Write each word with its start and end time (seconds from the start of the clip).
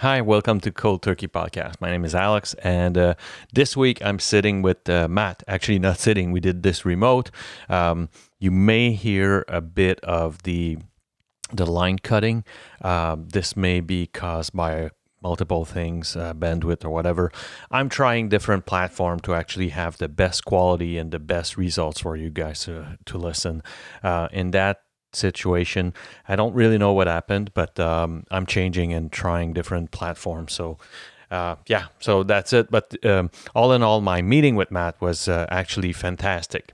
Hi, 0.00 0.20
welcome 0.20 0.60
to 0.60 0.70
Cold 0.70 1.02
Turkey 1.02 1.26
Podcast. 1.26 1.80
My 1.80 1.90
name 1.90 2.04
is 2.04 2.14
Alex, 2.14 2.54
and 2.62 2.96
uh, 2.96 3.14
this 3.52 3.76
week 3.76 4.00
I'm 4.00 4.20
sitting 4.20 4.62
with 4.62 4.88
uh, 4.88 5.08
Matt. 5.08 5.42
Actually, 5.48 5.80
not 5.80 5.98
sitting, 5.98 6.30
we 6.30 6.38
did 6.38 6.62
this 6.62 6.84
remote. 6.84 7.32
Um, 7.68 8.08
you 8.38 8.52
may 8.52 8.92
hear 8.92 9.44
a 9.48 9.60
bit 9.60 9.98
of 10.04 10.44
the 10.44 10.78
the 11.52 11.66
line 11.66 11.98
cutting. 11.98 12.44
Uh, 12.80 13.16
this 13.18 13.56
may 13.56 13.80
be 13.80 14.06
caused 14.06 14.52
by 14.52 14.90
multiple 15.20 15.64
things, 15.64 16.14
uh, 16.14 16.32
bandwidth 16.32 16.84
or 16.84 16.90
whatever. 16.90 17.32
I'm 17.72 17.88
trying 17.88 18.28
different 18.28 18.66
platform 18.66 19.18
to 19.20 19.34
actually 19.34 19.70
have 19.70 19.98
the 19.98 20.08
best 20.08 20.44
quality 20.44 20.96
and 20.96 21.10
the 21.10 21.18
best 21.18 21.56
results 21.56 22.02
for 22.02 22.14
you 22.14 22.30
guys 22.30 22.62
to, 22.66 22.98
to 23.06 23.18
listen. 23.18 23.64
Uh, 24.04 24.28
in 24.30 24.52
that 24.52 24.82
situation. 25.12 25.94
I 26.26 26.36
don't 26.36 26.54
really 26.54 26.78
know 26.78 26.92
what 26.92 27.06
happened, 27.06 27.52
but 27.54 27.78
um, 27.80 28.24
I'm 28.30 28.46
changing 28.46 28.92
and 28.92 29.10
trying 29.10 29.52
different 29.52 29.90
platforms. 29.90 30.52
So, 30.52 30.78
uh, 31.30 31.56
yeah, 31.66 31.86
so 32.00 32.22
that's 32.22 32.52
it. 32.52 32.70
But 32.70 32.94
um, 33.04 33.30
all 33.54 33.72
in 33.72 33.82
all, 33.82 34.00
my 34.00 34.22
meeting 34.22 34.56
with 34.56 34.70
Matt 34.70 35.00
was 35.00 35.28
uh, 35.28 35.46
actually 35.50 35.92
fantastic. 35.92 36.72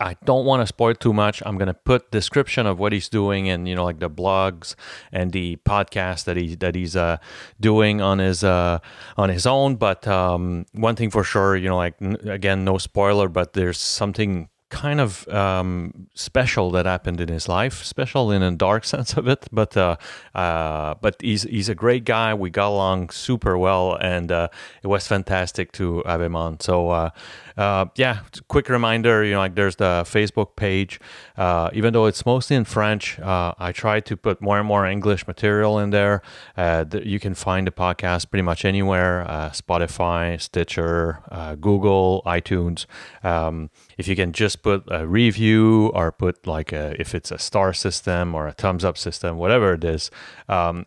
I 0.00 0.16
don't 0.24 0.44
want 0.44 0.62
to 0.62 0.66
spoil 0.66 0.94
too 0.94 1.12
much. 1.12 1.42
I'm 1.44 1.58
gonna 1.58 1.74
put 1.74 2.10
description 2.10 2.66
of 2.66 2.78
what 2.78 2.92
he's 2.92 3.08
doing 3.08 3.48
and 3.48 3.68
you 3.68 3.74
know 3.74 3.84
like 3.84 3.98
the 3.98 4.08
blogs 4.08 4.74
and 5.10 5.32
the 5.32 5.56
podcast 5.64 6.24
that 6.24 6.36
he 6.36 6.54
that 6.56 6.74
he's 6.74 6.96
uh, 6.96 7.18
doing 7.60 8.00
on 8.00 8.18
his 8.18 8.44
uh, 8.44 8.78
on 9.16 9.28
his 9.28 9.44
own. 9.44 9.76
But 9.76 10.06
um, 10.06 10.66
one 10.72 10.96
thing 10.96 11.10
for 11.10 11.24
sure, 11.24 11.56
you 11.56 11.68
know, 11.68 11.76
like 11.76 11.94
n- 12.00 12.16
again, 12.28 12.64
no 12.64 12.78
spoiler, 12.78 13.28
but 13.28 13.52
there's 13.52 13.78
something 13.78 14.48
kind 14.72 15.00
of 15.00 15.28
um, 15.28 16.08
special 16.14 16.70
that 16.70 16.86
happened 16.86 17.20
in 17.20 17.28
his 17.28 17.46
life, 17.46 17.84
special 17.84 18.32
in 18.32 18.42
a 18.42 18.50
dark 18.50 18.84
sense 18.94 19.12
of 19.16 19.28
it. 19.28 19.46
But 19.52 19.76
uh, 19.76 19.96
uh, 20.34 20.94
but 21.00 21.20
he's 21.20 21.42
he's 21.44 21.68
a 21.68 21.74
great 21.74 22.04
guy. 22.04 22.34
We 22.34 22.50
got 22.50 22.68
along 22.68 23.10
super 23.10 23.56
well, 23.56 23.94
and 23.94 24.32
uh, 24.32 24.48
it 24.82 24.88
was 24.88 25.06
fantastic 25.06 25.70
to 25.72 26.02
have 26.06 26.20
him 26.20 26.34
on. 26.34 26.58
So 26.60 27.12
uh, 27.56 27.82
uh, 27.82 27.86
yeah, 27.96 28.20
quick 28.48 28.68
reminder, 28.68 29.24
you 29.24 29.32
know, 29.32 29.38
like 29.38 29.54
there's 29.54 29.76
the 29.76 30.04
Facebook 30.06 30.56
page. 30.56 31.00
Uh, 31.36 31.70
even 31.72 31.92
though 31.92 32.06
it's 32.06 32.24
mostly 32.24 32.54
in 32.56 32.64
French, 32.64 33.18
I 33.20 33.72
try 33.72 34.00
to 34.00 34.16
put 34.16 34.40
more 34.40 34.58
and 34.58 34.66
more 34.66 34.86
English 34.86 35.26
material 35.26 35.78
in 35.78 35.90
there. 35.90 36.22
Th- 36.56 37.04
you 37.04 37.18
can 37.18 37.34
find 37.34 37.66
the 37.66 37.72
podcast 37.72 38.30
pretty 38.30 38.42
much 38.42 38.64
anywhere: 38.64 39.24
Spotify, 39.52 40.40
Stitcher, 40.40 41.20
Google, 41.60 42.22
iTunes. 42.26 42.86
Um, 43.22 43.70
if 43.98 44.06
you 44.06 44.16
can 44.16 44.32
just 44.32 44.62
put 44.62 44.84
a 44.88 45.06
review 45.06 45.90
or 45.94 46.12
put 46.12 46.46
like 46.46 46.72
a, 46.72 46.94
if 47.00 47.14
it's 47.14 47.30
a 47.30 47.38
star 47.38 47.72
system 47.72 48.34
or 48.34 48.46
a 48.46 48.52
thumbs 48.52 48.84
up 48.84 48.96
system, 48.98 49.38
whatever 49.38 49.74
it 49.74 49.84
is. 49.84 50.10
Um, 50.48 50.86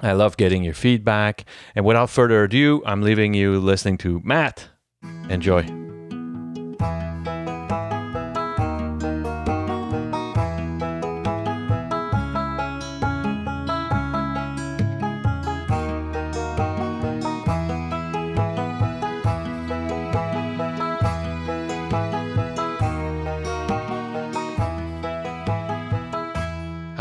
I 0.00 0.12
love 0.12 0.36
getting 0.36 0.62
your 0.62 0.74
feedback. 0.74 1.44
And 1.74 1.84
without 1.84 2.10
further 2.10 2.44
ado, 2.44 2.82
I'm 2.84 3.00
leaving 3.00 3.32
you 3.32 3.58
listening 3.58 3.96
to 3.98 4.20
Matt. 4.22 4.68
Enjoy. 5.30 5.85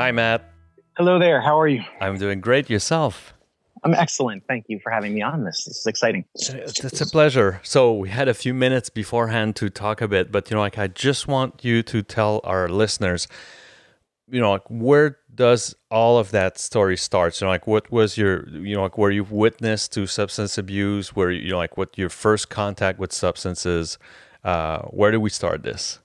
Hi, 0.06 0.12
Matt. 0.12 0.52
Hello 0.98 1.18
there. 1.18 1.42
How 1.42 1.60
are 1.60 1.68
you? 1.68 1.84
I'm 2.00 2.20
doing 2.20 2.40
great. 2.40 2.70
Yourself? 2.70 3.34
I'm 3.84 3.96
excellent. 3.96 4.44
Thank 4.48 4.66
you 4.68 4.80
for 4.84 4.92
having 4.92 5.16
me 5.16 5.24
on 5.24 5.46
this. 5.46 5.66
This 5.66 5.78
is 5.78 5.88
exciting. 5.88 6.26
It's 6.36 7.02
a 7.02 7.08
pleasure. 7.08 7.60
So 7.64 7.92
we 7.92 8.10
had 8.10 8.28
a 8.28 8.36
few 8.36 8.54
minutes 8.54 8.92
beforehand 8.92 9.56
to 9.56 9.72
talk 9.72 10.02
a 10.02 10.08
bit, 10.08 10.32
but 10.32 10.48
you 10.52 10.54
know, 10.58 10.62
like 10.62 10.78
I 10.78 10.86
just 10.86 11.28
want 11.28 11.66
you 11.66 11.82
to 11.82 12.04
tell 12.04 12.40
our 12.44 12.70
listeners, 12.70 13.28
you 14.30 14.40
know, 14.40 14.52
like 14.52 14.70
where 14.70 15.18
does 15.34 15.74
all 15.90 16.20
of 16.20 16.30
that 16.30 16.60
story 16.60 16.98
start? 16.98 17.34
So 17.34 17.48
like 17.48 17.66
what 17.66 17.92
was 17.92 18.16
your 18.16 18.48
you 18.50 18.76
know, 18.76 18.84
like 18.84 19.00
where 19.00 19.10
you've 19.10 19.32
witnessed 19.32 19.92
to 19.94 20.06
substance 20.06 20.56
abuse, 20.60 21.16
where 21.16 21.32
you 21.32 21.50
know, 21.50 21.58
like 21.58 21.78
what 21.78 21.98
your 21.98 22.10
first 22.10 22.52
contact 22.52 23.00
with 23.00 23.12
substances, 23.12 23.98
uh, 24.44 24.84
where 24.84 25.12
do 25.12 25.20
we 25.20 25.32
start 25.32 25.64
this? 25.64 25.98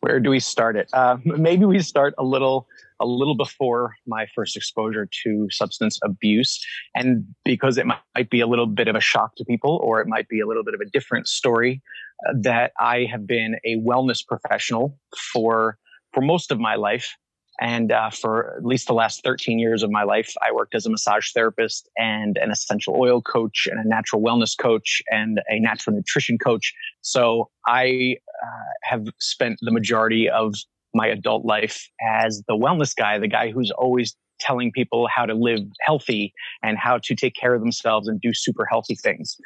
Where 0.00 0.18
do 0.18 0.30
we 0.30 0.40
start 0.40 0.76
it? 0.76 0.88
Uh, 0.92 1.18
maybe 1.24 1.64
we 1.66 1.80
start 1.80 2.14
a 2.16 2.24
little 2.24 2.66
a 3.02 3.06
little 3.06 3.36
before 3.36 3.94
my 4.06 4.26
first 4.34 4.56
exposure 4.56 5.08
to 5.24 5.48
substance 5.50 5.98
abuse. 6.04 6.64
And 6.94 7.24
because 7.44 7.76
it 7.76 7.86
might 7.86 8.30
be 8.30 8.40
a 8.40 8.46
little 8.46 8.66
bit 8.66 8.88
of 8.88 8.94
a 8.94 9.00
shock 9.00 9.34
to 9.36 9.44
people, 9.44 9.80
or 9.82 10.00
it 10.00 10.06
might 10.06 10.28
be 10.28 10.40
a 10.40 10.46
little 10.46 10.64
bit 10.64 10.74
of 10.74 10.80
a 10.80 10.86
different 10.86 11.26
story, 11.26 11.82
uh, 12.28 12.34
that 12.40 12.72
I 12.78 13.06
have 13.10 13.26
been 13.26 13.56
a 13.64 13.76
wellness 13.78 14.24
professional 14.26 14.98
for, 15.32 15.76
for 16.12 16.20
most 16.20 16.50
of 16.50 16.60
my 16.60 16.76
life. 16.76 17.16
And 17.60 17.92
uh, 17.92 18.10
for 18.10 18.56
at 18.56 18.64
least 18.64 18.86
the 18.86 18.94
last 18.94 19.22
13 19.22 19.58
years 19.58 19.82
of 19.82 19.90
my 19.90 20.04
life, 20.04 20.32
I 20.40 20.52
worked 20.52 20.74
as 20.74 20.86
a 20.86 20.90
massage 20.90 21.32
therapist 21.32 21.88
and 21.98 22.38
an 22.38 22.50
essential 22.50 22.96
oil 22.98 23.20
coach 23.20 23.68
and 23.70 23.78
a 23.78 23.86
natural 23.86 24.22
wellness 24.22 24.56
coach 24.58 25.02
and 25.10 25.38
a 25.48 25.60
natural 25.60 25.94
nutrition 25.94 26.38
coach. 26.38 26.72
So 27.02 27.50
I 27.66 28.16
uh, 28.42 28.48
have 28.84 29.04
spent 29.20 29.58
the 29.60 29.70
majority 29.70 30.30
of 30.30 30.54
my 30.94 31.06
adult 31.06 31.44
life 31.44 31.88
as 32.00 32.42
the 32.48 32.54
wellness 32.54 32.94
guy, 32.94 33.18
the 33.18 33.28
guy 33.28 33.50
who's 33.50 33.70
always 33.70 34.16
telling 34.40 34.72
people 34.72 35.08
how 35.14 35.24
to 35.24 35.34
live 35.34 35.60
healthy 35.80 36.32
and 36.62 36.76
how 36.78 36.98
to 36.98 37.14
take 37.14 37.34
care 37.34 37.54
of 37.54 37.60
themselves 37.60 38.08
and 38.08 38.20
do 38.20 38.34
super 38.34 38.66
healthy 38.66 38.94
things. 38.94 39.36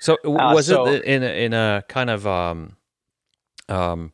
So 0.00 0.14
uh, 0.24 0.52
was 0.54 0.70
uh, 0.70 0.74
so, 0.74 0.86
it 0.86 1.04
in 1.04 1.22
a, 1.22 1.44
in 1.44 1.52
a 1.52 1.82
kind 1.88 2.10
of 2.10 2.26
um 2.26 2.76
um 3.68 4.12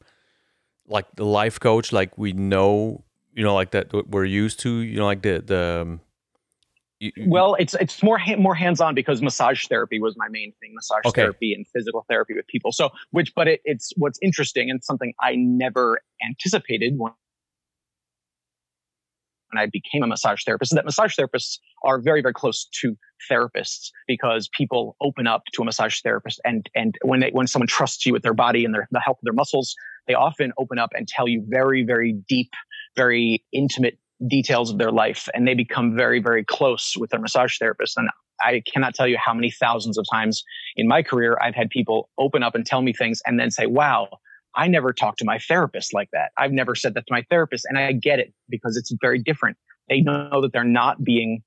like 0.86 1.06
the 1.16 1.24
life 1.24 1.58
coach 1.60 1.92
like 1.92 2.16
we 2.16 2.32
know 2.32 3.04
you 3.34 3.42
know 3.42 3.54
like 3.54 3.72
that 3.72 3.92
we're 4.08 4.24
used 4.24 4.60
to 4.60 4.70
you 4.70 4.96
know 4.96 5.06
like 5.06 5.22
the 5.22 5.42
the 5.44 5.98
um, 7.02 7.10
well, 7.26 7.54
it's 7.58 7.74
it's 7.74 8.02
more 8.02 8.20
more 8.38 8.54
hands 8.54 8.80
on 8.80 8.94
because 8.94 9.22
massage 9.22 9.66
therapy 9.66 10.00
was 10.00 10.16
my 10.16 10.28
main 10.28 10.52
thing, 10.60 10.72
massage 10.74 11.02
okay. 11.06 11.22
therapy 11.22 11.52
and 11.52 11.66
physical 11.68 12.04
therapy 12.08 12.34
with 12.34 12.46
people. 12.46 12.72
So, 12.72 12.90
which, 13.10 13.34
but 13.34 13.48
it, 13.48 13.60
it's 13.64 13.92
what's 13.96 14.18
interesting 14.22 14.70
and 14.70 14.82
something 14.84 15.12
I 15.20 15.34
never 15.34 16.00
anticipated 16.24 16.94
when 16.98 17.12
I 19.54 19.66
became 19.66 20.02
a 20.02 20.06
massage 20.06 20.44
therapist. 20.44 20.72
Is 20.72 20.76
that 20.76 20.84
massage 20.84 21.18
therapists 21.18 21.58
are 21.84 22.00
very 22.00 22.22
very 22.22 22.34
close 22.34 22.66
to 22.80 22.96
therapists 23.30 23.90
because 24.06 24.48
people 24.48 24.96
open 25.00 25.26
up 25.26 25.42
to 25.54 25.62
a 25.62 25.64
massage 25.64 26.00
therapist, 26.00 26.40
and 26.44 26.68
and 26.74 26.96
when 27.02 27.20
they 27.20 27.30
when 27.30 27.46
someone 27.46 27.68
trusts 27.68 28.06
you 28.06 28.12
with 28.12 28.22
their 28.22 28.34
body 28.34 28.64
and 28.64 28.74
their 28.74 28.88
the 28.92 29.00
health 29.00 29.18
of 29.18 29.24
their 29.24 29.32
muscles, 29.32 29.74
they 30.06 30.14
often 30.14 30.52
open 30.58 30.78
up 30.78 30.90
and 30.94 31.08
tell 31.08 31.26
you 31.26 31.44
very 31.48 31.82
very 31.82 32.12
deep, 32.28 32.52
very 32.96 33.44
intimate 33.52 33.98
details 34.28 34.70
of 34.70 34.78
their 34.78 34.92
life 34.92 35.28
and 35.34 35.46
they 35.46 35.54
become 35.54 35.96
very, 35.96 36.20
very 36.20 36.44
close 36.44 36.94
with 36.96 37.10
their 37.10 37.20
massage 37.20 37.58
therapist. 37.58 37.96
And 37.96 38.08
I 38.42 38.62
cannot 38.72 38.94
tell 38.94 39.06
you 39.06 39.18
how 39.22 39.34
many 39.34 39.50
thousands 39.50 39.98
of 39.98 40.04
times 40.10 40.42
in 40.76 40.88
my 40.88 41.02
career 41.02 41.38
I've 41.40 41.54
had 41.54 41.70
people 41.70 42.08
open 42.18 42.42
up 42.42 42.54
and 42.54 42.66
tell 42.66 42.82
me 42.82 42.92
things 42.92 43.20
and 43.26 43.38
then 43.38 43.50
say, 43.50 43.66
wow, 43.66 44.08
I 44.54 44.68
never 44.68 44.92
talked 44.92 45.18
to 45.20 45.24
my 45.24 45.38
therapist 45.38 45.94
like 45.94 46.08
that. 46.12 46.32
I've 46.38 46.52
never 46.52 46.74
said 46.74 46.94
that 46.94 47.06
to 47.06 47.12
my 47.12 47.24
therapist. 47.30 47.64
And 47.68 47.78
I 47.78 47.92
get 47.92 48.18
it 48.18 48.32
because 48.48 48.76
it's 48.76 48.92
very 49.00 49.18
different. 49.18 49.56
They 49.88 50.00
know 50.00 50.40
that 50.40 50.52
they're 50.52 50.64
not 50.64 51.02
being 51.02 51.42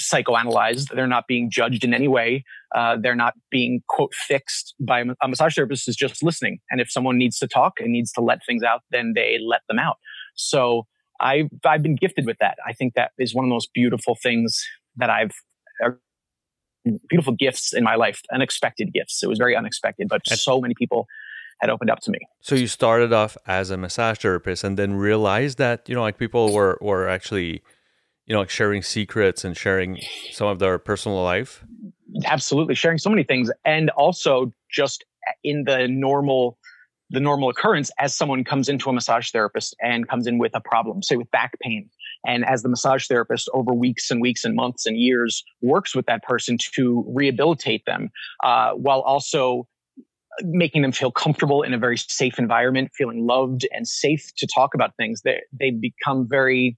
psychoanalyzed. 0.00 0.94
They're 0.94 1.06
not 1.06 1.26
being 1.28 1.50
judged 1.50 1.84
in 1.84 1.94
any 1.94 2.08
way. 2.08 2.44
Uh, 2.74 2.96
they're 3.00 3.14
not 3.14 3.34
being 3.50 3.82
quote 3.88 4.12
fixed 4.14 4.74
by 4.80 5.04
a 5.22 5.28
massage 5.28 5.54
therapist 5.54 5.88
is 5.88 5.96
just 5.96 6.22
listening. 6.22 6.58
And 6.70 6.80
if 6.80 6.90
someone 6.90 7.16
needs 7.16 7.38
to 7.38 7.48
talk 7.48 7.74
and 7.78 7.92
needs 7.92 8.12
to 8.12 8.20
let 8.20 8.40
things 8.44 8.62
out, 8.62 8.82
then 8.90 9.12
they 9.14 9.38
let 9.40 9.60
them 9.68 9.78
out. 9.78 9.98
So 10.34 10.86
I've, 11.20 11.48
I've 11.64 11.82
been 11.82 11.96
gifted 11.96 12.26
with 12.26 12.38
that. 12.38 12.58
I 12.66 12.72
think 12.72 12.94
that 12.94 13.12
is 13.18 13.34
one 13.34 13.44
of 13.44 13.48
the 13.48 13.54
most 13.54 13.72
beautiful 13.74 14.16
things 14.22 14.64
that 14.96 15.10
I've, 15.10 15.32
uh, 15.84 15.90
beautiful 17.08 17.34
gifts 17.34 17.72
in 17.72 17.84
my 17.84 17.96
life, 17.96 18.22
unexpected 18.32 18.92
gifts. 18.92 19.22
It 19.22 19.28
was 19.28 19.38
very 19.38 19.56
unexpected, 19.56 20.08
but 20.08 20.26
so 20.26 20.60
many 20.60 20.74
people 20.74 21.06
had 21.60 21.70
opened 21.70 21.90
up 21.90 22.00
to 22.00 22.10
me. 22.10 22.18
So 22.40 22.54
you 22.54 22.66
started 22.66 23.12
off 23.12 23.36
as 23.46 23.70
a 23.70 23.76
massage 23.76 24.18
therapist 24.18 24.64
and 24.64 24.78
then 24.78 24.94
realized 24.94 25.58
that, 25.58 25.88
you 25.88 25.94
know, 25.94 26.02
like 26.02 26.18
people 26.18 26.52
were, 26.52 26.78
were 26.80 27.08
actually, 27.08 27.62
you 28.26 28.34
know, 28.34 28.40
like 28.40 28.50
sharing 28.50 28.82
secrets 28.82 29.44
and 29.44 29.56
sharing 29.56 29.98
some 30.30 30.46
of 30.46 30.60
their 30.60 30.78
personal 30.78 31.22
life. 31.22 31.64
Absolutely. 32.26 32.74
Sharing 32.74 32.98
so 32.98 33.10
many 33.10 33.24
things. 33.24 33.50
And 33.64 33.90
also 33.90 34.52
just 34.70 35.04
in 35.42 35.64
the 35.64 35.88
normal 35.88 36.57
the 37.10 37.20
normal 37.20 37.48
occurrence 37.48 37.90
as 37.98 38.14
someone 38.14 38.44
comes 38.44 38.68
into 38.68 38.90
a 38.90 38.92
massage 38.92 39.30
therapist 39.30 39.74
and 39.80 40.08
comes 40.08 40.26
in 40.26 40.38
with 40.38 40.52
a 40.54 40.60
problem, 40.60 41.02
say 41.02 41.16
with 41.16 41.30
back 41.30 41.58
pain. 41.60 41.88
And 42.26 42.44
as 42.44 42.62
the 42.62 42.68
massage 42.68 43.06
therapist 43.06 43.48
over 43.54 43.72
weeks 43.72 44.10
and 44.10 44.20
weeks 44.20 44.44
and 44.44 44.54
months 44.54 44.86
and 44.86 44.96
years 44.96 45.42
works 45.62 45.94
with 45.94 46.06
that 46.06 46.22
person 46.22 46.58
to 46.74 47.04
rehabilitate 47.08 47.84
them, 47.86 48.10
uh, 48.44 48.72
while 48.72 49.00
also 49.00 49.66
making 50.42 50.82
them 50.82 50.92
feel 50.92 51.10
comfortable 51.10 51.62
in 51.62 51.72
a 51.72 51.78
very 51.78 51.96
safe 51.96 52.38
environment, 52.38 52.90
feeling 52.94 53.26
loved 53.26 53.66
and 53.72 53.88
safe 53.88 54.30
to 54.36 54.46
talk 54.54 54.74
about 54.74 54.94
things, 54.96 55.22
they, 55.22 55.40
they 55.58 55.70
become 55.70 56.26
very 56.28 56.76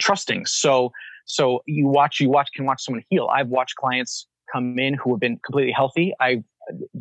trusting. 0.00 0.46
So, 0.46 0.92
So 1.26 1.62
you 1.66 1.86
watch, 1.86 2.20
you 2.20 2.30
watch, 2.30 2.48
can 2.54 2.64
watch 2.64 2.82
someone 2.82 3.04
heal. 3.10 3.28
I've 3.30 3.48
watched 3.48 3.76
clients 3.76 4.26
come 4.50 4.78
in 4.78 4.94
who 4.94 5.12
have 5.12 5.20
been 5.20 5.38
completely 5.44 5.72
healthy. 5.72 6.14
I've 6.18 6.42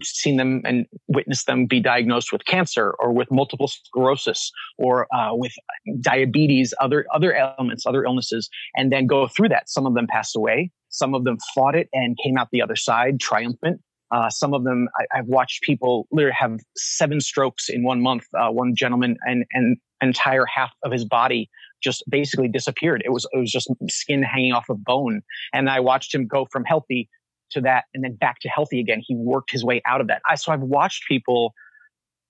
seen 0.04 0.38
them 0.38 0.62
and 0.66 0.86
witnessed 1.08 1.48
them 1.48 1.66
be 1.66 1.80
diagnosed 1.80 2.31
with 2.31 2.46
cancer 2.46 2.94
or 3.00 3.12
with 3.12 3.30
multiple 3.31 3.68
sclerosis 3.68 4.52
or 4.78 5.08
uh, 5.14 5.34
with 5.34 5.54
diabetes, 6.02 6.74
other 6.80 7.06
other 7.14 7.34
ailments, 7.34 7.86
other 7.86 8.04
illnesses, 8.04 8.50
and 8.75 8.92
then 8.92 9.08
go 9.08 9.28
through 9.28 9.50
that. 9.50 9.69
Some 9.69 9.86
of 9.86 9.94
them 9.94 10.08
passed 10.08 10.36
away. 10.36 10.72
Some 10.90 11.14
of 11.14 11.24
them 11.24 11.38
fought 11.54 11.75
it 11.75 11.90
and 11.94 12.18
came 12.24 12.38
out 12.38 12.50
the 12.52 12.62
other 12.62 12.75
side 12.75 13.19
triumphant. 13.19 13.81
Uh, 14.10 14.30
some 14.30 14.54
of 14.54 14.64
them, 14.64 14.88
I, 14.98 15.18
have 15.18 15.28
watched 15.28 15.64
people 15.64 16.08
literally 16.12 16.36
have 16.40 16.60
seven 16.78 17.20
strokes 17.20 17.68
in 17.68 17.84
one 17.84 18.02
month. 18.02 18.24
Uh, 18.34 18.50
one 18.50 18.74
gentleman 18.75 19.18
and 19.25 19.46
and 19.52 19.78
entire 20.02 20.46
half 20.46 20.72
of 20.84 20.92
his 20.92 21.04
body 21.06 21.50
just 21.84 22.04
basically 22.10 22.48
disappeared. 22.48 23.02
It 23.06 23.10
was 23.10 23.28
it 23.34 23.38
was 23.38 23.52
just 23.52 23.70
skin 23.90 24.24
hanging 24.24 24.54
off 24.54 24.70
of 24.70 24.84
bone, 24.84 25.22
and 25.54 25.70
I 25.70 25.80
watched 25.80 26.13
him 26.13 26.25
go 26.25 26.48
from 26.52 26.63
healthy 26.63 27.10
to 27.52 27.62
that 27.62 27.86
and 27.94 28.04
then 28.04 28.16
back 28.16 28.40
to 28.42 28.50
healthy 28.50 28.80
again. 28.80 29.02
He 29.06 29.16
worked 29.16 29.52
his 29.52 29.64
way 29.64 29.82
out 29.86 30.02
of 30.02 30.08
that. 30.08 30.22
I, 30.30 30.36
so 30.36 30.52
I've 30.52 30.62
watched 30.62 31.04
people, 31.08 31.54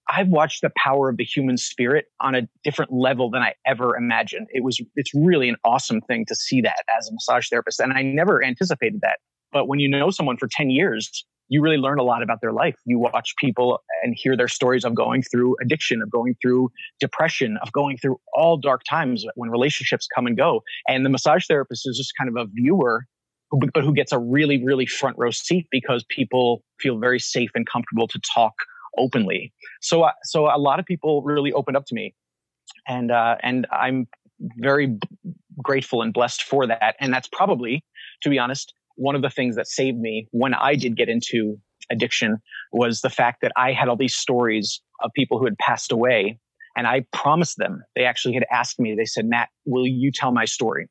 I've 0.09 0.27
watched 0.27 0.61
the 0.61 0.71
power 0.77 1.09
of 1.09 1.17
the 1.17 1.23
human 1.23 1.57
spirit 1.57 2.05
on 2.21 2.35
a 2.35 2.47
different 2.63 2.91
level 2.91 3.29
than 3.29 3.41
I 3.41 3.53
ever 3.65 3.95
imagined. 3.95 4.47
It 4.51 4.63
was, 4.63 4.79
it's 4.95 5.11
really 5.13 5.49
an 5.49 5.57
awesome 5.63 6.01
thing 6.01 6.25
to 6.27 6.35
see 6.35 6.61
that 6.61 6.83
as 6.97 7.07
a 7.09 7.13
massage 7.13 7.49
therapist. 7.49 7.79
And 7.79 7.93
I 7.93 8.01
never 8.01 8.43
anticipated 8.43 9.01
that. 9.01 9.19
But 9.51 9.67
when 9.67 9.79
you 9.79 9.89
know 9.89 10.09
someone 10.11 10.37
for 10.37 10.47
10 10.51 10.69
years, 10.69 11.25
you 11.49 11.61
really 11.61 11.77
learn 11.77 11.99
a 11.99 12.03
lot 12.03 12.21
about 12.21 12.41
their 12.41 12.51
life. 12.51 12.75
You 12.85 12.99
watch 12.99 13.33
people 13.37 13.79
and 14.03 14.13
hear 14.17 14.35
their 14.35 14.47
stories 14.47 14.83
of 14.83 14.95
going 14.95 15.23
through 15.23 15.55
addiction, 15.61 16.01
of 16.01 16.11
going 16.11 16.35
through 16.41 16.69
depression, 16.99 17.57
of 17.61 17.71
going 17.71 17.97
through 17.97 18.19
all 18.33 18.57
dark 18.57 18.81
times 18.89 19.25
when 19.35 19.49
relationships 19.49 20.07
come 20.13 20.27
and 20.27 20.37
go. 20.37 20.61
And 20.87 21.05
the 21.05 21.09
massage 21.09 21.45
therapist 21.47 21.87
is 21.87 21.97
just 21.97 22.11
kind 22.17 22.29
of 22.29 22.35
a 22.35 22.49
viewer 22.53 23.05
but 23.51 23.83
who 23.83 23.93
gets 23.93 24.11
a 24.11 24.19
really, 24.19 24.63
really 24.63 24.85
front 24.85 25.17
row 25.17 25.31
seat 25.31 25.67
because 25.71 26.05
people 26.09 26.63
feel 26.79 26.99
very 26.99 27.19
safe 27.19 27.49
and 27.55 27.65
comfortable 27.67 28.07
to 28.07 28.19
talk 28.33 28.53
openly. 28.97 29.53
So, 29.81 30.03
uh, 30.03 30.11
so 30.23 30.47
a 30.47 30.57
lot 30.57 30.79
of 30.79 30.85
people 30.85 31.21
really 31.23 31.53
opened 31.53 31.77
up 31.77 31.85
to 31.87 31.95
me, 31.95 32.13
and 32.87 33.11
uh, 33.11 33.35
and 33.41 33.67
I'm 33.71 34.07
very 34.57 34.87
b- 34.87 34.99
grateful 35.61 36.01
and 36.01 36.13
blessed 36.13 36.43
for 36.43 36.67
that. 36.67 36.95
And 36.99 37.13
that's 37.13 37.27
probably, 37.31 37.83
to 38.23 38.29
be 38.29 38.37
honest, 38.37 38.73
one 38.95 39.15
of 39.15 39.21
the 39.21 39.29
things 39.29 39.55
that 39.55 39.67
saved 39.67 39.99
me 39.99 40.27
when 40.31 40.53
I 40.53 40.75
did 40.75 40.95
get 40.97 41.09
into 41.09 41.57
addiction 41.89 42.37
was 42.71 43.01
the 43.01 43.09
fact 43.09 43.41
that 43.41 43.51
I 43.55 43.71
had 43.71 43.87
all 43.87 43.95
these 43.95 44.15
stories 44.15 44.81
of 45.01 45.11
people 45.15 45.39
who 45.39 45.45
had 45.45 45.57
passed 45.57 45.91
away. 45.91 46.39
And 46.75 46.85
I 46.85 47.05
promised 47.11 47.57
them, 47.57 47.81
they 47.95 48.03
actually 48.03 48.35
had 48.35 48.45
asked 48.51 48.79
me, 48.79 48.93
they 48.95 49.05
said, 49.05 49.25
Matt, 49.25 49.49
will 49.65 49.87
you 49.87 50.11
tell 50.13 50.31
my 50.31 50.45
story? 50.45 50.87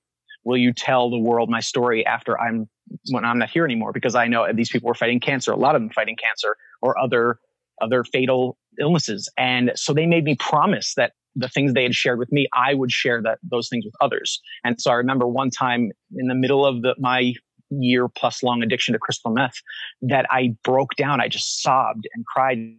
Will 0.46 0.56
you 0.56 0.72
tell 0.72 1.10
the 1.10 1.18
world 1.18 1.50
my 1.50 1.60
story 1.60 2.06
after 2.06 2.40
I'm 2.40 2.68
when 3.10 3.24
I'm 3.24 3.38
not 3.38 3.50
here 3.50 3.64
anymore? 3.64 3.92
Because 3.92 4.14
I 4.14 4.28
know 4.28 4.46
these 4.54 4.70
people 4.70 4.86
were 4.86 4.94
fighting 4.94 5.20
cancer, 5.20 5.52
a 5.52 5.56
lot 5.56 5.74
of 5.74 5.82
them 5.82 5.90
fighting 5.90 6.16
cancer 6.16 6.56
or 6.80 6.98
other 6.98 7.38
other 7.82 8.04
fatal 8.04 8.56
illnesses. 8.80 9.28
And 9.36 9.72
so 9.74 9.92
they 9.92 10.06
made 10.06 10.24
me 10.24 10.36
promise 10.36 10.94
that 10.96 11.12
the 11.34 11.48
things 11.48 11.74
they 11.74 11.82
had 11.82 11.94
shared 11.94 12.18
with 12.18 12.32
me, 12.32 12.48
I 12.54 12.72
would 12.72 12.90
share 12.90 13.20
that 13.22 13.38
those 13.42 13.68
things 13.68 13.84
with 13.84 13.92
others. 14.00 14.40
And 14.64 14.80
so 14.80 14.90
I 14.90 14.94
remember 14.94 15.26
one 15.26 15.50
time 15.50 15.90
in 16.14 16.28
the 16.28 16.34
middle 16.34 16.64
of 16.64 16.80
the, 16.80 16.94
my 16.98 17.34
year 17.68 18.08
plus 18.08 18.42
long 18.42 18.62
addiction 18.62 18.92
to 18.94 18.98
crystal 18.98 19.32
meth 19.32 19.56
that 20.00 20.24
I 20.30 20.54
broke 20.64 20.94
down. 20.96 21.20
I 21.20 21.28
just 21.28 21.60
sobbed 21.60 22.08
and 22.14 22.24
cried 22.24 22.76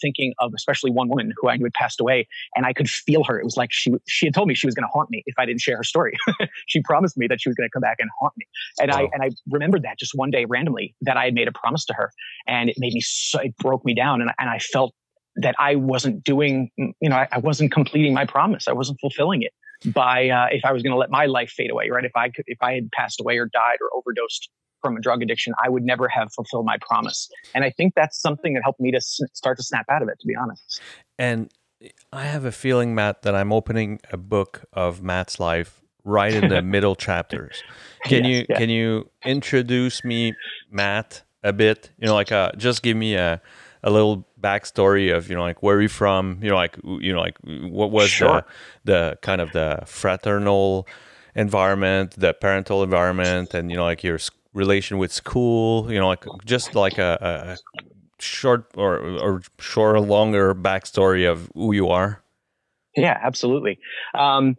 thinking 0.00 0.34
of 0.38 0.52
especially 0.54 0.90
one 0.90 1.08
woman 1.08 1.32
who 1.36 1.48
I 1.48 1.56
knew 1.56 1.64
had 1.64 1.74
passed 1.74 2.00
away, 2.00 2.26
and 2.54 2.66
I 2.66 2.72
could 2.72 2.88
feel 2.88 3.24
her. 3.24 3.38
It 3.38 3.44
was 3.44 3.56
like 3.56 3.70
she 3.72 3.92
she 4.06 4.26
had 4.26 4.34
told 4.34 4.48
me 4.48 4.54
she 4.54 4.66
was 4.66 4.74
going 4.74 4.84
to 4.84 4.90
haunt 4.92 5.10
me 5.10 5.22
if 5.26 5.34
I 5.38 5.46
didn't 5.46 5.60
share 5.60 5.76
her 5.76 5.84
story. 5.84 6.16
she 6.66 6.82
promised 6.82 7.16
me 7.16 7.26
that 7.28 7.40
she 7.40 7.48
was 7.48 7.56
going 7.56 7.68
to 7.68 7.72
come 7.72 7.82
back 7.82 7.96
and 7.98 8.10
haunt 8.20 8.34
me, 8.36 8.46
and 8.80 8.90
wow. 8.90 8.98
I 8.98 9.08
and 9.12 9.22
I 9.22 9.30
remembered 9.50 9.82
that 9.82 9.98
just 9.98 10.12
one 10.14 10.30
day 10.30 10.44
randomly 10.44 10.94
that 11.02 11.16
I 11.16 11.24
had 11.24 11.34
made 11.34 11.48
a 11.48 11.52
promise 11.52 11.84
to 11.86 11.94
her, 11.94 12.10
and 12.46 12.68
it 12.68 12.76
made 12.78 12.92
me 12.92 13.00
so 13.00 13.38
it 13.40 13.56
broke 13.58 13.84
me 13.84 13.94
down, 13.94 14.20
and 14.20 14.30
and 14.38 14.50
I 14.50 14.58
felt 14.58 14.94
that 15.40 15.54
I 15.60 15.76
wasn't 15.76 16.24
doing, 16.24 16.68
you 16.76 17.08
know, 17.08 17.14
I, 17.14 17.28
I 17.30 17.38
wasn't 17.38 17.70
completing 17.70 18.12
my 18.12 18.24
promise. 18.24 18.66
I 18.66 18.72
wasn't 18.72 18.98
fulfilling 19.00 19.42
it 19.42 19.52
by 19.86 20.28
uh, 20.28 20.46
if 20.50 20.64
I 20.64 20.72
was 20.72 20.82
going 20.82 20.92
to 20.92 20.98
let 20.98 21.10
my 21.10 21.26
life 21.26 21.50
fade 21.50 21.70
away, 21.70 21.88
right? 21.90 22.04
If 22.04 22.16
I 22.16 22.28
could, 22.30 22.44
if 22.46 22.58
I 22.60 22.74
had 22.74 22.90
passed 22.92 23.20
away 23.20 23.38
or 23.38 23.46
died 23.46 23.78
or 23.80 23.96
overdosed 23.96 24.50
from 24.82 24.96
a 24.96 25.00
drug 25.00 25.22
addiction, 25.22 25.54
I 25.62 25.68
would 25.68 25.82
never 25.82 26.08
have 26.08 26.32
fulfilled 26.32 26.66
my 26.66 26.78
promise. 26.80 27.28
And 27.54 27.64
I 27.64 27.70
think 27.70 27.94
that's 27.94 28.20
something 28.20 28.54
that 28.54 28.62
helped 28.62 28.80
me 28.80 28.90
to 28.92 29.00
start 29.00 29.56
to 29.58 29.62
snap 29.62 29.86
out 29.90 30.02
of 30.02 30.08
it, 30.08 30.18
to 30.20 30.26
be 30.26 30.34
honest. 30.36 30.80
And 31.18 31.50
I 32.12 32.24
have 32.24 32.44
a 32.44 32.52
feeling, 32.52 32.94
Matt, 32.94 33.22
that 33.22 33.34
I'm 33.34 33.52
opening 33.52 34.00
a 34.12 34.16
book 34.16 34.64
of 34.72 35.02
Matt's 35.02 35.38
life 35.38 35.80
right 36.04 36.32
in 36.32 36.48
the 36.48 36.62
middle 36.74 36.96
chapters. 36.96 37.62
Can 38.04 38.24
yes, 38.24 38.32
you 38.32 38.46
yeah. 38.48 38.58
can 38.58 38.70
you 38.70 39.10
introduce 39.24 40.04
me, 40.04 40.34
Matt, 40.70 41.22
a 41.42 41.52
bit? 41.52 41.90
You 41.98 42.06
know, 42.06 42.14
like 42.14 42.32
uh, 42.32 42.52
just 42.56 42.82
give 42.82 42.96
me 42.96 43.14
a 43.14 43.40
a 43.82 43.90
little 43.90 44.26
backstory 44.40 45.14
of 45.14 45.28
you 45.28 45.36
know 45.36 45.42
like 45.42 45.62
where 45.62 45.76
are 45.76 45.82
you 45.82 45.88
from? 45.88 46.38
You 46.42 46.50
know, 46.50 46.56
like 46.56 46.76
you 46.84 47.12
know 47.12 47.20
like 47.20 47.36
what 47.44 47.90
was 47.90 48.10
sure. 48.10 48.44
the 48.84 48.92
the 48.92 49.18
kind 49.22 49.40
of 49.40 49.52
the 49.52 49.82
fraternal 49.86 50.86
environment, 51.34 52.14
the 52.16 52.32
parental 52.32 52.82
environment, 52.82 53.54
and 53.54 53.70
you 53.70 53.76
know 53.76 53.84
like 53.84 54.02
your 54.02 54.18
relation 54.54 54.98
with 54.98 55.12
school 55.12 55.90
you 55.92 55.98
know 55.98 56.08
like 56.08 56.24
just 56.44 56.74
like 56.74 56.98
a, 56.98 57.18
a 57.20 57.56
short 58.18 58.70
or 58.76 58.98
or 58.98 59.42
short 59.58 59.96
or 59.96 60.00
longer 60.00 60.54
backstory 60.54 61.30
of 61.30 61.50
who 61.54 61.72
you 61.72 61.88
are 61.88 62.22
yeah 62.96 63.18
absolutely 63.22 63.78
um, 64.14 64.56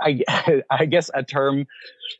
I, 0.00 0.20
I 0.70 0.86
guess 0.86 1.10
a 1.14 1.22
term 1.22 1.66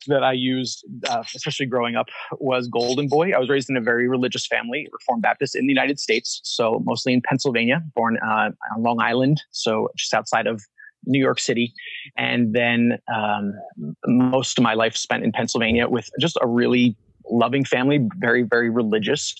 that 0.06 0.22
I 0.22 0.32
used, 0.32 0.84
uh, 1.08 1.22
especially 1.34 1.66
growing 1.66 1.96
up, 1.96 2.08
was 2.32 2.68
golden 2.68 3.08
boy. 3.08 3.32
I 3.32 3.38
was 3.38 3.48
raised 3.48 3.70
in 3.70 3.76
a 3.76 3.80
very 3.80 4.08
religious 4.08 4.46
family, 4.46 4.88
Reformed 4.92 5.22
Baptist 5.22 5.54
in 5.54 5.66
the 5.66 5.72
United 5.72 5.98
States, 5.98 6.40
so 6.44 6.82
mostly 6.84 7.12
in 7.12 7.22
Pennsylvania, 7.22 7.82
born 7.94 8.18
uh, 8.24 8.50
on 8.74 8.82
Long 8.82 9.00
Island, 9.00 9.42
so 9.50 9.88
just 9.96 10.14
outside 10.14 10.46
of 10.46 10.62
New 11.06 11.18
York 11.18 11.38
City, 11.38 11.72
and 12.16 12.54
then 12.54 12.98
um, 13.14 13.54
most 14.06 14.58
of 14.58 14.62
my 14.62 14.74
life 14.74 14.96
spent 14.96 15.24
in 15.24 15.32
Pennsylvania 15.32 15.88
with 15.88 16.08
just 16.20 16.38
a 16.40 16.46
really 16.46 16.96
loving 17.30 17.64
family, 17.64 18.06
very 18.18 18.42
very 18.42 18.70
religious, 18.70 19.34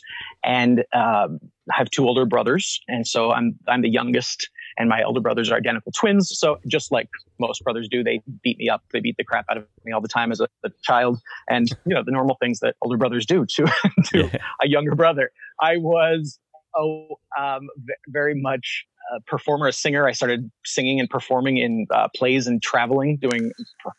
and 0.44 0.84
uh, 0.92 1.28
I 1.70 1.74
have 1.74 1.90
two 1.90 2.06
older 2.06 2.26
brothers, 2.26 2.80
and 2.88 3.06
so 3.06 3.32
I'm 3.32 3.58
I'm 3.68 3.82
the 3.82 3.90
youngest, 3.90 4.48
and 4.78 4.88
my 4.88 5.02
older 5.02 5.20
brothers 5.20 5.50
are 5.50 5.56
identical 5.56 5.92
twins. 5.92 6.36
So 6.36 6.58
just 6.66 6.90
like 6.90 7.08
most 7.38 7.62
brothers 7.62 7.88
do, 7.88 8.02
they 8.02 8.20
beat 8.42 8.58
me 8.58 8.68
up, 8.68 8.82
they 8.92 9.00
beat 9.00 9.16
the 9.16 9.24
crap 9.24 9.46
out 9.50 9.56
of 9.56 9.66
me 9.84 9.92
all 9.92 10.00
the 10.00 10.08
time 10.08 10.32
as 10.32 10.40
a, 10.40 10.48
a 10.64 10.70
child, 10.82 11.20
and 11.48 11.68
you 11.86 11.94
know 11.94 12.02
the 12.04 12.12
normal 12.12 12.36
things 12.40 12.60
that 12.60 12.76
older 12.82 12.96
brothers 12.96 13.26
do 13.26 13.46
to 13.46 13.66
to 14.06 14.18
yeah. 14.18 14.38
a 14.62 14.68
younger 14.68 14.94
brother. 14.94 15.30
I 15.60 15.76
was 15.76 16.38
oh 16.76 17.18
um, 17.38 17.68
very 18.08 18.40
much 18.40 18.86
a 19.14 19.20
performer, 19.20 19.68
a 19.68 19.72
singer. 19.72 20.06
I 20.06 20.12
started 20.12 20.50
singing 20.64 20.98
and 20.98 21.08
performing 21.10 21.58
in 21.58 21.86
uh, 21.90 22.08
plays 22.16 22.46
and 22.46 22.62
traveling, 22.62 23.18
doing 23.18 23.52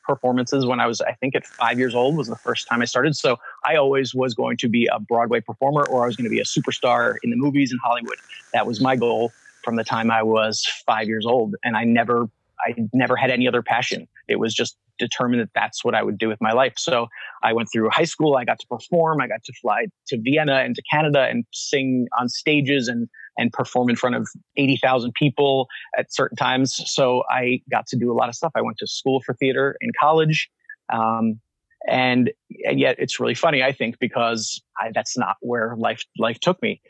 performances 0.03 0.65
when 0.65 0.79
I 0.79 0.87
was, 0.87 0.99
I 1.01 1.13
think, 1.13 1.35
at 1.35 1.45
five 1.45 1.77
years 1.77 1.93
old 1.93 2.17
was 2.17 2.27
the 2.27 2.35
first 2.35 2.67
time 2.67 2.81
I 2.81 2.85
started. 2.85 3.15
So 3.15 3.37
I 3.65 3.75
always 3.75 4.15
was 4.15 4.33
going 4.33 4.57
to 4.57 4.67
be 4.67 4.89
a 4.91 4.99
Broadway 4.99 5.41
performer, 5.41 5.85
or 5.85 6.03
I 6.03 6.07
was 6.07 6.15
going 6.15 6.25
to 6.25 6.31
be 6.31 6.39
a 6.39 6.43
superstar 6.43 7.15
in 7.21 7.29
the 7.29 7.35
movies 7.35 7.71
in 7.71 7.77
Hollywood. 7.83 8.17
That 8.53 8.65
was 8.65 8.81
my 8.81 8.95
goal 8.95 9.31
from 9.65 9.75
the 9.75 9.83
time 9.83 10.09
I 10.11 10.23
was 10.23 10.65
five 10.85 11.07
years 11.07 11.25
old, 11.25 11.55
and 11.63 11.75
I 11.75 11.83
never, 11.83 12.29
I 12.65 12.75
never 12.93 13.17
had 13.17 13.31
any 13.31 13.47
other 13.47 13.61
passion. 13.61 14.07
It 14.29 14.39
was 14.39 14.53
just 14.53 14.77
determined 14.97 15.41
that 15.41 15.49
that's 15.53 15.83
what 15.83 15.93
I 15.93 16.03
would 16.03 16.17
do 16.17 16.29
with 16.29 16.39
my 16.39 16.53
life. 16.53 16.75
So 16.77 17.07
I 17.43 17.51
went 17.51 17.69
through 17.73 17.89
high 17.89 18.05
school. 18.05 18.37
I 18.37 18.45
got 18.45 18.59
to 18.59 18.67
perform. 18.67 19.19
I 19.19 19.27
got 19.27 19.43
to 19.43 19.53
fly 19.61 19.87
to 20.07 20.21
Vienna 20.21 20.59
and 20.59 20.73
to 20.75 20.81
Canada 20.89 21.27
and 21.29 21.43
sing 21.51 22.07
on 22.17 22.29
stages 22.29 22.87
and 22.87 23.09
and 23.37 23.51
perform 23.51 23.89
in 23.89 23.95
front 23.95 24.15
of 24.15 24.27
80,000 24.57 25.13
people 25.13 25.67
at 25.97 26.13
certain 26.13 26.37
times. 26.37 26.81
So 26.85 27.23
I 27.29 27.61
got 27.69 27.87
to 27.87 27.97
do 27.97 28.11
a 28.11 28.15
lot 28.15 28.29
of 28.29 28.35
stuff. 28.35 28.53
I 28.55 28.61
went 28.61 28.77
to 28.77 28.87
school 28.87 29.21
for 29.25 29.33
theater 29.33 29.75
in 29.81 29.91
college. 29.99 30.49
Um, 30.91 31.39
and, 31.87 32.31
and 32.65 32.79
yet 32.79 32.95
it's 32.97 33.19
really 33.19 33.35
funny, 33.35 33.61
I 33.61 33.71
think, 33.71 33.99
because 33.99 34.61
I, 34.79 34.91
that's 34.93 35.17
not 35.17 35.35
where 35.41 35.75
life, 35.77 36.03
life 36.17 36.39
took 36.39 36.61
me. 36.61 36.81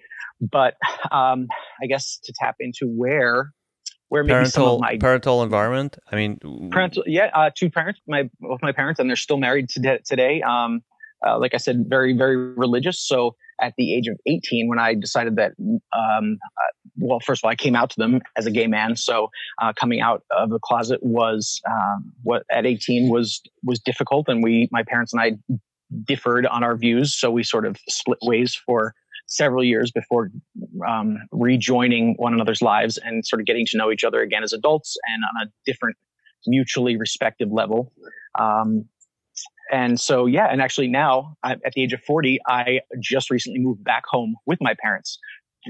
But, 0.41 0.75
um, 1.11 1.47
I 1.81 1.87
guess 1.87 2.19
to 2.23 2.33
tap 2.37 2.55
into 2.59 2.87
where, 2.87 3.51
where 4.09 4.23
maybe 4.23 4.33
parental, 4.33 4.51
some 4.51 4.75
of 4.75 4.81
my 4.81 4.97
parental 4.97 5.43
environment. 5.43 5.97
I 6.11 6.15
mean, 6.15 6.69
parental, 6.71 7.03
yeah, 7.07 7.31
uh, 7.33 7.49
two 7.55 7.69
parents, 7.69 7.99
my, 8.07 8.29
both 8.39 8.61
my 8.61 8.71
parents, 8.71 8.99
and 8.99 9.09
they're 9.09 9.15
still 9.15 9.37
married 9.37 9.69
today. 9.69 9.99
today. 10.05 10.41
Um, 10.41 10.81
uh, 11.25 11.39
like 11.39 11.53
I 11.53 11.57
said, 11.57 11.85
very, 11.87 12.15
very 12.15 12.35
religious. 12.35 12.99
So 12.99 13.35
at 13.61 13.73
the 13.77 13.93
age 13.93 14.07
of 14.07 14.17
18 14.25 14.67
when 14.67 14.79
I 14.79 14.93
decided 14.93 15.35
that, 15.37 15.53
um, 15.59 16.37
uh, 16.43 16.89
well, 16.97 17.19
first 17.19 17.39
of 17.43 17.47
all, 17.47 17.51
I 17.51 17.55
came 17.55 17.75
out 17.75 17.89
to 17.91 17.95
them 17.97 18.21
as 18.37 18.45
a 18.45 18.51
gay 18.51 18.67
man. 18.67 18.95
So 18.95 19.29
uh, 19.61 19.73
coming 19.73 20.01
out 20.01 20.23
of 20.31 20.49
the 20.49 20.59
closet 20.59 20.99
was 21.01 21.61
um, 21.69 22.11
what 22.23 22.43
at 22.51 22.65
18 22.65 23.09
was 23.09 23.41
was 23.63 23.79
difficult, 23.79 24.27
and 24.27 24.43
we, 24.43 24.69
my 24.71 24.83
parents 24.83 25.13
and 25.13 25.21
I, 25.21 25.55
differed 26.05 26.45
on 26.47 26.63
our 26.63 26.75
views. 26.75 27.15
So 27.15 27.31
we 27.31 27.43
sort 27.43 27.65
of 27.65 27.77
split 27.89 28.19
ways 28.21 28.59
for 28.65 28.93
several 29.27 29.63
years 29.63 29.91
before 29.91 30.29
um, 30.87 31.17
rejoining 31.31 32.15
one 32.17 32.33
another's 32.33 32.61
lives 32.61 32.97
and 33.03 33.25
sort 33.25 33.39
of 33.39 33.45
getting 33.45 33.65
to 33.67 33.77
know 33.77 33.91
each 33.91 34.03
other 34.03 34.21
again 34.21 34.43
as 34.43 34.53
adults 34.53 34.97
and 35.07 35.23
on 35.23 35.47
a 35.47 35.51
different 35.65 35.97
mutually 36.47 36.95
respective 36.95 37.51
level. 37.51 37.91
Um, 38.39 38.85
and 39.71 39.99
so, 39.99 40.25
yeah, 40.25 40.45
and 40.45 40.61
actually 40.61 40.87
now 40.87 41.35
I'm 41.43 41.59
at 41.65 41.73
the 41.73 41.83
age 41.83 41.93
of 41.93 42.01
40, 42.01 42.39
I 42.47 42.81
just 42.99 43.31
recently 43.31 43.59
moved 43.59 43.83
back 43.83 44.03
home 44.07 44.35
with 44.45 44.59
my 44.61 44.75
parents. 44.79 45.17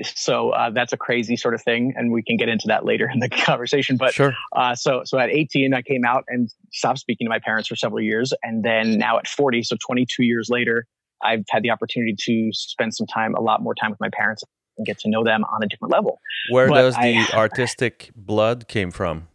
So 0.04 0.50
uh, 0.50 0.72
that's 0.72 0.92
a 0.92 0.98
crazy 0.98 1.38
sort 1.38 1.54
of 1.54 1.64
thing, 1.64 1.94
and 1.96 2.12
we 2.12 2.22
can 2.22 2.36
get 2.36 2.50
into 2.50 2.66
that 2.68 2.84
later 2.84 3.10
in 3.10 3.20
the 3.20 3.30
conversation. 3.46 3.96
But 3.96 4.14
sure. 4.14 4.34
Uh, 4.54 4.76
so, 4.76 5.04
so 5.06 5.18
at 5.18 5.30
18, 5.30 5.74
I 5.74 5.82
came 5.82 6.04
out 6.06 6.26
and 6.28 6.50
stopped 6.74 7.00
speaking 7.00 7.26
to 7.26 7.30
my 7.30 7.40
parents 7.40 7.70
for 7.70 7.78
several 7.78 8.02
years, 8.02 8.34
and 8.44 8.64
then 8.64 8.98
now 8.98 9.18
at 9.18 9.26
40, 9.26 9.64
so 9.64 9.78
22 9.80 10.24
years 10.24 10.50
later, 10.50 10.86
I've 11.26 11.44
had 11.50 11.64
the 11.64 11.72
opportunity 11.72 12.16
to 12.18 12.50
spend 12.54 12.94
some 12.94 13.08
time, 13.08 13.36
a 13.36 13.42
lot 13.42 13.62
more 13.62 13.76
time 13.76 13.92
with 13.92 14.00
my 14.00 14.10
parents, 14.12 14.44
and 14.78 14.86
get 14.86 15.00
to 15.00 15.10
know 15.10 15.24
them 15.24 15.44
on 15.46 15.64
a 15.64 15.68
different 15.68 15.92
level. 15.92 16.20
Where 16.52 16.68
but 16.68 16.76
does 16.76 16.96
the 16.96 17.18
I, 17.18 17.28
artistic 17.34 18.12
blood 18.16 18.68
came 18.68 18.92
from? 18.92 19.28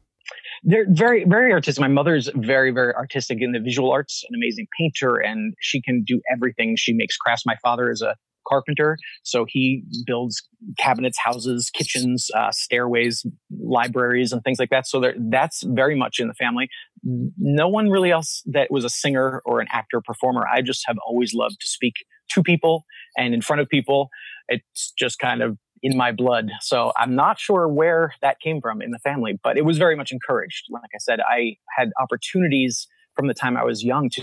they're 0.62 0.86
very 0.90 1.24
very 1.24 1.52
artistic 1.52 1.80
my 1.80 1.88
mother's 1.88 2.28
very 2.34 2.70
very 2.70 2.94
artistic 2.94 3.38
in 3.40 3.52
the 3.52 3.60
visual 3.60 3.90
arts 3.90 4.24
an 4.28 4.34
amazing 4.34 4.66
painter 4.78 5.16
and 5.16 5.54
she 5.60 5.80
can 5.80 6.02
do 6.02 6.20
everything 6.32 6.76
she 6.76 6.92
makes 6.92 7.16
crafts 7.16 7.46
my 7.46 7.56
father 7.62 7.90
is 7.90 8.02
a 8.02 8.14
carpenter. 8.50 8.96
So 9.22 9.46
he 9.48 9.84
builds 10.06 10.42
cabinets 10.78 11.18
houses 11.18 11.70
kitchens 11.72 12.28
uh, 12.36 12.50
stairways 12.52 13.24
libraries 13.62 14.32
and 14.32 14.42
things 14.42 14.58
like 14.58 14.70
that. 14.70 14.86
So 14.86 15.02
that's 15.30 15.62
very 15.62 15.96
much 15.96 16.18
in 16.18 16.28
the 16.28 16.34
family. 16.34 16.68
No 17.02 17.68
one 17.68 17.88
really 17.88 18.10
else 18.10 18.42
that 18.46 18.70
was 18.70 18.84
a 18.84 18.90
singer 18.90 19.42
or 19.44 19.60
an 19.60 19.68
actor 19.70 20.00
performer. 20.04 20.46
I 20.46 20.62
just 20.62 20.82
have 20.86 20.96
always 21.06 21.32
loved 21.34 21.60
to 21.60 21.68
speak 21.68 21.94
to 22.32 22.42
people 22.42 22.84
and 23.16 23.34
in 23.34 23.42
front 23.42 23.60
of 23.60 23.68
people. 23.68 24.08
It's 24.48 24.92
just 24.98 25.18
kind 25.18 25.42
of 25.42 25.56
in 25.82 25.96
my 25.96 26.12
blood. 26.12 26.50
So 26.60 26.92
I'm 26.96 27.14
not 27.14 27.38
sure 27.38 27.66
where 27.68 28.12
that 28.20 28.38
came 28.40 28.60
from 28.60 28.82
in 28.82 28.90
the 28.90 28.98
family, 28.98 29.38
but 29.42 29.56
it 29.56 29.64
was 29.64 29.78
very 29.78 29.96
much 29.96 30.12
encouraged. 30.12 30.66
Like 30.70 30.90
I 30.94 30.98
said, 30.98 31.20
I 31.20 31.56
had 31.78 31.90
opportunities 32.00 32.86
from 33.16 33.28
the 33.28 33.34
time 33.34 33.56
I 33.56 33.64
was 33.64 33.82
young 33.82 34.10
to 34.10 34.22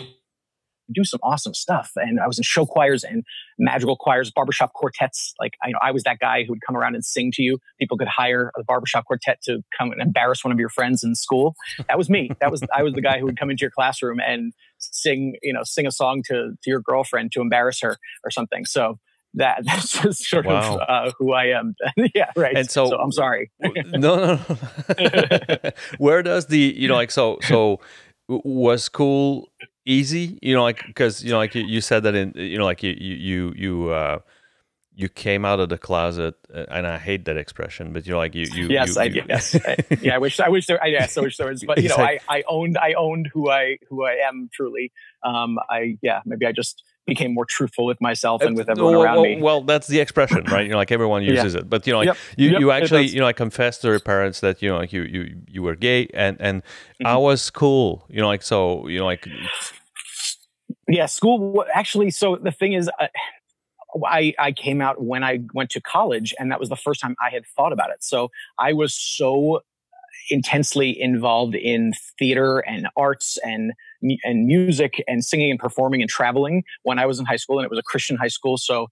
do 0.93 1.03
some 1.03 1.19
awesome 1.23 1.53
stuff. 1.53 1.91
And 1.95 2.19
I 2.19 2.27
was 2.27 2.37
in 2.37 2.43
show 2.43 2.65
choirs 2.65 3.03
and 3.03 3.23
madrigal 3.59 3.97
choirs, 3.97 4.31
barbershop 4.31 4.73
quartets. 4.73 5.33
Like, 5.39 5.53
I, 5.63 5.67
you 5.67 5.73
know, 5.73 5.79
I 5.81 5.91
was 5.91 6.03
that 6.03 6.19
guy 6.19 6.43
who 6.43 6.53
would 6.53 6.61
come 6.65 6.75
around 6.75 6.95
and 6.95 7.03
sing 7.03 7.31
to 7.33 7.41
you. 7.41 7.59
People 7.79 7.97
could 7.97 8.07
hire 8.07 8.51
a 8.57 8.63
barbershop 8.63 9.05
quartet 9.05 9.41
to 9.43 9.63
come 9.77 9.91
and 9.91 10.01
embarrass 10.01 10.43
one 10.43 10.51
of 10.51 10.59
your 10.59 10.69
friends 10.69 11.03
in 11.03 11.15
school. 11.15 11.55
That 11.87 11.97
was 11.97 12.09
me. 12.09 12.29
That 12.39 12.51
was, 12.51 12.61
I 12.75 12.83
was 12.83 12.93
the 12.93 13.01
guy 13.01 13.19
who 13.19 13.25
would 13.25 13.39
come 13.39 13.49
into 13.49 13.61
your 13.61 13.71
classroom 13.71 14.19
and 14.19 14.53
sing, 14.77 15.35
you 15.41 15.53
know, 15.53 15.61
sing 15.63 15.87
a 15.87 15.91
song 15.91 16.23
to, 16.27 16.51
to 16.51 16.69
your 16.69 16.81
girlfriend 16.81 17.31
to 17.33 17.41
embarrass 17.41 17.81
her 17.81 17.97
or 18.23 18.31
something. 18.31 18.65
So 18.65 18.99
that 19.37 19.61
that's 19.65 20.01
just 20.01 20.25
sort 20.25 20.45
wow. 20.45 20.77
of 20.77 20.81
uh, 20.87 21.11
who 21.17 21.33
I 21.33 21.45
am. 21.45 21.75
yeah, 22.15 22.31
right. 22.35 22.55
And 22.55 22.69
so, 22.69 22.89
so 22.89 22.97
I'm 22.97 23.11
sorry. 23.11 23.51
no, 23.59 23.71
no. 23.97 24.39
no. 24.99 25.71
Where 25.97 26.21
does 26.23 26.47
the 26.47 26.59
you 26.77 26.87
know 26.87 26.95
like 26.95 27.11
so 27.11 27.39
so 27.43 27.79
was 28.27 28.83
school 28.83 29.49
easy? 29.87 30.37
You 30.41 30.53
know, 30.53 30.63
like 30.63 30.85
because 30.85 31.23
you 31.23 31.31
know 31.31 31.37
like 31.37 31.55
you, 31.55 31.63
you, 31.63 31.81
said 31.81 32.03
that 32.03 32.13
in 32.13 32.33
you 32.35 32.57
know 32.57 32.65
like 32.65 32.83
you 32.83 32.95
you 32.99 33.53
you 33.55 33.89
uh, 33.89 34.19
you 34.97 35.07
came 35.07 35.45
out 35.45 35.59
of 35.59 35.69
the 35.69 35.77
closet, 35.77 36.33
uh, 36.51 36.65
and 36.69 36.87
I 36.87 36.97
hate 36.97 37.25
that 37.25 37.37
expression, 37.37 37.93
but 37.93 38.07
you're 38.07 38.17
like 38.17 38.33
you, 38.33 38.47
you. 38.51 38.67
Yes, 38.67 38.95
you, 38.95 39.01
I 39.01 39.05
you, 39.05 39.23
yes, 39.29 39.55
yeah. 40.01 40.15
I 40.15 40.17
wish, 40.17 40.39
I 40.39 40.49
wish 40.49 40.65
there. 40.65 40.83
I, 40.83 40.87
yes, 40.87 41.15
I 41.15 41.21
wish 41.21 41.37
there 41.37 41.47
was, 41.47 41.63
but 41.63 41.81
you 41.83 41.89
know, 41.89 41.97
I, 41.97 42.19
I 42.27 42.43
owned, 42.47 42.79
I 42.79 42.93
owned 42.93 43.29
who 43.31 43.47
I, 43.47 43.77
who 43.87 44.05
I 44.05 44.13
am 44.13 44.49
truly. 44.51 44.91
Um, 45.23 45.59
I, 45.69 45.99
yeah, 46.01 46.21
maybe 46.25 46.47
I 46.47 46.51
just 46.51 46.83
became 47.05 47.35
more 47.35 47.45
truthful 47.45 47.85
with 47.85 48.01
myself 48.01 48.41
and 48.41 48.57
with 48.57 48.69
everyone 48.71 48.93
well, 48.93 49.03
around 49.03 49.15
well, 49.17 49.23
me. 49.23 49.39
Well, 49.39 49.61
that's 49.61 49.85
the 49.85 49.99
expression, 49.99 50.43
right? 50.45 50.65
You 50.65 50.71
know, 50.71 50.77
like 50.77 50.91
everyone 50.91 51.21
uses 51.21 51.53
yeah. 51.53 51.59
it, 51.59 51.69
but 51.69 51.85
you 51.85 51.93
know, 51.93 51.99
like 51.99 52.07
yep. 52.07 52.17
you, 52.35 52.49
yep. 52.49 52.59
you 52.59 52.71
actually, 52.71 53.05
you 53.05 53.19
know, 53.19 53.27
I 53.27 53.33
confessed 53.33 53.83
to 53.83 53.89
your 53.89 53.99
parents 53.99 54.39
that 54.39 54.63
you 54.63 54.69
know, 54.69 54.77
like 54.77 54.91
you, 54.91 55.03
you, 55.03 55.37
you 55.47 55.61
were 55.61 55.75
gay, 55.75 56.07
and 56.11 56.37
and 56.39 56.63
mm-hmm. 56.63 57.05
I 57.05 57.17
was 57.17 57.51
cool. 57.51 58.07
You 58.09 58.21
know, 58.21 58.27
like 58.27 58.41
so, 58.41 58.87
you 58.87 58.97
know, 58.97 59.05
like. 59.05 59.27
Yeah, 60.87 61.05
school 61.05 61.65
actually. 61.73 62.11
So 62.11 62.37
the 62.37 62.51
thing 62.51 62.73
is, 62.73 62.89
uh, 62.99 63.07
I, 64.05 64.33
I 64.37 64.51
came 64.51 64.81
out 64.81 65.03
when 65.03 65.23
I 65.23 65.39
went 65.53 65.69
to 65.71 65.81
college, 65.81 66.33
and 66.39 66.51
that 66.51 66.59
was 66.59 66.69
the 66.69 66.75
first 66.75 67.01
time 67.01 67.15
I 67.21 67.29
had 67.29 67.43
thought 67.55 67.73
about 67.73 67.89
it. 67.89 68.03
So 68.03 68.29
I 68.59 68.73
was 68.73 68.93
so 68.93 69.61
intensely 70.29 70.99
involved 70.99 71.55
in 71.55 71.93
theater 72.19 72.59
and 72.59 72.87
arts 72.97 73.37
and 73.43 73.71
and 74.23 74.45
music 74.45 75.03
and 75.07 75.23
singing 75.23 75.51
and 75.51 75.59
performing 75.59 76.01
and 76.01 76.09
traveling 76.09 76.63
when 76.83 76.99
I 76.99 77.05
was 77.05 77.19
in 77.19 77.25
high 77.25 77.37
school, 77.37 77.59
and 77.59 77.65
it 77.65 77.69
was 77.69 77.79
a 77.79 77.83
Christian 77.83 78.17
high 78.17 78.27
school. 78.27 78.57
So 78.57 78.87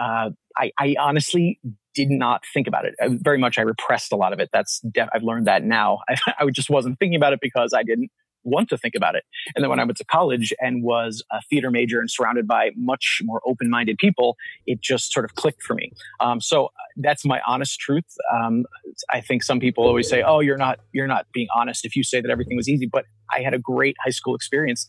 uh, 0.00 0.30
I, 0.56 0.72
I, 0.78 0.96
honestly 0.98 1.58
did 1.94 2.10
not 2.10 2.42
think 2.52 2.66
about 2.66 2.84
it. 2.86 2.94
Very 3.00 3.38
much, 3.38 3.58
I 3.58 3.62
repressed 3.62 4.12
a 4.12 4.16
lot 4.16 4.32
of 4.32 4.40
it. 4.40 4.48
That's 4.52 4.80
def- 4.80 5.08
I've 5.12 5.22
learned 5.22 5.46
that 5.46 5.62
now. 5.62 5.98
I, 6.08 6.16
I 6.40 6.50
just 6.50 6.70
wasn't 6.70 6.98
thinking 6.98 7.16
about 7.16 7.32
it 7.32 7.40
because 7.42 7.72
I 7.74 7.82
didn't 7.82 8.10
want 8.44 8.68
to 8.70 8.78
think 8.78 8.94
about 8.94 9.14
it. 9.14 9.24
And 9.54 9.62
then 9.62 9.70
when 9.70 9.80
I 9.80 9.84
went 9.84 9.96
to 9.98 10.04
college 10.04 10.52
and 10.60 10.82
was 10.82 11.22
a 11.30 11.40
theater 11.48 11.70
major 11.70 12.00
and 12.00 12.10
surrounded 12.10 12.46
by 12.46 12.70
much 12.76 13.20
more 13.24 13.40
open 13.46 13.70
minded 13.70 13.98
people, 13.98 14.36
it 14.66 14.80
just 14.80 15.12
sort 15.12 15.24
of 15.24 15.34
clicked 15.34 15.62
for 15.62 15.74
me. 15.74 15.92
Um, 16.20 16.40
so 16.40 16.66
uh, 16.66 16.68
that's 16.96 17.24
my 17.24 17.40
honest 17.46 17.78
truth. 17.78 18.04
Um, 18.32 18.64
I 19.12 19.20
think 19.20 19.42
some 19.42 19.60
people 19.60 19.84
always 19.84 20.08
say, 20.08 20.22
"Oh, 20.22 20.40
you're 20.40 20.58
not 20.58 20.80
you're 20.92 21.06
not 21.06 21.26
being 21.32 21.48
honest 21.54 21.84
if 21.84 21.96
you 21.96 22.02
say 22.02 22.20
that 22.20 22.30
everything 22.30 22.56
was 22.56 22.68
easy." 22.68 22.86
But 22.86 23.06
I 23.34 23.40
had 23.40 23.54
a 23.54 23.58
great 23.58 23.96
high 24.04 24.10
school 24.10 24.34
experience 24.34 24.86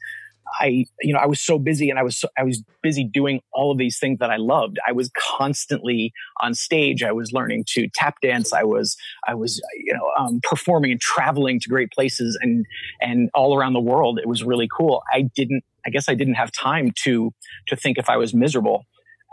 I, 0.60 0.86
you 1.02 1.14
know, 1.14 1.20
I 1.20 1.26
was 1.26 1.40
so 1.40 1.58
busy 1.58 1.90
and 1.90 2.00
I 2.00 2.04
was, 2.04 2.18
so, 2.18 2.28
I 2.38 2.44
was 2.44 2.64
busy 2.82 3.04
doing 3.04 3.42
all 3.54 3.72
of 3.72 3.78
these 3.78 4.00
things 4.00 4.20
that 4.20 4.30
I 4.30 4.38
loved. 4.38 4.78
I 4.88 4.92
was 4.92 5.10
constantly 5.18 6.14
on 6.42 6.54
stage. 6.54 7.04
I 7.04 7.12
was 7.12 7.32
learning 7.34 7.66
to 7.70 7.88
tap 7.94 8.16
dance. 8.22 8.54
I 8.54 8.64
was, 8.64 8.96
I 9.28 9.34
was, 9.36 9.62
you 9.76 9.94
know, 9.94 10.12
um, 10.18 10.40
performing 10.44 10.92
and 10.92 11.00
traveling 11.00 11.60
to 11.60 11.70
great 11.70 11.92
places 11.92 12.38
and, 12.42 12.66
and 13.02 13.30
all 13.34 13.58
around 13.58 13.74
the 13.74 13.82
world. 13.82 14.20
It 14.20 14.28
was 14.28 14.44
really 14.44 14.70
cool. 14.76 15.04
I 15.14 15.24
didn't, 15.36 15.64
I 15.86 15.90
guess 15.90 16.08
I 16.08 16.16
didn't 16.16 16.36
have 16.36 16.52
time 16.52 16.92
to, 17.04 17.34
to 17.68 17.76
think 17.76 17.98
if 17.98 18.10
I 18.10 18.18
was 18.18 18.34
miserable. 18.34 18.86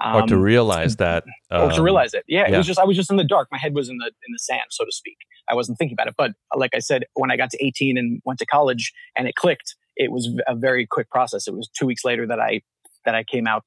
Um, 0.03 0.23
or 0.23 0.27
to 0.29 0.39
realize 0.39 0.97
that, 0.97 1.25
um, 1.51 1.69
or 1.69 1.73
to 1.73 1.83
realize 1.83 2.15
it. 2.15 2.25
Yeah, 2.27 2.47
yeah, 2.49 2.55
it 2.55 2.57
was 2.57 2.67
just 2.67 2.81
I 2.81 2.85
was 2.85 2.97
just 2.97 3.11
in 3.11 3.19
the 3.19 3.25
dark. 3.25 3.49
My 3.53 3.59
head 3.59 3.75
was 3.75 3.91
in 3.91 3.99
the 3.99 4.07
in 4.07 4.33
the 4.33 4.39
sand, 4.39 4.63
so 4.71 4.87
to 4.87 4.93
speak. 4.93 5.19
I 5.47 5.55
wasn't 5.55 5.77
thinking 5.77 5.95
about 5.95 6.09
it. 6.09 6.15
But 6.17 6.33
like 6.57 6.71
I 6.75 6.79
said, 6.79 7.05
when 7.15 7.31
I 7.31 7.37
got 7.37 7.51
to 7.51 7.65
18 7.65 7.99
and 7.99 8.23
went 8.25 8.39
to 8.39 8.47
college, 8.47 8.95
and 9.15 9.29
it 9.29 9.35
clicked, 9.35 9.77
it 10.01 10.11
was 10.11 10.35
a 10.49 10.57
very 10.57 10.87
quick 10.87 11.11
process. 11.11 11.47
It 11.47 11.55
was 11.55 11.69
two 11.79 11.87
weeks 11.87 12.05
later 12.05 12.27
that 12.27 12.41
I 12.41 12.63
that 13.05 13.15
I 13.15 13.23
came 13.23 13.47
out 13.47 13.65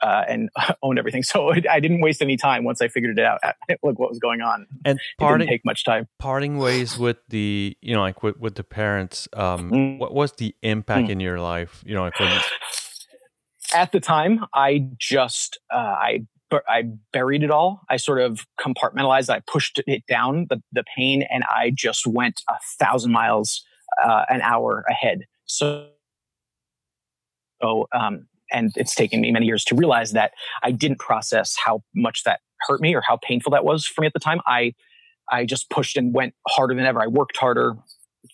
uh, 0.00 0.22
and 0.26 0.48
owned 0.82 0.98
everything. 0.98 1.22
So 1.22 1.52
I 1.52 1.78
didn't 1.80 2.00
waste 2.00 2.22
any 2.22 2.36
time 2.36 2.64
once 2.64 2.80
I 2.80 2.88
figured 2.88 3.18
it 3.18 3.24
out. 3.24 3.40
Look 3.82 3.98
what 3.98 4.08
was 4.08 4.18
going 4.18 4.40
on. 4.40 4.66
And 4.84 4.98
parting, 5.18 5.34
it 5.34 5.38
didn't 5.44 5.50
take 5.50 5.64
much 5.64 5.84
time. 5.84 6.08
Parting 6.18 6.56
ways 6.56 6.98
with 6.98 7.18
the, 7.28 7.76
you 7.82 7.94
know, 7.94 8.00
like 8.00 8.22
with, 8.22 8.38
with 8.38 8.54
the 8.54 8.64
parents. 8.64 9.28
Um, 9.34 9.70
mm. 9.70 9.98
What 9.98 10.14
was 10.14 10.32
the 10.32 10.54
impact 10.62 11.08
mm. 11.08 11.12
in 11.12 11.20
your 11.20 11.38
life? 11.38 11.82
You 11.86 11.94
know, 11.94 12.02
like 12.02 12.18
when... 12.18 12.40
at 13.74 13.92
the 13.92 14.00
time, 14.00 14.46
I 14.54 14.88
just 14.98 15.58
uh, 15.72 15.76
I 15.76 16.26
I 16.68 16.84
buried 17.12 17.42
it 17.42 17.50
all. 17.50 17.80
I 17.90 17.96
sort 17.96 18.20
of 18.20 18.46
compartmentalized. 18.60 19.28
I 19.28 19.40
pushed 19.40 19.82
it 19.86 20.04
down 20.06 20.46
the 20.48 20.62
the 20.72 20.84
pain, 20.96 21.24
and 21.30 21.44
I 21.50 21.72
just 21.74 22.06
went 22.06 22.42
a 22.48 22.54
thousand 22.78 23.12
miles 23.12 23.64
uh, 24.02 24.24
an 24.28 24.40
hour 24.40 24.84
ahead. 24.88 25.20
So, 25.46 25.88
so 27.62 27.86
um, 27.92 28.26
and 28.52 28.72
it's 28.76 28.94
taken 28.94 29.20
me 29.20 29.32
many 29.32 29.46
years 29.46 29.64
to 29.64 29.74
realize 29.74 30.12
that 30.12 30.32
I 30.62 30.70
didn't 30.70 30.98
process 30.98 31.56
how 31.62 31.82
much 31.94 32.22
that 32.24 32.40
hurt 32.60 32.80
me 32.80 32.94
or 32.94 33.02
how 33.06 33.18
painful 33.22 33.50
that 33.52 33.64
was 33.64 33.86
for 33.86 34.00
me 34.00 34.06
at 34.06 34.12
the 34.12 34.20
time. 34.20 34.40
I, 34.46 34.74
I 35.30 35.44
just 35.44 35.70
pushed 35.70 35.96
and 35.96 36.14
went 36.14 36.34
harder 36.48 36.74
than 36.74 36.84
ever. 36.84 37.02
I 37.02 37.06
worked 37.06 37.36
harder. 37.36 37.74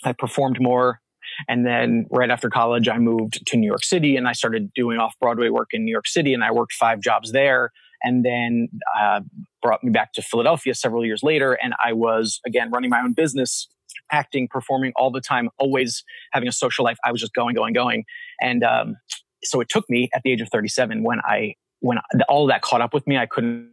I 0.05 0.13
performed 0.13 0.61
more. 0.61 1.01
And 1.49 1.65
then 1.65 2.07
right 2.11 2.31
after 2.31 2.51
college, 2.51 2.89
I 2.89 2.99
moved 2.99 3.47
to 3.47 3.57
New 3.57 3.67
York 3.67 3.85
City 3.85 4.17
and 4.17 4.29
I 4.29 4.33
started 4.33 4.73
doing 4.75 4.99
off 4.99 5.15
Broadway 5.21 5.49
work 5.49 5.69
in 5.73 5.85
New 5.85 5.93
York 5.93 6.07
City 6.07 6.35
and 6.35 6.45
I 6.45 6.51
worked 6.51 6.73
five 6.73 7.01
jobs 7.01 7.33
there 7.33 7.71
and 8.03 8.25
then 8.25 8.69
uh, 9.01 9.21
brought 9.63 9.85
me 9.85 9.91
back 9.91 10.13
to 10.15 10.23
Philadelphia 10.23 10.75
several 10.75 11.05
years 11.05 11.23
later. 11.23 11.53
And 11.63 11.75
I 11.85 11.93
was 11.93 12.41
again 12.47 12.71
running 12.71 12.91
my 12.91 13.01
own 13.01 13.13
business 13.13 13.69
acting, 14.11 14.49
performing 14.49 14.93
all 14.97 15.11
the 15.11 15.21
time, 15.21 15.49
always 15.59 16.05
having 16.33 16.49
a 16.49 16.53
social 16.53 16.85
life. 16.85 16.99
I 17.05 17.13
was 17.13 17.21
just 17.21 17.35
going, 17.35 17.55
going, 17.55 17.73
going. 17.73 18.05
And 18.41 18.65
um, 18.65 18.97
so 19.43 19.61
it 19.61 19.69
took 19.69 19.89
me 19.89 20.09
at 20.15 20.23
the 20.23 20.33
age 20.33 20.41
of 20.41 20.49
37 20.49 21.03
when 21.03 21.21
I, 21.25 21.55
when 21.81 21.99
all 22.29 22.47
that 22.47 22.63
caught 22.63 22.81
up 22.81 22.93
with 22.93 23.07
me, 23.07 23.17
I 23.17 23.27
couldn't 23.27 23.71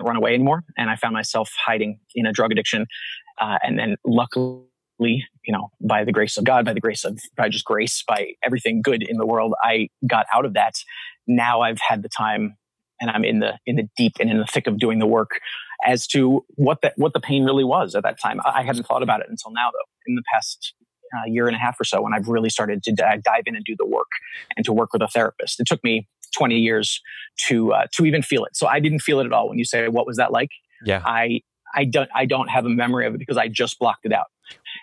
run 0.00 0.16
away 0.16 0.34
anymore. 0.34 0.64
And 0.76 0.90
I 0.90 0.96
found 0.96 1.14
myself 1.14 1.50
hiding 1.66 1.98
in 2.14 2.26
a 2.26 2.32
drug 2.32 2.52
addiction. 2.52 2.86
Uh, 3.40 3.58
and 3.62 3.78
then 3.78 3.96
luckily, 4.04 4.64
you 5.00 5.52
know, 5.52 5.70
by 5.80 6.04
the 6.04 6.12
grace 6.12 6.36
of 6.36 6.44
God, 6.44 6.64
by 6.64 6.72
the 6.72 6.80
grace 6.80 7.04
of, 7.04 7.18
by 7.36 7.48
just 7.48 7.64
grace, 7.64 8.04
by 8.06 8.32
everything 8.44 8.82
good 8.82 9.02
in 9.02 9.16
the 9.16 9.26
world, 9.26 9.54
I 9.62 9.88
got 10.06 10.26
out 10.32 10.44
of 10.44 10.54
that. 10.54 10.74
Now 11.26 11.60
I've 11.60 11.80
had 11.80 12.02
the 12.02 12.08
time 12.08 12.56
and 13.00 13.10
I'm 13.10 13.24
in 13.24 13.40
the, 13.40 13.58
in 13.66 13.76
the 13.76 13.88
deep 13.96 14.14
and 14.20 14.30
in 14.30 14.38
the 14.38 14.46
thick 14.46 14.66
of 14.66 14.78
doing 14.78 14.98
the 14.98 15.06
work 15.06 15.40
as 15.84 16.06
to 16.08 16.44
what 16.56 16.82
that 16.82 16.94
what 16.96 17.12
the 17.12 17.20
pain 17.20 17.44
really 17.44 17.64
was 17.64 17.94
at 17.94 18.02
that 18.02 18.20
time. 18.20 18.40
I 18.44 18.62
hadn't 18.62 18.84
thought 18.84 19.02
about 19.02 19.20
it 19.20 19.26
until 19.28 19.52
now, 19.52 19.70
though. 19.70 19.90
In 20.06 20.14
the 20.14 20.22
past 20.32 20.74
uh, 21.14 21.26
year 21.26 21.46
and 21.46 21.56
a 21.56 21.58
half 21.58 21.80
or 21.80 21.84
so, 21.84 22.02
when 22.02 22.12
I've 22.14 22.28
really 22.28 22.50
started 22.50 22.82
to 22.84 22.92
d- 22.92 23.02
dive 23.24 23.42
in 23.46 23.54
and 23.54 23.64
do 23.64 23.74
the 23.78 23.86
work 23.86 24.08
and 24.56 24.64
to 24.64 24.72
work 24.72 24.92
with 24.92 25.02
a 25.02 25.08
therapist, 25.08 25.60
it 25.60 25.66
took 25.66 25.82
me 25.84 26.08
20 26.36 26.56
years 26.56 27.00
to 27.48 27.72
uh, 27.72 27.86
to 27.92 28.04
even 28.04 28.22
feel 28.22 28.44
it. 28.44 28.56
So 28.56 28.66
I 28.66 28.80
didn't 28.80 29.00
feel 29.00 29.20
it 29.20 29.26
at 29.26 29.32
all. 29.32 29.48
When 29.48 29.58
you 29.58 29.64
say 29.64 29.88
what 29.88 30.06
was 30.06 30.16
that 30.16 30.32
like, 30.32 30.50
yeah, 30.84 31.02
I 31.04 31.40
I 31.74 31.84
don't 31.84 32.10
I 32.14 32.24
don't 32.24 32.48
have 32.48 32.64
a 32.64 32.70
memory 32.70 33.06
of 33.06 33.14
it 33.14 33.18
because 33.18 33.36
I 33.36 33.48
just 33.48 33.78
blocked 33.78 34.04
it 34.04 34.12
out. 34.12 34.26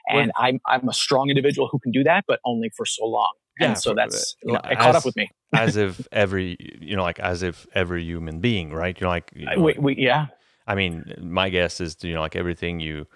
and 0.08 0.32
well, 0.38 0.48
I'm 0.48 0.60
I'm 0.68 0.90
a 0.90 0.94
strong 0.94 1.30
individual 1.30 1.68
who 1.72 1.80
can 1.80 1.92
do 1.92 2.04
that, 2.04 2.26
but 2.28 2.40
only 2.46 2.72
for 2.76 2.86
so 2.86 3.06
long. 3.06 3.34
Yeah, 3.60 3.68
and 3.68 3.78
so 3.78 3.94
that's 3.94 4.36
you 4.44 4.54
know, 4.54 4.60
it 4.64 4.78
caught 4.78 4.96
up 4.96 5.06
with 5.06 5.16
me. 5.16 5.30
as 5.54 5.78
if 5.78 6.06
every 6.12 6.58
you 6.82 6.96
know, 6.96 7.04
like 7.04 7.20
as 7.20 7.44
if 7.44 7.66
every 7.74 8.04
human 8.04 8.40
being, 8.40 8.74
right? 8.74 9.00
You're 9.00 9.10
like, 9.10 9.32
you 9.36 9.46
know, 9.46 9.62
we, 9.62 9.76
we, 9.80 9.96
yeah. 9.98 10.28
I 10.68 10.76
mean, 10.76 11.14
my 11.20 11.50
guess 11.50 11.80
is 11.80 11.96
you 12.02 12.14
know, 12.14 12.22
like 12.22 12.36
everything 12.36 12.80
you 12.80 13.08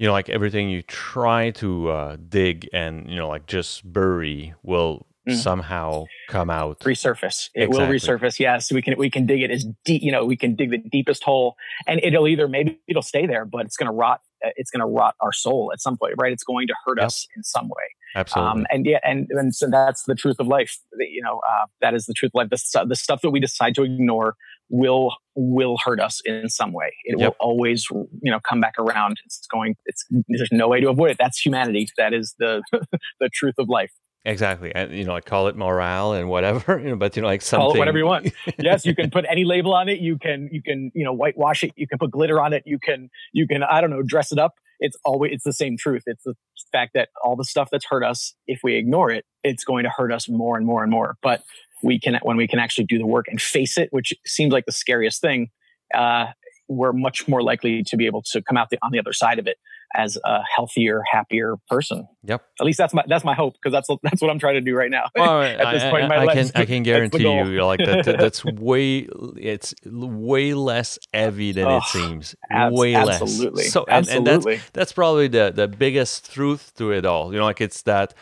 you 0.00 0.06
know, 0.06 0.12
like 0.12 0.30
everything 0.30 0.70
you 0.70 0.80
try 0.80 1.50
to 1.50 1.90
uh, 1.90 2.16
dig 2.26 2.66
and 2.72 3.08
you 3.10 3.16
know, 3.16 3.28
like 3.28 3.46
just 3.46 3.90
bury 3.92 4.54
will 4.62 5.06
mm. 5.28 5.36
somehow 5.36 6.06
come 6.30 6.48
out 6.48 6.80
resurface. 6.80 7.50
It 7.54 7.64
exactly. 7.64 7.78
will 7.78 7.92
resurface. 7.92 8.38
Yes, 8.38 8.72
we 8.72 8.80
can 8.80 8.96
we 8.96 9.10
can 9.10 9.26
dig 9.26 9.42
it 9.42 9.50
as 9.50 9.66
deep. 9.84 10.02
You 10.02 10.10
know, 10.10 10.24
we 10.24 10.38
can 10.38 10.56
dig 10.56 10.70
the 10.70 10.78
deepest 10.78 11.22
hole, 11.22 11.54
and 11.86 12.00
it'll 12.02 12.26
either 12.26 12.48
maybe 12.48 12.80
it'll 12.88 13.02
stay 13.02 13.26
there, 13.26 13.44
but 13.44 13.66
it's 13.66 13.76
going 13.76 13.88
to 13.88 13.92
rot. 13.92 14.22
Uh, 14.42 14.48
it's 14.56 14.70
going 14.70 14.80
to 14.80 14.86
rot 14.86 15.16
our 15.20 15.34
soul 15.34 15.70
at 15.70 15.82
some 15.82 15.98
point, 15.98 16.14
right? 16.16 16.32
It's 16.32 16.44
going 16.44 16.66
to 16.68 16.74
hurt 16.86 16.96
yep. 16.96 17.08
us 17.08 17.28
in 17.36 17.42
some 17.42 17.68
way. 17.68 17.84
Absolutely. 18.14 18.50
Um, 18.50 18.66
and 18.70 18.86
yeah, 18.86 18.98
and 19.04 19.26
and 19.30 19.54
so 19.54 19.68
that's 19.70 20.04
the 20.04 20.14
truth 20.14 20.36
of 20.38 20.46
life. 20.46 20.76
You 20.98 21.22
know, 21.22 21.40
uh, 21.48 21.66
that 21.80 21.94
is 21.94 22.06
the 22.06 22.14
truth 22.14 22.30
of 22.34 22.40
life. 22.40 22.50
The, 22.50 22.86
the 22.88 22.96
stuff 22.96 23.20
that 23.22 23.30
we 23.30 23.40
decide 23.40 23.74
to 23.76 23.82
ignore 23.82 24.34
will 24.68 25.14
will 25.34 25.76
hurt 25.84 26.00
us 26.00 26.20
in 26.24 26.48
some 26.48 26.72
way. 26.72 26.92
It 27.04 27.18
yep. 27.18 27.28
will 27.28 27.36
always, 27.40 27.86
you 27.90 28.30
know, 28.30 28.40
come 28.48 28.60
back 28.60 28.74
around. 28.78 29.16
It's 29.24 29.46
going. 29.52 29.76
It's 29.86 30.04
there's 30.28 30.48
no 30.52 30.68
way 30.68 30.80
to 30.80 30.88
avoid 30.88 31.10
it. 31.10 31.16
That's 31.18 31.38
humanity. 31.38 31.88
That 31.98 32.14
is 32.14 32.34
the 32.38 32.62
the 33.20 33.28
truth 33.32 33.54
of 33.58 33.68
life. 33.68 33.92
Exactly, 34.24 34.74
and 34.74 34.92
you 34.92 35.04
know, 35.04 35.14
I 35.14 35.22
call 35.22 35.48
it 35.48 35.56
morale 35.56 36.12
and 36.12 36.28
whatever. 36.28 36.78
You 36.80 36.90
know, 36.90 36.96
but 36.96 37.16
you 37.16 37.22
know, 37.22 37.28
like 37.28 37.42
something. 37.42 37.64
Call 37.64 37.74
it 37.74 37.78
whatever 37.78 37.98
you 37.98 38.06
want. 38.06 38.32
yes, 38.58 38.84
you 38.84 38.94
can 38.94 39.10
put 39.10 39.24
any 39.28 39.44
label 39.44 39.74
on 39.74 39.88
it. 39.88 40.00
You 40.00 40.18
can 40.18 40.48
you 40.52 40.62
can 40.62 40.90
you 40.94 41.04
know 41.04 41.12
whitewash 41.12 41.64
it. 41.64 41.72
You 41.76 41.86
can 41.86 41.98
put 41.98 42.10
glitter 42.10 42.40
on 42.40 42.52
it. 42.52 42.62
You 42.66 42.78
can 42.78 43.08
you 43.32 43.46
can 43.46 43.62
I 43.62 43.80
don't 43.80 43.90
know 43.90 44.02
dress 44.02 44.30
it 44.30 44.38
up. 44.38 44.54
It's 44.78 44.96
always 45.04 45.32
it's 45.32 45.44
the 45.44 45.52
same 45.52 45.76
truth. 45.78 46.02
It's 46.06 46.24
the 46.24 46.34
fact 46.72 46.92
that 46.94 47.08
all 47.24 47.36
the 47.36 47.44
stuff 47.44 47.68
that's 47.70 47.86
hurt 47.88 48.04
us, 48.04 48.34
if 48.46 48.60
we 48.62 48.76
ignore 48.76 49.10
it, 49.10 49.24
it's 49.42 49.64
going 49.64 49.84
to 49.84 49.90
hurt 49.90 50.12
us 50.12 50.28
more 50.28 50.56
and 50.56 50.66
more 50.66 50.82
and 50.82 50.90
more. 50.90 51.16
But 51.22 51.42
we 51.82 51.98
can 51.98 52.18
when 52.22 52.36
we 52.36 52.46
can 52.46 52.58
actually 52.58 52.84
do 52.84 52.98
the 52.98 53.06
work 53.06 53.26
and 53.28 53.40
face 53.40 53.78
it, 53.78 53.88
which 53.90 54.12
seems 54.26 54.52
like 54.52 54.66
the 54.66 54.72
scariest 54.72 55.20
thing. 55.20 55.48
Uh, 55.94 56.26
we're 56.68 56.92
much 56.92 57.26
more 57.26 57.42
likely 57.42 57.82
to 57.82 57.96
be 57.96 58.06
able 58.06 58.22
to 58.22 58.40
come 58.42 58.56
out 58.56 58.70
the, 58.70 58.78
on 58.80 58.92
the 58.92 58.98
other 59.00 59.12
side 59.12 59.40
of 59.40 59.48
it 59.48 59.56
as 59.94 60.18
a 60.24 60.40
healthier, 60.54 61.02
happier 61.10 61.56
person. 61.68 62.06
Yep. 62.24 62.42
At 62.60 62.66
least 62.66 62.78
that's 62.78 62.94
my 62.94 63.02
that's 63.08 63.24
my 63.24 63.34
hope 63.34 63.54
because 63.54 63.72
that's 63.72 63.88
that's 64.02 64.22
what 64.22 64.30
I'm 64.30 64.38
trying 64.38 64.54
to 64.54 64.60
do 64.60 64.74
right 64.74 64.90
now. 64.90 65.06
Well, 65.14 65.42
at 65.42 65.72
this 65.72 65.82
I, 65.82 65.90
point 65.90 66.02
in 66.04 66.08
my 66.08 66.16
I, 66.16 66.24
life, 66.24 66.38
I 66.38 66.42
can 66.42 66.50
I 66.54 66.64
can 66.64 66.82
guarantee 66.82 67.22
you 67.22 67.64
like 67.64 67.80
that, 67.80 68.04
that's 68.04 68.44
way 68.44 69.08
it's 69.36 69.74
way 69.84 70.54
less 70.54 70.98
heavy 71.12 71.52
than 71.52 71.66
oh, 71.66 71.78
it 71.78 71.84
seems. 71.84 72.34
Ab- 72.50 72.72
way 72.72 72.94
absolutely. 72.94 73.64
less. 73.64 73.72
So 73.72 73.84
and, 73.84 74.08
absolutely. 74.08 74.54
and 74.54 74.60
that's 74.62 74.70
that's 74.72 74.92
probably 74.92 75.28
the 75.28 75.52
the 75.54 75.68
biggest 75.68 76.32
truth 76.32 76.72
to 76.76 76.92
it 76.92 77.04
all. 77.04 77.32
You 77.32 77.38
know, 77.38 77.44
like 77.44 77.60
it's 77.60 77.82
that 77.82 78.14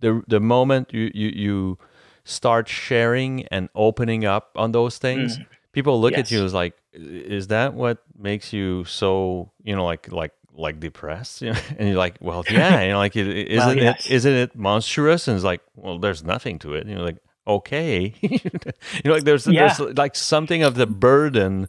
the 0.00 0.22
the 0.28 0.40
moment 0.40 0.92
you 0.92 1.10
you 1.14 1.28
you 1.28 1.78
start 2.24 2.68
sharing 2.68 3.46
and 3.48 3.68
opening 3.74 4.24
up 4.24 4.50
on 4.56 4.72
those 4.72 4.98
things. 4.98 5.38
Mm. 5.38 5.46
People 5.72 6.00
look 6.00 6.12
yes. 6.12 6.20
at 6.20 6.30
you 6.30 6.44
as 6.44 6.54
like, 6.54 6.74
is 6.92 7.48
that 7.48 7.74
what 7.74 8.02
makes 8.18 8.52
you 8.52 8.84
so, 8.84 9.50
you 9.62 9.74
know, 9.74 9.84
like 9.84 10.10
like 10.10 10.32
like 10.54 10.80
depressed? 10.80 11.42
You 11.42 11.52
know? 11.52 11.60
and 11.78 11.88
you're 11.88 11.98
like 11.98 12.16
well 12.20 12.44
yeah. 12.50 12.82
You 12.82 12.90
know 12.92 12.98
like 12.98 13.16
is 13.16 13.26
isn't 13.48 13.58
well, 13.58 13.76
yes. 13.76 14.06
it 14.06 14.12
isn't 14.12 14.32
it 14.32 14.56
monstrous? 14.56 15.28
And 15.28 15.36
it's 15.36 15.44
like 15.44 15.60
well 15.76 15.98
there's 15.98 16.24
nothing 16.24 16.58
to 16.60 16.74
it. 16.74 16.86
You're 16.86 17.00
like 17.00 17.18
okay. 17.46 18.14
You 19.02 19.08
know 19.08 19.12
like 19.12 19.24
there's 19.24 19.46
yeah. 19.46 19.72
there's 19.72 19.96
like 19.96 20.14
something 20.14 20.62
of 20.62 20.74
the 20.74 20.86
burden 20.86 21.68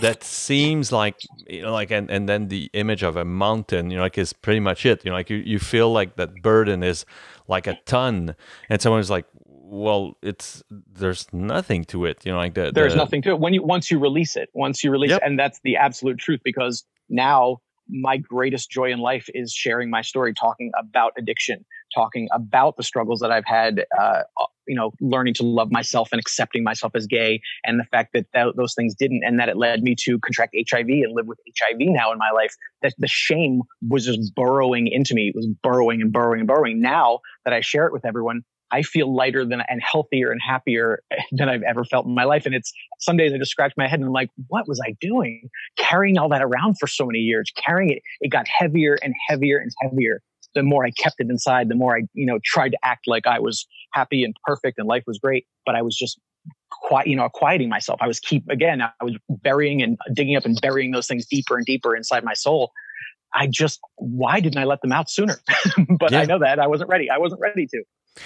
that 0.00 0.22
seems 0.24 0.92
like 0.92 1.16
you 1.48 1.62
know 1.62 1.72
like 1.72 1.90
and 1.90 2.10
and 2.10 2.28
then 2.28 2.48
the 2.48 2.70
image 2.72 3.02
of 3.02 3.16
a 3.16 3.24
mountain 3.24 3.90
you 3.90 3.96
know 3.96 4.02
like 4.02 4.18
is 4.18 4.32
pretty 4.32 4.60
much 4.60 4.84
it. 4.86 5.04
You 5.04 5.10
know 5.10 5.16
like 5.16 5.30
you, 5.30 5.38
you 5.38 5.58
feel 5.58 5.92
like 5.92 6.16
that 6.16 6.42
burden 6.42 6.82
is 6.82 7.04
like 7.48 7.66
a 7.66 7.78
ton. 7.86 8.34
And 8.68 8.80
someone's 8.80 9.10
like 9.10 9.26
well 9.68 10.16
it's 10.22 10.62
there's 10.70 11.26
nothing 11.32 11.84
to 11.86 12.04
it. 12.04 12.24
You 12.24 12.32
know 12.32 12.38
like 12.38 12.54
that 12.54 12.74
there's 12.74 12.92
the, 12.92 12.98
nothing 12.98 13.22
to 13.22 13.30
it. 13.30 13.38
When 13.38 13.54
you 13.54 13.62
once 13.62 13.90
you 13.90 13.98
release 13.98 14.36
it 14.36 14.50
once 14.54 14.84
you 14.84 14.90
release 14.90 15.10
yep. 15.10 15.22
it 15.22 15.26
and 15.26 15.38
that's 15.38 15.60
the 15.64 15.76
absolute 15.76 16.18
truth 16.18 16.40
because 16.44 16.84
now 17.08 17.60
my 17.88 18.16
greatest 18.16 18.70
joy 18.70 18.90
in 18.90 18.98
life 18.98 19.26
is 19.34 19.52
sharing 19.52 19.90
my 19.90 20.02
story, 20.02 20.34
talking 20.34 20.70
about 20.78 21.12
addiction, 21.18 21.64
talking 21.94 22.28
about 22.32 22.76
the 22.76 22.82
struggles 22.82 23.20
that 23.20 23.30
I've 23.30 23.46
had, 23.46 23.84
uh, 23.98 24.22
you 24.66 24.74
know, 24.74 24.92
learning 25.00 25.34
to 25.34 25.44
love 25.44 25.70
myself 25.70 26.08
and 26.12 26.20
accepting 26.20 26.64
myself 26.64 26.92
as 26.94 27.06
gay, 27.06 27.40
and 27.64 27.78
the 27.78 27.84
fact 27.84 28.12
that 28.14 28.26
th- 28.34 28.54
those 28.56 28.74
things 28.74 28.94
didn't, 28.94 29.22
and 29.24 29.38
that 29.38 29.48
it 29.48 29.56
led 29.56 29.82
me 29.82 29.94
to 30.00 30.18
contract 30.18 30.56
HIV 30.68 30.88
and 30.88 31.14
live 31.14 31.26
with 31.26 31.38
HIV 31.58 31.78
now 31.80 32.12
in 32.12 32.18
my 32.18 32.30
life. 32.34 32.54
That 32.82 32.94
the 32.98 33.08
shame 33.08 33.62
was 33.88 34.06
just 34.06 34.34
burrowing 34.34 34.88
into 34.88 35.14
me. 35.14 35.28
It 35.28 35.36
was 35.36 35.46
burrowing 35.62 36.02
and 36.02 36.12
burrowing 36.12 36.40
and 36.40 36.48
burrowing. 36.48 36.80
Now 36.80 37.20
that 37.44 37.54
I 37.54 37.60
share 37.60 37.86
it 37.86 37.92
with 37.92 38.04
everyone, 38.04 38.42
I 38.76 38.82
feel 38.82 39.14
lighter 39.14 39.44
than 39.46 39.62
and 39.68 39.80
healthier 39.82 40.30
and 40.30 40.40
happier 40.46 41.02
than 41.32 41.48
I've 41.48 41.62
ever 41.62 41.84
felt 41.84 42.04
in 42.04 42.14
my 42.14 42.24
life. 42.24 42.44
And 42.44 42.54
it's 42.54 42.72
some 42.98 43.16
days 43.16 43.32
I 43.32 43.38
just 43.38 43.50
scratch 43.50 43.72
my 43.76 43.88
head 43.88 44.00
and 44.00 44.08
I'm 44.08 44.12
like, 44.12 44.28
what 44.48 44.68
was 44.68 44.80
I 44.86 44.94
doing? 45.00 45.48
Carrying 45.78 46.18
all 46.18 46.28
that 46.28 46.42
around 46.42 46.76
for 46.78 46.86
so 46.86 47.06
many 47.06 47.20
years, 47.20 47.50
carrying 47.56 47.90
it, 47.90 48.02
it 48.20 48.28
got 48.28 48.46
heavier 48.46 48.98
and 49.02 49.14
heavier 49.28 49.58
and 49.58 49.70
heavier. 49.80 50.20
The 50.54 50.62
more 50.62 50.84
I 50.84 50.90
kept 50.90 51.16
it 51.18 51.28
inside, 51.30 51.68
the 51.68 51.74
more 51.74 51.96
I, 51.96 52.02
you 52.12 52.26
know, 52.26 52.38
tried 52.44 52.70
to 52.70 52.78
act 52.82 53.06
like 53.06 53.26
I 53.26 53.38
was 53.38 53.66
happy 53.92 54.24
and 54.24 54.34
perfect 54.44 54.78
and 54.78 54.86
life 54.86 55.04
was 55.06 55.18
great. 55.18 55.46
But 55.64 55.74
I 55.74 55.82
was 55.82 55.96
just 55.96 56.20
quiet, 56.70 57.06
you 57.06 57.16
know, 57.16 57.28
quieting 57.32 57.70
myself. 57.70 57.98
I 58.02 58.06
was 58.06 58.20
keep 58.20 58.46
again, 58.50 58.82
I 58.82 59.04
was 59.04 59.16
burying 59.28 59.82
and 59.82 59.98
digging 60.12 60.36
up 60.36 60.44
and 60.44 60.58
burying 60.60 60.92
those 60.92 61.06
things 61.06 61.26
deeper 61.26 61.56
and 61.56 61.64
deeper 61.64 61.96
inside 61.96 62.24
my 62.24 62.34
soul. 62.34 62.72
I 63.36 63.46
just, 63.46 63.80
why 63.96 64.40
didn't 64.40 64.58
I 64.58 64.64
let 64.64 64.80
them 64.80 64.92
out 64.92 65.10
sooner? 65.10 65.36
but 65.98 66.12
yeah. 66.12 66.20
I 66.20 66.24
know 66.24 66.38
that 66.38 66.58
I 66.58 66.66
wasn't 66.66 66.88
ready. 66.88 67.10
I 67.10 67.18
wasn't 67.18 67.40
ready 67.40 67.66
to. 67.66 67.82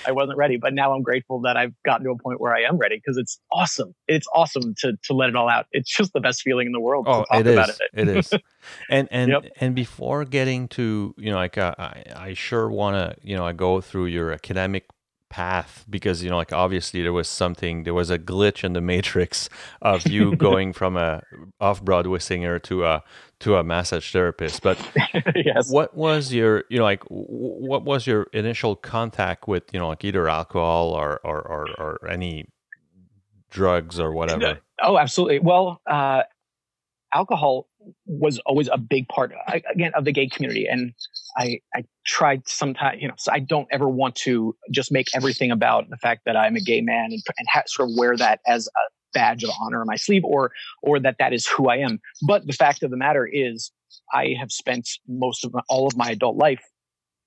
I 0.07 0.13
wasn't 0.13 0.39
ready, 0.39 0.57
but 0.57 0.73
now 0.73 0.95
I'm 0.95 1.03
grateful 1.03 1.41
that 1.41 1.57
I've 1.57 1.73
gotten 1.85 2.05
to 2.07 2.13
a 2.13 2.17
point 2.17 2.41
where 2.41 2.55
I 2.55 2.61
am 2.63 2.79
ready 2.79 2.97
because 2.97 3.17
it's 3.17 3.41
awesome. 3.53 3.93
It's 4.07 4.27
awesome 4.33 4.75
to 4.79 4.93
to 5.05 5.13
let 5.15 5.29
it 5.29 5.37
all 5.37 5.49
out. 5.49 5.67
It's 5.73 5.95
just 5.95 6.13
the 6.13 6.21
best 6.21 6.43
feeling 6.43 6.67
in 6.67 6.73
the 6.73 6.81
world. 6.81 7.07
Oh, 7.09 7.25
it 7.33 7.45
is. 7.45 7.69
It. 7.69 7.81
it 7.95 8.09
is. 8.09 8.33
And 8.91 9.09
and 9.11 9.31
yep. 9.31 9.47
and 9.59 9.75
before 9.75 10.27
getting 10.27 10.69
to 10.69 11.15
you 11.17 11.31
know, 11.31 11.37
like 11.37 11.57
uh, 11.57 11.75
I 11.79 12.05
I 12.15 12.35
sure 12.35 12.69
want 12.69 12.95
to 12.95 13.17
you 13.27 13.35
know 13.35 13.47
I 13.47 13.53
go 13.53 13.81
through 13.81 14.07
your 14.07 14.33
academic 14.33 14.87
path 15.31 15.85
because 15.89 16.23
you 16.25 16.29
know 16.29 16.37
like 16.37 16.53
obviously 16.53 17.03
there 17.03 17.13
was 17.13 17.29
something 17.29 17.85
there 17.85 17.95
was 17.95 18.11
a 18.11 18.19
glitch 18.19 18.65
in 18.65 18.73
the 18.73 18.81
matrix 18.81 19.49
of 19.81 20.07
you 20.09 20.37
going 20.49 20.73
from 20.73 20.97
a 20.97 21.23
off 21.61 21.83
broadway 21.83 22.19
singer 22.19 22.59
to 22.59 22.85
a 22.85 23.03
to 23.41 23.57
a 23.57 23.65
massage 23.65 24.13
therapist. 24.13 24.63
But 24.63 24.79
yes. 25.35 25.71
what 25.71 25.97
was 25.97 26.33
your 26.33 26.65
you 26.69 26.79
know 26.79 26.85
like 26.85 27.03
what 27.09 27.85
was 27.85 28.07
your 28.07 28.25
initial 28.33 28.77
contact 28.77 29.49
with 29.49 29.65
you 29.73 29.79
know 29.79 29.89
like 29.89 30.05
either 30.05 30.29
alcohol 30.29 30.91
or 30.91 31.21
or 31.25 31.41
or, 31.41 31.69
or 31.79 32.09
any 32.09 32.47
drugs 33.51 33.99
or 33.99 34.13
whatever? 34.13 34.61
oh 34.83 34.99
absolutely. 34.99 35.39
Well 35.39 35.81
uh 35.87 36.23
alcohol 37.15 37.67
was 38.07 38.39
always 38.47 38.69
a 38.73 38.79
big 38.79 39.09
part 39.09 39.33
again 39.75 39.93
of 39.95 40.05
the 40.05 40.13
gay 40.13 40.29
community 40.29 40.67
and 40.71 40.93
i 41.39 41.59
i 41.75 41.83
tried 42.07 42.47
sometimes 42.47 43.01
you 43.01 43.09
know 43.09 43.15
so 43.17 43.33
i 43.33 43.39
don't 43.39 43.69
ever 43.71 43.89
want 43.89 44.15
to 44.15 44.55
just 44.71 44.93
make 44.93 45.07
everything 45.15 45.51
about 45.51 45.89
the 45.91 45.97
fact 45.97 46.23
that 46.27 46.37
i'm 46.37 46.57
a 46.57 46.61
gay 46.61 46.81
man 46.81 47.07
and, 47.07 47.23
and 47.39 47.49
ha- 47.51 47.63
sort 47.67 47.89
of 47.89 47.95
wear 47.97 48.17
that 48.17 48.41
as 48.47 48.67
a 48.67 48.81
badge 49.13 49.43
of 49.43 49.51
honor 49.61 49.81
on 49.81 49.87
my 49.87 49.97
sleeve 49.97 50.23
or 50.25 50.53
or 50.83 51.01
that 51.01 51.17
that 51.19 51.33
is 51.33 51.47
who 51.47 51.69
i 51.69 51.77
am 51.77 51.99
but 52.27 52.47
the 52.47 52.53
fact 52.53 52.83
of 52.83 52.91
the 52.91 52.97
matter 52.97 53.29
is 53.31 53.73
i 54.15 54.35
have 54.39 54.51
spent 54.51 54.89
most 55.09 55.45
of 55.45 55.53
my, 55.53 55.61
all 55.69 55.87
of 55.87 55.97
my 55.97 56.11
adult 56.11 56.37
life 56.37 56.63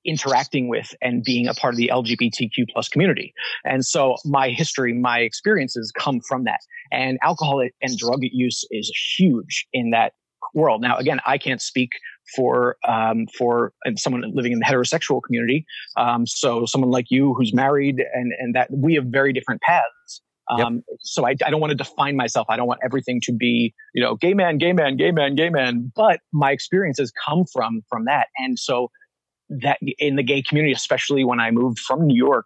interacting 0.05 0.67
with 0.67 0.93
and 1.01 1.23
being 1.23 1.47
a 1.47 1.53
part 1.53 1.73
of 1.73 1.77
the 1.77 1.89
LGBTQ 1.93 2.65
plus 2.73 2.89
community. 2.89 3.33
And 3.63 3.85
so 3.85 4.17
my 4.25 4.49
history, 4.49 4.93
my 4.93 5.19
experiences 5.19 5.93
come 5.97 6.19
from 6.27 6.43
that. 6.43 6.59
And 6.91 7.17
alcohol 7.21 7.65
and 7.81 7.97
drug 7.97 8.19
use 8.21 8.65
is 8.69 8.91
huge 9.17 9.65
in 9.71 9.91
that 9.91 10.11
world. 10.53 10.81
Now, 10.81 10.97
again, 10.97 11.19
I 11.25 11.37
can't 11.37 11.61
speak 11.61 11.89
for 12.35 12.77
um, 12.87 13.27
for 13.37 13.73
someone 13.97 14.23
living 14.33 14.51
in 14.51 14.59
the 14.59 14.65
heterosexual 14.65 15.21
community. 15.25 15.65
Um, 15.97 16.25
so 16.25 16.65
someone 16.65 16.91
like 16.91 17.05
you 17.09 17.33
who's 17.33 17.53
married 17.53 18.03
and 18.13 18.33
and 18.39 18.55
that 18.55 18.69
we 18.71 18.95
have 18.95 19.05
very 19.05 19.33
different 19.33 19.61
paths. 19.61 20.21
Um, 20.51 20.75
yep. 20.75 20.97
So 21.01 21.25
I, 21.25 21.35
I 21.45 21.49
don't 21.49 21.61
want 21.61 21.71
to 21.71 21.77
define 21.77 22.17
myself. 22.17 22.47
I 22.49 22.57
don't 22.57 22.67
want 22.67 22.81
everything 22.83 23.21
to 23.23 23.31
be, 23.31 23.73
you 23.93 24.03
know, 24.03 24.15
gay 24.15 24.33
man, 24.33 24.57
gay 24.57 24.73
man, 24.73 24.97
gay 24.97 25.11
man, 25.11 25.35
gay 25.35 25.49
man. 25.49 25.91
But 25.95 26.19
my 26.33 26.51
experiences 26.51 27.13
come 27.25 27.45
from 27.51 27.81
from 27.89 28.05
that, 28.05 28.27
and 28.37 28.59
so 28.59 28.89
that 29.49 29.79
in 29.99 30.15
the 30.15 30.23
gay 30.23 30.41
community, 30.41 30.73
especially 30.73 31.23
when 31.23 31.39
I 31.39 31.51
moved 31.51 31.79
from 31.79 32.05
New 32.05 32.15
York, 32.15 32.45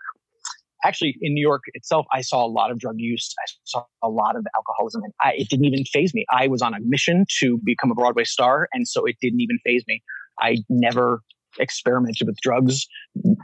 actually 0.83 1.17
in 1.21 1.33
New 1.33 1.41
York 1.41 1.63
itself, 1.73 2.05
I 2.11 2.21
saw 2.21 2.45
a 2.45 2.47
lot 2.47 2.71
of 2.71 2.79
drug 2.79 2.95
use. 2.97 3.33
I 3.39 3.45
saw 3.63 3.85
a 4.03 4.09
lot 4.09 4.35
of 4.35 4.45
alcoholism 4.55 5.03
and 5.03 5.13
I, 5.21 5.33
it 5.33 5.49
didn't 5.49 5.65
even 5.65 5.83
faze 5.85 6.13
me. 6.13 6.25
I 6.31 6.47
was 6.47 6.61
on 6.61 6.73
a 6.73 6.79
mission 6.81 7.25
to 7.39 7.59
become 7.63 7.91
a 7.91 7.95
Broadway 7.95 8.23
star. 8.23 8.67
And 8.73 8.87
so 8.87 9.05
it 9.05 9.17
didn't 9.21 9.41
even 9.41 9.59
faze 9.65 9.83
me. 9.87 10.01
I 10.39 10.57
never 10.69 11.21
experimented 11.59 12.27
with 12.27 12.37
drugs 12.41 12.85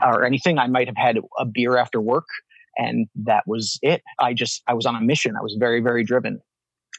or 0.02 0.24
anything. 0.24 0.58
I 0.58 0.68
might 0.68 0.86
have 0.86 0.96
had 0.96 1.18
a 1.38 1.44
beer 1.44 1.76
after 1.76 2.00
work 2.00 2.26
and 2.76 3.06
that 3.16 3.44
was 3.46 3.78
it. 3.82 4.02
I 4.20 4.34
just, 4.34 4.62
I 4.66 4.74
was 4.74 4.86
on 4.86 4.96
a 4.96 5.00
mission. 5.00 5.34
I 5.36 5.42
was 5.42 5.56
very, 5.58 5.80
very 5.80 6.04
driven. 6.04 6.40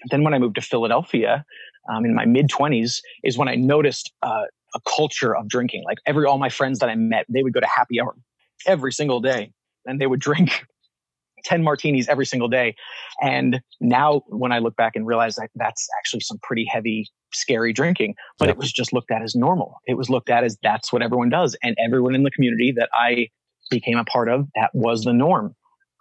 Then 0.09 0.23
when 0.23 0.33
I 0.33 0.39
moved 0.39 0.55
to 0.55 0.61
Philadelphia 0.61 1.45
um, 1.89 2.05
in 2.05 2.15
my 2.15 2.25
mid 2.25 2.49
20s 2.49 2.99
is 3.23 3.37
when 3.37 3.47
I 3.47 3.55
noticed 3.55 4.11
uh, 4.23 4.43
a 4.75 4.79
culture 4.95 5.35
of 5.35 5.47
drinking. 5.47 5.83
Like 5.85 5.97
every 6.05 6.25
all 6.25 6.37
my 6.37 6.49
friends 6.49 6.79
that 6.79 6.89
I 6.89 6.95
met, 6.95 7.25
they 7.29 7.43
would 7.43 7.53
go 7.53 7.59
to 7.59 7.67
happy 7.67 7.99
hour 7.99 8.15
every 8.67 8.91
single 8.91 9.19
day, 9.19 9.51
and 9.85 9.99
they 9.99 10.07
would 10.07 10.19
drink 10.19 10.65
10 11.45 11.63
martinis 11.63 12.07
every 12.07 12.25
single 12.25 12.47
day. 12.47 12.75
And 13.21 13.61
now 13.79 14.23
when 14.27 14.51
I 14.51 14.59
look 14.59 14.75
back 14.75 14.95
and 14.95 15.05
realize 15.05 15.35
that 15.35 15.49
that's 15.55 15.87
actually 15.99 16.21
some 16.21 16.39
pretty 16.41 16.65
heavy, 16.65 17.07
scary 17.33 17.71
drinking, 17.71 18.15
but 18.39 18.47
yep. 18.47 18.55
it 18.55 18.57
was 18.57 18.71
just 18.71 18.93
looked 18.93 19.11
at 19.11 19.21
as 19.21 19.35
normal. 19.35 19.77
It 19.87 19.95
was 19.95 20.09
looked 20.09 20.29
at 20.29 20.43
as 20.43 20.57
that's 20.63 20.91
what 20.91 21.01
everyone 21.01 21.29
does. 21.29 21.55
And 21.63 21.75
everyone 21.83 22.15
in 22.15 22.23
the 22.23 22.31
community 22.31 22.73
that 22.77 22.89
I 22.93 23.29
became 23.69 23.97
a 23.97 24.05
part 24.05 24.29
of, 24.29 24.47
that 24.55 24.71
was 24.73 25.03
the 25.03 25.13
norm. 25.13 25.55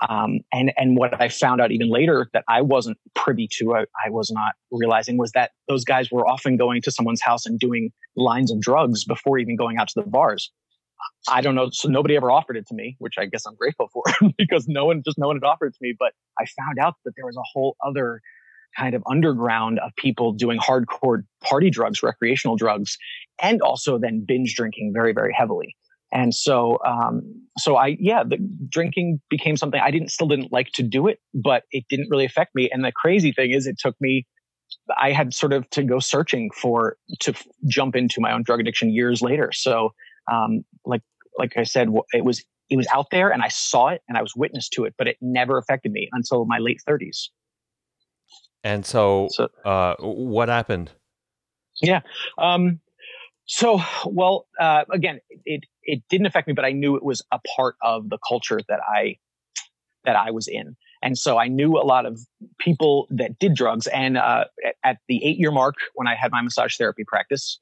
Um, 0.08 0.40
and 0.52 0.72
and 0.76 0.96
what 0.96 1.20
I 1.20 1.28
found 1.28 1.60
out 1.60 1.70
even 1.70 1.88
later 1.88 2.28
that 2.32 2.44
I 2.48 2.60
wasn't 2.62 2.98
privy 3.14 3.48
to, 3.58 3.74
I, 3.74 3.84
I, 4.04 4.10
was 4.10 4.30
not 4.30 4.52
realizing 4.72 5.16
was 5.16 5.30
that 5.32 5.52
those 5.68 5.84
guys 5.84 6.10
were 6.10 6.26
often 6.26 6.56
going 6.56 6.82
to 6.82 6.90
someone's 6.90 7.22
house 7.22 7.46
and 7.46 7.58
doing 7.58 7.90
lines 8.16 8.50
of 8.50 8.60
drugs 8.60 9.04
before 9.04 9.38
even 9.38 9.56
going 9.56 9.78
out 9.78 9.88
to 9.88 9.94
the 9.96 10.02
bars. 10.06 10.50
I 11.28 11.40
don't 11.40 11.54
know. 11.54 11.70
So 11.72 11.88
nobody 11.88 12.16
ever 12.16 12.30
offered 12.30 12.56
it 12.56 12.66
to 12.68 12.74
me, 12.74 12.96
which 12.98 13.14
I 13.18 13.26
guess 13.26 13.46
I'm 13.46 13.54
grateful 13.54 13.88
for 13.92 14.02
because 14.38 14.66
no 14.68 14.84
one, 14.86 15.02
just 15.04 15.18
no 15.18 15.28
one 15.28 15.36
had 15.36 15.44
offered 15.44 15.68
it 15.68 15.74
to 15.74 15.78
me. 15.80 15.94
But 15.98 16.12
I 16.38 16.44
found 16.58 16.78
out 16.78 16.94
that 17.04 17.12
there 17.16 17.24
was 17.24 17.36
a 17.36 17.44
whole 17.52 17.76
other 17.84 18.20
kind 18.76 18.94
of 18.94 19.02
underground 19.08 19.78
of 19.78 19.92
people 19.96 20.32
doing 20.32 20.58
hardcore 20.58 21.22
party 21.42 21.70
drugs, 21.70 22.02
recreational 22.02 22.56
drugs, 22.56 22.98
and 23.40 23.60
also 23.62 23.98
then 23.98 24.24
binge 24.26 24.54
drinking 24.54 24.92
very, 24.94 25.12
very 25.12 25.32
heavily. 25.32 25.76
And 26.12 26.32
so, 26.34 26.78
um, 26.86 27.22
so 27.58 27.76
I, 27.76 27.96
yeah, 27.98 28.22
the 28.22 28.38
drinking 28.68 29.20
became 29.30 29.56
something 29.56 29.80
I 29.80 29.90
didn't, 29.90 30.10
still 30.10 30.28
didn't 30.28 30.52
like 30.52 30.68
to 30.74 30.82
do 30.82 31.08
it, 31.08 31.18
but 31.34 31.64
it 31.72 31.84
didn't 31.88 32.08
really 32.08 32.24
affect 32.24 32.54
me. 32.54 32.70
And 32.72 32.84
the 32.84 32.92
crazy 32.92 33.32
thing 33.32 33.50
is 33.50 33.66
it 33.66 33.78
took 33.78 33.96
me, 34.00 34.26
I 35.00 35.10
had 35.10 35.34
sort 35.34 35.52
of 35.52 35.68
to 35.70 35.82
go 35.82 35.98
searching 35.98 36.50
for, 36.54 36.96
to 37.20 37.32
f- 37.32 37.46
jump 37.66 37.96
into 37.96 38.20
my 38.20 38.32
own 38.32 38.44
drug 38.44 38.60
addiction 38.60 38.90
years 38.90 39.22
later. 39.22 39.50
So, 39.52 39.92
um, 40.30 40.64
like, 40.84 41.02
like 41.38 41.56
I 41.56 41.64
said, 41.64 41.88
it 42.12 42.24
was, 42.24 42.44
it 42.70 42.76
was 42.76 42.86
out 42.92 43.06
there 43.10 43.30
and 43.30 43.42
I 43.42 43.48
saw 43.48 43.88
it 43.88 44.02
and 44.08 44.16
I 44.16 44.22
was 44.22 44.34
witness 44.34 44.68
to 44.70 44.84
it, 44.84 44.94
but 44.96 45.06
it 45.06 45.16
never 45.20 45.58
affected 45.58 45.92
me 45.92 46.08
until 46.12 46.44
my 46.46 46.58
late 46.58 46.80
thirties. 46.86 47.30
And 48.62 48.86
so, 48.86 49.28
so 49.30 49.48
uh, 49.64 49.96
what 49.98 50.48
happened? 50.48 50.90
Yeah. 51.82 52.00
Um, 52.38 52.80
so, 53.46 53.80
well, 54.06 54.46
uh, 54.58 54.84
again, 54.90 55.20
it 55.44 55.64
it 55.82 56.02
didn't 56.08 56.26
affect 56.26 56.48
me, 56.48 56.54
but 56.54 56.64
I 56.64 56.72
knew 56.72 56.96
it 56.96 57.04
was 57.04 57.20
a 57.30 57.38
part 57.56 57.76
of 57.82 58.08
the 58.08 58.16
culture 58.26 58.60
that 58.68 58.80
I 58.80 59.18
that 60.04 60.16
I 60.16 60.30
was 60.30 60.48
in, 60.48 60.76
and 61.02 61.18
so 61.18 61.36
I 61.36 61.48
knew 61.48 61.76
a 61.76 61.84
lot 61.84 62.06
of 62.06 62.18
people 62.58 63.06
that 63.10 63.38
did 63.38 63.54
drugs. 63.54 63.86
And 63.88 64.16
uh, 64.16 64.46
at 64.82 64.96
the 65.08 65.22
eight 65.22 65.36
year 65.38 65.50
mark, 65.50 65.74
when 65.94 66.08
I 66.08 66.14
had 66.14 66.32
my 66.32 66.40
massage 66.40 66.78
therapy 66.78 67.04
practice, 67.06 67.60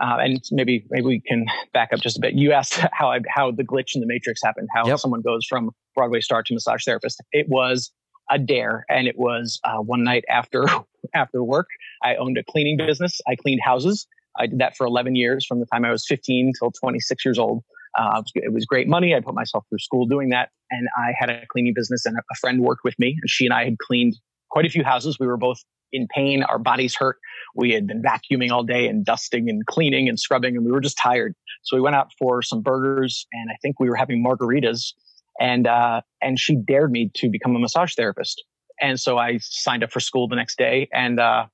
uh, 0.00 0.16
and 0.18 0.40
maybe 0.50 0.84
maybe 0.90 1.06
we 1.06 1.20
can 1.20 1.46
back 1.72 1.90
up 1.92 2.00
just 2.00 2.16
a 2.16 2.20
bit. 2.20 2.34
You 2.34 2.52
asked 2.52 2.80
how 2.92 3.10
I, 3.10 3.20
how 3.28 3.50
the 3.50 3.64
glitch 3.64 3.94
in 3.94 4.00
the 4.00 4.06
matrix 4.06 4.40
happened, 4.42 4.68
how 4.74 4.86
yep. 4.86 4.98
someone 4.98 5.20
goes 5.20 5.46
from 5.48 5.70
Broadway 5.94 6.20
star 6.20 6.42
to 6.42 6.54
massage 6.54 6.84
therapist. 6.84 7.22
It 7.32 7.46
was 7.48 7.92
a 8.30 8.38
dare, 8.38 8.84
and 8.88 9.06
it 9.06 9.18
was 9.18 9.60
uh, 9.64 9.78
one 9.78 10.04
night 10.04 10.24
after 10.28 10.66
after 11.14 11.44
work. 11.44 11.66
I 12.02 12.16
owned 12.16 12.38
a 12.38 12.44
cleaning 12.44 12.76
business. 12.76 13.20
I 13.28 13.36
cleaned 13.36 13.60
houses. 13.62 14.06
I 14.38 14.46
did 14.46 14.58
that 14.60 14.76
for 14.76 14.86
11 14.86 15.16
years 15.16 15.44
from 15.44 15.60
the 15.60 15.66
time 15.66 15.84
I 15.84 15.90
was 15.90 16.06
15 16.06 16.52
till 16.58 16.70
26 16.70 17.24
years 17.24 17.38
old. 17.38 17.62
Uh, 17.98 18.22
it 18.36 18.52
was 18.52 18.64
great 18.64 18.86
money. 18.86 19.14
I 19.14 19.20
put 19.20 19.34
myself 19.34 19.64
through 19.68 19.80
school 19.80 20.06
doing 20.06 20.28
that. 20.28 20.50
And 20.70 20.88
I 20.96 21.12
had 21.18 21.30
a 21.30 21.42
cleaning 21.50 21.74
business 21.74 22.06
and 22.06 22.16
a 22.16 22.34
friend 22.36 22.62
worked 22.62 22.82
with 22.84 22.96
me 22.98 23.16
and 23.20 23.28
she 23.28 23.44
and 23.44 23.52
I 23.52 23.64
had 23.64 23.78
cleaned 23.78 24.16
quite 24.50 24.64
a 24.64 24.68
few 24.68 24.84
houses. 24.84 25.18
We 25.18 25.26
were 25.26 25.36
both 25.36 25.58
in 25.92 26.06
pain. 26.14 26.42
Our 26.42 26.58
bodies 26.58 26.94
hurt. 26.94 27.18
We 27.54 27.72
had 27.72 27.86
been 27.86 28.02
vacuuming 28.02 28.50
all 28.50 28.62
day 28.62 28.86
and 28.86 29.04
dusting 29.04 29.48
and 29.48 29.64
cleaning 29.66 30.08
and 30.08 30.18
scrubbing 30.18 30.56
and 30.56 30.64
we 30.64 30.72
were 30.72 30.80
just 30.80 30.98
tired. 30.98 31.34
So 31.62 31.76
we 31.76 31.80
went 31.80 31.96
out 31.96 32.10
for 32.18 32.42
some 32.42 32.62
burgers 32.62 33.26
and 33.32 33.50
I 33.50 33.56
think 33.62 33.80
we 33.80 33.88
were 33.88 33.96
having 33.96 34.24
margaritas 34.24 34.92
and, 35.40 35.66
uh, 35.66 36.02
and 36.22 36.38
she 36.38 36.56
dared 36.56 36.92
me 36.92 37.10
to 37.14 37.28
become 37.28 37.56
a 37.56 37.58
massage 37.58 37.94
therapist. 37.94 38.44
And 38.80 38.98
so 38.98 39.18
I 39.18 39.38
signed 39.42 39.82
up 39.84 39.92
for 39.92 40.00
school 40.00 40.28
the 40.28 40.36
next 40.36 40.58
day 40.58 40.88
and, 40.92 41.18
uh, 41.20 41.46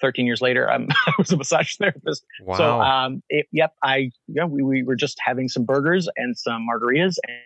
13 0.00 0.24
years 0.24 0.40
later, 0.40 0.70
I'm, 0.70 0.88
I 1.06 1.12
was 1.18 1.30
a 1.30 1.36
massage 1.36 1.76
therapist. 1.76 2.24
Wow. 2.42 2.56
So, 2.56 2.80
um, 2.80 3.22
it, 3.28 3.46
yep, 3.52 3.74
I, 3.82 4.10
yeah, 4.28 4.44
we, 4.44 4.62
we 4.62 4.82
were 4.82 4.96
just 4.96 5.18
having 5.22 5.48
some 5.48 5.64
burgers 5.64 6.08
and 6.16 6.36
some 6.36 6.66
margaritas 6.70 7.16
and, 7.26 7.36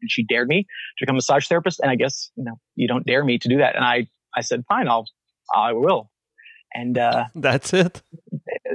and 0.00 0.10
she 0.10 0.24
dared 0.24 0.48
me 0.48 0.62
to 0.62 1.02
become 1.02 1.16
a 1.16 1.18
massage 1.18 1.48
therapist. 1.48 1.80
And 1.80 1.90
I 1.90 1.96
guess, 1.96 2.30
you 2.36 2.44
know, 2.44 2.54
you 2.76 2.88
don't 2.88 3.04
dare 3.06 3.24
me 3.24 3.38
to 3.38 3.48
do 3.48 3.58
that. 3.58 3.74
And 3.74 3.84
I, 3.84 4.06
I 4.36 4.42
said, 4.42 4.64
fine, 4.68 4.88
I'll, 4.88 5.06
I 5.54 5.72
will. 5.72 6.10
And, 6.74 6.98
uh, 6.98 7.24
that's 7.34 7.72
it. 7.72 8.02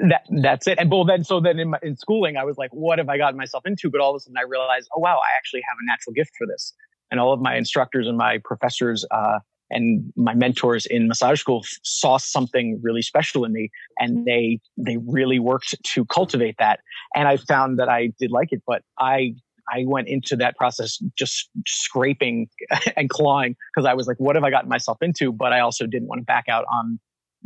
That, 0.09 0.23
that's 0.41 0.67
it. 0.67 0.79
And 0.79 0.91
well, 0.91 1.05
then, 1.05 1.23
so 1.23 1.39
then 1.39 1.59
in, 1.59 1.69
my, 1.69 1.79
in 1.83 1.95
schooling, 1.95 2.37
I 2.37 2.43
was 2.43 2.57
like, 2.57 2.71
what 2.73 2.97
have 2.97 3.09
I 3.09 3.17
gotten 3.17 3.37
myself 3.37 3.63
into? 3.65 3.89
But 3.89 4.01
all 4.01 4.11
of 4.11 4.15
a 4.15 4.19
sudden 4.19 4.37
I 4.37 4.43
realized, 4.43 4.89
oh, 4.95 4.99
wow, 4.99 5.17
I 5.17 5.37
actually 5.37 5.61
have 5.69 5.77
a 5.79 5.85
natural 5.85 6.13
gift 6.13 6.31
for 6.37 6.47
this. 6.47 6.73
And 7.11 7.19
all 7.19 7.31
of 7.31 7.41
my 7.41 7.55
instructors 7.55 8.07
and 8.07 8.17
my 8.17 8.39
professors, 8.43 9.05
uh, 9.11 9.39
and 9.69 10.13
my 10.15 10.33
mentors 10.33 10.85
in 10.85 11.07
massage 11.07 11.39
school 11.39 11.63
saw 11.83 12.17
something 12.17 12.79
really 12.81 13.01
special 13.01 13.43
in 13.43 13.51
me 13.51 13.69
and 13.97 14.25
they 14.25 14.59
they 14.77 14.97
really 15.07 15.39
worked 15.39 15.75
to 15.83 16.05
cultivate 16.05 16.55
that 16.59 16.79
and 17.15 17.27
i 17.27 17.37
found 17.37 17.79
that 17.79 17.89
i 17.89 18.11
did 18.19 18.31
like 18.31 18.49
it 18.51 18.61
but 18.67 18.83
i 18.99 19.33
i 19.71 19.83
went 19.85 20.07
into 20.07 20.35
that 20.35 20.55
process 20.57 20.97
just 21.17 21.49
scraping 21.67 22.47
and 22.97 23.09
clawing 23.09 23.55
because 23.73 23.87
i 23.87 23.93
was 23.93 24.07
like 24.07 24.17
what 24.17 24.35
have 24.35 24.43
i 24.43 24.49
gotten 24.49 24.69
myself 24.69 24.97
into 25.01 25.31
but 25.31 25.53
i 25.53 25.59
also 25.59 25.85
didn't 25.85 26.07
want 26.07 26.19
to 26.19 26.25
back 26.25 26.45
out 26.49 26.65
on 26.71 26.99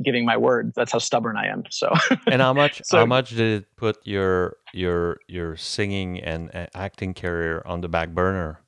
giving 0.03 0.25
my 0.25 0.37
word 0.37 0.71
that's 0.75 0.91
how 0.91 0.99
stubborn 0.99 1.37
i 1.37 1.47
am 1.47 1.63
so 1.69 1.91
and 2.27 2.41
how 2.41 2.53
much 2.53 2.81
so, 2.85 2.99
how 2.99 3.05
much 3.05 3.31
did 3.31 3.61
it 3.61 3.65
put 3.75 3.97
your 4.05 4.57
your 4.73 5.19
your 5.27 5.55
singing 5.55 6.19
and 6.19 6.51
acting 6.75 7.13
career 7.13 7.63
on 7.65 7.81
the 7.81 7.89
back 7.89 8.09
burner 8.09 8.59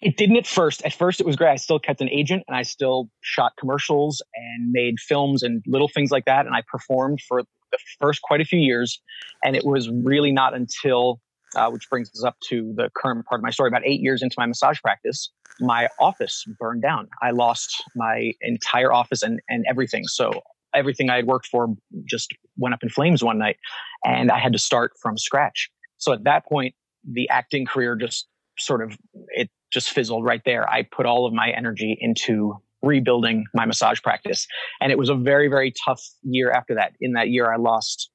it 0.00 0.16
didn't 0.16 0.36
at 0.36 0.46
first. 0.46 0.84
At 0.84 0.92
first, 0.92 1.20
it 1.20 1.26
was 1.26 1.36
great. 1.36 1.50
I 1.50 1.56
still 1.56 1.78
kept 1.78 2.00
an 2.00 2.10
agent 2.10 2.44
and 2.48 2.56
I 2.56 2.62
still 2.62 3.08
shot 3.22 3.52
commercials 3.58 4.22
and 4.34 4.70
made 4.70 4.98
films 5.00 5.42
and 5.42 5.62
little 5.66 5.88
things 5.88 6.10
like 6.10 6.24
that. 6.26 6.46
And 6.46 6.54
I 6.54 6.62
performed 6.66 7.20
for 7.26 7.42
the 7.42 7.78
first 8.00 8.22
quite 8.22 8.40
a 8.40 8.44
few 8.44 8.58
years. 8.58 9.00
And 9.44 9.56
it 9.56 9.64
was 9.64 9.88
really 9.88 10.32
not 10.32 10.54
until, 10.54 11.20
uh, 11.56 11.70
which 11.70 11.88
brings 11.90 12.10
us 12.10 12.24
up 12.24 12.36
to 12.48 12.72
the 12.76 12.90
current 12.96 13.24
part 13.26 13.40
of 13.40 13.42
my 13.42 13.50
story, 13.50 13.68
about 13.68 13.82
eight 13.84 14.00
years 14.00 14.22
into 14.22 14.34
my 14.38 14.46
massage 14.46 14.80
practice, 14.80 15.30
my 15.60 15.88
office 16.00 16.44
burned 16.58 16.82
down. 16.82 17.08
I 17.22 17.30
lost 17.30 17.82
my 17.94 18.32
entire 18.40 18.92
office 18.92 19.22
and, 19.22 19.40
and 19.48 19.64
everything. 19.68 20.04
So 20.06 20.32
everything 20.74 21.10
I 21.10 21.16
had 21.16 21.26
worked 21.26 21.46
for 21.46 21.68
just 22.08 22.32
went 22.56 22.74
up 22.74 22.82
in 22.82 22.88
flames 22.88 23.22
one 23.22 23.38
night 23.38 23.56
and 24.04 24.30
I 24.30 24.38
had 24.38 24.52
to 24.52 24.58
start 24.58 24.92
from 25.00 25.16
scratch. 25.16 25.70
So 25.98 26.12
at 26.12 26.24
that 26.24 26.46
point, 26.46 26.74
the 27.04 27.28
acting 27.28 27.66
career 27.66 27.96
just 27.96 28.26
sort 28.58 28.82
of 28.82 28.96
it 29.28 29.50
just 29.72 29.90
fizzled 29.90 30.24
right 30.24 30.42
there. 30.44 30.68
I 30.68 30.82
put 30.82 31.06
all 31.06 31.26
of 31.26 31.32
my 31.32 31.50
energy 31.50 31.96
into 32.00 32.56
rebuilding 32.82 33.44
my 33.54 33.64
massage 33.64 34.00
practice. 34.02 34.46
And 34.80 34.92
it 34.92 34.98
was 34.98 35.08
a 35.08 35.14
very, 35.14 35.48
very 35.48 35.72
tough 35.84 36.02
year 36.22 36.50
after 36.50 36.74
that. 36.74 36.92
In 37.00 37.12
that 37.12 37.30
year, 37.30 37.52
I 37.52 37.56
lost 37.56 38.10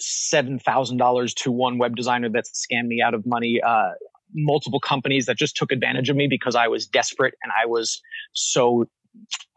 $7,000 0.00 1.34
to 1.34 1.52
one 1.52 1.78
web 1.78 1.96
designer 1.96 2.28
that 2.30 2.44
scammed 2.44 2.86
me 2.86 3.02
out 3.04 3.14
of 3.14 3.24
money. 3.26 3.60
Uh, 3.64 3.90
multiple 4.34 4.80
companies 4.80 5.26
that 5.26 5.36
just 5.36 5.56
took 5.56 5.72
advantage 5.72 6.10
of 6.10 6.16
me 6.16 6.26
because 6.28 6.54
I 6.54 6.68
was 6.68 6.86
desperate 6.86 7.34
and 7.42 7.52
I 7.52 7.66
was 7.66 8.00
so, 8.34 8.84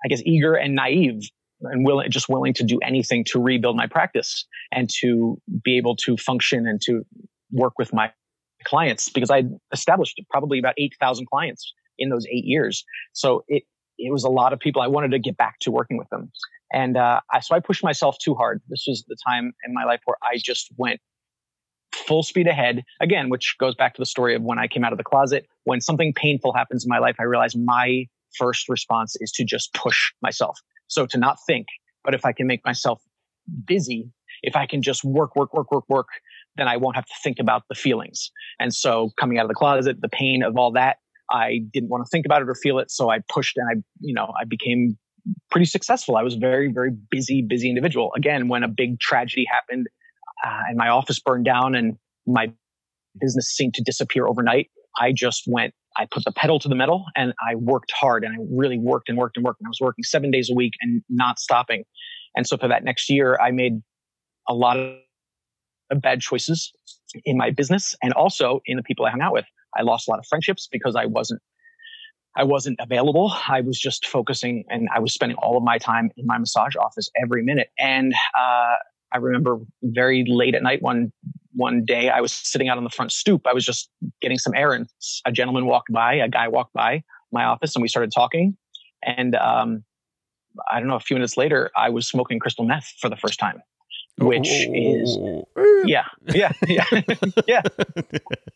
I 0.03 0.07
guess, 0.07 0.21
eager 0.25 0.55
and 0.55 0.75
naive 0.75 1.21
and 1.61 1.85
willing, 1.85 2.09
just 2.09 2.29
willing 2.29 2.53
to 2.55 2.63
do 2.63 2.79
anything 2.79 3.23
to 3.25 3.39
rebuild 3.39 3.75
my 3.75 3.87
practice 3.87 4.45
and 4.71 4.89
to 5.01 5.39
be 5.63 5.77
able 5.77 5.95
to 5.97 6.17
function 6.17 6.67
and 6.67 6.81
to 6.83 7.03
work 7.51 7.73
with 7.77 7.93
my 7.93 8.11
clients 8.63 9.09
because 9.09 9.29
I 9.29 9.43
established 9.73 10.19
probably 10.29 10.59
about 10.59 10.75
8,000 10.77 11.27
clients 11.27 11.73
in 11.97 12.09
those 12.09 12.25
eight 12.27 12.45
years. 12.45 12.83
So 13.13 13.43
it, 13.47 13.63
it 14.05 14.11
was 14.11 14.23
a 14.23 14.29
lot 14.29 14.53
of 14.53 14.59
people. 14.59 14.81
I 14.81 14.87
wanted 14.87 15.11
to 15.11 15.19
get 15.19 15.37
back 15.37 15.59
to 15.61 15.71
working 15.71 15.97
with 15.97 16.09
them. 16.09 16.31
And, 16.73 16.97
uh, 16.97 17.19
I, 17.31 17.39
so 17.41 17.55
I 17.55 17.59
pushed 17.59 17.83
myself 17.83 18.17
too 18.23 18.33
hard. 18.33 18.61
This 18.69 18.85
was 18.87 19.03
the 19.07 19.17
time 19.27 19.53
in 19.65 19.73
my 19.73 19.83
life 19.83 20.01
where 20.05 20.17
I 20.23 20.37
just 20.37 20.69
went 20.77 20.99
full 21.93 22.23
speed 22.23 22.47
ahead 22.47 22.83
again, 23.01 23.29
which 23.29 23.55
goes 23.59 23.75
back 23.75 23.93
to 23.95 24.01
the 24.01 24.05
story 24.05 24.35
of 24.35 24.41
when 24.41 24.57
I 24.57 24.67
came 24.67 24.83
out 24.83 24.93
of 24.93 24.97
the 24.97 25.03
closet. 25.03 25.45
When 25.65 25.81
something 25.81 26.13
painful 26.13 26.53
happens 26.53 26.85
in 26.85 26.89
my 26.89 26.99
life, 26.99 27.15
I 27.19 27.23
realize 27.23 27.55
my 27.55 28.05
first 28.37 28.69
response 28.69 29.15
is 29.19 29.31
to 29.33 29.43
just 29.43 29.73
push 29.73 30.11
myself. 30.21 30.57
So 30.87 31.05
to 31.07 31.17
not 31.17 31.37
think, 31.45 31.67
but 32.03 32.13
if 32.13 32.25
I 32.25 32.31
can 32.31 32.47
make 32.47 32.63
myself 32.65 33.01
busy, 33.65 34.09
if 34.43 34.55
I 34.55 34.65
can 34.65 34.81
just 34.81 35.03
work, 35.03 35.35
work, 35.35 35.53
work, 35.53 35.71
work, 35.71 35.83
work, 35.89 36.07
then 36.55 36.67
I 36.67 36.77
won't 36.77 36.95
have 36.95 37.05
to 37.05 37.13
think 37.23 37.37
about 37.39 37.63
the 37.69 37.75
feelings. 37.75 38.31
And 38.59 38.73
so 38.73 39.11
coming 39.19 39.37
out 39.37 39.43
of 39.43 39.49
the 39.49 39.55
closet, 39.55 40.01
the 40.01 40.09
pain 40.09 40.43
of 40.43 40.57
all 40.57 40.71
that, 40.71 40.97
I 41.31 41.59
didn't 41.71 41.89
want 41.89 42.05
to 42.05 42.09
think 42.09 42.25
about 42.25 42.41
it 42.41 42.49
or 42.49 42.55
feel 42.55 42.79
it. 42.79 42.91
So 42.91 43.09
I 43.09 43.19
pushed 43.29 43.57
and 43.57 43.67
I, 43.69 43.81
you 43.99 44.13
know, 44.13 44.33
I 44.39 44.45
became 44.45 44.97
pretty 45.49 45.65
successful. 45.65 46.17
I 46.17 46.23
was 46.23 46.35
very, 46.35 46.71
very 46.71 46.91
busy, 47.09 47.41
busy 47.41 47.69
individual. 47.69 48.11
Again, 48.15 48.47
when 48.47 48.63
a 48.63 48.67
big 48.67 48.99
tragedy 48.99 49.45
happened 49.51 49.87
uh, 50.45 50.63
and 50.67 50.77
my 50.77 50.89
office 50.89 51.19
burned 51.19 51.45
down 51.45 51.75
and 51.75 51.97
my 52.25 52.51
business 53.19 53.47
seemed 53.49 53.73
to 53.75 53.83
disappear 53.83 54.27
overnight, 54.27 54.69
I 54.99 55.11
just 55.11 55.43
went, 55.47 55.73
I 55.97 56.07
put 56.09 56.23
the 56.25 56.31
pedal 56.31 56.59
to 56.59 56.67
the 56.67 56.75
metal 56.75 57.05
and 57.15 57.33
I 57.47 57.55
worked 57.55 57.91
hard 57.91 58.23
and 58.23 58.33
I 58.33 58.37
really 58.51 58.79
worked 58.79 59.09
and 59.09 59.17
worked 59.17 59.37
and 59.37 59.45
worked. 59.45 59.61
And 59.61 59.67
I 59.67 59.69
was 59.69 59.79
working 59.81 60.03
seven 60.03 60.31
days 60.31 60.49
a 60.49 60.55
week 60.55 60.73
and 60.81 61.01
not 61.09 61.39
stopping. 61.39 61.83
And 62.35 62.47
so 62.47 62.57
for 62.57 62.67
that 62.67 62.83
next 62.83 63.09
year, 63.09 63.37
I 63.39 63.51
made 63.51 63.81
a 64.47 64.53
lot 64.53 64.77
of 64.77 64.95
of 65.91 66.01
bad 66.01 66.21
choices 66.21 66.71
in 67.25 67.37
my 67.37 67.51
business 67.51 67.95
and 68.01 68.13
also 68.13 68.61
in 68.65 68.77
the 68.77 68.83
people 68.83 69.05
I 69.05 69.11
hung 69.11 69.21
out 69.21 69.33
with. 69.33 69.45
I 69.77 69.83
lost 69.83 70.07
a 70.07 70.11
lot 70.11 70.19
of 70.19 70.25
friendships 70.27 70.67
because 70.71 70.95
I 70.95 71.05
wasn't 71.05 71.41
I 72.37 72.43
wasn't 72.43 72.79
available. 72.79 73.33
I 73.49 73.59
was 73.61 73.77
just 73.77 74.07
focusing 74.07 74.63
and 74.69 74.87
I 74.95 74.99
was 74.99 75.13
spending 75.13 75.37
all 75.37 75.57
of 75.57 75.63
my 75.63 75.77
time 75.77 76.11
in 76.15 76.25
my 76.25 76.37
massage 76.37 76.75
office 76.77 77.09
every 77.21 77.43
minute. 77.43 77.69
And 77.77 78.13
uh, 78.39 78.75
I 79.11 79.17
remember 79.19 79.59
very 79.83 80.23
late 80.25 80.55
at 80.55 80.63
night 80.63 80.81
one 80.81 81.11
one 81.53 81.83
day 81.83 82.09
I 82.09 82.21
was 82.21 82.31
sitting 82.31 82.69
out 82.69 82.77
on 82.77 82.85
the 82.85 82.89
front 82.89 83.11
stoop. 83.11 83.45
I 83.45 83.53
was 83.53 83.65
just 83.65 83.89
getting 84.21 84.37
some 84.37 84.53
air 84.55 84.71
and 84.71 84.87
a 85.25 85.31
gentleman 85.33 85.65
walked 85.65 85.91
by, 85.91 86.13
a 86.13 86.29
guy 86.29 86.47
walked 86.47 86.73
by 86.73 87.03
my 87.33 87.43
office 87.43 87.75
and 87.75 87.81
we 87.81 87.89
started 87.89 88.13
talking. 88.13 88.55
And 89.03 89.35
um, 89.35 89.83
I 90.71 90.79
don't 90.79 90.87
know, 90.87 90.95
a 90.95 91.01
few 91.01 91.15
minutes 91.15 91.35
later, 91.35 91.69
I 91.75 91.89
was 91.89 92.07
smoking 92.07 92.39
crystal 92.39 92.63
meth 92.63 92.93
for 92.99 93.09
the 93.09 93.17
first 93.17 93.39
time 93.39 93.61
which 94.17 94.49
is 94.49 95.17
yeah, 95.85 96.05
yeah, 96.33 96.51
yeah, 96.67 96.85
yeah, 97.47 97.61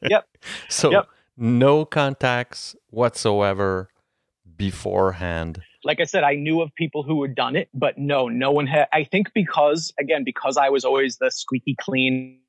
yep. 0.02 0.28
So 0.70 0.92
yep. 0.92 1.08
no 1.38 1.86
contacts 1.86 2.76
whatsoever 2.90 3.90
beforehand. 4.58 5.62
Like 5.84 6.00
I 6.00 6.06
said, 6.06 6.24
I 6.24 6.36
knew 6.36 6.62
of 6.62 6.74
people 6.76 7.04
who 7.04 7.22
had 7.22 7.36
done 7.36 7.56
it, 7.56 7.70
but 7.74 7.98
no, 7.98 8.28
no 8.28 8.52
one 8.52 8.68
had. 8.68 8.88
I 8.92 9.04
think 9.04 9.34
because 9.34 9.94
again, 10.00 10.24
because 10.24 10.58
I 10.58 10.70
was 10.70 10.84
always 10.84 11.18
the 11.18 11.30
squeaky 11.30 11.76
clean, 11.80 12.40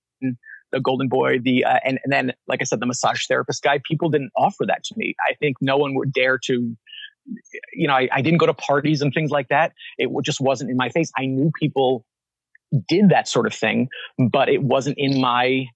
the 0.73 0.81
golden 0.81 1.09
boy, 1.09 1.39
the 1.39 1.65
uh, 1.65 1.79
and 1.85 1.99
and 2.05 2.13
then 2.13 2.33
like 2.47 2.61
I 2.61 2.65
said, 2.65 2.81
the 2.81 2.87
massage 2.87 3.27
therapist 3.27 3.63
guy. 3.63 3.81
People 3.85 4.09
didn't 4.09 4.33
offer 4.37 4.65
that 4.67 4.85
to 4.85 4.95
me. 4.97 5.15
I 5.29 5.35
think 5.35 5.57
no 5.61 5.77
one 5.77 5.95
would 5.95 6.13
dare 6.13 6.39
to 6.47 6.77
you 7.73 7.89
know, 7.89 7.95
I, 7.95 8.09
I, 8.13 8.23
didn't 8.23 8.39
go 8.39 8.47
to 8.47 8.55
parties 8.55 9.03
and 9.03 9.13
things 9.13 9.33
like 9.33 9.49
that. 9.49 9.73
It 9.99 10.09
just 10.23 10.41
wasn't 10.41 10.71
in 10.71 10.77
my 10.77 10.91
face. 10.91 11.11
I 11.19 11.27
knew 11.27 11.51
people 11.59 12.05
did 12.89 13.09
that 13.11 13.29
sort 13.29 13.47
of 13.47 13.55
thing, 13.55 13.89
but 14.31 14.49
it 14.49 14.63
wasn't 14.63 14.97
in 14.99 15.21
my 15.21 15.67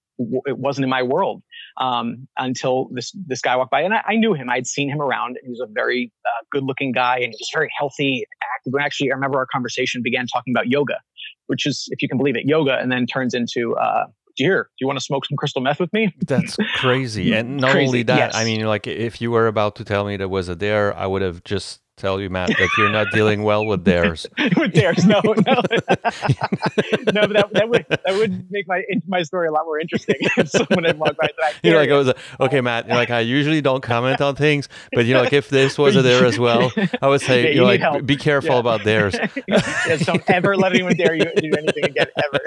it 0.45 0.57
wasn't 0.57 0.83
in 0.83 0.89
my 0.89 1.01
world 1.01 1.41
um, 1.77 2.27
until 2.37 2.89
this 2.93 3.11
this 3.27 3.41
guy 3.41 3.55
walked 3.55 3.71
by, 3.71 3.81
and 3.81 3.93
I, 3.93 4.03
I, 4.07 4.15
knew 4.15 4.33
him. 4.33 4.49
I'd 4.49 4.67
seen 4.67 4.89
him 4.89 5.01
around. 5.01 5.37
He 5.43 5.49
was 5.49 5.61
a 5.61 5.71
very 5.71 6.11
uh, 6.25 6.43
good 6.51 6.63
looking 6.63 6.91
guy, 6.91 7.15
and 7.15 7.25
he 7.25 7.37
was 7.39 7.49
very 7.53 7.69
healthy, 7.77 8.25
active. 8.43 8.73
And 8.73 8.83
actually, 8.83 9.11
I 9.11 9.15
remember 9.15 9.39
our 9.39 9.47
conversation 9.51 10.01
began 10.03 10.27
talking 10.27 10.53
about 10.53 10.67
yoga, 10.67 10.99
which 11.47 11.65
is, 11.65 11.87
if 11.91 12.01
you 12.01 12.07
can 12.07 12.17
believe 12.17 12.35
it, 12.35 12.45
yoga, 12.45 12.77
and 12.77 12.91
then 12.91 13.05
turns 13.05 13.33
into. 13.33 13.75
Uh, 13.75 14.05
here, 14.35 14.63
do 14.63 14.75
you 14.79 14.87
want 14.87 14.97
to 14.97 15.03
smoke 15.03 15.25
some 15.25 15.35
crystal 15.35 15.61
meth 15.61 15.81
with 15.81 15.91
me? 15.91 16.15
That's 16.25 16.55
crazy. 16.75 17.33
And 17.33 17.57
not 17.57 17.71
crazy, 17.71 17.87
only 17.87 18.03
that, 18.03 18.17
yes. 18.17 18.31
I 18.33 18.45
mean, 18.45 18.65
like 18.65 18.87
if 18.87 19.21
you 19.21 19.29
were 19.29 19.45
about 19.45 19.75
to 19.75 19.83
tell 19.83 20.05
me 20.05 20.15
there 20.15 20.29
was 20.29 20.47
a 20.47 20.55
dare, 20.55 20.95
I 20.95 21.05
would 21.05 21.21
have 21.21 21.43
just 21.43 21.81
tell 22.01 22.19
you, 22.19 22.29
Matt, 22.29 22.49
that 22.49 22.69
you're 22.77 22.89
not 22.89 23.07
dealing 23.11 23.43
well 23.43 23.65
with 23.65 23.85
theirs. 23.85 24.25
with 24.57 24.73
theirs, 24.73 25.05
no, 25.05 25.21
no, 25.23 25.33
no. 25.45 25.61
But 25.67 27.13
that, 27.13 27.49
that 27.53 27.69
would 27.69 27.85
that 27.89 28.15
would 28.17 28.51
make 28.51 28.67
my 28.67 28.83
my 29.07 29.21
story 29.21 29.47
a 29.47 29.51
lot 29.51 29.65
more 29.65 29.79
interesting 29.79 30.15
if 30.37 30.49
someone 30.49 30.83
had 30.83 30.97
walked 30.97 31.17
by. 31.17 31.29
That 31.39 31.53
you're 31.63 31.77
like, 31.77 31.89
it 31.89 31.93
was 31.93 32.09
a, 32.09 32.15
okay, 32.39 32.59
Matt. 32.59 32.87
You're 32.87 32.97
like, 32.97 33.11
I 33.11 33.19
usually 33.19 33.61
don't 33.61 33.81
comment 33.81 34.19
on 34.19 34.35
things, 34.35 34.67
but 34.91 35.05
you 35.05 35.13
know, 35.13 35.21
like 35.21 35.33
if 35.33 35.49
this 35.49 35.77
was 35.77 35.95
a 35.95 36.01
there 36.01 36.25
as 36.25 36.39
well, 36.39 36.71
I 37.01 37.07
would 37.07 37.21
say, 37.21 37.43
yeah, 37.43 37.49
you 37.51 37.61
are 37.61 37.65
like, 37.65 37.81
help. 37.81 38.05
be 38.05 38.17
careful 38.17 38.55
yeah. 38.55 38.59
about 38.59 38.83
theirs. 38.83 39.15
yes, 39.47 40.05
don't 40.05 40.27
ever 40.29 40.57
let 40.57 40.73
anyone 40.73 40.95
dare 40.95 41.13
you 41.13 41.25
do 41.25 41.51
anything 41.57 41.85
again, 41.85 42.07
ever. 42.17 42.41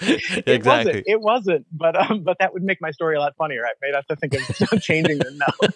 it 0.00 0.48
exactly. 0.48 0.92
Wasn't, 0.92 1.04
it 1.06 1.20
wasn't, 1.20 1.66
but 1.72 1.96
um, 1.96 2.22
but 2.22 2.38
that 2.38 2.52
would 2.52 2.62
make 2.62 2.80
my 2.80 2.90
story 2.90 3.16
a 3.16 3.20
lot 3.20 3.34
funnier. 3.36 3.64
I 3.64 3.72
may 3.80 3.92
have 3.94 4.06
to 4.06 4.16
think 4.16 4.34
of 4.34 4.82
changing 4.82 5.18
them 5.18 5.38
now. 5.38 5.68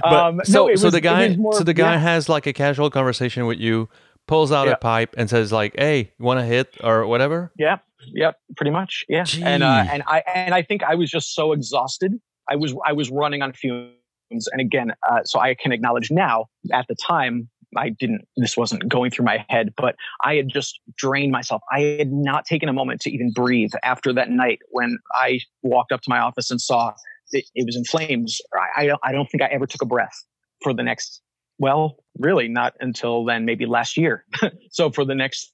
but, 0.00 0.12
um, 0.12 0.40
so 0.44 0.66
no, 0.66 0.74
so 0.74 0.86
was, 0.86 0.92
the 0.92 1.00
guy, 1.00 1.36
more, 1.36 1.52
so 1.52 1.64
the 1.64 1.74
guy 1.74 1.94
yeah. 1.94 1.98
has 1.98 2.21
has 2.22 2.28
like 2.28 2.46
a 2.46 2.52
casual 2.52 2.90
conversation 2.90 3.46
with 3.46 3.58
you, 3.58 3.88
pulls 4.26 4.52
out 4.52 4.66
yeah. 4.66 4.74
a 4.74 4.76
pipe 4.76 5.14
and 5.18 5.28
says 5.28 5.52
like, 5.52 5.74
"Hey, 5.76 6.12
you 6.18 6.24
want 6.24 6.40
to 6.40 6.44
hit 6.44 6.76
or 6.82 7.06
whatever?" 7.06 7.52
Yeah, 7.58 7.78
yep, 8.14 8.36
pretty 8.56 8.70
much. 8.70 9.04
Yeah, 9.08 9.24
Gee. 9.24 9.42
and 9.42 9.62
uh, 9.62 9.84
and 9.90 10.02
I 10.06 10.22
and 10.34 10.54
I 10.54 10.62
think 10.62 10.82
I 10.82 10.94
was 10.94 11.10
just 11.10 11.34
so 11.34 11.52
exhausted. 11.52 12.14
I 12.50 12.56
was 12.56 12.74
I 12.86 12.92
was 12.92 13.10
running 13.10 13.42
on 13.42 13.52
fumes, 13.52 13.92
and 14.30 14.60
again, 14.60 14.92
uh, 15.10 15.20
so 15.24 15.40
I 15.40 15.54
can 15.54 15.72
acknowledge 15.72 16.10
now. 16.10 16.46
At 16.72 16.86
the 16.88 16.94
time, 16.94 17.48
I 17.76 17.90
didn't. 17.90 18.26
This 18.36 18.56
wasn't 18.56 18.88
going 18.88 19.10
through 19.10 19.24
my 19.24 19.44
head, 19.48 19.72
but 19.76 19.96
I 20.24 20.36
had 20.36 20.48
just 20.48 20.80
drained 20.96 21.32
myself. 21.32 21.62
I 21.72 21.80
had 21.98 22.12
not 22.12 22.44
taken 22.44 22.68
a 22.68 22.72
moment 22.72 23.00
to 23.02 23.10
even 23.10 23.32
breathe 23.32 23.72
after 23.82 24.12
that 24.12 24.30
night 24.30 24.60
when 24.70 24.98
I 25.14 25.40
walked 25.62 25.92
up 25.92 26.02
to 26.02 26.10
my 26.10 26.18
office 26.18 26.50
and 26.50 26.60
saw 26.60 26.94
it, 27.32 27.44
it 27.54 27.66
was 27.66 27.76
in 27.76 27.84
flames. 27.84 28.40
I, 28.54 28.82
I 28.82 28.86
don't. 28.86 29.00
I 29.02 29.12
don't 29.12 29.30
think 29.30 29.42
I 29.42 29.46
ever 29.46 29.66
took 29.66 29.82
a 29.82 29.86
breath 29.86 30.16
for 30.62 30.72
the 30.72 30.82
next 30.82 31.20
well, 31.62 31.96
really 32.18 32.48
not 32.48 32.74
until 32.80 33.24
then, 33.24 33.44
maybe 33.44 33.66
last 33.66 33.96
year. 33.96 34.24
so 34.70 34.90
for 34.90 35.04
the 35.04 35.14
next 35.14 35.52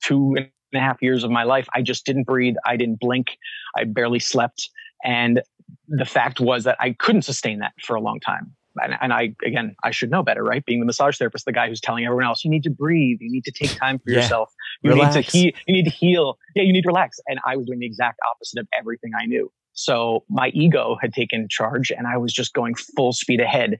two 0.00 0.34
and 0.36 0.48
a 0.72 0.78
half 0.78 1.02
years 1.02 1.24
of 1.24 1.32
my 1.32 1.42
life, 1.42 1.66
I 1.74 1.82
just 1.82 2.06
didn't 2.06 2.24
breathe. 2.24 2.54
I 2.64 2.76
didn't 2.76 3.00
blink. 3.00 3.36
I 3.76 3.84
barely 3.84 4.20
slept. 4.20 4.70
And 5.04 5.42
the 5.88 6.04
fact 6.04 6.38
was 6.38 6.62
that 6.62 6.76
I 6.78 6.92
couldn't 6.92 7.22
sustain 7.22 7.58
that 7.58 7.72
for 7.82 7.96
a 7.96 8.00
long 8.00 8.20
time. 8.20 8.54
And, 8.76 8.94
and, 9.00 9.12
I, 9.12 9.34
again, 9.44 9.74
I 9.82 9.90
should 9.90 10.10
know 10.10 10.22
better, 10.22 10.44
right? 10.44 10.64
Being 10.64 10.80
the 10.80 10.86
massage 10.86 11.16
therapist, 11.16 11.44
the 11.44 11.52
guy 11.52 11.68
who's 11.68 11.80
telling 11.80 12.04
everyone 12.04 12.26
else, 12.26 12.44
you 12.44 12.50
need 12.50 12.62
to 12.62 12.70
breathe. 12.70 13.18
You 13.20 13.32
need 13.32 13.44
to 13.44 13.50
take 13.50 13.74
time 13.74 13.98
for 13.98 14.10
yeah. 14.10 14.18
yourself. 14.18 14.52
You 14.82 14.90
relax. 14.90 15.16
need 15.16 15.24
to 15.24 15.30
heal. 15.30 15.52
You 15.66 15.74
need 15.74 15.84
to 15.84 15.90
heal. 15.90 16.38
Yeah, 16.54 16.62
you 16.62 16.72
need 16.72 16.82
to 16.82 16.88
relax. 16.88 17.18
And 17.26 17.40
I 17.44 17.56
was 17.56 17.66
doing 17.66 17.80
the 17.80 17.86
exact 17.86 18.20
opposite 18.30 18.60
of 18.60 18.68
everything 18.78 19.10
I 19.18 19.26
knew. 19.26 19.50
So 19.72 20.24
my 20.28 20.48
ego 20.48 20.96
had 21.00 21.12
taken 21.12 21.48
charge 21.50 21.90
and 21.90 22.06
I 22.06 22.16
was 22.16 22.32
just 22.32 22.52
going 22.52 22.74
full 22.74 23.12
speed 23.12 23.40
ahead 23.40 23.78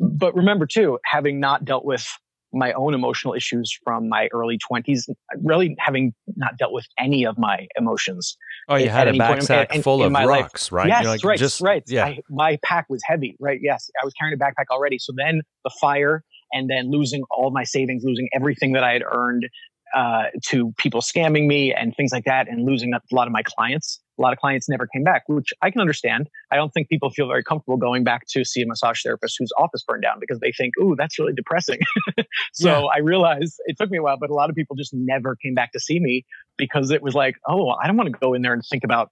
but 0.00 0.34
remember 0.34 0.66
too, 0.66 0.98
having 1.04 1.40
not 1.40 1.64
dealt 1.64 1.84
with 1.84 2.06
my 2.52 2.72
own 2.72 2.94
emotional 2.94 3.34
issues 3.34 3.72
from 3.84 4.08
my 4.08 4.28
early 4.32 4.58
20s, 4.70 5.08
really 5.44 5.76
having 5.78 6.12
not 6.36 6.56
dealt 6.58 6.72
with 6.72 6.86
any 6.98 7.24
of 7.24 7.38
my 7.38 7.68
emotions. 7.76 8.36
Oh, 8.68 8.74
you 8.76 8.88
had 8.88 9.06
a 9.06 9.12
backpack 9.12 9.72
in, 9.72 9.82
full 9.82 10.02
in, 10.02 10.14
of 10.14 10.26
rocks, 10.28 10.72
life. 10.72 10.72
right? 10.72 10.88
Yes, 10.88 11.04
like, 11.06 11.24
right, 11.24 11.38
just, 11.38 11.60
right. 11.60 11.84
Yeah. 11.86 12.06
I, 12.06 12.18
my 12.28 12.58
pack 12.64 12.86
was 12.88 13.00
heavy, 13.04 13.36
right? 13.38 13.60
Yes, 13.62 13.88
I 14.02 14.04
was 14.04 14.12
carrying 14.14 14.36
a 14.36 14.42
backpack 14.42 14.66
already. 14.72 14.98
So 14.98 15.12
then 15.16 15.42
the 15.62 15.70
fire, 15.80 16.24
and 16.52 16.68
then 16.68 16.90
losing 16.90 17.22
all 17.30 17.50
my 17.52 17.64
savings, 17.64 18.02
losing 18.04 18.28
everything 18.34 18.72
that 18.72 18.82
I 18.82 18.92
had 18.92 19.02
earned 19.08 19.48
uh, 19.94 20.24
to 20.46 20.72
people 20.78 21.00
scamming 21.00 21.46
me 21.46 21.72
and 21.74 21.94
things 21.96 22.12
like 22.12 22.24
that, 22.24 22.48
and 22.48 22.64
losing 22.64 22.92
a 22.94 23.00
lot 23.12 23.26
of 23.26 23.32
my 23.32 23.42
clients 23.42 24.00
a 24.20 24.22
lot 24.22 24.32
of 24.34 24.38
clients 24.38 24.68
never 24.68 24.86
came 24.86 25.02
back, 25.02 25.22
which 25.28 25.52
I 25.62 25.70
can 25.70 25.80
understand. 25.80 26.28
I 26.52 26.56
don't 26.56 26.70
think 26.70 26.88
people 26.88 27.08
feel 27.08 27.26
very 27.26 27.42
comfortable 27.42 27.78
going 27.78 28.04
back 28.04 28.26
to 28.30 28.44
see 28.44 28.60
a 28.60 28.66
massage 28.66 29.02
therapist 29.02 29.36
whose 29.38 29.50
office 29.56 29.82
burned 29.82 30.02
down 30.02 30.18
because 30.20 30.38
they 30.40 30.52
think, 30.52 30.74
ooh, 30.78 30.94
that's 30.96 31.18
really 31.18 31.32
depressing. 31.32 31.80
so 32.52 32.68
yeah. 32.68 32.86
I 32.94 32.98
realized 32.98 33.54
it 33.64 33.78
took 33.78 33.90
me 33.90 33.98
a 33.98 34.02
while, 34.02 34.18
but 34.18 34.28
a 34.28 34.34
lot 34.34 34.50
of 34.50 34.56
people 34.56 34.76
just 34.76 34.92
never 34.92 35.36
came 35.36 35.54
back 35.54 35.72
to 35.72 35.80
see 35.80 35.98
me 35.98 36.26
because 36.58 36.90
it 36.90 37.02
was 37.02 37.14
like, 37.14 37.36
oh, 37.48 37.70
I 37.70 37.86
don't 37.86 37.96
want 37.96 38.12
to 38.12 38.18
go 38.18 38.34
in 38.34 38.42
there 38.42 38.52
and 38.52 38.62
think 38.70 38.84
about 38.84 39.10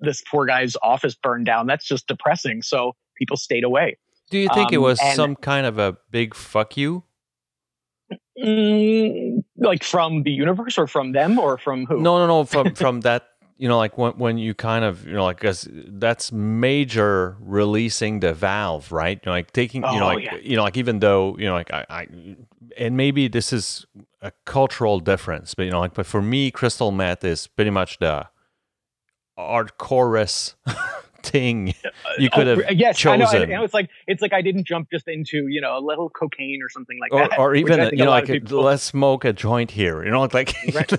this 0.00 0.22
poor 0.30 0.46
guy's 0.46 0.74
office 0.82 1.14
burned 1.14 1.44
down. 1.44 1.66
That's 1.66 1.86
just 1.86 2.06
depressing. 2.06 2.62
So 2.62 2.92
people 3.16 3.36
stayed 3.36 3.64
away. 3.64 3.98
Do 4.30 4.38
you 4.38 4.48
think 4.48 4.68
um, 4.68 4.74
it 4.74 4.78
was 4.78 4.98
some 5.14 5.36
kind 5.36 5.66
of 5.66 5.78
a 5.78 5.98
big 6.10 6.34
fuck 6.34 6.76
you? 6.76 7.04
Mm, 8.38 9.25
like 9.58 9.82
from 9.82 10.22
the 10.22 10.30
universe 10.30 10.78
or 10.78 10.86
from 10.86 11.12
them 11.12 11.38
or 11.38 11.58
from 11.58 11.86
who? 11.86 12.00
No, 12.00 12.18
no, 12.18 12.26
no. 12.26 12.44
From 12.44 12.74
from 12.74 13.00
that 13.02 13.28
you 13.58 13.68
know, 13.68 13.78
like 13.78 13.96
when 13.96 14.12
when 14.12 14.38
you 14.38 14.54
kind 14.54 14.84
of 14.84 15.06
you 15.06 15.14
know, 15.14 15.24
like 15.24 15.42
as 15.44 15.68
that's 15.72 16.30
major 16.30 17.36
releasing 17.40 18.20
the 18.20 18.34
valve, 18.34 18.92
right? 18.92 19.18
You 19.22 19.26
know, 19.26 19.32
like 19.32 19.52
taking, 19.52 19.84
oh, 19.84 19.92
you 19.92 20.00
know, 20.00 20.06
like 20.06 20.24
yeah. 20.24 20.36
you 20.36 20.56
know, 20.56 20.62
like 20.62 20.76
even 20.76 20.98
though 20.98 21.36
you 21.38 21.46
know, 21.46 21.54
like 21.54 21.72
I, 21.72 21.86
I, 21.88 22.06
and 22.76 22.96
maybe 22.96 23.28
this 23.28 23.52
is 23.52 23.86
a 24.20 24.32
cultural 24.44 25.00
difference, 25.00 25.54
but 25.54 25.64
you 25.64 25.70
know, 25.70 25.80
like 25.80 25.94
but 25.94 26.06
for 26.06 26.20
me, 26.20 26.50
crystal 26.50 26.90
meth 26.90 27.24
is 27.24 27.46
pretty 27.46 27.70
much 27.70 27.98
the 27.98 28.26
hardcorest 29.38 30.54
thing 31.28 31.74
uh, 31.84 31.90
you 32.18 32.30
could 32.30 32.46
have 32.46 32.58
oh, 32.58 32.72
yes, 32.72 32.98
chosen. 32.98 33.22
I 33.22 33.24
know, 33.24 33.42
I 33.42 33.44
know, 33.44 33.64
It's 33.64 33.74
like 33.74 33.90
it's 34.06 34.22
like 34.22 34.32
I 34.32 34.42
didn't 34.42 34.64
jump 34.64 34.90
just 34.90 35.08
into 35.08 35.48
you 35.48 35.60
know 35.60 35.76
a 35.76 35.80
little 35.80 36.08
cocaine 36.10 36.62
or 36.62 36.68
something 36.68 36.98
like 36.98 37.12
or, 37.12 37.28
that, 37.28 37.38
or 37.38 37.54
even 37.62 37.90
you 37.92 38.04
know 38.04 38.10
like 38.10 38.50
let's 38.50 38.82
smoke 38.82 39.24
a 39.24 39.32
joint 39.32 39.70
here. 39.70 40.04
You 40.04 40.10
know, 40.10 40.22
like 40.22 40.54
right. 40.74 40.92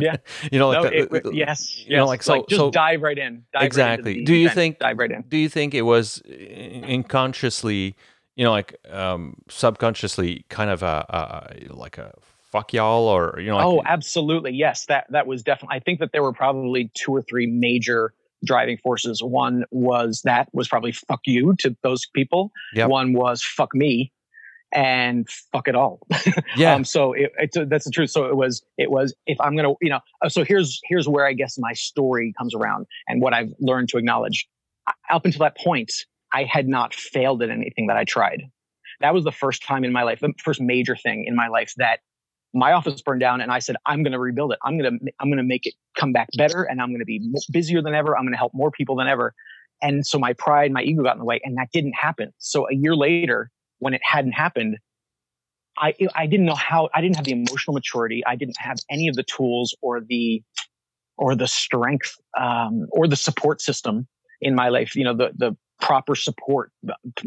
yeah, 0.00 0.16
you 0.50 0.58
know, 0.58 0.68
like 0.68 0.82
no, 0.82 0.90
the, 0.90 1.16
it, 1.28 1.34
yes, 1.34 1.78
you 1.78 1.86
yes. 1.90 1.98
know, 1.98 2.06
like 2.06 2.22
so 2.22 2.34
like 2.34 2.48
just 2.48 2.60
so, 2.60 2.70
dive 2.70 3.02
right 3.02 3.18
in. 3.18 3.44
Dive 3.52 3.62
exactly. 3.62 4.18
Right 4.18 4.26
do 4.26 4.34
you 4.34 4.46
event, 4.46 4.54
think 4.54 4.78
dive 4.78 4.98
right 4.98 5.10
in? 5.10 5.22
Do 5.28 5.36
you 5.36 5.48
think 5.48 5.74
it 5.74 5.82
was 5.82 6.22
unconsciously, 6.22 7.96
you 8.36 8.44
know, 8.44 8.50
like 8.50 8.76
um, 8.90 9.36
subconsciously, 9.48 10.44
kind 10.48 10.70
of 10.70 10.82
a, 10.82 11.56
a 11.68 11.74
like 11.74 11.98
a 11.98 12.12
fuck 12.50 12.72
y'all 12.72 13.04
or 13.04 13.38
you 13.38 13.48
know 13.48 13.56
like, 13.56 13.66
oh 13.66 13.82
absolutely 13.84 14.52
yes 14.52 14.86
that 14.86 15.04
that 15.10 15.26
was 15.26 15.42
definitely 15.42 15.76
i 15.76 15.78
think 15.78 16.00
that 16.00 16.12
there 16.12 16.22
were 16.22 16.32
probably 16.32 16.90
two 16.94 17.14
or 17.14 17.20
three 17.20 17.46
major 17.46 18.14
driving 18.44 18.78
forces. 18.78 19.22
One 19.22 19.64
was 19.70 20.22
that 20.24 20.48
was 20.52 20.68
probably 20.68 20.92
fuck 20.92 21.20
you 21.26 21.54
to 21.60 21.76
those 21.82 22.06
people. 22.14 22.52
Yep. 22.74 22.88
One 22.88 23.12
was 23.12 23.42
fuck 23.42 23.74
me 23.74 24.12
and 24.72 25.28
fuck 25.52 25.68
it 25.68 25.74
all. 25.74 26.00
Yeah. 26.56 26.74
um, 26.74 26.84
so 26.84 27.12
it, 27.12 27.32
it, 27.38 27.70
that's 27.70 27.84
the 27.84 27.90
truth. 27.90 28.10
So 28.10 28.24
it 28.24 28.36
was, 28.36 28.62
it 28.76 28.90
was, 28.90 29.14
if 29.26 29.40
I'm 29.40 29.54
going 29.54 29.68
to, 29.68 29.74
you 29.80 29.90
know, 29.90 30.00
uh, 30.24 30.28
so 30.28 30.44
here's, 30.44 30.80
here's 30.84 31.08
where 31.08 31.26
I 31.26 31.32
guess 31.32 31.56
my 31.58 31.72
story 31.72 32.32
comes 32.36 32.54
around 32.54 32.86
and 33.06 33.22
what 33.22 33.32
I've 33.32 33.52
learned 33.60 33.90
to 33.90 33.98
acknowledge. 33.98 34.48
Up 35.10 35.24
until 35.24 35.40
that 35.40 35.56
point, 35.56 35.92
I 36.32 36.44
had 36.44 36.66
not 36.66 36.94
failed 36.94 37.42
at 37.42 37.50
anything 37.50 37.86
that 37.88 37.96
I 37.96 38.04
tried. 38.04 38.42
That 39.00 39.14
was 39.14 39.24
the 39.24 39.32
first 39.32 39.62
time 39.62 39.84
in 39.84 39.92
my 39.92 40.02
life, 40.02 40.20
the 40.20 40.32
first 40.42 40.60
major 40.60 40.96
thing 40.96 41.24
in 41.26 41.36
my 41.36 41.48
life 41.48 41.72
that 41.76 42.00
my 42.54 42.72
office 42.72 43.02
burned 43.02 43.20
down 43.20 43.40
and 43.40 43.52
I 43.52 43.58
said, 43.58 43.76
I'm 43.86 44.02
going 44.02 44.12
to 44.12 44.18
rebuild 44.18 44.52
it. 44.52 44.58
I'm 44.64 44.78
going 44.78 44.98
to, 44.98 45.12
I'm 45.20 45.28
going 45.28 45.38
to 45.38 45.42
make 45.42 45.66
it 45.66 45.74
come 45.96 46.12
back 46.12 46.28
better 46.36 46.62
and 46.62 46.80
I'm 46.80 46.88
going 46.88 47.00
to 47.00 47.04
be 47.04 47.20
busier 47.52 47.82
than 47.82 47.94
ever. 47.94 48.16
I'm 48.16 48.24
going 48.24 48.32
to 48.32 48.38
help 48.38 48.52
more 48.54 48.70
people 48.70 48.96
than 48.96 49.06
ever. 49.06 49.34
And 49.82 50.06
so 50.06 50.18
my 50.18 50.32
pride, 50.32 50.72
my 50.72 50.82
ego 50.82 51.02
got 51.02 51.14
in 51.14 51.18
the 51.18 51.24
way 51.24 51.40
and 51.44 51.56
that 51.56 51.68
didn't 51.72 51.92
happen. 51.92 52.32
So 52.38 52.68
a 52.68 52.74
year 52.74 52.96
later, 52.96 53.50
when 53.78 53.94
it 53.94 54.00
hadn't 54.02 54.32
happened, 54.32 54.78
I, 55.76 55.94
I 56.16 56.26
didn't 56.26 56.46
know 56.46 56.56
how, 56.56 56.88
I 56.94 57.00
didn't 57.00 57.16
have 57.16 57.26
the 57.26 57.32
emotional 57.32 57.74
maturity. 57.74 58.24
I 58.26 58.34
didn't 58.34 58.56
have 58.58 58.78
any 58.90 59.08
of 59.08 59.14
the 59.14 59.22
tools 59.22 59.76
or 59.80 60.00
the, 60.00 60.42
or 61.16 61.36
the 61.36 61.46
strength, 61.46 62.16
um, 62.36 62.86
or 62.90 63.06
the 63.06 63.16
support 63.16 63.60
system 63.60 64.08
in 64.40 64.54
my 64.54 64.68
life, 64.68 64.96
you 64.96 65.04
know, 65.04 65.14
the, 65.14 65.32
the 65.36 65.56
proper 65.80 66.16
support 66.16 66.72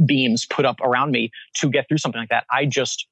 beams 0.06 0.46
put 0.46 0.66
up 0.66 0.80
around 0.82 1.12
me 1.12 1.32
to 1.56 1.70
get 1.70 1.88
through 1.88 1.98
something 1.98 2.20
like 2.20 2.30
that. 2.30 2.46
I 2.52 2.66
just 2.66 3.08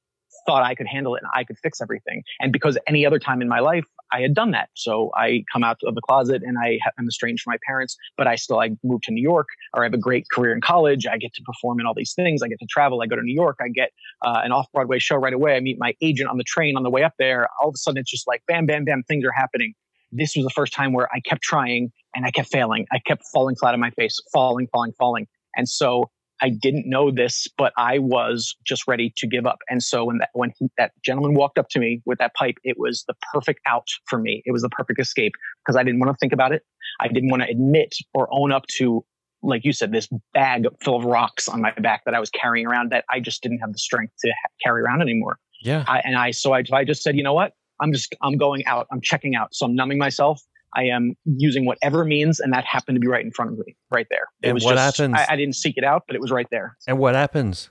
thought 0.50 0.64
I 0.64 0.74
could 0.74 0.88
handle 0.88 1.14
it 1.14 1.22
and 1.22 1.30
I 1.32 1.44
could 1.44 1.58
fix 1.62 1.80
everything. 1.80 2.24
And 2.40 2.52
because 2.52 2.76
any 2.88 3.06
other 3.06 3.20
time 3.20 3.40
in 3.40 3.48
my 3.48 3.60
life, 3.60 3.84
I 4.12 4.20
had 4.20 4.34
done 4.34 4.50
that. 4.50 4.68
So 4.74 5.12
I 5.14 5.44
come 5.52 5.62
out 5.62 5.78
of 5.84 5.94
the 5.94 6.00
closet 6.00 6.42
and 6.44 6.58
I 6.58 6.80
am 6.98 7.06
estranged 7.06 7.44
from 7.44 7.52
my 7.52 7.58
parents, 7.64 7.96
but 8.16 8.26
I 8.26 8.34
still, 8.34 8.58
I 8.58 8.70
move 8.82 9.00
to 9.02 9.12
New 9.12 9.22
York 9.22 9.46
or 9.74 9.82
I 9.82 9.86
have 9.86 9.94
a 9.94 9.98
great 9.98 10.24
career 10.32 10.52
in 10.52 10.60
college. 10.60 11.06
I 11.06 11.18
get 11.18 11.32
to 11.34 11.42
perform 11.42 11.78
in 11.78 11.86
all 11.86 11.94
these 11.94 12.14
things. 12.14 12.42
I 12.42 12.48
get 12.48 12.58
to 12.58 12.66
travel. 12.68 13.00
I 13.00 13.06
go 13.06 13.14
to 13.14 13.22
New 13.22 13.34
York. 13.34 13.58
I 13.60 13.68
get 13.68 13.90
uh, 14.22 14.40
an 14.42 14.50
off 14.50 14.66
Broadway 14.74 14.98
show 14.98 15.16
right 15.16 15.32
away. 15.32 15.54
I 15.54 15.60
meet 15.60 15.76
my 15.78 15.94
agent 16.00 16.28
on 16.28 16.36
the 16.36 16.44
train 16.44 16.76
on 16.76 16.82
the 16.82 16.90
way 16.90 17.04
up 17.04 17.14
there. 17.20 17.46
All 17.62 17.68
of 17.68 17.74
a 17.74 17.78
sudden 17.78 17.98
it's 18.00 18.10
just 18.10 18.26
like 18.26 18.42
bam, 18.48 18.66
bam, 18.66 18.84
bam, 18.84 19.04
things 19.04 19.24
are 19.24 19.32
happening. 19.32 19.74
This 20.10 20.34
was 20.34 20.44
the 20.44 20.50
first 20.50 20.72
time 20.72 20.92
where 20.92 21.08
I 21.14 21.20
kept 21.20 21.42
trying 21.42 21.92
and 22.16 22.26
I 22.26 22.32
kept 22.32 22.50
failing. 22.50 22.86
I 22.90 22.98
kept 23.06 23.22
falling 23.32 23.54
flat 23.54 23.74
on 23.74 23.80
my 23.80 23.90
face, 23.90 24.18
falling, 24.32 24.66
falling, 24.72 24.92
falling. 24.98 25.28
And 25.54 25.68
so 25.68 26.10
I 26.42 26.50
didn't 26.50 26.88
know 26.88 27.10
this, 27.10 27.46
but 27.58 27.72
I 27.76 27.98
was 27.98 28.54
just 28.64 28.86
ready 28.86 29.12
to 29.16 29.26
give 29.26 29.46
up. 29.46 29.58
And 29.68 29.82
so 29.82 30.04
when 30.04 30.18
that 30.18 30.30
when 30.32 30.52
he, 30.58 30.68
that 30.78 30.92
gentleman 31.04 31.34
walked 31.34 31.58
up 31.58 31.68
to 31.70 31.78
me 31.78 32.02
with 32.06 32.18
that 32.18 32.34
pipe, 32.34 32.56
it 32.64 32.78
was 32.78 33.04
the 33.06 33.14
perfect 33.32 33.60
out 33.66 33.86
for 34.08 34.18
me. 34.18 34.42
It 34.44 34.52
was 34.52 34.62
the 34.62 34.68
perfect 34.70 35.00
escape 35.00 35.32
because 35.64 35.76
I 35.76 35.82
didn't 35.82 36.00
want 36.00 36.12
to 36.12 36.16
think 36.18 36.32
about 36.32 36.52
it. 36.52 36.62
I 37.00 37.08
didn't 37.08 37.30
want 37.30 37.42
to 37.42 37.48
admit 37.48 37.94
or 38.14 38.28
own 38.32 38.52
up 38.52 38.66
to, 38.78 39.04
like 39.42 39.64
you 39.64 39.72
said, 39.72 39.92
this 39.92 40.08
bag 40.34 40.66
full 40.82 40.96
of 40.96 41.04
rocks 41.04 41.48
on 41.48 41.60
my 41.60 41.72
back 41.72 42.04
that 42.04 42.14
I 42.14 42.20
was 42.20 42.30
carrying 42.30 42.66
around 42.66 42.90
that 42.92 43.04
I 43.10 43.20
just 43.20 43.42
didn't 43.42 43.58
have 43.58 43.72
the 43.72 43.78
strength 43.78 44.14
to 44.24 44.30
ha- 44.30 44.50
carry 44.62 44.82
around 44.82 45.02
anymore. 45.02 45.38
Yeah. 45.62 45.84
I, 45.86 46.00
and 46.00 46.16
I 46.16 46.30
so 46.30 46.54
I, 46.54 46.62
I 46.72 46.84
just 46.84 47.02
said, 47.02 47.16
you 47.16 47.22
know 47.22 47.34
what? 47.34 47.52
I'm 47.80 47.92
just 47.92 48.14
I'm 48.22 48.36
going 48.36 48.64
out. 48.66 48.86
I'm 48.92 49.00
checking 49.00 49.34
out. 49.34 49.54
So 49.54 49.66
I'm 49.66 49.74
numbing 49.74 49.98
myself. 49.98 50.40
I 50.76 50.84
am 50.84 51.14
using 51.24 51.64
whatever 51.66 52.04
means, 52.04 52.40
and 52.40 52.52
that 52.52 52.64
happened 52.64 52.96
to 52.96 53.00
be 53.00 53.08
right 53.08 53.24
in 53.24 53.32
front 53.32 53.52
of 53.52 53.58
me, 53.58 53.76
right 53.90 54.06
there. 54.10 54.28
It 54.42 54.48
And 54.48 54.54
was 54.54 54.64
what 54.64 54.76
just, 54.76 54.98
happens- 54.98 55.16
I, 55.16 55.32
I 55.34 55.36
didn't 55.36 55.56
seek 55.56 55.76
it 55.76 55.84
out, 55.84 56.04
but 56.06 56.14
it 56.16 56.20
was 56.20 56.30
right 56.30 56.46
there. 56.50 56.76
And 56.86 56.98
what 56.98 57.14
happens? 57.14 57.70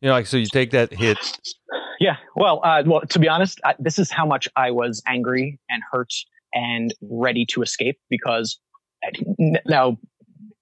You 0.00 0.08
know, 0.08 0.14
like 0.14 0.26
so 0.26 0.36
you 0.36 0.46
take 0.46 0.70
that 0.72 0.92
hit. 0.92 1.18
Yeah. 2.00 2.16
Well, 2.36 2.60
uh, 2.64 2.82
well, 2.84 3.00
to 3.02 3.18
be 3.18 3.28
honest, 3.28 3.60
I, 3.64 3.74
this 3.78 3.98
is 3.98 4.10
how 4.10 4.26
much 4.26 4.48
I 4.56 4.70
was 4.70 5.02
angry 5.06 5.58
and 5.70 5.82
hurt 5.90 6.12
and 6.52 6.92
ready 7.00 7.46
to 7.50 7.62
escape 7.62 7.98
because 8.10 8.58
now 9.64 9.96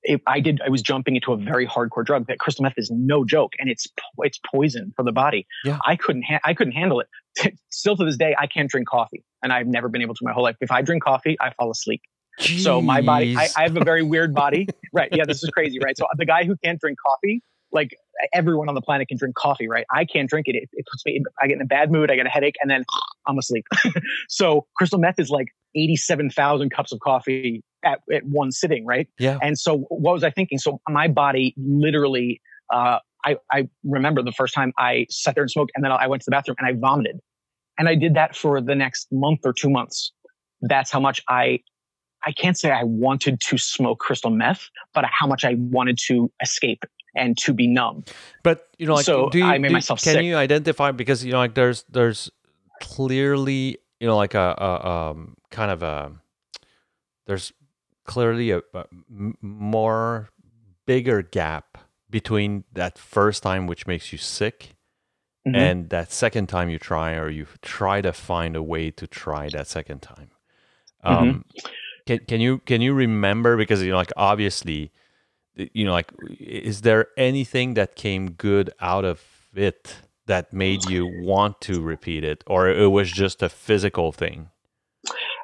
if 0.02 0.20
I 0.26 0.40
did, 0.40 0.60
I 0.64 0.68
was 0.68 0.82
jumping 0.82 1.16
into 1.16 1.32
a 1.32 1.36
very 1.36 1.66
hardcore 1.66 2.04
drug 2.04 2.26
that 2.26 2.38
crystal 2.38 2.62
meth 2.62 2.74
is 2.76 2.90
no 2.90 3.24
joke 3.24 3.52
and 3.58 3.68
it's, 3.68 3.86
it's 4.18 4.38
poison 4.52 4.92
for 4.96 5.04
the 5.04 5.12
body. 5.12 5.46
Yeah. 5.64 5.78
I 5.86 5.96
couldn't, 5.96 6.24
ha- 6.24 6.40
I 6.44 6.54
couldn't 6.54 6.72
handle 6.72 7.00
it. 7.00 7.54
Still 7.72 7.96
to 7.96 8.04
this 8.04 8.16
day, 8.16 8.34
I 8.38 8.46
can't 8.46 8.68
drink 8.68 8.88
coffee 8.88 9.24
and 9.42 9.52
I've 9.52 9.66
never 9.66 9.88
been 9.88 10.02
able 10.02 10.14
to 10.14 10.24
my 10.24 10.32
whole 10.32 10.42
life. 10.42 10.56
If 10.60 10.70
I 10.70 10.82
drink 10.82 11.02
coffee, 11.02 11.36
I 11.40 11.52
fall 11.54 11.70
asleep. 11.70 12.02
So 12.38 12.80
my 12.80 13.02
body, 13.02 13.36
I, 13.36 13.48
I 13.56 13.62
have 13.64 13.76
a 13.76 13.84
very 13.84 14.02
weird 14.02 14.34
body. 14.34 14.66
right. 14.92 15.10
Yeah. 15.12 15.24
This 15.26 15.42
is 15.42 15.50
crazy. 15.50 15.78
Right. 15.82 15.96
So 15.96 16.06
the 16.16 16.24
guy 16.24 16.44
who 16.44 16.56
can't 16.64 16.80
drink 16.80 16.98
coffee, 17.06 17.42
like 17.72 17.96
everyone 18.32 18.68
on 18.68 18.74
the 18.74 18.80
planet 18.80 19.08
can 19.08 19.16
drink 19.16 19.34
coffee, 19.34 19.68
right? 19.68 19.84
I 19.90 20.04
can't 20.04 20.28
drink 20.28 20.46
it. 20.48 20.56
It, 20.56 20.68
it 20.72 20.86
puts 20.90 21.04
me, 21.04 21.22
I 21.40 21.46
get 21.46 21.56
in 21.56 21.62
a 21.62 21.66
bad 21.66 21.90
mood. 21.90 22.10
I 22.10 22.16
get 22.16 22.26
a 22.26 22.30
headache 22.30 22.56
and 22.60 22.70
then 22.70 22.84
I'm 23.26 23.38
asleep. 23.38 23.64
so 24.28 24.66
crystal 24.76 24.98
meth 24.98 25.18
is 25.18 25.30
like 25.30 25.48
87,000 25.74 26.70
cups 26.70 26.92
of 26.92 27.00
coffee 27.00 27.62
at, 27.84 28.00
at 28.12 28.24
one 28.24 28.52
sitting, 28.52 28.86
right? 28.86 29.08
yeah. 29.18 29.38
And 29.42 29.58
so 29.58 29.78
what 29.88 30.12
was 30.12 30.24
I 30.24 30.30
thinking? 30.30 30.58
So 30.58 30.80
my 30.88 31.08
body 31.08 31.54
literally, 31.56 32.40
uh, 32.72 32.98
I, 33.24 33.36
I 33.50 33.68
remember 33.84 34.22
the 34.22 34.32
first 34.32 34.54
time 34.54 34.72
I 34.78 35.06
sat 35.08 35.34
there 35.34 35.42
and 35.42 35.50
smoked 35.50 35.72
and 35.74 35.84
then 35.84 35.92
I 35.92 36.06
went 36.06 36.22
to 36.22 36.26
the 36.26 36.32
bathroom 36.32 36.56
and 36.58 36.66
I 36.66 36.78
vomited. 36.78 37.18
And 37.78 37.88
I 37.88 37.94
did 37.94 38.14
that 38.14 38.36
for 38.36 38.60
the 38.60 38.74
next 38.74 39.08
month 39.10 39.40
or 39.44 39.52
two 39.52 39.70
months. 39.70 40.12
That's 40.60 40.90
how 40.90 41.00
much 41.00 41.22
I, 41.28 41.60
I 42.24 42.32
can't 42.32 42.56
say 42.56 42.70
I 42.70 42.84
wanted 42.84 43.40
to 43.40 43.58
smoke 43.58 43.98
crystal 43.98 44.30
meth, 44.30 44.68
but 44.94 45.04
how 45.06 45.26
much 45.26 45.44
I 45.44 45.54
wanted 45.56 45.98
to 46.06 46.30
escape 46.40 46.84
and 47.14 47.36
to 47.38 47.52
be 47.52 47.66
numb. 47.66 48.04
But 48.42 48.68
you 48.78 48.86
know, 48.86 48.94
like, 48.94 49.04
So 49.04 49.28
do 49.30 49.38
you, 49.38 49.44
I 49.44 49.58
made 49.58 49.68
do- 49.68 49.74
myself 49.74 50.02
Can 50.02 50.14
sick. 50.14 50.24
you 50.24 50.36
identify 50.36 50.90
because 50.92 51.24
you 51.24 51.32
know, 51.32 51.38
like, 51.38 51.54
there's 51.54 51.84
there's 51.90 52.30
clearly 52.80 53.78
you 54.00 54.06
know, 54.08 54.16
like 54.16 54.34
a, 54.34 54.54
a 54.58 54.86
um 54.88 55.36
kind 55.50 55.70
of 55.70 55.82
a 55.82 56.12
there's 57.26 57.52
clearly 58.04 58.50
a 58.50 58.60
more 59.40 60.28
bigger 60.86 61.22
gap 61.22 61.78
between 62.10 62.64
that 62.72 62.98
first 62.98 63.42
time, 63.42 63.66
which 63.66 63.86
makes 63.86 64.12
you 64.12 64.18
sick, 64.18 64.74
Mhm. 65.46 65.56
and 65.56 65.90
that 65.90 66.12
second 66.12 66.48
time 66.48 66.68
you 66.68 66.78
try, 66.78 67.14
or 67.14 67.28
you 67.28 67.46
try 67.62 68.00
to 68.00 68.12
find 68.12 68.56
a 68.56 68.62
way 68.62 68.90
to 68.90 69.06
try 69.06 69.48
that 69.50 69.66
second 69.68 70.02
time. 70.02 70.30
Mm-hmm. 71.04 71.28
Um, 71.28 71.44
can 72.06 72.18
can 72.26 72.40
you 72.40 72.58
can 72.58 72.80
you 72.80 72.92
remember 72.94 73.56
because 73.56 73.82
you 73.82 73.90
know, 73.92 73.96
like 73.96 74.12
obviously 74.16 74.90
you 75.56 75.84
know 75.84 75.92
like 75.92 76.12
is 76.38 76.80
there 76.82 77.06
anything 77.16 77.74
that 77.74 77.94
came 77.94 78.30
good 78.32 78.70
out 78.80 79.04
of 79.04 79.22
it 79.54 79.96
that 80.26 80.52
made 80.52 80.84
you 80.88 81.06
want 81.22 81.60
to 81.60 81.82
repeat 81.82 82.24
it 82.24 82.42
or 82.46 82.68
it 82.68 82.88
was 82.88 83.10
just 83.10 83.42
a 83.42 83.48
physical 83.48 84.12
thing 84.12 84.48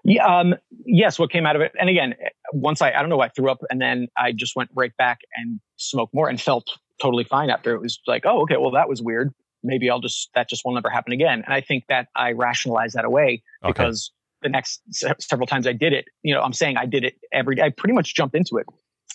Yeah, 0.04 0.24
um, 0.24 0.54
yes, 0.86 1.18
what 1.18 1.30
came 1.30 1.44
out 1.44 1.56
of 1.56 1.60
it. 1.62 1.72
And 1.78 1.90
again, 1.90 2.14
once 2.52 2.80
I, 2.80 2.92
I 2.92 3.00
don't 3.00 3.10
know, 3.10 3.20
I 3.20 3.28
threw 3.28 3.50
up 3.50 3.60
and 3.68 3.80
then 3.80 4.06
I 4.16 4.32
just 4.32 4.54
went 4.56 4.70
right 4.74 4.96
back 4.96 5.18
and 5.36 5.60
smoked 5.76 6.14
more 6.14 6.28
and 6.30 6.40
felt 6.40 6.66
totally 7.02 7.24
fine 7.24 7.50
after. 7.50 7.74
It 7.74 7.82
was 7.82 7.98
like, 8.06 8.24
oh, 8.24 8.42
okay, 8.42 8.56
well, 8.56 8.70
that 8.70 8.88
was 8.88 9.02
weird. 9.02 9.34
Maybe 9.64 9.90
I'll 9.90 10.00
just, 10.00 10.30
that 10.34 10.48
just 10.48 10.62
will 10.64 10.72
never 10.72 10.88
happen 10.88 11.12
again. 11.12 11.42
And 11.44 11.52
I 11.52 11.60
think 11.60 11.84
that 11.88 12.06
I 12.14 12.30
rationalized 12.32 12.94
that 12.94 13.04
away 13.04 13.42
Okay. 13.64 13.72
because 13.72 14.12
the 14.40 14.48
next 14.48 14.80
se- 14.92 15.14
several 15.18 15.48
times 15.48 15.66
I 15.66 15.72
did 15.72 15.92
it, 15.92 16.04
you 16.22 16.32
know, 16.32 16.42
I'm 16.42 16.52
saying 16.54 16.76
I 16.76 16.86
did 16.86 17.04
it 17.04 17.14
every 17.32 17.56
day. 17.56 17.62
I 17.62 17.70
pretty 17.70 17.92
much 17.92 18.14
jumped 18.14 18.36
into 18.36 18.56
it. 18.56 18.66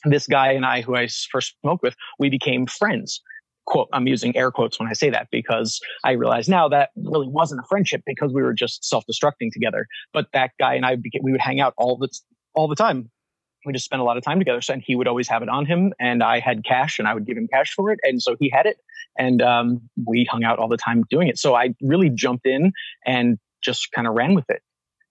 This 0.05 0.27
guy 0.27 0.51
and 0.51 0.65
I, 0.65 0.81
who 0.81 0.95
I 0.95 1.07
first 1.31 1.55
smoked 1.61 1.83
with, 1.83 1.95
we 2.19 2.29
became 2.29 2.65
friends. 2.65 3.21
Quote, 3.65 3.87
I'm 3.93 4.07
using 4.07 4.35
air 4.35 4.51
quotes 4.51 4.77
when 4.77 4.89
I 4.89 4.93
say 4.93 5.09
that 5.09 5.29
because 5.31 5.79
I 6.03 6.11
realize 6.11 6.49
now 6.49 6.67
that 6.67 6.89
really 6.97 7.29
wasn't 7.29 7.61
a 7.61 7.67
friendship 7.69 8.01
because 8.05 8.33
we 8.33 8.41
were 8.41 8.53
just 8.53 8.83
self 8.83 9.05
destructing 9.09 9.51
together 9.53 9.87
but 10.13 10.27
that 10.33 10.51
guy 10.59 10.75
and 10.75 10.85
I 10.85 10.97
we 11.21 11.31
would 11.31 11.41
hang 11.41 11.61
out 11.61 11.73
all 11.77 11.97
the 11.97 12.09
all 12.55 12.67
the 12.67 12.75
time. 12.75 13.09
We 13.65 13.71
just 13.71 13.85
spent 13.85 14.01
a 14.01 14.03
lot 14.03 14.17
of 14.17 14.23
time 14.23 14.39
together. 14.39 14.61
So, 14.61 14.73
and 14.73 14.83
he 14.85 14.95
would 14.95 15.07
always 15.07 15.27
have 15.29 15.41
it 15.41 15.49
on 15.49 15.65
him, 15.65 15.93
and 15.99 16.21
I 16.21 16.39
had 16.39 16.65
cash, 16.65 16.99
and 16.99 17.07
I 17.07 17.13
would 17.13 17.25
give 17.25 17.37
him 17.37 17.47
cash 17.51 17.73
for 17.73 17.91
it, 17.91 17.99
and 18.03 18.21
so 18.21 18.35
he 18.39 18.49
had 18.49 18.65
it, 18.65 18.77
and 19.17 19.41
um, 19.41 19.81
we 20.05 20.27
hung 20.29 20.43
out 20.43 20.59
all 20.59 20.67
the 20.67 20.77
time 20.77 21.03
doing 21.09 21.27
it. 21.27 21.39
So 21.39 21.55
I 21.55 21.73
really 21.81 22.09
jumped 22.09 22.45
in 22.45 22.73
and 23.05 23.37
just 23.63 23.87
kind 23.95 24.07
of 24.07 24.13
ran 24.13 24.35
with 24.35 24.45
it. 24.49 24.61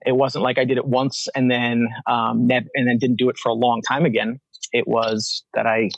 It 0.05 0.17
wasn't 0.17 0.43
like 0.43 0.57
I 0.57 0.65
did 0.65 0.77
it 0.77 0.85
once 0.85 1.27
and 1.33 1.49
then 1.49 1.87
um, 2.07 2.47
and 2.51 2.87
then 2.87 2.97
didn't 2.99 3.17
do 3.17 3.29
it 3.29 3.37
for 3.37 3.49
a 3.49 3.53
long 3.53 3.81
time 3.81 4.05
again. 4.05 4.39
It 4.73 4.87
was 4.87 5.43
that 5.53 5.65
I 5.65 5.89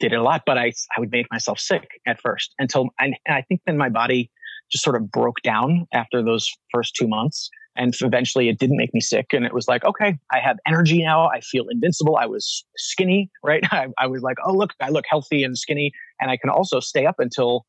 did 0.00 0.12
it 0.12 0.16
a 0.16 0.22
lot, 0.22 0.42
but 0.44 0.58
I 0.58 0.72
I 0.96 1.00
would 1.00 1.10
make 1.10 1.26
myself 1.30 1.58
sick 1.58 1.88
at 2.06 2.20
first 2.20 2.54
until 2.58 2.88
and, 2.98 3.14
I 3.28 3.42
think 3.42 3.60
then 3.66 3.78
my 3.78 3.88
body 3.88 4.30
just 4.70 4.84
sort 4.84 4.96
of 4.96 5.10
broke 5.10 5.40
down 5.42 5.86
after 5.94 6.22
those 6.22 6.50
first 6.72 6.94
two 6.94 7.08
months. 7.08 7.48
And 7.76 7.94
eventually 8.00 8.48
it 8.48 8.58
didn't 8.58 8.76
make 8.76 8.92
me 8.92 9.00
sick. 9.00 9.26
And 9.32 9.46
it 9.46 9.54
was 9.54 9.68
like, 9.68 9.84
okay, 9.84 10.18
I 10.32 10.40
have 10.40 10.56
energy 10.66 11.02
now. 11.02 11.28
I 11.28 11.40
feel 11.40 11.66
invincible. 11.70 12.16
I 12.16 12.26
was 12.26 12.64
skinny, 12.76 13.30
right? 13.44 13.62
I, 13.70 13.86
I 13.98 14.08
was 14.08 14.20
like, 14.20 14.36
oh, 14.44 14.52
look, 14.52 14.72
I 14.80 14.90
look 14.90 15.04
healthy 15.08 15.44
and 15.44 15.56
skinny. 15.56 15.92
And 16.20 16.30
I 16.30 16.36
can 16.36 16.50
also 16.50 16.80
stay 16.80 17.06
up 17.06 17.16
until 17.18 17.64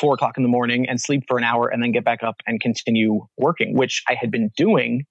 four 0.00 0.14
o'clock 0.14 0.36
in 0.36 0.42
the 0.42 0.48
morning 0.48 0.88
and 0.88 1.00
sleep 1.00 1.24
for 1.28 1.38
an 1.38 1.44
hour 1.44 1.68
and 1.68 1.82
then 1.82 1.92
get 1.92 2.04
back 2.04 2.22
up 2.22 2.36
and 2.46 2.60
continue 2.60 3.26
working, 3.36 3.76
which 3.76 4.02
I 4.08 4.14
had 4.14 4.30
been 4.30 4.50
doing 4.56 5.04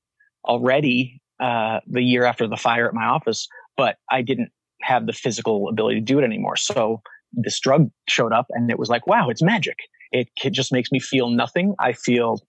already 0.46 1.22
uh, 1.40 1.80
the 1.86 2.02
year 2.02 2.26
after 2.26 2.48
the 2.48 2.58
fire 2.58 2.88
at 2.88 2.94
my 2.94 3.06
office, 3.06 3.48
but 3.76 3.98
I 4.10 4.22
didn't 4.22 4.50
have 4.82 5.06
the 5.06 5.14
physical 5.14 5.70
ability 5.70 6.00
to 6.00 6.06
do 6.06 6.20
it 6.20 6.24
anymore. 6.24 6.56
So 6.56 7.02
this 7.34 7.60
drug 7.60 7.90
showed 8.08 8.34
up 8.34 8.48
and 8.52 8.72
it 8.72 8.80
was 8.80 8.90
like, 8.90 9.08
wow, 9.08 9.30
it's 9.30 9.42
magic. 9.42 9.78
It, 10.12 10.30
it 10.44 10.52
just 10.52 10.72
makes 10.72 10.92
me 10.92 11.00
feel 11.00 11.30
nothing. 11.30 11.76
I 11.80 11.94
feel 11.94 12.40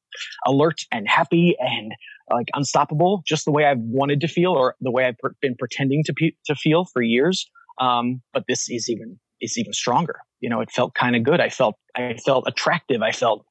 alert 0.46 0.80
and 0.92 1.08
happy 1.08 1.56
and 1.58 1.92
like 2.30 2.48
unstoppable, 2.54 3.22
just 3.26 3.44
the 3.44 3.50
way 3.50 3.64
I've 3.64 3.78
wanted 3.80 4.20
to 4.20 4.28
feel 4.28 4.52
or 4.52 4.76
the 4.80 4.90
way 4.90 5.06
I've 5.06 5.18
per- 5.18 5.34
been 5.40 5.56
pretending 5.58 6.04
to 6.04 6.14
pe- 6.14 6.36
to 6.46 6.54
feel 6.54 6.84
for 6.84 7.02
years. 7.02 7.48
Um, 7.80 8.22
but 8.32 8.44
this 8.48 8.68
is 8.68 8.88
even 8.88 9.18
is 9.40 9.56
even 9.56 9.72
stronger. 9.72 10.20
You 10.40 10.50
know, 10.50 10.60
it 10.60 10.70
felt 10.70 10.94
kind 10.94 11.16
of 11.16 11.24
good. 11.24 11.40
I 11.40 11.48
felt 11.48 11.76
I 11.96 12.16
felt 12.24 12.44
attractive. 12.46 13.02
I 13.02 13.12
felt 13.12 13.44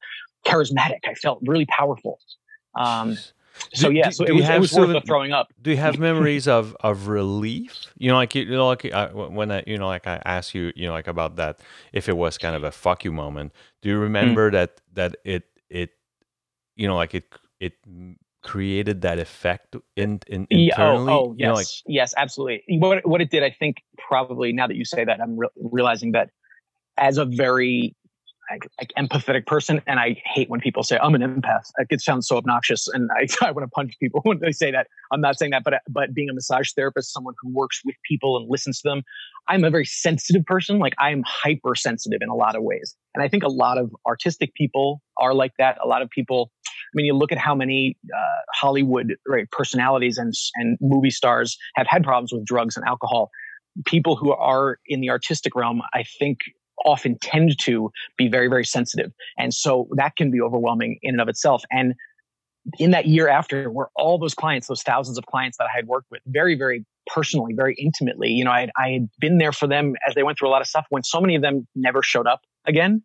charismatic. 0.46 1.00
I 1.06 1.14
felt 1.16 1.40
really 1.46 1.66
powerful. 1.66 2.20
Um, 2.80 3.18
so 3.74 3.90
yeah, 3.90 4.06
do- 4.06 4.12
so 4.12 4.26
do 4.26 4.34
it 4.34 4.36
you 4.36 4.42
was, 4.42 4.50
it 4.50 4.52
have 4.52 4.62
was 4.62 4.74
worth 4.74 4.92
the 4.94 5.02
throwing 5.02 5.32
up. 5.32 5.48
do 5.62 5.72
you 5.72 5.78
have 5.78 6.00
memories 6.00 6.48
of 6.48 6.76
of 6.82 7.08
relief 7.08 7.88
you 7.98 8.10
know 8.10 8.16
like 8.16 8.36
you 8.36 8.46
know 8.46 8.68
like 8.68 8.86
I, 8.92 9.08
when 9.14 9.52
i 9.52 9.64
you 9.68 9.78
know 9.78 9.88
like 9.88 10.08
i 10.08 10.22
asked 10.26 10.54
you 10.56 10.72
you 10.76 10.88
know 10.88 10.94
like 10.94 11.08
about 11.08 11.36
that 11.38 11.60
if 11.94 12.08
it 12.10 12.18
was 12.18 12.38
kind 12.38 12.56
of 12.56 12.64
a 12.64 12.72
fuck 12.72 13.04
you 13.04 13.12
moment 13.12 13.54
do 13.82 13.90
you 13.90 13.98
mm. 13.98 14.02
remember 14.02 14.52
that 14.52 14.82
that 14.94 15.16
it 15.24 15.44
it 15.70 15.92
you 16.76 16.88
know 16.88 16.96
like 16.96 17.14
it 17.16 17.26
it 17.60 17.74
created 18.44 19.02
that 19.02 19.20
effect 19.20 19.76
in, 19.96 20.20
in 20.28 20.48
Yeah, 20.50 20.76
oh, 20.78 20.96
internally? 20.96 21.14
oh, 21.14 21.18
oh 21.18 21.36
yes, 21.38 21.40
You 21.40 21.48
know, 21.48 21.54
like, 21.54 21.68
yes, 21.88 22.14
absolutely. 22.18 22.64
What 22.80 23.06
what 23.06 23.22
it 23.22 23.30
did, 23.30 23.44
I 23.44 23.50
think, 23.52 23.84
probably 23.98 24.54
now 24.54 24.68
that 24.68 24.76
you 24.78 24.86
say 24.86 25.04
that, 25.04 25.20
I'm 25.22 25.38
re- 25.38 25.50
realizing 25.58 26.14
that 26.14 26.30
as 26.98 27.18
a 27.18 27.26
very 27.26 27.96
like, 28.50 28.92
empathetic 28.98 29.46
person, 29.46 29.82
and 29.88 30.00
I 30.00 30.22
hate 30.26 30.50
when 30.50 30.60
people 30.60 30.84
say 30.84 30.98
I'm 30.98 31.16
an 31.16 31.22
empath. 31.22 31.72
Like, 31.78 31.88
It 31.90 32.02
sounds 32.02 32.28
so 32.28 32.38
obnoxious, 32.38 32.88
and 32.88 33.10
I, 33.12 33.28
I 33.46 33.52
want 33.52 33.66
to 33.66 33.70
punch 33.70 33.94
people 34.00 34.22
when 34.26 34.40
they 34.40 34.52
say 34.52 34.72
that. 34.72 34.88
I'm 35.12 35.22
not 35.22 35.38
saying 35.38 35.52
that, 35.52 35.64
but 35.64 35.76
but 35.90 36.14
being 36.14 36.30
a 36.30 36.34
massage 36.34 36.72
therapist, 36.76 37.14
someone 37.14 37.34
who 37.42 37.54
works 37.54 37.82
with 37.86 37.96
people 38.08 38.38
and 38.38 38.50
listens 38.50 38.82
to 38.82 38.90
them, 38.90 39.04
I'm 39.48 39.64
a 39.64 39.70
very 39.70 39.86
sensitive 39.86 40.46
person. 40.46 40.80
Like 40.80 40.94
I'm 41.00 41.24
hypersensitive 41.26 42.20
in 42.22 42.30
a 42.30 42.36
lot 42.36 42.56
of 42.56 42.64
ways, 42.64 42.96
and 43.14 43.24
I 43.24 43.28
think 43.28 43.44
a 43.44 43.50
lot 43.50 43.78
of 43.78 43.92
artistic 44.06 44.54
people 44.54 45.02
are 45.18 45.34
like 45.34 45.54
that. 45.60 45.78
A 45.84 45.88
lot 45.88 46.02
of 46.02 46.10
people. 46.10 46.52
I 46.70 46.94
mean, 46.94 47.06
you 47.06 47.14
look 47.14 47.34
at 47.34 47.38
how 47.38 47.54
many 47.54 47.98
uh, 48.16 48.42
Hollywood 48.54 49.16
right, 49.28 49.50
personalities 49.52 50.18
and 50.18 50.34
and 50.56 50.78
movie 50.80 51.10
stars 51.10 51.58
have 51.76 51.88
had 51.88 52.04
problems 52.04 52.32
with 52.32 52.46
drugs 52.46 52.78
and 52.78 52.86
alcohol. 52.86 53.30
People 53.86 54.16
who 54.16 54.32
are 54.32 54.80
in 54.88 55.02
the 55.02 55.10
artistic 55.10 55.56
realm, 55.56 55.82
I 55.94 56.04
think, 56.18 56.40
often 56.86 57.18
tend 57.22 57.58
to 57.60 57.92
be 58.18 58.28
very 58.28 58.48
very 58.48 58.66
sensitive, 58.66 59.12
and 59.38 59.54
so 59.54 59.88
that 59.96 60.16
can 60.16 60.32
be 60.32 60.42
overwhelming 60.42 61.00
in 61.02 61.16
and 61.16 61.22
of 61.22 61.30
itself. 61.30 61.64
And 61.72 61.94
in 62.80 62.92
that 62.92 63.06
year 63.08 63.30
after, 63.30 63.70
where 63.70 63.88
all 63.96 64.18
those 64.18 64.34
clients, 64.34 64.68
those 64.68 64.84
thousands 64.84 65.18
of 65.18 65.26
clients 65.26 65.58
that 65.58 65.66
I 65.66 65.76
had 65.76 65.88
worked 65.88 66.08
with, 66.12 66.22
very 66.28 66.56
very 66.56 66.86
personally, 67.08 67.54
very 67.54 67.76
intimately, 67.76 68.30
you 68.30 68.44
know, 68.44 68.52
I 68.52 68.62
had, 68.62 68.72
I 68.78 68.90
had 68.90 69.10
been 69.20 69.38
there 69.38 69.54
for 69.54 69.68
them 69.68 69.96
as 70.08 70.16
they 70.16 70.24
went 70.24 70.38
through 70.38 70.50
a 70.50 70.52
lot 70.52 70.62
of 70.62 70.68
stuff. 70.68 70.86
When 70.90 71.04
so 71.04 71.22
many 71.22 71.36
of 71.36 71.42
them 71.42 71.68
never 71.76 72.04
showed 72.04 72.28
up 72.28 72.42
again, 72.66 73.04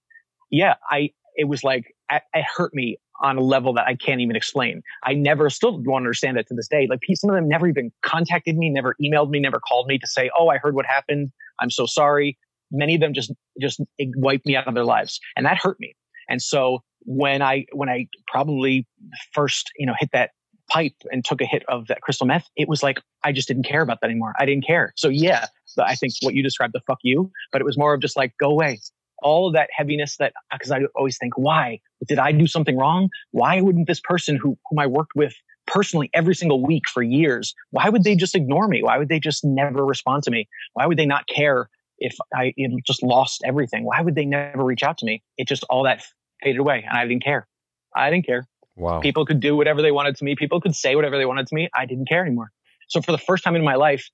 yeah, 0.50 0.74
I 0.90 1.10
it 1.36 1.44
was 1.44 1.64
like 1.64 1.94
it 2.10 2.44
hurt 2.56 2.74
me 2.74 2.98
on 3.22 3.36
a 3.36 3.40
level 3.40 3.72
that 3.72 3.86
I 3.86 3.94
can't 3.94 4.20
even 4.20 4.36
explain. 4.36 4.82
I 5.04 5.14
never 5.14 5.48
still 5.48 5.78
don't 5.78 5.94
understand 5.94 6.36
it 6.38 6.46
to 6.48 6.54
this 6.54 6.68
day. 6.68 6.86
Like 6.90 7.00
some 7.14 7.30
of 7.30 7.36
them 7.36 7.48
never 7.48 7.68
even 7.68 7.92
contacted 8.02 8.56
me, 8.56 8.68
never 8.68 8.96
emailed 9.00 9.30
me, 9.30 9.38
never 9.38 9.60
called 9.60 9.86
me 9.86 9.98
to 9.98 10.06
say, 10.06 10.30
"Oh, 10.36 10.48
I 10.48 10.58
heard 10.58 10.74
what 10.74 10.86
happened. 10.86 11.30
I'm 11.60 11.70
so 11.70 11.86
sorry." 11.86 12.36
Many 12.72 12.94
of 12.94 13.00
them 13.00 13.12
just 13.12 13.32
just 13.60 13.80
wiped 14.16 14.46
me 14.46 14.56
out 14.56 14.66
of 14.66 14.74
their 14.74 14.84
lives, 14.84 15.20
and 15.36 15.46
that 15.46 15.58
hurt 15.58 15.78
me. 15.78 15.94
And 16.28 16.40
so 16.40 16.82
when 17.00 17.42
I 17.42 17.66
when 17.72 17.88
I 17.88 18.06
probably 18.26 18.86
first 19.32 19.70
you 19.76 19.86
know 19.86 19.94
hit 19.98 20.10
that 20.12 20.30
pipe 20.68 20.94
and 21.10 21.24
took 21.24 21.40
a 21.40 21.44
hit 21.44 21.64
of 21.68 21.86
that 21.88 22.00
crystal 22.00 22.26
meth, 22.26 22.48
it 22.56 22.68
was 22.68 22.82
like 22.82 23.00
I 23.24 23.32
just 23.32 23.48
didn't 23.48 23.64
care 23.64 23.82
about 23.82 24.00
that 24.00 24.10
anymore. 24.10 24.32
I 24.38 24.46
didn't 24.46 24.66
care. 24.66 24.92
So 24.96 25.08
yeah, 25.08 25.46
I 25.78 25.94
think 25.94 26.14
what 26.22 26.34
you 26.34 26.42
described 26.42 26.72
the 26.72 26.80
fuck 26.86 26.98
you, 27.02 27.30
but 27.52 27.60
it 27.60 27.64
was 27.64 27.76
more 27.76 27.94
of 27.94 28.00
just 28.00 28.16
like 28.16 28.32
go 28.38 28.50
away, 28.50 28.80
all 29.22 29.48
of 29.48 29.54
that 29.54 29.68
heaviness 29.76 30.16
that 30.16 30.32
because 30.52 30.70
I 30.70 30.80
always 30.96 31.18
think, 31.18 31.36
why 31.36 31.80
did 32.08 32.18
I 32.18 32.32
do 32.32 32.46
something 32.46 32.76
wrong? 32.76 33.10
Why 33.32 33.60
wouldn't 33.60 33.86
this 33.86 34.00
person 34.00 34.36
who 34.36 34.56
whom 34.70 34.78
I 34.78 34.86
worked 34.86 35.12
with 35.14 35.34
personally 35.66 36.10
every 36.12 36.34
single 36.34 36.64
week 36.64 36.84
for 36.92 37.02
years, 37.02 37.54
why 37.70 37.88
would 37.88 38.04
they 38.04 38.16
just 38.16 38.34
ignore 38.34 38.68
me? 38.68 38.82
Why 38.82 38.98
would 38.98 39.08
they 39.08 39.20
just 39.20 39.44
never 39.44 39.84
respond 39.84 40.22
to 40.24 40.30
me? 40.30 40.48
Why 40.74 40.86
would 40.86 40.98
they 40.98 41.06
not 41.06 41.26
care 41.28 41.70
if 41.98 42.16
I 42.34 42.52
just 42.86 43.02
lost 43.02 43.42
everything? 43.44 43.84
Why 43.84 44.00
would 44.00 44.14
they 44.14 44.24
never 44.24 44.64
reach 44.64 44.82
out 44.82 44.98
to 44.98 45.06
me? 45.06 45.22
It 45.36 45.48
just 45.48 45.64
all 45.70 45.84
that 45.84 46.02
faded 46.42 46.58
away, 46.58 46.84
and 46.88 46.96
I 46.96 47.06
didn't 47.06 47.22
care. 47.22 47.46
I 47.94 48.10
didn't 48.10 48.26
care. 48.26 48.46
wow. 48.76 49.00
People 49.00 49.24
could 49.26 49.40
do 49.40 49.56
whatever 49.56 49.82
they 49.82 49.92
wanted 49.92 50.16
to 50.16 50.24
me. 50.24 50.34
People 50.36 50.60
could 50.60 50.74
say 50.74 50.96
whatever 50.96 51.18
they 51.18 51.26
wanted 51.26 51.46
to 51.46 51.54
me. 51.54 51.68
I 51.74 51.86
didn't 51.86 52.08
care 52.08 52.24
anymore. 52.24 52.50
So 52.88 53.00
for 53.00 53.12
the 53.12 53.18
first 53.18 53.44
time 53.44 53.54
in 53.56 53.64
my 53.64 53.74
life, 53.74 54.08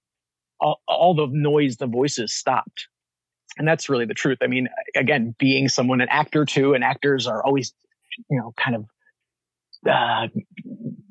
all, 0.61 0.81
all 0.87 1.14
the 1.14 1.29
noise, 1.31 1.76
the 1.76 1.87
voices 1.87 2.35
stopped. 2.35 2.89
And 3.57 3.66
that's 3.66 3.89
really 3.89 4.05
the 4.05 4.14
truth. 4.14 4.39
I 4.43 4.47
mean, 4.47 4.68
again, 4.95 5.35
being 5.39 5.68
someone, 5.68 6.01
an 6.01 6.09
actor 6.11 6.45
too, 6.45 6.74
and 6.74 6.85
actors 6.85 7.26
are 7.26 7.45
always, 7.45 7.72
you 8.31 8.39
know, 8.39 8.53
kind 8.57 8.76
of 8.76 8.85
uh, 9.89 10.29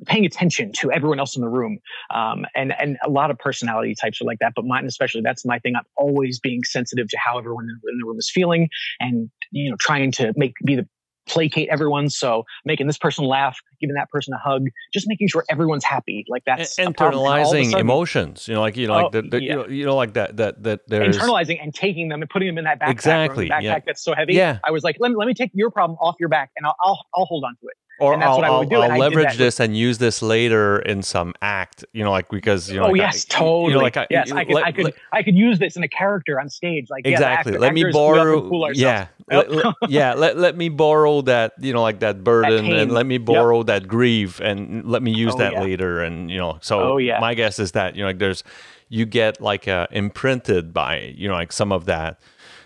paying 0.05 0.25
attention 0.25 0.71
to 0.79 0.91
everyone 0.91 1.19
else 1.19 1.35
in 1.35 1.41
the 1.41 1.49
room. 1.49 1.79
Um, 2.13 2.45
and, 2.55 2.73
and 2.79 2.97
a 3.05 3.09
lot 3.09 3.29
of 3.31 3.37
personality 3.37 3.93
types 3.99 4.21
are 4.21 4.25
like 4.25 4.39
that, 4.39 4.53
but 4.55 4.65
mine 4.65 4.85
especially, 4.85 5.21
that's 5.21 5.45
my 5.45 5.59
thing. 5.59 5.75
I'm 5.75 5.83
always 5.97 6.39
being 6.39 6.63
sensitive 6.63 7.09
to 7.09 7.17
how 7.17 7.37
everyone 7.37 7.65
in 7.65 7.99
the 7.99 8.05
room 8.05 8.17
is 8.17 8.29
feeling 8.33 8.69
and, 8.99 9.29
you 9.51 9.69
know, 9.69 9.75
trying 9.79 10.11
to 10.13 10.33
make, 10.35 10.53
be 10.65 10.75
the, 10.75 10.87
placate 11.27 11.67
everyone. 11.69 12.09
So 12.09 12.43
making 12.63 12.87
this 12.87 12.97
person 12.97 13.25
laugh, 13.25 13.57
giving 13.81 13.95
that 13.95 14.09
person 14.09 14.33
a 14.33 14.37
hug, 14.37 14.67
just 14.93 15.09
making 15.09 15.27
sure 15.27 15.43
everyone's 15.49 15.83
happy. 15.83 16.23
Like 16.29 16.43
that's 16.45 16.79
And 16.79 16.87
a 16.87 16.91
problem. 16.93 17.25
And 17.25 17.41
a 17.41 17.43
internalizing 17.43 17.65
sudden- 17.65 17.79
emotions, 17.81 18.47
you 18.47 18.53
know, 18.53 18.61
like 18.61 18.77
you 18.77 18.87
know, 18.87 18.93
like 18.93 19.05
Oh, 19.07 19.09
the, 19.09 19.21
the, 19.23 19.43
yeah. 19.43 19.49
you, 19.49 19.55
know, 19.57 19.67
you 19.67 19.85
know, 19.85 19.95
like 19.97 20.13
that, 20.13 20.37
that, 20.37 20.63
that 20.63 20.87
there's 20.87 21.17
internalizing 21.17 21.61
and 21.61 21.75
taking 21.75 22.07
them 22.07 22.21
and 22.21 22.29
putting 22.29 22.47
them 22.47 22.57
in 22.57 22.63
that 22.63 22.79
backpack, 22.79 22.91
Exactly, 22.91 23.49
backpack 23.49 23.61
yeah. 23.61 23.79
that's 23.85 24.01
so 24.01 24.15
heavy. 24.15 24.35
Yeah. 24.35 24.59
I 24.63 24.71
was 24.71 24.83
like, 24.85 24.95
let 25.01 25.11
me, 25.11 25.17
let 25.17 25.27
me 25.27 25.33
take 25.33 25.51
your 25.53 25.69
problem 25.69 25.97
off 25.99 26.15
your 26.17 26.29
back 26.29 26.51
and 26.55 26.65
I'll, 26.65 26.75
I'll, 26.81 27.05
I'll 27.13 27.25
hold 27.25 27.43
on 27.43 27.57
to 27.59 27.67
it. 27.67 27.75
Or 27.99 28.13
and 28.13 28.21
that's 28.21 28.29
I'll, 28.29 28.35
what 28.37 28.45
I 28.45 28.49
would 28.51 28.73
I'll- 28.73 28.87
do, 28.87 28.93
I'll 28.93 28.99
leverage 28.99 29.31
that 29.31 29.37
this 29.37 29.59
and 29.59 29.75
use 29.75 29.97
this 29.97 30.21
later 30.21 30.79
in 30.79 31.01
some 31.01 31.33
act, 31.41 31.83
you 31.93 32.03
know, 32.03 32.11
like 32.11 32.29
because 32.29 32.69
you 32.69 32.79
know, 32.79 32.85
oh 32.87 32.89
like, 32.91 32.97
yes, 32.97 33.25
I, 33.29 33.33
totally. 33.37 33.67
You 33.71 33.77
know, 33.77 33.83
like 33.83 33.97
I, 33.97 34.07
yes, 34.09 34.31
I 34.31 34.43
could, 34.45 34.55
let- 34.55 34.65
I 34.65 34.71
could, 34.71 34.85
let- 34.85 34.93
I 35.11 35.23
could 35.23 35.35
use 35.35 35.59
this 35.59 35.75
in 35.75 35.83
a 35.83 35.87
character 35.87 36.39
on 36.39 36.49
stage. 36.49 36.89
Like 36.89 37.05
yeah, 37.05 37.13
exactly. 37.13 37.53
actor- 37.53 37.59
let 37.59 37.73
me 37.73 37.81
actors, 37.81 37.95
we 37.95 37.99
often 38.01 38.49
borrow. 38.49 38.69
Yeah, 38.73 39.07
Yep. 39.31 39.49
let- 39.49 39.51
let- 39.51 39.75
yeah. 39.89 40.13
Let 40.13 40.37
let 40.37 40.55
me 40.57 40.69
borrow 40.69 41.21
that, 41.21 41.53
you 41.59 41.73
know, 41.73 41.81
like 41.81 41.99
that 41.99 42.23
burden, 42.23 42.65
pain. 42.65 42.73
and 42.75 42.91
let 42.91 43.05
me 43.05 43.15
Yep. 43.15 43.25
borrow 43.25 43.63
that 43.63 43.87
grief, 43.87 44.39
and 44.39 44.85
let 44.85 45.01
me 45.01 45.11
use 45.11 45.33
Oh, 45.35 45.39
that 45.39 45.53
yeah. 45.53 45.61
later, 45.61 46.01
and 46.01 46.29
you 46.29 46.37
know. 46.37 46.57
So 46.61 46.79
Oh, 46.93 46.97
yeah. 46.97 47.19
my 47.19 47.33
guess 47.33 47.59
is 47.59 47.71
that 47.73 47.95
you 47.95 48.01
know, 48.03 48.07
like 48.07 48.19
there's 48.19 48.43
you 48.89 49.05
get 49.05 49.41
like 49.41 49.67
uh, 49.67 49.87
imprinted 49.91 50.73
by 50.73 51.13
you 51.15 51.27
know, 51.27 51.33
like 51.33 51.51
some 51.51 51.71
of 51.71 51.85
that. 51.85 52.19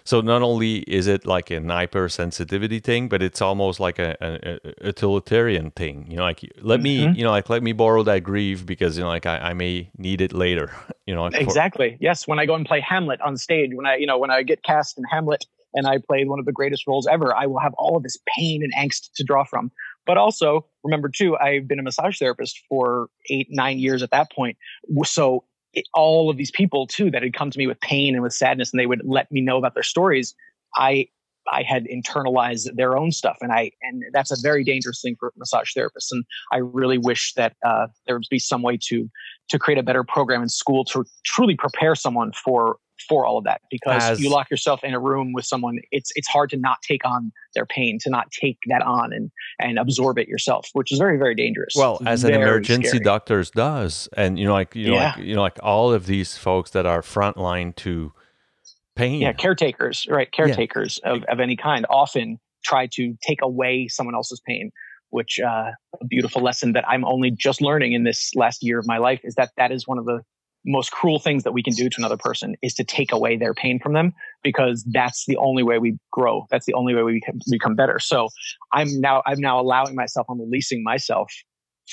So 0.03 0.21
not 0.21 0.41
only 0.41 0.77
is 0.79 1.07
it 1.07 1.25
like 1.25 1.51
an 1.51 1.65
hypersensitivity 1.67 2.83
thing, 2.83 3.07
but 3.09 3.21
it's 3.21 3.41
almost 3.41 3.79
like 3.79 3.99
a, 3.99 4.17
a, 4.21 4.83
a 4.83 4.87
utilitarian 4.87 5.71
thing. 5.71 6.05
You 6.09 6.17
know, 6.17 6.23
like 6.23 6.41
let 6.61 6.81
me, 6.81 7.05
Mhm. 7.05 7.15
you 7.15 7.23
know, 7.23 7.31
like 7.31 7.49
let 7.49 7.63
me 7.63 7.71
borrow 7.73 8.03
that 8.03 8.23
grief 8.23 8.65
because 8.65 8.97
you 8.97 9.03
know, 9.03 9.09
like 9.09 9.25
I, 9.25 9.37
I 9.37 9.53
may 9.53 9.89
need 9.97 10.21
it 10.21 10.33
later. 10.33 10.71
You 11.07 11.15
know, 11.15 11.29
for- 11.29 11.35
Exactly. 11.37 11.97
Yes. 11.99 12.25
When 12.27 12.39
I 12.39 12.45
go 12.45 12.53
and 12.55 12.65
play 12.65 12.79
Hamlet 12.79 13.19
on 13.21 13.35
stage, 13.35 13.71
when 13.73 13.85
I, 13.85 13.95
you 13.97 14.05
know, 14.05 14.17
when 14.17 14.29
I 14.31 14.43
get 14.43 14.63
cast 14.63 14.97
in 14.97 15.03
Hamlet 15.11 15.43
and 15.73 15.85
I 15.87 15.97
played 15.97 16.29
one 16.29 16.39
of 16.39 16.45
the 16.45 16.53
greatest 16.53 16.85
roles 16.87 17.05
ever, 17.07 17.35
I 17.35 17.47
will 17.47 17.59
have 17.59 17.73
all 17.77 17.97
of 17.97 18.03
this 18.03 18.17
pain 18.37 18.63
and 18.63 18.71
angst 18.75 19.09
to 19.15 19.23
draw 19.23 19.43
from. 19.43 19.71
But 20.05 20.17
also 20.17 20.65
remember 20.83 21.09
too, 21.09 21.35
I've 21.37 21.67
been 21.67 21.79
a 21.79 21.83
massage 21.83 22.17
therapist 22.19 22.61
for 22.69 23.07
eight, 23.29 23.47
nine 23.49 23.79
years 23.79 24.03
at 24.03 24.11
that 24.11 24.31
point. 24.31 24.57
So 25.03 25.43
it, 25.73 25.85
all 25.93 26.29
of 26.29 26.37
these 26.37 26.51
people 26.51 26.87
too 26.87 27.11
that 27.11 27.23
had 27.23 27.33
come 27.33 27.51
to 27.51 27.57
me 27.57 27.67
with 27.67 27.79
pain 27.81 28.13
and 28.13 28.23
with 28.23 28.33
sadness 28.33 28.71
and 28.71 28.79
they 28.79 28.85
would 28.85 29.01
let 29.03 29.31
me 29.31 29.41
know 29.41 29.57
about 29.57 29.73
their 29.73 29.83
stories. 29.83 30.35
I, 30.75 31.07
I 31.51 31.63
had 31.63 31.85
internalized 31.85 32.75
their 32.75 32.97
own 32.97 33.11
stuff 33.11 33.37
and 33.41 33.51
I, 33.51 33.71
and 33.81 34.03
that's 34.13 34.31
a 34.31 34.41
very 34.41 34.63
dangerous 34.63 35.01
thing 35.01 35.15
for 35.19 35.33
massage 35.37 35.71
therapists. 35.75 36.11
And 36.11 36.23
I 36.51 36.57
really 36.57 36.97
wish 36.97 37.33
that, 37.33 37.55
uh, 37.65 37.87
there 38.05 38.15
would 38.15 38.27
be 38.29 38.39
some 38.39 38.61
way 38.61 38.77
to, 38.83 39.09
to 39.49 39.59
create 39.59 39.77
a 39.77 39.83
better 39.83 40.03
program 40.03 40.41
in 40.43 40.49
school 40.49 40.85
to 40.85 41.03
truly 41.25 41.55
prepare 41.55 41.95
someone 41.95 42.31
for 42.31 42.77
for 43.07 43.25
all 43.25 43.37
of 43.37 43.43
that 43.43 43.61
because 43.69 44.03
As- 44.03 44.19
you 44.21 44.29
lock 44.29 44.49
yourself 44.49 44.83
in 44.83 44.93
a 44.93 44.99
room 44.99 45.33
with 45.33 45.45
someone 45.45 45.79
it's 45.91 46.11
it's 46.15 46.27
hard 46.27 46.49
to 46.51 46.57
not 46.57 46.77
take 46.81 47.03
on 47.05 47.31
their 47.55 47.65
pain 47.65 47.97
to 48.01 48.09
not 48.09 48.31
take 48.31 48.57
that 48.67 48.81
on 48.81 49.11
and 49.13 49.31
and 49.59 49.77
absorb 49.79 50.17
it 50.17 50.27
yourself 50.27 50.69
which 50.73 50.91
is 50.91 50.99
very 50.99 51.17
very 51.17 51.35
dangerous 51.35 51.73
Well, 51.75 51.99
as 52.05 52.23
an 52.23 52.33
emergency 52.33 52.87
scary. 52.87 53.03
doctors 53.03 53.51
does, 53.51 54.07
and 54.15 54.37
you 54.39 54.45
know, 54.45 54.53
like 54.53 54.75
you 54.75 54.87
know, 54.87 54.93
Yeah. 54.95 55.13
like 55.15 55.25
you 55.25 55.35
know, 55.35 55.41
like 55.41 55.59
all 55.63 55.91
of 55.93 56.05
these 56.05 56.37
folks 56.37 56.71
that 56.71 56.85
are 56.85 57.01
frontline 57.01 57.75
to 57.77 58.13
pain. 58.95 59.21
yeah 59.21 59.33
caretakers 59.33 60.05
right 60.09 60.31
caretakers 60.31 60.99
of, 61.03 61.23
of 61.29 61.39
any 61.39 61.55
kind 61.55 61.85
often 61.89 62.37
try 62.63 62.87
to 62.91 63.15
take 63.25 63.41
away 63.41 63.87
someone 63.87 64.13
else's 64.15 64.41
pain 64.45 64.69
which 65.09 65.39
uh, 65.39 65.71
a 65.99 66.05
beautiful 66.09 66.41
lesson 66.41 66.73
that 66.73 66.83
i'm 66.87 67.05
only 67.05 67.31
just 67.31 67.61
learning 67.61 67.93
in 67.93 68.03
this 68.03 68.31
last 68.35 68.61
year 68.61 68.79
of 68.79 68.85
my 68.87 68.97
life 68.97 69.21
is 69.23 69.35
that 69.35 69.49
that 69.57 69.71
is 69.71 69.87
one 69.87 69.97
of 69.97 70.05
the 70.05 70.21
most 70.65 70.91
cruel 70.91 71.19
things 71.19 71.43
that 71.43 71.53
we 71.53 71.63
can 71.63 71.73
do 71.73 71.89
to 71.89 71.95
another 71.97 72.17
person 72.17 72.55
is 72.61 72.73
to 72.75 72.83
take 72.83 73.11
away 73.11 73.35
their 73.35 73.53
pain 73.53 73.79
from 73.79 73.93
them 73.93 74.13
because 74.43 74.85
that's 74.91 75.25
the 75.25 75.37
only 75.37 75.63
way 75.63 75.79
we 75.79 75.97
grow. 76.11 76.45
That's 76.51 76.65
the 76.65 76.73
only 76.73 76.93
way 76.93 77.03
we 77.03 77.13
become, 77.13 77.39
become 77.49 77.75
better. 77.75 77.99
So 77.99 78.29
i'm 78.73 78.99
now 78.99 79.21
i'm 79.25 79.39
now 79.39 79.59
allowing 79.59 79.95
myself 79.95 80.25
i'm 80.29 80.39
releasing 80.39 80.83
myself 80.83 81.31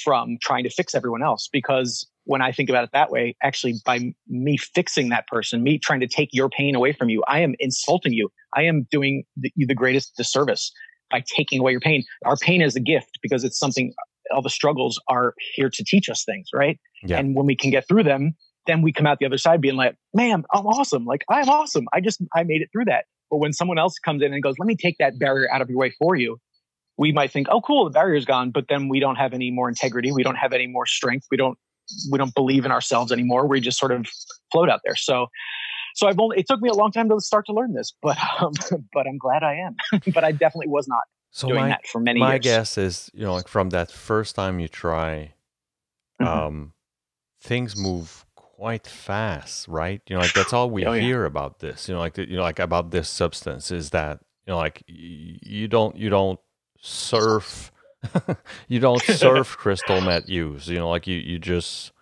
from 0.04 0.36
trying 0.42 0.64
to 0.64 0.70
fix 0.70 0.94
everyone 0.94 1.22
else 1.22 1.48
because 1.52 2.06
when 2.24 2.42
i 2.42 2.52
think 2.52 2.68
about 2.68 2.84
it 2.84 2.90
that 2.92 3.10
way 3.10 3.34
actually 3.42 3.74
by 3.84 4.12
me 4.28 4.56
fixing 4.56 5.08
that 5.08 5.26
person 5.26 5.62
me 5.62 5.78
trying 5.78 6.00
to 6.00 6.06
take 6.06 6.28
your 6.32 6.48
pain 6.48 6.74
away 6.74 6.92
from 6.92 7.08
you 7.08 7.22
i 7.28 7.40
am 7.40 7.54
insulting 7.58 8.12
you. 8.12 8.28
I 8.56 8.62
am 8.62 8.86
doing 8.90 9.24
the, 9.36 9.52
you 9.54 9.66
the 9.66 9.74
greatest 9.74 10.16
disservice 10.16 10.72
by 11.10 11.22
taking 11.36 11.60
away 11.60 11.72
your 11.72 11.80
pain. 11.80 12.04
Our 12.24 12.36
pain 12.36 12.60
is 12.60 12.76
a 12.76 12.80
gift 12.80 13.18
because 13.22 13.44
it's 13.44 13.58
something 13.58 13.92
all 14.34 14.42
the 14.42 14.50
struggles 14.50 15.00
are 15.08 15.34
here 15.54 15.70
to 15.70 15.84
teach 15.84 16.08
us 16.08 16.22
things 16.24 16.48
right? 16.54 16.78
Yeah. 17.02 17.18
and 17.18 17.34
when 17.34 17.46
we 17.46 17.56
can 17.56 17.70
get 17.70 17.86
through 17.86 18.02
them 18.02 18.34
then 18.68 18.82
we 18.82 18.92
come 18.92 19.06
out 19.06 19.18
the 19.18 19.26
other 19.26 19.38
side 19.38 19.60
being 19.60 19.74
like 19.74 19.96
man 20.14 20.44
i'm 20.54 20.66
awesome. 20.66 21.04
Like 21.04 21.24
i'm 21.28 21.48
awesome. 21.48 21.86
I 21.92 22.00
just 22.00 22.22
i 22.36 22.44
made 22.44 22.62
it 22.62 22.68
through 22.72 22.84
that. 22.84 23.06
But 23.30 23.38
when 23.38 23.52
someone 23.52 23.78
else 23.78 23.98
comes 23.98 24.22
in 24.22 24.32
and 24.32 24.40
goes 24.42 24.54
let 24.60 24.66
me 24.68 24.76
take 24.76 24.96
that 25.00 25.18
barrier 25.18 25.48
out 25.52 25.60
of 25.62 25.68
your 25.68 25.78
way 25.78 25.92
for 25.98 26.14
you 26.14 26.38
we 26.96 27.10
might 27.12 27.32
think 27.32 27.48
oh 27.50 27.60
cool 27.60 27.84
the 27.84 27.90
barrier's 27.90 28.24
gone. 28.24 28.50
But 28.52 28.66
then 28.68 28.88
we 28.88 29.00
don't 29.00 29.16
have 29.16 29.32
any 29.32 29.50
more 29.50 29.68
integrity. 29.68 30.12
We 30.12 30.22
don't 30.22 30.36
have 30.36 30.52
any 30.52 30.66
more 30.68 30.86
strength. 30.86 31.26
We 31.30 31.36
don't 31.36 31.58
we 32.12 32.18
don't 32.18 32.34
believe 32.34 32.64
in 32.64 32.70
ourselves 32.70 33.10
anymore. 33.12 33.46
We 33.48 33.60
just 33.60 33.78
sort 33.78 33.92
of 33.92 34.06
float 34.52 34.68
out 34.68 34.80
there. 34.84 34.96
So 34.96 35.26
so 35.94 36.06
i've 36.06 36.18
only 36.20 36.38
it 36.38 36.46
took 36.46 36.60
me 36.60 36.68
a 36.68 36.74
long 36.74 36.92
time 36.92 37.08
to 37.08 37.18
start 37.18 37.46
to 37.46 37.52
learn 37.52 37.72
this 37.72 37.92
but 38.02 38.16
um, 38.40 38.52
but 38.92 39.06
i'm 39.06 39.18
glad 39.18 39.42
i 39.42 39.54
am. 39.54 39.74
But 40.14 40.22
i 40.22 40.32
definitely 40.32 40.68
was 40.68 40.86
not 40.86 41.00
so 41.30 41.48
doing 41.48 41.62
my, 41.62 41.68
that 41.70 41.86
for 41.90 42.00
many 42.00 42.20
my 42.20 42.34
years. 42.34 42.44
guess 42.44 42.78
is, 42.78 43.10
you 43.14 43.24
know, 43.24 43.34
like 43.34 43.48
from 43.48 43.70
that 43.70 43.90
first 43.90 44.34
time 44.36 44.60
you 44.60 44.68
try, 44.68 45.34
Mhm. 46.20 46.26
um, 46.26 46.72
things 47.40 47.76
move 47.76 48.26
quite 48.58 48.86
fast, 48.88 49.68
right? 49.68 50.02
You 50.08 50.16
know, 50.16 50.20
like 50.20 50.32
that's 50.32 50.52
all 50.52 50.68
we 50.68 50.84
Oh, 50.86 50.92
yeah. 50.92 51.02
hear 51.02 51.24
about 51.24 51.60
this. 51.60 51.88
You 51.88 51.94
know, 51.94 52.00
like 52.00 52.18
you 52.18 52.36
know, 52.36 52.42
like 52.42 52.58
about 52.58 52.90
this 52.90 53.08
substance 53.08 53.70
is 53.70 53.90
that 53.90 54.20
you 54.46 54.52
know, 54.52 54.56
like 54.58 54.82
you 54.86 55.68
don't 55.68 55.96
you 55.96 56.10
don't 56.10 56.40
surf, 56.80 57.70
you 58.68 58.80
don't 58.80 59.02
surf 59.02 59.56
crystal 59.58 60.00
meth 60.00 60.28
use. 60.28 60.66
You 60.68 60.78
know, 60.78 60.90
like 60.90 61.06
you 61.06 61.16
you 61.16 61.38
just 61.38 61.92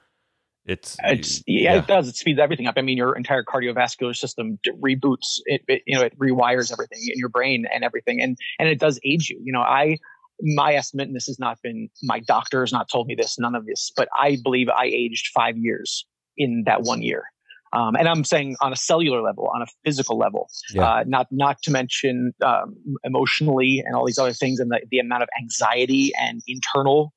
it's 0.64 0.96
It's 1.04 1.42
yeah, 1.46 1.74
it 1.76 1.86
does. 1.86 2.08
It 2.08 2.16
speeds 2.16 2.40
everything 2.40 2.66
up. 2.66 2.74
I 2.78 2.82
mean, 2.82 2.96
your 2.96 3.14
entire 3.14 3.44
cardiovascular 3.44 4.16
system 4.16 4.58
reboots. 4.82 5.40
It, 5.44 5.60
it 5.68 5.82
you 5.86 5.96
know 5.96 6.02
it 6.04 6.18
rewires 6.18 6.72
everything 6.72 7.00
in 7.02 7.18
your 7.18 7.28
brain 7.28 7.66
and 7.72 7.84
everything, 7.84 8.22
and 8.22 8.38
and 8.58 8.68
it 8.68 8.80
does 8.80 8.98
age 9.04 9.28
you. 9.28 9.38
You 9.44 9.52
know, 9.52 9.60
I 9.60 9.98
my 10.40 10.72
estimate, 10.74 11.06
and 11.06 11.14
this 11.14 11.26
has 11.26 11.38
not 11.38 11.58
been 11.62 11.90
my 12.02 12.20
doctor 12.20 12.60
has 12.60 12.72
not 12.72 12.88
told 12.90 13.06
me 13.08 13.14
this, 13.14 13.38
none 13.38 13.54
of 13.54 13.66
this, 13.66 13.92
but 13.94 14.08
I 14.18 14.38
believe 14.42 14.68
I 14.70 14.86
aged 14.86 15.28
five 15.34 15.56
years 15.58 16.06
in 16.36 16.64
that 16.66 16.82
one 16.82 17.02
year. 17.02 17.24
Um, 17.72 17.96
and 17.96 18.08
I'm 18.08 18.24
saying 18.24 18.56
on 18.60 18.72
a 18.72 18.76
cellular 18.76 19.20
level, 19.20 19.50
on 19.54 19.60
a 19.60 19.66
physical 19.84 20.16
level, 20.16 20.48
Yeah. 20.72 20.88
uh, 20.88 21.04
not 21.06 21.26
not 21.30 21.60
to 21.62 21.70
mention 21.70 22.32
um, 22.44 22.76
emotionally 23.04 23.82
and 23.84 23.94
all 23.94 24.06
these 24.06 24.18
other 24.18 24.32
things, 24.32 24.60
and 24.60 24.70
the, 24.70 24.80
the 24.90 24.98
amount 24.98 25.24
of 25.24 25.28
anxiety 25.40 26.12
and 26.18 26.42
internal 26.46 27.12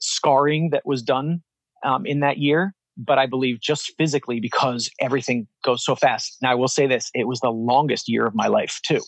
scarring 0.00 0.70
that 0.70 0.82
was 0.84 1.02
done 1.02 1.42
um, 1.84 2.04
in 2.04 2.20
that 2.20 2.38
year. 2.38 2.74
But 2.96 3.18
I 3.18 3.26
believe 3.26 3.60
just 3.60 3.92
physically 3.96 4.38
because 4.40 4.90
everything 5.00 5.46
goes 5.64 5.84
so 5.84 5.94
fast. 5.94 6.36
Now 6.42 6.50
I 6.50 6.54
will 6.56 6.68
say 6.68 6.86
this: 6.86 7.10
it 7.14 7.26
was 7.26 7.40
the 7.40 7.50
longest 7.50 8.08
year 8.08 8.26
of 8.26 8.34
my 8.34 8.48
life 8.48 8.80
too. 8.84 9.00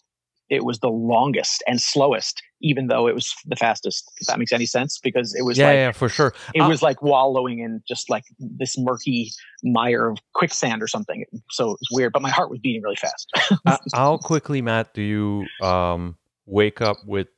It 0.51 0.65
was 0.65 0.81
the 0.81 0.89
longest 0.89 1.63
and 1.67 1.81
slowest, 1.81 2.43
even 2.61 2.89
though 2.89 3.09
it 3.09 3.15
was 3.15 3.35
the 3.47 3.57
fastest. 3.57 4.11
If 4.21 4.27
that 4.27 4.39
makes 4.39 4.53
any 4.53 4.67
sense, 4.67 4.99
because 5.03 5.35
it 5.35 5.43
was 5.43 5.57
yeah, 5.57 5.67
like 5.67 5.75
yeah, 5.77 5.93
for 5.93 6.09
sure. 6.09 6.35
it 6.55 6.61
Uh, 6.61 6.69
was 6.69 6.83
like 6.83 7.03
wallowing 7.03 7.61
in 7.61 7.83
just 7.89 8.11
like 8.11 8.25
this 8.39 8.77
murky 8.79 9.31
mire 9.63 10.11
of 10.11 10.19
quicksand 10.35 10.83
or 10.83 10.87
something. 10.87 11.25
So 11.51 11.71
it 11.73 11.79
was 11.81 11.89
weird, 11.93 12.13
but 12.13 12.23
my 12.23 12.31
heart 12.31 12.51
was 12.51 12.59
beating 12.61 12.83
really 12.83 12.97
fast. 12.97 13.29
Uh, 13.67 13.79
how 13.95 14.19
quickly, 14.19 14.61
Matt, 14.61 14.93
do 14.95 15.03
you 15.03 15.47
um, 15.67 16.17
wake 16.47 16.81
up 16.81 16.99
with 17.07 17.29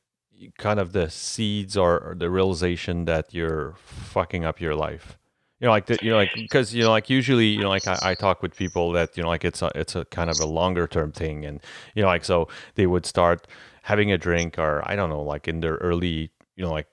kind 0.57 0.79
of 0.79 0.91
the 0.91 1.09
seeds 1.09 1.75
or, 1.77 1.99
or 1.99 2.15
the 2.15 2.29
realization 2.29 3.05
that 3.05 3.33
you're 3.33 3.73
fucking 3.77 4.45
up 4.45 4.59
your 4.61 4.75
life? 4.75 5.17
You 5.59 5.65
know, 5.65 5.71
like 5.71 5.87
the, 5.87 5.97
you 6.01 6.11
know, 6.11 6.17
like 6.17 6.33
because 6.33 6.73
you 6.75 6.83
know, 6.83 6.91
like 6.91 7.09
usually, 7.09 7.47
you 7.47 7.63
know, 7.63 7.69
like 7.69 7.87
I, 7.87 7.99
I 8.01 8.15
talk 8.15 8.43
with 8.43 8.55
people 8.55 8.91
that 8.91 9.17
you 9.17 9.23
know, 9.23 9.29
like 9.29 9.43
it's 9.43 9.61
a 9.63 9.71
it's 9.75 9.95
a 9.95 10.05
kind 10.05 10.29
of 10.29 10.39
a 10.39 10.45
longer 10.45 10.87
term 10.87 11.11
thing, 11.11 11.45
and 11.45 11.61
you 11.95 12.03
know, 12.03 12.07
like 12.07 12.25
so 12.25 12.47
they 12.75 12.85
would 12.87 13.05
start 13.07 13.47
having 13.83 14.11
a 14.11 14.17
drink, 14.19 14.59
or 14.59 14.83
I 14.89 14.95
don't 14.95 15.09
know, 15.09 15.21
like 15.23 15.47
in 15.47 15.61
their 15.61 15.75
early, 15.77 16.31
you 16.55 16.63
know, 16.63 16.71
like 16.71 16.87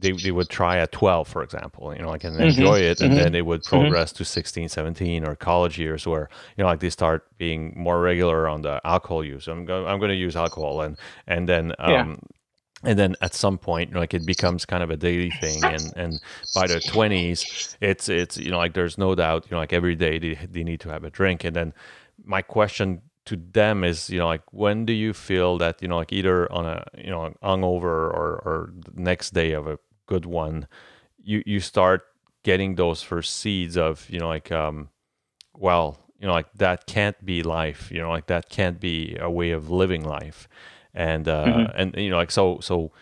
they, 0.00 0.12
they 0.12 0.30
would 0.32 0.48
try 0.48 0.78
at 0.78 0.90
12 0.92 1.28
for 1.28 1.42
example 1.42 1.94
you 1.94 2.00
know 2.02 2.08
like 2.08 2.24
and 2.24 2.38
Mhm, 2.38 2.76
enjoy 2.76 2.80
it. 2.80 3.00
And 3.00 3.16
mhm, 3.16 3.18
then 3.18 3.32
they 3.32 3.42
would 3.42 3.64
progress 3.64 4.12
to 4.14 4.24
16 4.24 4.68
17 4.68 5.24
or 5.26 5.36
college 5.36 5.78
years 5.78 6.06
where 6.06 6.28
you 6.56 6.62
know 6.64 6.68
like 6.70 6.80
they 6.80 6.90
start 6.90 7.26
being 7.38 7.74
more 7.76 8.00
regular 8.00 8.48
on 8.48 8.62
the 8.62 8.80
alcohol 8.84 9.24
use. 9.24 9.48
I'm 9.48 9.64
going 9.66 9.86
i'm 9.86 9.98
going 9.98 10.10
to 10.10 10.16
use 10.16 10.36
alcohol 10.36 10.80
and 10.82 10.98
and 11.26 11.48
then 11.48 11.74
um 11.78 12.16
Yeah. 12.16 12.22
And 12.84 12.98
then 12.98 13.14
at 13.20 13.34
some 13.34 13.58
point 13.58 13.94
like 13.94 14.14
it 14.14 14.26
becomes 14.26 14.64
kind 14.66 14.82
of 14.82 14.90
a 14.90 14.96
daily 14.96 15.30
thing. 15.30 15.62
And 15.64 15.92
and 15.96 16.20
by 16.54 16.66
the 16.66 16.80
20s 16.80 17.76
it's 17.80 18.08
it's 18.08 18.36
you 18.38 18.50
know 18.50 18.58
like 18.58 18.74
there's 18.74 18.98
no 18.98 19.14
doubt 19.14 19.46
you 19.46 19.54
know 19.54 19.58
like 19.58 19.72
every 19.72 19.94
day 19.96 20.18
they, 20.18 20.34
they 20.50 20.64
need 20.64 20.80
to 20.80 20.88
have 20.90 21.04
a 21.04 21.10
drink. 21.10 21.44
And 21.44 21.54
then 21.54 21.74
my 22.24 22.42
question 22.42 23.02
to 23.24 23.36
them 23.36 23.84
is 23.84 24.10
you 24.10 24.18
know 24.18 24.26
like 24.26 24.42
when 24.52 24.84
do 24.84 24.92
you 24.92 25.12
feel 25.12 25.58
that 25.58 25.80
you 25.80 25.88
know 25.88 25.96
like 25.96 26.12
either 26.12 26.50
on 26.52 26.66
a 26.66 26.84
you 26.96 27.10
know 27.10 27.32
hungover 27.42 27.84
or 27.84 28.40
or 28.44 28.72
the 28.76 29.00
next 29.00 29.30
day 29.32 29.52
of 29.52 29.66
a 29.66 29.78
good 30.06 30.26
one 30.26 30.66
you 31.22 31.42
you 31.46 31.60
start 31.60 32.02
getting 32.42 32.74
those 32.74 33.02
first 33.02 33.36
seeds 33.36 33.76
of 33.76 34.08
you 34.10 34.18
know 34.18 34.26
like 34.26 34.50
um 34.50 34.88
well 35.56 35.98
you 36.18 36.26
know 36.26 36.32
like 36.32 36.52
that 36.54 36.86
can't 36.86 37.24
be 37.24 37.42
life 37.42 37.90
you 37.92 38.00
know 38.00 38.10
like 38.10 38.26
that 38.26 38.48
can't 38.48 38.80
be 38.80 39.16
a 39.20 39.30
way 39.30 39.52
of 39.52 39.70
living 39.70 40.02
life 40.04 40.48
and 40.94 41.28
uh 41.28 41.44
Mhm. 41.46 41.72
and 41.74 41.96
you 41.96 42.10
know 42.10 42.16
like 42.16 42.30
so 42.30 42.58
so 42.60 42.92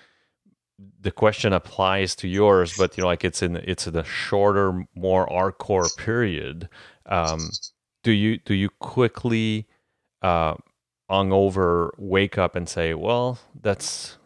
the 1.01 1.11
question 1.11 1.53
applies 1.53 2.14
to 2.16 2.28
yours 2.28 2.74
but 2.78 2.97
you 2.97 3.03
know 3.03 3.07
like 3.09 3.24
it's 3.24 3.43
in 3.43 3.57
it's 3.57 3.86
in 3.86 3.97
a 3.97 4.05
shorter 4.05 4.84
more 4.95 5.26
hardcore 5.28 5.95
period 5.97 6.68
um 7.07 7.38
do 8.03 8.12
you 8.12 8.38
do 8.38 8.55
you 8.55 8.70
quickly 8.80 9.66
uh 10.22 10.55
hungover 11.11 11.91
wake 11.99 12.38
up 12.38 12.55
and 12.57 12.68
say 12.68 12.95
well 12.95 13.38
that's 13.61 14.16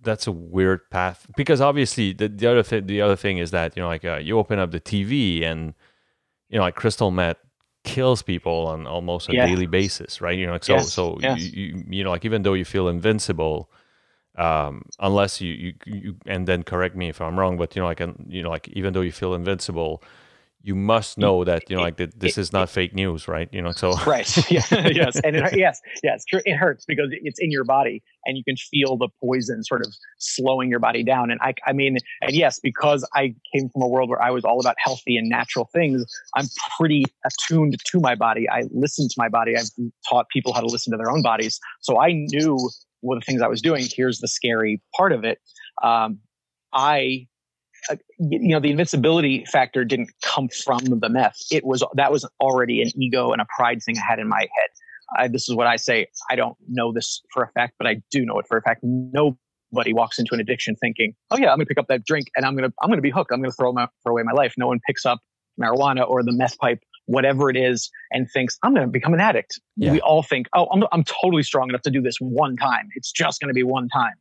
that's 0.00 0.26
a 0.26 0.32
weird 0.32 0.80
path 0.90 1.26
because 1.36 1.60
obviously 1.60 2.12
the, 2.12 2.28
the 2.28 2.46
other 2.46 2.62
thing 2.62 2.86
the 2.86 3.00
other 3.00 3.16
thing 3.16 3.38
is 3.38 3.50
that 3.50 3.76
you 3.76 3.82
know 3.82 3.88
like 3.88 4.04
uh, 4.04 4.16
you 4.16 4.38
open 4.38 4.58
up 4.58 4.70
the 4.70 4.80
tv 4.80 5.42
and 5.42 5.72
you 6.48 6.58
know 6.58 6.64
like 6.64 6.74
crystal 6.74 7.10
meth 7.10 7.38
kills 7.88 8.22
people 8.22 8.66
on 8.66 8.86
almost 8.86 9.28
a 9.28 9.34
Yeah. 9.34 9.46
daily 9.46 9.66
basis 9.66 10.20
right 10.20 10.38
you 10.38 10.46
know 10.46 10.52
like 10.52 10.64
so 10.64 10.76
Yes, 10.76 10.90
so 10.90 11.18
yes. 11.20 11.38
You, 11.40 11.50
you 11.60 11.84
you 11.88 12.04
know 12.04 12.10
like 12.10 12.24
even 12.24 12.42
though 12.42 12.54
you 12.54 12.64
feel 12.64 12.88
invincible 12.88 13.70
um 14.36 14.82
unless 15.00 15.40
you, 15.40 15.52
you 15.54 15.74
you 15.86 16.16
and 16.26 16.46
then 16.48 16.62
correct 16.62 16.96
me 16.96 17.08
if 17.08 17.20
i'm 17.20 17.38
wrong 17.38 17.56
but 17.58 17.74
you 17.76 17.82
know 17.82 17.86
like 17.88 18.00
and 18.00 18.14
you 18.28 18.42
know 18.42 18.50
like 18.50 18.68
even 18.68 18.92
though 18.94 19.02
you 19.02 19.12
feel 19.12 19.34
invincible 19.34 20.02
you 20.62 20.74
must 20.74 21.18
know 21.18 21.44
that 21.44 21.70
you 21.70 21.76
know 21.76 21.82
like 21.82 21.96
that 21.96 22.18
this 22.18 22.36
is 22.36 22.52
not 22.52 22.68
fake 22.68 22.92
news 22.94 23.28
right 23.28 23.48
you 23.52 23.62
know 23.62 23.72
so 23.72 23.94
right. 24.06 24.28
Yeah. 24.50 24.62
yes. 24.70 25.20
And 25.22 25.36
it, 25.36 25.56
yes, 25.56 25.80
yes, 26.02 26.24
true. 26.24 26.40
It 26.44 26.56
hurts 26.56 26.84
because 26.86 27.08
it's 27.10 27.38
in 27.40 27.50
your 27.50 27.64
body 27.64 28.02
and 28.24 28.36
you 28.36 28.44
can 28.44 28.56
feel 28.56 28.96
the 28.96 29.08
poison 29.22 29.62
sort 29.62 29.82
of 29.82 29.92
slowing 30.18 30.70
your 30.70 30.80
body 30.80 31.02
down. 31.02 31.30
And 31.30 31.40
I, 31.42 31.54
I 31.66 31.72
mean, 31.72 31.98
and 32.22 32.32
yes, 32.32 32.58
because 32.60 33.06
I 33.14 33.34
came 33.54 33.68
from 33.68 33.82
a 33.82 33.88
world 33.88 34.08
where 34.08 34.22
I 34.22 34.30
was 34.30 34.44
all 34.44 34.60
about 34.60 34.76
healthy 34.78 35.16
and 35.16 35.28
natural 35.28 35.68
things, 35.72 36.04
I'm 36.36 36.46
pretty 36.78 37.04
attuned 37.24 37.76
to 37.84 38.00
my 38.00 38.14
body. 38.14 38.48
I 38.48 38.64
listen 38.70 39.08
to 39.08 39.14
my 39.16 39.28
body. 39.28 39.56
I've 39.56 39.70
taught 40.08 40.28
people 40.30 40.52
how 40.52 40.60
to 40.60 40.66
listen 40.66 40.90
to 40.92 40.96
their 40.96 41.10
own 41.10 41.22
bodies. 41.22 41.58
So 41.80 42.00
I 42.00 42.12
knew 42.12 42.58
what 43.00 43.16
the 43.16 43.20
things 43.20 43.42
I 43.42 43.48
was 43.48 43.62
doing. 43.62 43.86
Here's 43.94 44.18
the 44.18 44.28
scary 44.28 44.80
part 44.96 45.12
of 45.12 45.24
it. 45.24 45.38
Um, 45.82 46.20
I 46.72 47.26
uh, 47.90 47.96
you 48.18 48.48
know 48.48 48.60
the 48.60 48.70
invincibility 48.70 49.44
factor 49.46 49.84
didn't 49.84 50.10
come 50.22 50.48
from 50.48 50.78
the 50.84 51.08
meth. 51.08 51.38
It 51.50 51.64
was 51.64 51.84
that 51.94 52.12
was 52.12 52.28
already 52.40 52.82
an 52.82 52.90
ego 53.00 53.32
and 53.32 53.40
a 53.40 53.46
pride 53.56 53.82
thing 53.82 53.96
i 53.98 54.02
had 54.08 54.18
in 54.18 54.28
my 54.28 54.40
head. 54.40 54.70
I, 55.16 55.28
this 55.28 55.48
is 55.48 55.54
what 55.54 55.66
i 55.66 55.76
say 55.76 56.06
i 56.30 56.36
don't 56.36 56.56
know 56.68 56.92
this 56.92 57.22
for 57.32 57.42
a 57.42 57.50
fact 57.52 57.74
but 57.78 57.86
i 57.86 57.96
do 58.10 58.26
know 58.26 58.38
it 58.38 58.46
for 58.46 58.58
a 58.58 58.62
fact. 58.62 58.80
Nobody 58.82 59.92
walks 59.92 60.18
into 60.18 60.34
an 60.34 60.40
addiction 60.40 60.76
thinking 60.76 61.14
oh 61.30 61.38
yeah 61.38 61.50
i'm 61.50 61.56
going 61.56 61.66
to 61.66 61.66
pick 61.66 61.78
up 61.78 61.88
that 61.88 62.04
drink 62.04 62.26
and 62.36 62.44
i'm 62.44 62.56
going 62.56 62.68
to 62.68 62.74
i'm 62.82 62.90
to 62.90 63.00
be 63.00 63.10
hooked. 63.10 63.32
I'm 63.32 63.40
going 63.40 63.50
to 63.50 63.56
throw 63.56 63.72
my 63.72 63.88
throw 64.02 64.12
away 64.12 64.22
my 64.22 64.32
life. 64.32 64.54
No 64.58 64.66
one 64.66 64.80
picks 64.86 65.06
up 65.06 65.20
marijuana 65.60 66.08
or 66.08 66.22
the 66.22 66.32
meth 66.32 66.58
pipe 66.58 66.80
whatever 67.06 67.48
it 67.48 67.56
is 67.56 67.90
and 68.10 68.28
thinks 68.30 68.58
i'm 68.62 68.74
going 68.74 68.86
to 68.86 68.92
become 68.92 69.14
an 69.14 69.20
addict. 69.20 69.58
Yeah. 69.76 69.92
we 69.92 70.00
all 70.02 70.22
think 70.22 70.46
oh 70.54 70.68
I'm, 70.72 70.84
I'm 70.92 71.04
totally 71.04 71.42
strong 71.42 71.70
enough 71.70 71.82
to 71.82 71.90
do 71.90 72.02
this 72.02 72.16
one 72.20 72.56
time. 72.56 72.88
It's 72.94 73.10
just 73.10 73.40
going 73.40 73.48
to 73.48 73.54
be 73.54 73.62
one 73.62 73.88
time 73.88 74.14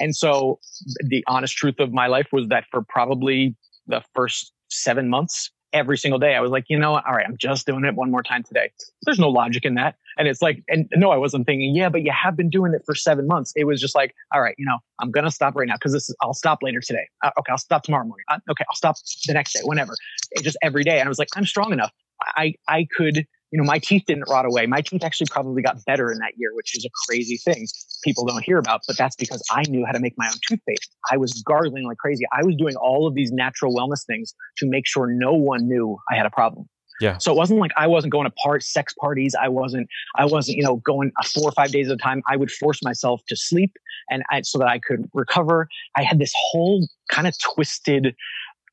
and 0.00 0.14
so 0.14 0.58
the 1.06 1.24
honest 1.26 1.56
truth 1.56 1.78
of 1.78 1.92
my 1.92 2.06
life 2.06 2.28
was 2.32 2.48
that 2.48 2.64
for 2.70 2.82
probably 2.82 3.56
the 3.86 4.02
first 4.14 4.52
seven 4.68 5.08
months, 5.08 5.50
every 5.72 5.98
single 5.98 6.18
day, 6.18 6.36
I 6.36 6.40
was 6.40 6.52
like, 6.52 6.66
you 6.68 6.78
know 6.78 6.92
what? 6.92 7.04
All 7.06 7.14
right, 7.14 7.26
I'm 7.26 7.36
just 7.36 7.66
doing 7.66 7.84
it 7.84 7.94
one 7.96 8.10
more 8.10 8.22
time 8.22 8.44
today. 8.44 8.70
There's 9.02 9.18
no 9.18 9.28
logic 9.28 9.64
in 9.64 9.74
that. 9.74 9.96
And 10.16 10.28
it's 10.28 10.40
like, 10.40 10.62
and 10.68 10.88
no, 10.94 11.10
I 11.10 11.16
wasn't 11.16 11.46
thinking, 11.46 11.74
yeah, 11.74 11.88
but 11.88 12.02
you 12.02 12.12
have 12.12 12.36
been 12.36 12.48
doing 12.48 12.72
it 12.72 12.82
for 12.86 12.94
seven 12.94 13.26
months. 13.26 13.52
It 13.56 13.64
was 13.64 13.80
just 13.80 13.96
like, 13.96 14.14
all 14.32 14.40
right, 14.40 14.54
you 14.56 14.64
know, 14.64 14.78
I'm 15.00 15.10
going 15.10 15.24
to 15.24 15.30
stop 15.32 15.56
right 15.56 15.66
now 15.66 15.74
because 15.74 15.92
this 15.92 16.08
is, 16.08 16.16
I'll 16.22 16.32
stop 16.32 16.60
later 16.62 16.80
today. 16.80 17.08
Uh, 17.24 17.30
okay, 17.40 17.50
I'll 17.50 17.58
stop 17.58 17.82
tomorrow 17.82 18.04
morning. 18.06 18.24
Uh, 18.30 18.38
okay, 18.48 18.64
I'll 18.70 18.76
stop 18.76 18.96
the 19.26 19.34
next 19.34 19.54
day, 19.54 19.60
whenever. 19.64 19.96
It 20.30 20.44
just 20.44 20.56
every 20.62 20.84
day. 20.84 21.00
And 21.00 21.08
I 21.08 21.08
was 21.08 21.18
like, 21.18 21.28
I'm 21.34 21.44
strong 21.44 21.72
enough. 21.72 21.90
I, 22.22 22.54
I 22.68 22.86
could, 22.96 23.26
you 23.54 23.58
know, 23.62 23.64
my 23.64 23.78
teeth 23.78 24.02
didn't 24.08 24.24
rot 24.28 24.44
away. 24.44 24.66
My 24.66 24.80
teeth 24.80 25.04
actually 25.04 25.28
probably 25.30 25.62
got 25.62 25.76
better 25.84 26.10
in 26.10 26.18
that 26.18 26.32
year, 26.36 26.50
which 26.54 26.76
is 26.76 26.84
a 26.84 26.90
crazy 27.06 27.36
thing 27.36 27.68
people 28.02 28.26
don't 28.26 28.44
hear 28.44 28.58
about, 28.58 28.80
but 28.88 28.98
that's 28.98 29.14
because 29.14 29.40
I 29.48 29.62
knew 29.68 29.86
how 29.86 29.92
to 29.92 30.00
make 30.00 30.14
my 30.18 30.26
own 30.26 30.34
toothpaste. 30.44 30.92
I 31.12 31.18
was 31.18 31.40
gargling 31.46 31.86
like 31.86 31.98
crazy. 31.98 32.24
I 32.32 32.42
was 32.42 32.56
doing 32.56 32.74
all 32.74 33.06
of 33.06 33.14
these 33.14 33.30
natural 33.30 33.72
wellness 33.72 34.04
things 34.08 34.34
to 34.56 34.68
make 34.68 34.88
sure 34.88 35.06
no 35.06 35.34
one 35.34 35.68
knew 35.68 35.96
I 36.10 36.16
had 36.16 36.26
a 36.26 36.30
problem. 36.30 36.68
Yeah. 37.00 37.18
So 37.18 37.30
it 37.30 37.36
wasn't 37.36 37.60
like 37.60 37.70
I 37.76 37.86
wasn't 37.86 38.12
going 38.12 38.24
to 38.24 38.32
part 38.32 38.64
sex 38.64 38.92
parties. 39.00 39.36
I 39.40 39.46
wasn't, 39.46 39.86
I 40.16 40.24
wasn't, 40.24 40.56
you 40.56 40.64
know, 40.64 40.78
going 40.78 41.12
uh, 41.20 41.24
four 41.24 41.48
or 41.48 41.52
five 41.52 41.70
days 41.70 41.88
at 41.88 41.94
a 41.94 41.96
time. 41.96 42.22
I 42.28 42.36
would 42.36 42.50
force 42.50 42.82
myself 42.82 43.20
to 43.28 43.36
sleep 43.36 43.70
and 44.10 44.24
I, 44.32 44.42
so 44.42 44.58
that 44.58 44.68
I 44.68 44.80
could 44.80 45.08
recover. 45.14 45.68
I 45.96 46.02
had 46.02 46.18
this 46.18 46.32
whole 46.50 46.88
kind 47.08 47.28
of 47.28 47.34
twisted 47.54 48.16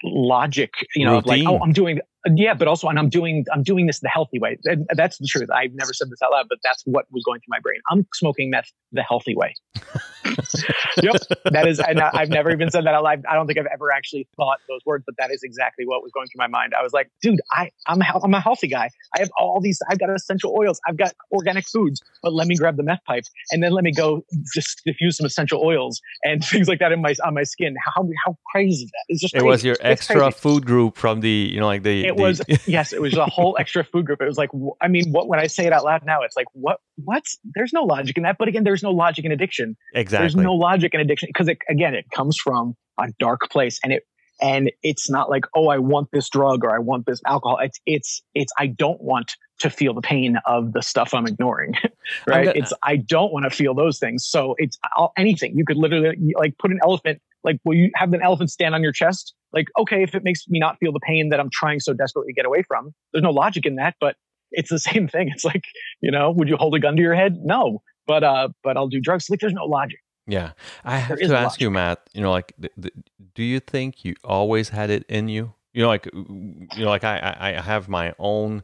logic, 0.04 0.74
you 0.96 1.06
know, 1.06 1.22
like, 1.24 1.44
oh, 1.46 1.60
I'm 1.60 1.72
doing, 1.72 2.00
yeah, 2.36 2.54
but 2.54 2.68
also, 2.68 2.88
and 2.88 3.00
I'm 3.00 3.10
doing, 3.10 3.46
I'm 3.54 3.64
doing 3.64 3.88
this 3.88 4.00
the 4.00 4.10
healthy 4.10 4.40
way. 4.40 4.58
And 4.66 4.86
that's 4.96 5.18
the 5.18 5.28
truth. 5.28 5.50
I've 5.52 5.74
never 5.74 5.94
said 5.94 6.10
this 6.10 6.22
out 6.22 6.32
loud, 6.32 6.46
but 6.50 6.60
that's 6.64 6.84
what 6.86 7.06
was 7.12 7.24
going 7.24 7.40
through 7.40 7.50
my 7.50 7.60
brain. 7.60 7.80
I'm 7.90 8.06
smoking 8.14 8.50
meth 8.50 8.72
the 8.92 9.02
healthy 9.02 9.36
way. 9.36 9.56
yep, 11.02 11.16
that 11.46 11.66
is. 11.68 11.80
And 11.80 12.00
I've 12.00 12.30
never 12.30 12.52
even 12.52 12.70
said 12.70 12.86
that 12.86 12.94
out 12.94 13.04
loud. 13.04 13.24
I 13.30 13.34
don't 13.34 13.48
think 13.48 13.58
I've 13.58 13.68
ever 13.74 13.92
actually 13.92 14.28
thought 14.38 14.60
those 14.68 14.82
words, 14.86 15.04
but 15.06 15.16
that 15.18 15.32
is 15.32 15.42
exactly 15.44 15.86
what 15.86 16.04
was 16.04 16.12
going 16.12 16.28
through 16.28 16.40
my 16.40 16.48
mind. 16.48 16.74
I 16.78 16.84
was 16.84 16.94
like, 16.94 17.10
dude, 17.22 17.42
I, 17.52 17.72
I'm, 17.88 18.02
a, 18.02 18.06
I'm 18.24 18.34
a 18.34 18.42
healthy 18.42 18.68
guy. 18.68 18.90
I 19.16 19.20
have 19.20 19.32
all 19.40 19.60
these. 19.62 19.80
I've 19.90 20.00
got 20.00 20.10
essential 20.10 20.56
oils. 20.58 20.80
I've 20.88 20.98
got 20.98 21.14
organic 21.32 21.68
foods. 21.68 22.02
But 22.22 22.34
let 22.34 22.48
me 22.48 22.56
grab 22.56 22.78
the 22.78 22.84
meth 22.84 23.04
pipe 23.06 23.24
and 23.52 23.64
then 23.64 23.72
let 23.72 23.84
me 23.84 23.92
go 23.92 24.24
just 24.54 24.82
diffuse 24.86 25.18
some 25.18 25.26
essential 25.26 25.62
oils 25.64 26.00
and 26.24 26.44
things 26.52 26.68
like 26.68 26.80
that 26.80 26.92
in 26.92 27.02
my 27.02 27.16
on 27.26 27.34
my 27.34 27.44
skin. 27.44 27.76
How 27.84 28.08
how 28.26 28.38
crazy 28.52 28.86
that 28.86 29.14
is! 29.14 29.22
Just 29.22 29.34
it 29.34 29.40
crazy. 29.40 29.48
was 29.48 29.64
your 29.64 29.78
extra 29.82 30.32
food 30.32 30.66
group 30.66 30.98
from 30.98 31.22
the 31.22 31.50
you 31.52 31.60
know 31.60 31.66
like 31.66 31.84
the 31.84 32.11
it 32.12 32.22
was 32.22 32.42
yes 32.68 32.94
it 32.94 33.02
was 33.02 33.16
a 33.16 33.26
whole 33.26 33.56
extra 33.60 33.84
food 33.84 34.06
group. 34.06 34.22
It 34.22 34.26
was 34.26 34.38
like 34.38 34.50
i 34.82 34.88
mean 34.88 35.12
what 35.12 35.28
when 35.28 35.40
i 35.40 35.48
say 35.48 35.66
it 35.66 35.74
out 35.74 35.84
loud 35.84 36.06
now 36.06 36.22
it's 36.22 36.36
like 36.36 36.48
what 36.54 36.80
what? 37.04 37.24
There's 37.56 37.74
no 37.74 37.84
logic 37.84 38.18
in 38.18 38.24
that. 38.24 38.38
But 38.38 38.48
again 38.48 38.64
there's 38.64 38.84
no 38.84 38.92
logic 38.92 39.26
in 39.26 39.32
addiction. 39.32 39.76
Exactly. 39.94 40.24
there's 40.24 40.36
no 40.36 40.54
logic 40.54 40.94
in 40.94 41.00
addiction 41.00 41.30
because 41.30 41.48
it, 41.48 41.58
again 41.70 41.96
it 41.96 42.06
comes 42.14 42.38
from 42.38 42.76
a 43.00 43.08
dark 43.20 43.42
place 43.50 43.80
and 43.84 43.94
it 43.94 44.04
and 44.42 44.72
it's 44.84 45.10
not 45.10 45.30
like 45.30 45.46
oh 45.56 45.68
i 45.68 45.78
want 45.78 46.10
this 46.12 46.30
drug 46.30 46.64
or 46.64 46.76
i 46.76 46.80
want 46.80 47.06
this 47.06 47.22
alcohol. 47.26 47.60
It's 47.62 47.80
it's 47.86 48.22
it's 48.34 48.52
i 48.58 48.68
don't 48.68 49.02
want 49.02 49.36
to 49.60 49.70
feel 49.70 49.94
the 49.94 50.02
pain 50.02 50.38
of 50.48 50.74
the 50.74 50.82
stuff 50.82 51.14
i'm 51.14 51.28
ignoring 51.28 51.76
right? 52.28 52.46
gonna, 52.46 52.58
it's 52.58 52.74
i 52.84 52.96
don't 52.96 53.32
want 53.32 53.44
to 53.46 53.50
feel 53.50 53.74
those 53.74 54.00
things. 54.00 54.26
So 54.26 54.56
it's 54.58 54.78
all, 54.98 55.14
anything. 55.18 55.58
You 55.58 55.66
could 55.66 55.78
literally 55.78 56.34
like 56.36 56.58
put 56.58 56.72
an 56.72 56.80
elephant 56.84 57.22
like 57.44 57.58
will 57.64 57.76
you 57.76 57.92
have 57.96 58.14
an 58.14 58.22
elephant 58.22 58.50
stand 58.50 58.76
on 58.76 58.84
your 58.84 58.92
chest? 58.92 59.34
Like 59.54 59.68
okay 59.80 60.04
if 60.04 60.16
it 60.16 60.24
makes 60.24 60.48
me 60.48 60.60
not 60.60 60.78
feel 60.80 60.92
the 60.92 61.00
pain 61.00 61.30
that 61.30 61.40
i'm 61.40 61.50
trying 61.52 61.80
so 61.80 61.94
desperately 61.94 62.34
to 62.34 62.36
get 62.36 62.46
away 62.46 62.64
from. 62.68 62.94
There's 63.12 63.24
no 63.24 63.32
logic 63.32 63.66
in 63.66 63.76
that 63.76 63.96
but 64.00 64.16
it's 64.52 64.70
the 64.70 64.80
same 64.92 65.08
thing. 65.08 65.30
It's 65.34 65.46
like 65.46 65.64
you 66.02 66.12
know 66.12 66.32
would 66.32 66.50
you 66.50 66.58
hold 66.58 66.76
a 66.76 66.80
gun 66.80 66.96
to 66.96 67.02
your 67.02 67.16
head? 67.16 67.38
No. 67.44 67.82
But 68.08 68.24
uh 68.24 68.50
but 68.64 68.78
i'll 68.78 68.88
do 68.88 69.00
drugs. 69.00 69.30
Like 69.30 69.40
there's 69.40 69.54
no 69.54 69.66
logic. 69.66 70.00
Yeah. 70.28 70.52
I 70.84 70.98
have 70.98 71.18
to 71.18 71.24
ask 71.24 71.32
logic. 71.32 71.62
you 71.62 71.72
matt 71.72 72.10
you 72.14 72.22
know 72.22 72.32
like 72.32 72.54
the, 72.58 72.70
the, 72.78 72.92
do 73.36 73.44
you 73.44 73.60
think 73.60 74.06
you 74.06 74.16
always 74.24 74.70
had 74.70 74.90
it 74.90 75.06
in 75.10 75.28
you? 75.28 75.54
You 75.74 75.84
know 75.84 75.88
like 75.88 76.06
you 76.14 76.68
know 76.78 76.90
like 76.90 77.04
i 77.04 77.36
i 77.40 77.62
have 77.62 77.88
my 77.88 78.14
own 78.20 78.64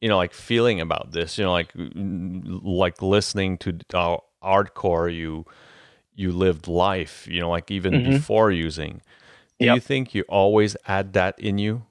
you 0.00 0.08
know 0.08 0.16
like 0.16 0.32
feeling 0.32 0.80
about 0.80 1.12
this. 1.12 1.38
You 1.38 1.44
know 1.44 1.52
like 1.52 1.72
like 1.74 3.02
listening 3.02 3.58
to 3.58 3.78
our 3.94 4.22
hardcore 4.42 5.14
you 5.14 5.44
you 6.20 6.32
lived 6.32 6.68
life 6.68 7.26
you 7.28 7.40
know 7.40 7.50
like 7.50 7.70
even 7.70 7.92
mm-hmm. 7.92 8.10
before 8.12 8.50
using. 8.50 9.00
Do 9.58 9.66
yep. 9.66 9.74
you 9.74 9.80
think 9.80 10.14
you 10.14 10.24
always 10.28 10.76
had 10.84 11.12
that 11.14 11.38
in 11.38 11.58
you? 11.58 11.82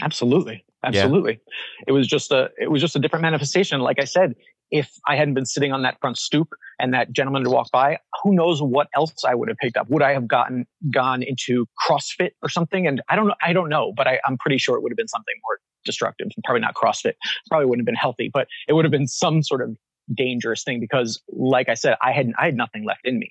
Absolutely. 0.00 0.64
Absolutely. 0.84 1.40
Yeah. 1.46 1.84
it 1.88 1.92
was 1.92 2.06
just 2.06 2.30
a 2.30 2.50
it 2.58 2.70
was 2.70 2.80
just 2.80 2.96
a 2.96 2.98
different 2.98 3.22
manifestation. 3.22 3.80
Like 3.80 3.98
i 4.00 4.04
said 4.04 4.34
if 4.72 4.90
i 5.06 5.14
hadn't 5.14 5.34
been 5.34 5.46
sitting 5.46 5.72
on 5.72 5.82
that 5.82 5.96
front 6.00 6.18
stoop 6.18 6.48
and 6.80 6.92
that 6.92 7.12
gentleman 7.12 7.44
had 7.44 7.52
walked 7.52 7.70
by 7.70 7.98
who 8.22 8.34
knows 8.34 8.60
what 8.60 8.88
else 8.96 9.24
i 9.24 9.34
would 9.34 9.48
have 9.48 9.58
picked 9.58 9.76
up? 9.76 9.88
Would 9.90 10.02
i 10.02 10.12
have 10.12 10.26
gotten 10.26 10.66
gone 10.92 11.22
into 11.22 11.66
crossfit 11.86 12.30
or 12.42 12.48
something? 12.48 12.86
And 12.86 13.00
i 13.08 13.16
don't 13.16 13.28
know 13.28 13.34
i 13.42 13.52
don't 13.52 13.68
know 13.68 13.92
but 13.96 14.06
I, 14.06 14.20
i'm 14.26 14.36
pretty 14.38 14.58
sure 14.58 14.76
it 14.76 14.82
would 14.82 14.92
have 14.92 14.96
been 14.96 15.08
something 15.08 15.34
more 15.44 15.58
destructive. 15.84 16.26
Probably 16.44 16.62
not 16.62 16.74
crossfit. 16.74 17.12
Probably 17.48 17.66
wouldn't 17.66 17.82
have 17.82 17.86
been 17.86 17.94
healthy 17.94 18.30
but 18.32 18.48
it 18.68 18.72
would 18.72 18.84
have 18.84 18.92
been 18.92 19.06
some 19.06 19.42
sort 19.42 19.62
of 19.62 19.76
dangerous 20.14 20.62
thing 20.62 20.78
because 20.78 21.20
like 21.28 21.68
i 21.68 21.74
said 21.74 21.96
i 22.00 22.12
had 22.12 22.32
i 22.38 22.44
had 22.44 22.56
nothing 22.56 22.84
left 22.84 23.00
in 23.04 23.18
me 23.18 23.28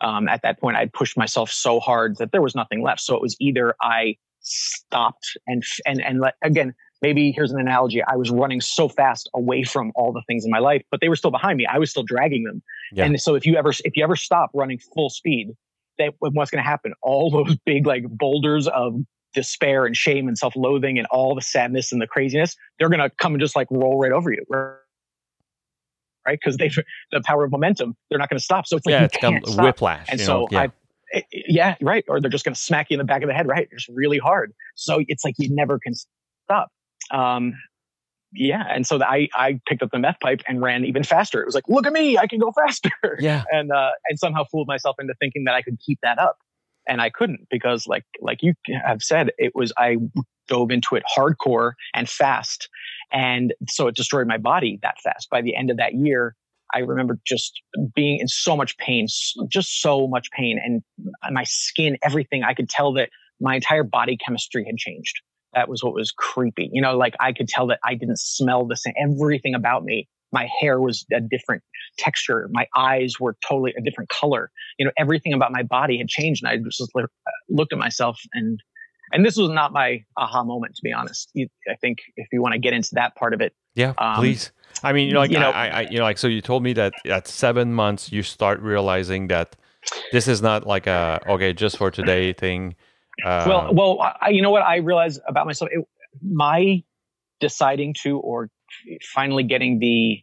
um, 0.00 0.28
at 0.28 0.42
that 0.42 0.60
point, 0.60 0.76
I'd 0.76 0.92
pushed 0.92 1.16
myself 1.16 1.50
so 1.50 1.80
hard 1.80 2.16
that 2.18 2.32
there 2.32 2.42
was 2.42 2.54
nothing 2.54 2.82
left. 2.82 3.00
So 3.00 3.14
it 3.14 3.22
was 3.22 3.36
either 3.40 3.74
I 3.80 4.16
stopped 4.40 5.36
and 5.46 5.62
and 5.86 6.02
and 6.02 6.20
let, 6.20 6.34
again, 6.42 6.74
maybe 7.02 7.32
here's 7.32 7.52
an 7.52 7.60
analogy. 7.60 8.02
I 8.02 8.16
was 8.16 8.30
running 8.30 8.60
so 8.60 8.88
fast 8.88 9.28
away 9.34 9.64
from 9.64 9.92
all 9.94 10.12
the 10.12 10.22
things 10.26 10.44
in 10.44 10.50
my 10.50 10.58
life, 10.58 10.82
but 10.90 11.00
they 11.00 11.08
were 11.08 11.16
still 11.16 11.30
behind 11.30 11.56
me. 11.56 11.66
I 11.66 11.78
was 11.78 11.90
still 11.90 12.02
dragging 12.02 12.44
them. 12.44 12.62
Yeah. 12.92 13.04
And 13.04 13.20
so 13.20 13.34
if 13.34 13.46
you 13.46 13.56
ever 13.56 13.70
if 13.84 13.96
you 13.96 14.04
ever 14.04 14.16
stop 14.16 14.50
running 14.54 14.78
full 14.94 15.10
speed, 15.10 15.52
that 15.98 16.14
what's 16.18 16.50
going 16.50 16.62
to 16.62 16.68
happen? 16.68 16.92
All 17.02 17.30
those 17.30 17.56
big 17.66 17.86
like 17.86 18.04
boulders 18.08 18.68
of 18.68 18.96
despair 19.34 19.84
and 19.84 19.94
shame 19.94 20.28
and 20.28 20.38
self-loathing 20.38 20.98
and 20.98 21.06
all 21.10 21.34
the 21.34 21.42
sadness 21.42 21.92
and 21.92 22.00
the 22.00 22.06
craziness, 22.06 22.56
they're 22.78 22.88
going 22.88 23.00
to 23.00 23.10
come 23.18 23.34
and 23.34 23.40
just 23.40 23.54
like 23.54 23.68
roll 23.70 23.98
right 23.98 24.12
over 24.12 24.32
you 24.32 24.42
right? 24.48 24.76
Because 26.32 26.56
they've 26.56 26.76
the 27.12 27.22
power 27.24 27.44
of 27.44 27.52
momentum, 27.52 27.94
they're 28.10 28.18
not 28.18 28.28
going 28.28 28.38
to 28.38 28.44
stop. 28.44 28.66
So 28.66 28.76
it's 28.76 28.86
like 28.86 28.92
yeah, 28.92 29.04
it's 29.04 29.16
come 29.16 29.40
whiplash. 29.56 30.06
And 30.08 30.20
so 30.20 30.48
yeah. 30.50 30.60
I, 30.60 30.70
it, 31.10 31.24
yeah, 31.30 31.74
right. 31.80 32.04
Or 32.08 32.20
they're 32.20 32.30
just 32.30 32.44
going 32.44 32.54
to 32.54 32.60
smack 32.60 32.90
you 32.90 32.94
in 32.94 32.98
the 32.98 33.04
back 33.04 33.22
of 33.22 33.28
the 33.28 33.34
head, 33.34 33.46
right? 33.46 33.68
It's 33.70 33.88
really 33.88 34.18
hard. 34.18 34.52
So 34.74 35.02
it's 35.06 35.24
like 35.24 35.34
you 35.38 35.54
never 35.54 35.78
can 35.78 35.94
stop. 36.44 36.68
Um, 37.10 37.54
yeah, 38.32 38.64
and 38.68 38.86
so 38.86 39.02
I 39.02 39.28
I 39.34 39.60
picked 39.66 39.82
up 39.82 39.90
the 39.90 39.98
meth 39.98 40.20
pipe 40.20 40.42
and 40.46 40.60
ran 40.60 40.84
even 40.84 41.04
faster. 41.04 41.40
It 41.40 41.46
was 41.46 41.54
like, 41.54 41.68
look 41.68 41.86
at 41.86 41.92
me, 41.92 42.18
I 42.18 42.26
can 42.26 42.38
go 42.38 42.52
faster. 42.52 42.90
Yeah, 43.18 43.44
and 43.52 43.70
uh, 43.72 43.90
and 44.08 44.18
somehow 44.18 44.44
fooled 44.50 44.66
myself 44.66 44.96
into 44.98 45.14
thinking 45.20 45.44
that 45.44 45.54
I 45.54 45.62
could 45.62 45.78
keep 45.84 45.98
that 46.02 46.18
up, 46.18 46.36
and 46.88 47.00
I 47.00 47.10
couldn't 47.10 47.48
because 47.50 47.86
like 47.86 48.04
like 48.20 48.42
you 48.42 48.54
have 48.84 49.02
said, 49.02 49.30
it 49.38 49.52
was 49.54 49.72
I 49.78 49.96
dove 50.48 50.70
into 50.70 50.96
it 50.96 51.04
hardcore 51.16 51.72
and 51.94 52.08
fast, 52.08 52.68
and 53.12 53.54
so 53.68 53.86
it 53.88 53.96
destroyed 53.96 54.26
my 54.26 54.38
body 54.38 54.78
that 54.82 54.96
fast. 55.02 55.28
By 55.30 55.42
the 55.42 55.56
end 55.56 55.70
of 55.70 55.76
that 55.76 55.94
year, 55.94 56.34
I 56.74 56.80
remember 56.80 57.18
just 57.24 57.60
being 57.94 58.18
in 58.18 58.28
so 58.28 58.56
much 58.56 58.76
pain, 58.78 59.06
just 59.48 59.80
so 59.80 60.08
much 60.08 60.30
pain, 60.32 60.60
and 60.62 60.82
my 61.32 61.44
skin, 61.44 61.96
everything. 62.02 62.42
I 62.42 62.54
could 62.54 62.68
tell 62.68 62.92
that 62.94 63.10
my 63.40 63.54
entire 63.54 63.84
body 63.84 64.16
chemistry 64.16 64.64
had 64.64 64.76
changed. 64.76 65.20
That 65.54 65.68
was 65.68 65.82
what 65.82 65.94
was 65.94 66.12
creepy. 66.12 66.68
You 66.72 66.82
know, 66.82 66.96
like 66.96 67.14
I 67.20 67.32
could 67.32 67.48
tell 67.48 67.66
that 67.68 67.78
I 67.84 67.94
didn't 67.94 68.18
smell 68.18 68.66
the 68.66 68.76
same. 68.76 68.94
Everything 69.00 69.54
about 69.54 69.84
me, 69.84 70.08
my 70.32 70.48
hair 70.60 70.80
was 70.80 71.06
a 71.12 71.20
different 71.20 71.62
texture. 71.98 72.48
My 72.50 72.66
eyes 72.76 73.14
were 73.20 73.36
totally 73.48 73.72
a 73.78 73.82
different 73.82 74.10
color. 74.10 74.50
You 74.78 74.86
know, 74.86 74.92
everything 74.98 75.32
about 75.32 75.52
my 75.52 75.62
body 75.62 75.98
had 75.98 76.08
changed. 76.08 76.44
And 76.44 76.50
I 76.50 76.56
just 76.62 76.82
looked 77.48 77.72
at 77.72 77.78
myself 77.78 78.18
and 78.34 78.60
and 79.12 79.24
this 79.24 79.36
was 79.36 79.50
not 79.50 79.72
my 79.72 80.04
aha 80.16 80.44
moment 80.44 80.74
to 80.76 80.82
be 80.82 80.92
honest. 80.92 81.30
I 81.36 81.74
think 81.80 81.98
if 82.16 82.28
you 82.32 82.42
want 82.42 82.54
to 82.54 82.58
get 82.58 82.72
into 82.72 82.90
that 82.94 83.14
part 83.16 83.34
of 83.34 83.40
it 83.40 83.54
yeah 83.76 83.92
um, 83.98 84.16
please. 84.16 84.50
I 84.82 84.92
mean 84.92 85.06
you 85.06 85.14
know 85.14 85.20
like 85.20 85.30
you 85.30 85.38
know, 85.38 85.50
I, 85.50 85.68
I, 85.68 85.80
you 85.82 85.98
know 85.98 86.04
like 86.04 86.18
so 86.18 86.26
you 86.26 86.40
told 86.40 86.62
me 86.62 86.72
that 86.72 86.94
at 87.04 87.28
seven 87.28 87.72
months 87.72 88.10
you 88.10 88.22
start 88.22 88.60
realizing 88.60 89.28
that 89.28 89.54
this 90.10 90.26
is 90.26 90.42
not 90.42 90.66
like 90.66 90.86
a 90.86 91.20
okay 91.28 91.52
just 91.52 91.78
for 91.78 91.90
today 91.90 92.32
thing 92.32 92.74
uh, 93.24 93.44
well 93.46 93.74
well 93.74 94.16
I, 94.20 94.30
you 94.30 94.42
know 94.42 94.50
what 94.50 94.62
i 94.62 94.76
realized 94.76 95.20
about 95.28 95.46
myself? 95.46 95.70
It, 95.72 95.86
my 96.22 96.82
deciding 97.40 97.94
to 98.02 98.18
or 98.18 98.50
finally 99.14 99.44
getting 99.44 99.78
the 99.78 100.22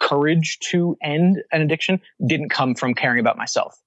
courage 0.00 0.58
to 0.70 0.96
end 1.02 1.42
an 1.52 1.60
addiction 1.60 2.00
didn't 2.26 2.48
come 2.48 2.74
from 2.74 2.94
caring 2.94 3.20
about 3.20 3.36
myself 3.36 3.78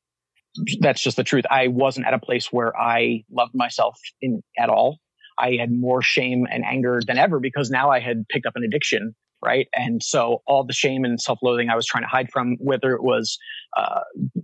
that's 0.80 1.02
just 1.02 1.18
the 1.18 1.24
truth. 1.24 1.46
I 1.50 1.68
wasn't 1.68 2.08
at 2.08 2.14
a 2.14 2.20
place 2.20 2.52
where 2.52 2.78
I 2.80 3.24
loved 3.32 3.54
myself 3.56 4.00
in 4.22 4.42
at 4.58 4.70
all. 4.70 5.00
I 5.38 5.58
had 5.60 5.72
more 5.72 6.02
shame 6.02 6.48
and 6.52 6.64
anger 6.66 7.02
than 7.06 7.18
ever 7.18 7.40
because 7.40 7.70
now 7.70 7.90
I 7.90 8.00
had 8.00 8.26
picked 8.30 8.46
up 8.46 8.54
an 8.56 8.64
addiction, 8.64 9.14
right? 9.44 9.68
And 9.76 10.02
so 10.02 10.42
all 10.48 10.64
the 10.64 10.74
shame 10.74 11.04
and 11.04 11.20
self-loathing 11.20 11.70
I 11.70 11.76
was 11.76 11.86
trying 11.86 12.04
to 12.04 12.10
hide 12.10 12.32
from, 12.32 12.56
whether 12.60 12.94
it 12.94 13.04
was 13.04 13.38
uh, 13.76 14.02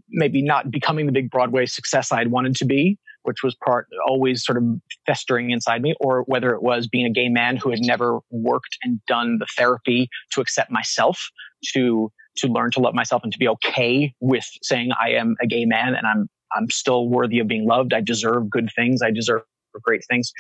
maybe 0.10 0.42
not 0.42 0.70
becoming 0.70 1.06
the 1.06 1.12
big 1.14 1.30
Broadway 1.30 1.66
success 1.66 2.12
I'd 2.12 2.30
wanted 2.30 2.56
to 2.58 2.66
be, 2.66 2.98
which 3.24 3.44
was 3.44 3.56
part 3.64 3.88
always 4.08 4.44
sort 4.44 4.58
of 4.58 4.64
festering 5.06 5.52
inside 5.52 5.82
me, 5.82 5.94
or 6.02 6.24
whether 6.24 6.54
it 6.54 6.62
was 6.62 6.88
being 6.88 7.06
a 7.06 7.12
gay 7.12 7.30
man 7.30 7.56
who 7.56 7.70
had 7.70 7.80
never 7.82 8.20
worked 8.30 8.78
and 8.84 9.00
done 9.08 9.38
the 9.40 9.48
therapy 9.56 10.10
to 10.34 10.42
accept 10.42 10.72
myself, 10.72 11.30
to 11.74 12.12
to 12.38 12.48
learn 12.48 12.72
to 12.72 12.80
love 12.80 12.94
myself 12.94 13.24
and 13.24 13.32
to 13.32 13.40
be 13.40 13.48
okay 13.48 14.14
with 14.20 14.46
saying 14.64 14.92
I 15.00 15.12
am 15.12 15.36
a 15.42 15.48
gay 15.48 15.66
man 15.66 15.96
and 15.96 16.08
I'm 16.08 16.30
I'm 16.54 16.70
still 16.70 17.08
worthy 17.08 17.40
of 17.40 17.48
being 17.48 17.66
loved. 17.66 17.94
I 17.94 18.02
deserve 18.02 18.50
good 18.50 18.70
things. 18.76 19.02
I 19.02 19.12
deserve 19.12 19.44
great 19.82 20.04
things. 20.10 20.34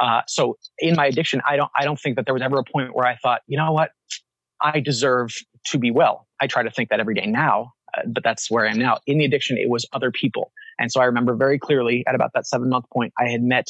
Uh, 0.00 0.22
so 0.26 0.56
in 0.78 0.96
my 0.96 1.06
addiction, 1.06 1.42
I 1.46 1.56
don't 1.56 1.70
I 1.76 1.84
don't 1.84 2.00
think 2.00 2.16
that 2.16 2.24
there 2.24 2.34
was 2.34 2.42
ever 2.42 2.58
a 2.58 2.64
point 2.64 2.94
where 2.94 3.06
I 3.06 3.16
thought, 3.16 3.42
you 3.46 3.56
know 3.56 3.72
what, 3.72 3.90
I 4.60 4.80
deserve 4.80 5.30
to 5.66 5.78
be 5.78 5.90
well. 5.90 6.26
I 6.40 6.46
try 6.46 6.62
to 6.62 6.70
think 6.70 6.90
that 6.90 7.00
every 7.00 7.14
day 7.14 7.26
now, 7.26 7.72
uh, 7.96 8.02
but 8.06 8.22
that's 8.22 8.50
where 8.50 8.66
I 8.66 8.70
am 8.70 8.78
now. 8.78 8.98
In 9.06 9.18
the 9.18 9.24
addiction, 9.24 9.58
it 9.58 9.68
was 9.68 9.86
other 9.92 10.10
people, 10.10 10.52
and 10.78 10.90
so 10.90 11.00
I 11.00 11.04
remember 11.04 11.34
very 11.34 11.58
clearly 11.58 12.04
at 12.06 12.14
about 12.14 12.32
that 12.34 12.46
seven 12.46 12.68
month 12.68 12.86
point, 12.92 13.12
I 13.18 13.28
had 13.28 13.42
met 13.42 13.68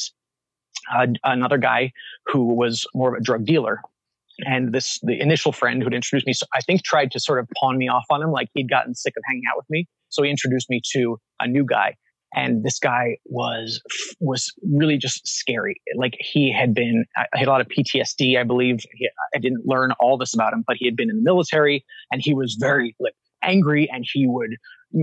uh, 0.93 1.07
another 1.23 1.57
guy 1.57 1.91
who 2.27 2.53
was 2.53 2.85
more 2.93 3.13
of 3.13 3.19
a 3.19 3.23
drug 3.23 3.45
dealer 3.45 3.81
and 4.45 4.73
this 4.73 4.99
the 5.03 5.19
initial 5.19 5.51
friend 5.51 5.83
who'd 5.83 5.93
introduced 5.93 6.27
me 6.27 6.33
i 6.53 6.61
think 6.61 6.83
tried 6.83 7.11
to 7.11 7.19
sort 7.19 7.39
of 7.39 7.47
pawn 7.59 7.77
me 7.77 7.87
off 7.87 8.05
on 8.09 8.21
him 8.21 8.31
like 8.31 8.47
he'd 8.53 8.69
gotten 8.69 8.95
sick 8.95 9.13
of 9.17 9.23
hanging 9.27 9.43
out 9.51 9.57
with 9.57 9.69
me. 9.69 9.87
So 10.09 10.23
he 10.23 10.29
introduced 10.29 10.69
me 10.69 10.81
to 10.93 11.17
a 11.39 11.47
new 11.47 11.65
guy 11.65 11.95
and 12.33 12.63
this 12.63 12.79
guy 12.79 13.17
was 13.25 13.81
was 14.19 14.51
really 14.71 14.97
just 14.97 15.27
scary. 15.27 15.81
Like 15.95 16.13
he 16.19 16.53
had 16.53 16.73
been 16.73 17.05
i 17.17 17.25
had 17.33 17.47
a 17.47 17.51
lot 17.51 17.61
of 17.61 17.67
ptsd 17.67 18.39
i 18.39 18.43
believe. 18.43 18.77
He, 18.93 19.09
i 19.35 19.39
didn't 19.39 19.65
learn 19.65 19.91
all 19.99 20.17
this 20.17 20.33
about 20.33 20.53
him 20.53 20.63
but 20.67 20.77
he 20.77 20.85
had 20.85 20.95
been 20.95 21.09
in 21.09 21.17
the 21.17 21.23
military 21.23 21.85
and 22.11 22.21
he 22.23 22.33
was 22.33 22.57
very 22.59 22.95
like 22.99 23.13
angry 23.43 23.89
and 23.91 24.05
he 24.11 24.27
would 24.27 24.55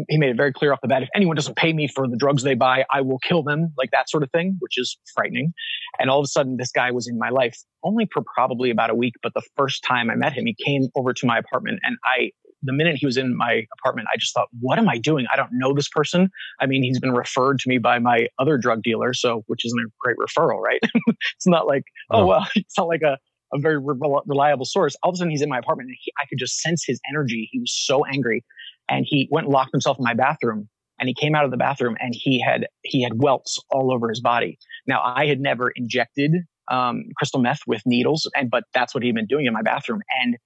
he 0.09 0.18
made 0.18 0.30
it 0.30 0.37
very 0.37 0.53
clear 0.53 0.72
off 0.72 0.80
the 0.82 0.89
bat 0.89 1.03
if 1.03 1.09
anyone 1.14 1.37
doesn't 1.37 1.57
pay 1.57 1.72
me 1.72 1.89
for 1.89 2.09
the 2.09 2.16
drugs 2.16 2.43
they 2.43 2.55
buy, 2.55 2.84
I 2.91 3.01
will 3.01 3.18
kill 3.18 3.43
them, 3.43 3.72
like 3.78 3.91
that 3.93 4.11
sort 4.11 4.22
of 4.22 4.30
thing, 4.30 4.57
which 4.59 4.78
is 4.78 4.99
frightening. 5.14 5.53
And 5.99 6.11
all 6.11 6.18
of 6.18 6.24
a 6.24 6.28
sudden, 6.28 6.57
this 6.57 6.72
guy 6.72 6.91
was 6.91 7.07
in 7.07 7.18
my 7.18 7.30
life 7.30 7.57
only 7.84 8.09
for 8.12 8.22
probably 8.34 8.70
about 8.70 8.91
a 8.91 8.95
week. 8.95 9.14
But 9.22 9.32
the 9.34 9.43
first 9.57 9.84
time 9.84 10.11
I 10.11 10.16
met 10.16 10.32
him, 10.32 10.47
he 10.47 10.55
came 10.55 10.89
over 10.97 11.12
to 11.12 11.26
my 11.26 11.39
apartment 11.39 11.80
and 11.82 11.97
I 12.05 12.30
the 12.62 12.72
minute 12.72 12.97
he 12.97 13.07
was 13.07 13.16
in 13.16 13.37
my 13.37 13.66
apartment, 13.78 14.09
I 14.12 14.16
just 14.18 14.34
thought, 14.34 14.49
what 14.61 14.78
am 14.78 14.89
I 14.89 14.99
doing? 14.99 15.26
I 15.32 15.37
don't 15.37 15.51
know 15.53 15.74
this 15.74 15.89
person. 15.89 16.30
I 16.61 16.66
mean, 16.66 16.82
he's 16.82 16.99
been 16.99 17.12
referred 17.12 17.59
to 17.61 17.68
me 17.68 17.78
by 17.78 17.99
my 17.99 18.28
other 18.39 18.59
drug 18.59 18.82
dealer, 18.82 19.14
so 19.14 19.45
which 19.47 19.64
isn't 19.64 19.78
a 19.78 19.89
great 20.01 20.16
referral, 20.16 20.61
right? 20.61 20.80
it's 21.07 21.47
not 21.47 21.66
like, 21.66 21.84
oh, 22.11 22.22
oh 22.22 22.26
well, 22.26 22.47
it's 22.57 22.76
not 22.76 22.89
like 22.89 23.03
a, 23.03 23.18
a 23.53 23.59
very 23.59 23.78
re- 23.78 23.97
reliable 24.26 24.64
source. 24.64 24.97
All 25.03 25.11
of 25.11 25.14
a 25.14 25.16
sudden, 25.18 25.30
he's 25.30 25.43
in 25.43 25.49
my 25.49 25.59
apartment, 25.59 25.89
and 25.89 25.97
he, 26.01 26.12
I 26.20 26.26
could 26.26 26.39
just 26.39 26.61
sense 26.61 26.84
his 26.87 27.01
energy. 27.09 27.49
He 27.53 27.61
was 27.61 27.72
so 27.72 28.05
angry, 28.07 28.45
and 28.89 29.05
he 29.09 29.28
went 29.30 29.47
and 29.47 29.53
locked 29.53 29.72
himself 29.72 29.99
in 29.99 30.05
my 30.05 30.14
bathroom. 30.14 30.68
And 30.99 31.11
he 31.11 31.14
came 31.14 31.34
out 31.34 31.45
of 31.45 31.51
the 31.51 31.59
bathroom, 31.59 31.95
and 32.01 32.14
he 32.16 32.41
had 32.41 32.68
he 32.82 33.03
had 33.03 33.22
welts 33.22 33.59
all 33.70 33.93
over 33.93 34.09
his 34.09 34.20
body. 34.20 34.59
Now, 34.87 35.03
I 35.05 35.26
had 35.26 35.41
never 35.41 35.70
injected 35.76 36.32
um, 36.70 37.05
crystal 37.18 37.39
meth 37.39 37.61
with 37.66 37.82
needles, 37.84 38.30
and 38.34 38.51
but 38.51 38.64
that's 38.72 38.95
what 38.95 39.03
he'd 39.03 39.14
been 39.14 39.26
doing 39.26 39.45
in 39.45 39.53
my 39.53 39.61
bathroom, 39.61 40.01
and 40.22 40.39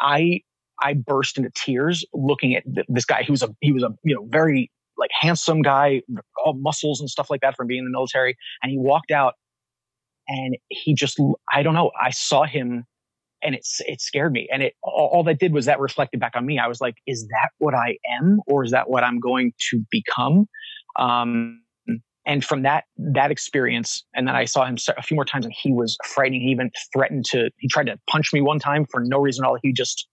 I 0.00 0.40
I 0.80 0.94
burst 0.94 1.38
into 1.38 1.50
tears 1.54 2.04
looking 2.12 2.54
at 2.54 2.64
th- 2.72 2.86
this 2.88 3.04
guy. 3.04 3.22
He 3.22 3.30
was 3.30 3.42
a 3.42 3.48
he 3.60 3.72
was 3.72 3.82
a 3.82 3.90
you 4.04 4.14
know 4.14 4.26
very 4.28 4.70
like 4.96 5.10
handsome 5.18 5.62
guy, 5.62 6.02
all 6.44 6.54
muscles 6.54 7.00
and 7.00 7.08
stuff 7.08 7.30
like 7.30 7.40
that 7.40 7.56
from 7.56 7.66
being 7.66 7.80
in 7.80 7.84
the 7.84 7.90
military. 7.90 8.36
And 8.62 8.70
he 8.70 8.78
walked 8.78 9.10
out, 9.10 9.34
and 10.28 10.56
he 10.68 10.94
just 10.94 11.20
I 11.52 11.62
don't 11.62 11.74
know. 11.74 11.90
I 12.00 12.10
saw 12.10 12.44
him, 12.44 12.84
and 13.42 13.54
it's 13.54 13.80
it 13.86 14.00
scared 14.00 14.32
me. 14.32 14.48
And 14.52 14.62
it 14.62 14.74
all, 14.82 15.10
all 15.12 15.24
that 15.24 15.38
did 15.38 15.52
was 15.52 15.66
that 15.66 15.80
reflected 15.80 16.20
back 16.20 16.32
on 16.34 16.46
me. 16.46 16.58
I 16.58 16.66
was 16.66 16.80
like, 16.80 16.96
is 17.06 17.26
that 17.28 17.50
what 17.58 17.74
I 17.74 17.98
am, 18.20 18.40
or 18.46 18.64
is 18.64 18.70
that 18.70 18.90
what 18.90 19.04
I'm 19.04 19.20
going 19.20 19.52
to 19.70 19.82
become? 19.90 20.46
Um, 20.98 21.62
and 22.26 22.44
from 22.44 22.62
that 22.62 22.84
that 22.98 23.30
experience 23.30 24.04
and 24.14 24.28
then 24.28 24.36
i 24.36 24.44
saw 24.44 24.66
him 24.66 24.76
a 24.98 25.02
few 25.02 25.14
more 25.14 25.24
times 25.24 25.46
and 25.46 25.54
he 25.56 25.72
was 25.72 25.96
frightening 26.04 26.42
he 26.42 26.48
even 26.48 26.70
threatened 26.92 27.24
to 27.24 27.48
he 27.58 27.68
tried 27.68 27.86
to 27.86 27.98
punch 28.10 28.34
me 28.34 28.42
one 28.42 28.58
time 28.58 28.84
for 28.90 29.00
no 29.00 29.18
reason 29.18 29.44
at 29.44 29.48
all 29.48 29.56
he 29.62 29.72
just 29.72 30.06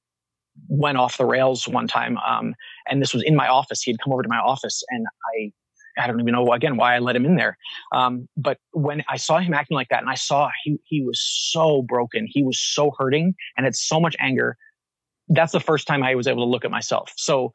went 0.68 0.98
off 0.98 1.18
the 1.18 1.26
rails 1.26 1.68
one 1.68 1.88
time. 1.88 2.18
Um, 2.18 2.56
and 2.90 3.02
this 3.02 3.14
was 3.14 3.24
in 3.24 3.36
my 3.36 3.48
office. 3.48 3.82
He 3.82 3.92
had 3.92 4.00
come 4.04 4.14
over 4.14 4.24
to 4.24 4.30
my 4.30 4.38
office 4.38 4.84
and 4.90 5.06
I, 5.38 5.52
I 5.98 6.08
don't 6.08 6.20
even 6.20 6.34
know 6.34 6.52
again 6.54 6.78
why 6.78 6.96
I 6.96 7.00
let 7.00 7.16
him 7.16 7.26
in 7.26 7.36
there. 7.36 7.58
Um, 7.94 8.28
but 8.38 8.58
when 8.72 9.04
I 9.10 9.18
saw 9.18 9.40
him 9.40 9.54
acting 9.54 9.76
like 9.76 9.90
that 9.90 10.02
and 10.02 10.10
I 10.10 10.16
saw 10.16 10.50
he, 10.64 10.78
he 10.86 11.02
was 11.02 11.20
so 11.22 11.82
broken, 11.82 12.28
he 12.30 12.44
was 12.44 12.60
so 12.60 12.92
hurting 12.98 13.36
and 13.58 13.66
had 13.66 13.76
so 13.76 14.00
much 14.00 14.16
anger. 14.20 14.58
That's 15.30 15.52
the 15.52 15.60
first 15.60 15.88
time 15.88 16.04
I 16.04 16.16
was 16.16 16.28
able 16.28 16.46
to 16.46 16.50
look 16.50 16.66
at 16.66 16.72
myself. 16.72 17.12
So, 17.16 17.54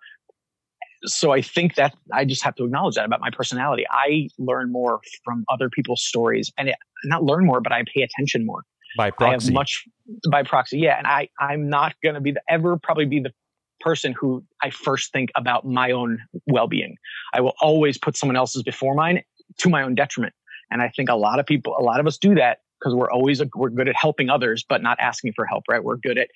so 1.04 1.32
I 1.32 1.40
think 1.40 1.76
that 1.76 1.94
I 2.12 2.24
just 2.24 2.42
have 2.42 2.54
to 2.56 2.64
acknowledge 2.64 2.96
that 2.96 3.04
about 3.04 3.20
my 3.20 3.30
personality. 3.30 3.84
I 3.90 4.28
learn 4.38 4.72
more 4.72 5.00
from 5.24 5.44
other 5.48 5.70
people's 5.70 6.02
stories 6.02 6.52
and 6.58 6.68
it, 6.68 6.74
not 7.04 7.24
learn 7.24 7.46
more, 7.46 7.60
but 7.60 7.72
I 7.72 7.84
pay 7.94 8.02
attention 8.02 8.44
more 8.44 8.62
by 8.96 9.10
proxy. 9.10 9.30
I 9.30 9.32
have 9.32 9.52
much 9.52 9.84
by 10.30 10.42
proxy, 10.42 10.78
yeah. 10.78 10.98
And 10.98 11.06
I 11.06 11.28
I'm 11.38 11.68
not 11.68 11.94
going 12.02 12.16
to 12.16 12.20
be 12.20 12.32
the, 12.32 12.42
ever 12.48 12.76
probably 12.76 13.06
be 13.06 13.20
the 13.20 13.32
person 13.80 14.14
who 14.18 14.44
I 14.62 14.70
first 14.70 15.12
think 15.12 15.30
about 15.36 15.64
my 15.64 15.90
own 15.90 16.18
well 16.46 16.68
being. 16.68 16.96
I 17.32 17.40
will 17.40 17.54
always 17.60 17.98
put 17.98 18.16
someone 18.16 18.36
else's 18.36 18.62
before 18.62 18.94
mine 18.94 19.22
to 19.58 19.68
my 19.68 19.82
own 19.82 19.94
detriment. 19.94 20.34
And 20.70 20.82
I 20.82 20.88
think 20.88 21.08
a 21.08 21.16
lot 21.16 21.40
of 21.40 21.46
people, 21.46 21.74
a 21.78 21.82
lot 21.82 22.00
of 22.00 22.06
us 22.06 22.16
do 22.18 22.34
that 22.36 22.58
because 22.80 22.94
we're 22.94 23.10
always 23.10 23.42
we're 23.54 23.70
good 23.70 23.88
at 23.88 23.96
helping 23.96 24.30
others, 24.30 24.64
but 24.66 24.82
not 24.82 24.98
asking 25.00 25.32
for 25.34 25.44
help. 25.44 25.64
Right? 25.68 25.82
We're 25.82 25.96
good 25.96 26.18
at 26.18 26.28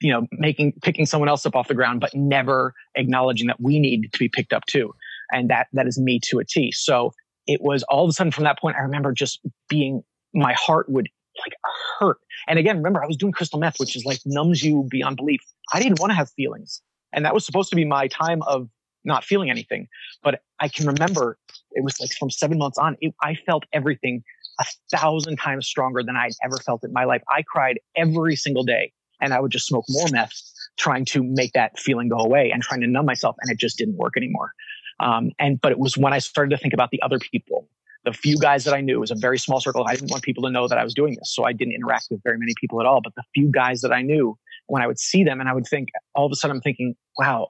you 0.00 0.12
know 0.12 0.26
making 0.32 0.74
picking 0.82 1.06
someone 1.06 1.28
else 1.28 1.46
up 1.46 1.54
off 1.54 1.68
the 1.68 1.74
ground, 1.74 2.00
but 2.00 2.14
never 2.14 2.74
acknowledging 2.94 3.46
that 3.46 3.60
we 3.60 3.78
need 3.78 4.12
to 4.12 4.18
be 4.18 4.28
picked 4.28 4.52
up 4.52 4.64
too. 4.66 4.92
And 5.32 5.48
that 5.50 5.68
that 5.72 5.86
is 5.86 5.98
me 5.98 6.20
to 6.24 6.38
a 6.38 6.44
T. 6.44 6.72
So 6.72 7.12
it 7.46 7.60
was 7.62 7.82
all 7.84 8.04
of 8.04 8.10
a 8.10 8.12
sudden 8.12 8.32
from 8.32 8.44
that 8.44 8.58
point, 8.58 8.76
I 8.76 8.82
remember 8.82 9.12
just 9.12 9.40
being 9.68 10.02
my 10.34 10.52
heart 10.54 10.86
would 10.88 11.08
like 11.44 11.54
hurt. 11.98 12.18
And 12.48 12.58
again, 12.58 12.76
remember, 12.76 13.02
I 13.02 13.06
was 13.06 13.16
doing 13.16 13.32
crystal 13.32 13.58
meth, 13.58 13.78
which 13.78 13.96
is 13.96 14.04
like 14.04 14.20
numbs 14.24 14.62
you 14.62 14.86
beyond 14.90 15.16
belief. 15.16 15.40
I 15.72 15.80
didn't 15.80 16.00
want 16.00 16.10
to 16.10 16.14
have 16.14 16.30
feelings. 16.30 16.82
And 17.12 17.24
that 17.24 17.34
was 17.34 17.44
supposed 17.44 17.70
to 17.70 17.76
be 17.76 17.84
my 17.84 18.08
time 18.08 18.42
of 18.42 18.68
not 19.04 19.24
feeling 19.24 19.50
anything. 19.50 19.88
But 20.22 20.42
I 20.60 20.68
can 20.68 20.86
remember 20.86 21.38
it 21.72 21.84
was 21.84 21.98
like 22.00 22.10
from 22.18 22.30
seven 22.30 22.58
months 22.58 22.78
on, 22.78 22.96
it, 23.00 23.14
I 23.22 23.34
felt 23.34 23.64
everything 23.72 24.22
a 24.60 24.64
thousand 24.90 25.36
times 25.36 25.66
stronger 25.66 26.02
than 26.02 26.16
I'd 26.16 26.32
ever 26.44 26.56
felt 26.58 26.84
in 26.84 26.92
my 26.92 27.04
life. 27.04 27.22
I 27.30 27.42
cried 27.42 27.78
every 27.96 28.36
single 28.36 28.64
day 28.64 28.92
and 29.20 29.32
I 29.32 29.40
would 29.40 29.52
just 29.52 29.66
smoke 29.66 29.84
more 29.88 30.08
meth 30.10 30.34
trying 30.78 31.04
to 31.06 31.22
make 31.22 31.52
that 31.52 31.78
feeling 31.78 32.08
go 32.08 32.18
away 32.18 32.50
and 32.50 32.62
trying 32.62 32.80
to 32.80 32.86
numb 32.86 33.06
myself. 33.06 33.36
And 33.40 33.50
it 33.50 33.58
just 33.58 33.78
didn't 33.78 33.96
work 33.96 34.14
anymore. 34.16 34.52
Um, 35.00 35.30
and, 35.38 35.60
but 35.60 35.72
it 35.72 35.78
was 35.78 35.96
when 35.96 36.12
I 36.12 36.18
started 36.18 36.50
to 36.50 36.58
think 36.58 36.74
about 36.74 36.90
the 36.90 37.00
other 37.02 37.18
people 37.18 37.68
the 38.06 38.12
few 38.12 38.38
guys 38.38 38.64
that 38.64 38.72
I 38.72 38.80
knew 38.80 38.96
it 38.96 39.00
was 39.00 39.10
a 39.10 39.16
very 39.16 39.36
small 39.36 39.60
circle. 39.60 39.84
I 39.86 39.96
didn't 39.96 40.12
want 40.12 40.22
people 40.22 40.44
to 40.44 40.50
know 40.50 40.68
that 40.68 40.78
I 40.78 40.84
was 40.84 40.94
doing 40.94 41.16
this. 41.18 41.34
So 41.34 41.44
I 41.44 41.52
didn't 41.52 41.74
interact 41.74 42.06
with 42.08 42.22
very 42.22 42.38
many 42.38 42.54
people 42.58 42.80
at 42.80 42.86
all. 42.86 43.00
But 43.02 43.14
the 43.16 43.24
few 43.34 43.50
guys 43.50 43.80
that 43.80 43.92
I 43.92 44.00
knew, 44.00 44.38
when 44.68 44.80
I 44.80 44.86
would 44.86 44.98
see 44.98 45.24
them 45.24 45.40
and 45.40 45.48
I 45.48 45.52
would 45.52 45.66
think, 45.66 45.88
all 46.14 46.24
of 46.24 46.32
a 46.32 46.36
sudden 46.36 46.56
I'm 46.56 46.62
thinking, 46.62 46.94
wow, 47.18 47.48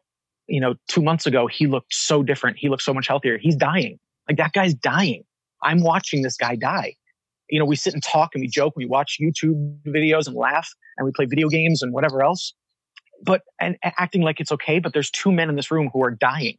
you 0.49 0.61
know, 0.61 0.75
two 0.89 1.03
months 1.03 1.27
ago, 1.27 1.47
he 1.47 1.67
looked 1.67 1.95
so 1.95 2.23
different. 2.23 2.57
He 2.59 2.71
looked 2.71 2.83
so 2.83 2.95
much 2.95 3.07
healthier. 3.07 3.37
He's 3.37 3.55
dying. 3.55 3.99
Like 4.29 4.39
that 4.39 4.55
guy's 4.55 4.73
dying. 4.73 5.25
I'm 5.63 5.83
watching 5.83 6.23
this 6.23 6.39
guy 6.39 6.57
die. 6.57 6.95
You 7.51 7.59
know, 7.59 7.67
we 7.67 7.77
sit 7.77 7.93
and 7.93 8.03
talk 8.03 8.31
and 8.35 8.41
we 8.41 8.49
joke, 8.49 8.73
we 8.77 8.87
watch 8.87 9.19
YouTube 9.21 9.79
videos 9.87 10.27
and 10.27 10.35
laugh 10.35 10.69
and 10.97 11.05
we 11.05 11.13
play 11.13 11.27
video 11.27 11.49
games 11.49 11.83
and 11.83 11.93
whatever 11.93 12.23
else. 12.23 12.55
But 13.23 13.43
and 13.61 13.77
acting 13.83 14.23
like 14.23 14.41
it's 14.41 14.53
okay, 14.53 14.79
but 14.79 14.95
there's 14.95 15.11
two 15.11 15.33
men 15.33 15.51
in 15.51 15.57
this 15.57 15.71
room 15.71 15.91
who 15.93 16.03
are 16.03 16.11
dying 16.11 16.57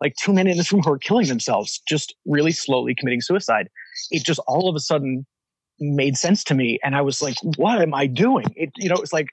like 0.00 0.14
two 0.20 0.32
men 0.32 0.46
in 0.46 0.56
this 0.56 0.72
room 0.72 0.82
who 0.82 0.92
are 0.92 0.98
killing 0.98 1.26
themselves, 1.26 1.80
just 1.88 2.14
really 2.26 2.52
slowly 2.52 2.94
committing 2.94 3.20
suicide. 3.20 3.68
It 4.10 4.24
just 4.24 4.40
all 4.46 4.68
of 4.68 4.76
a 4.76 4.80
sudden 4.80 5.26
made 5.78 6.16
sense 6.16 6.42
to 6.44 6.54
me. 6.54 6.78
And 6.82 6.96
I 6.96 7.02
was 7.02 7.20
like, 7.20 7.36
what 7.56 7.80
am 7.80 7.94
I 7.94 8.06
doing? 8.06 8.46
It, 8.56 8.70
you 8.76 8.88
know, 8.88 8.96
it's 8.96 9.12
like 9.12 9.28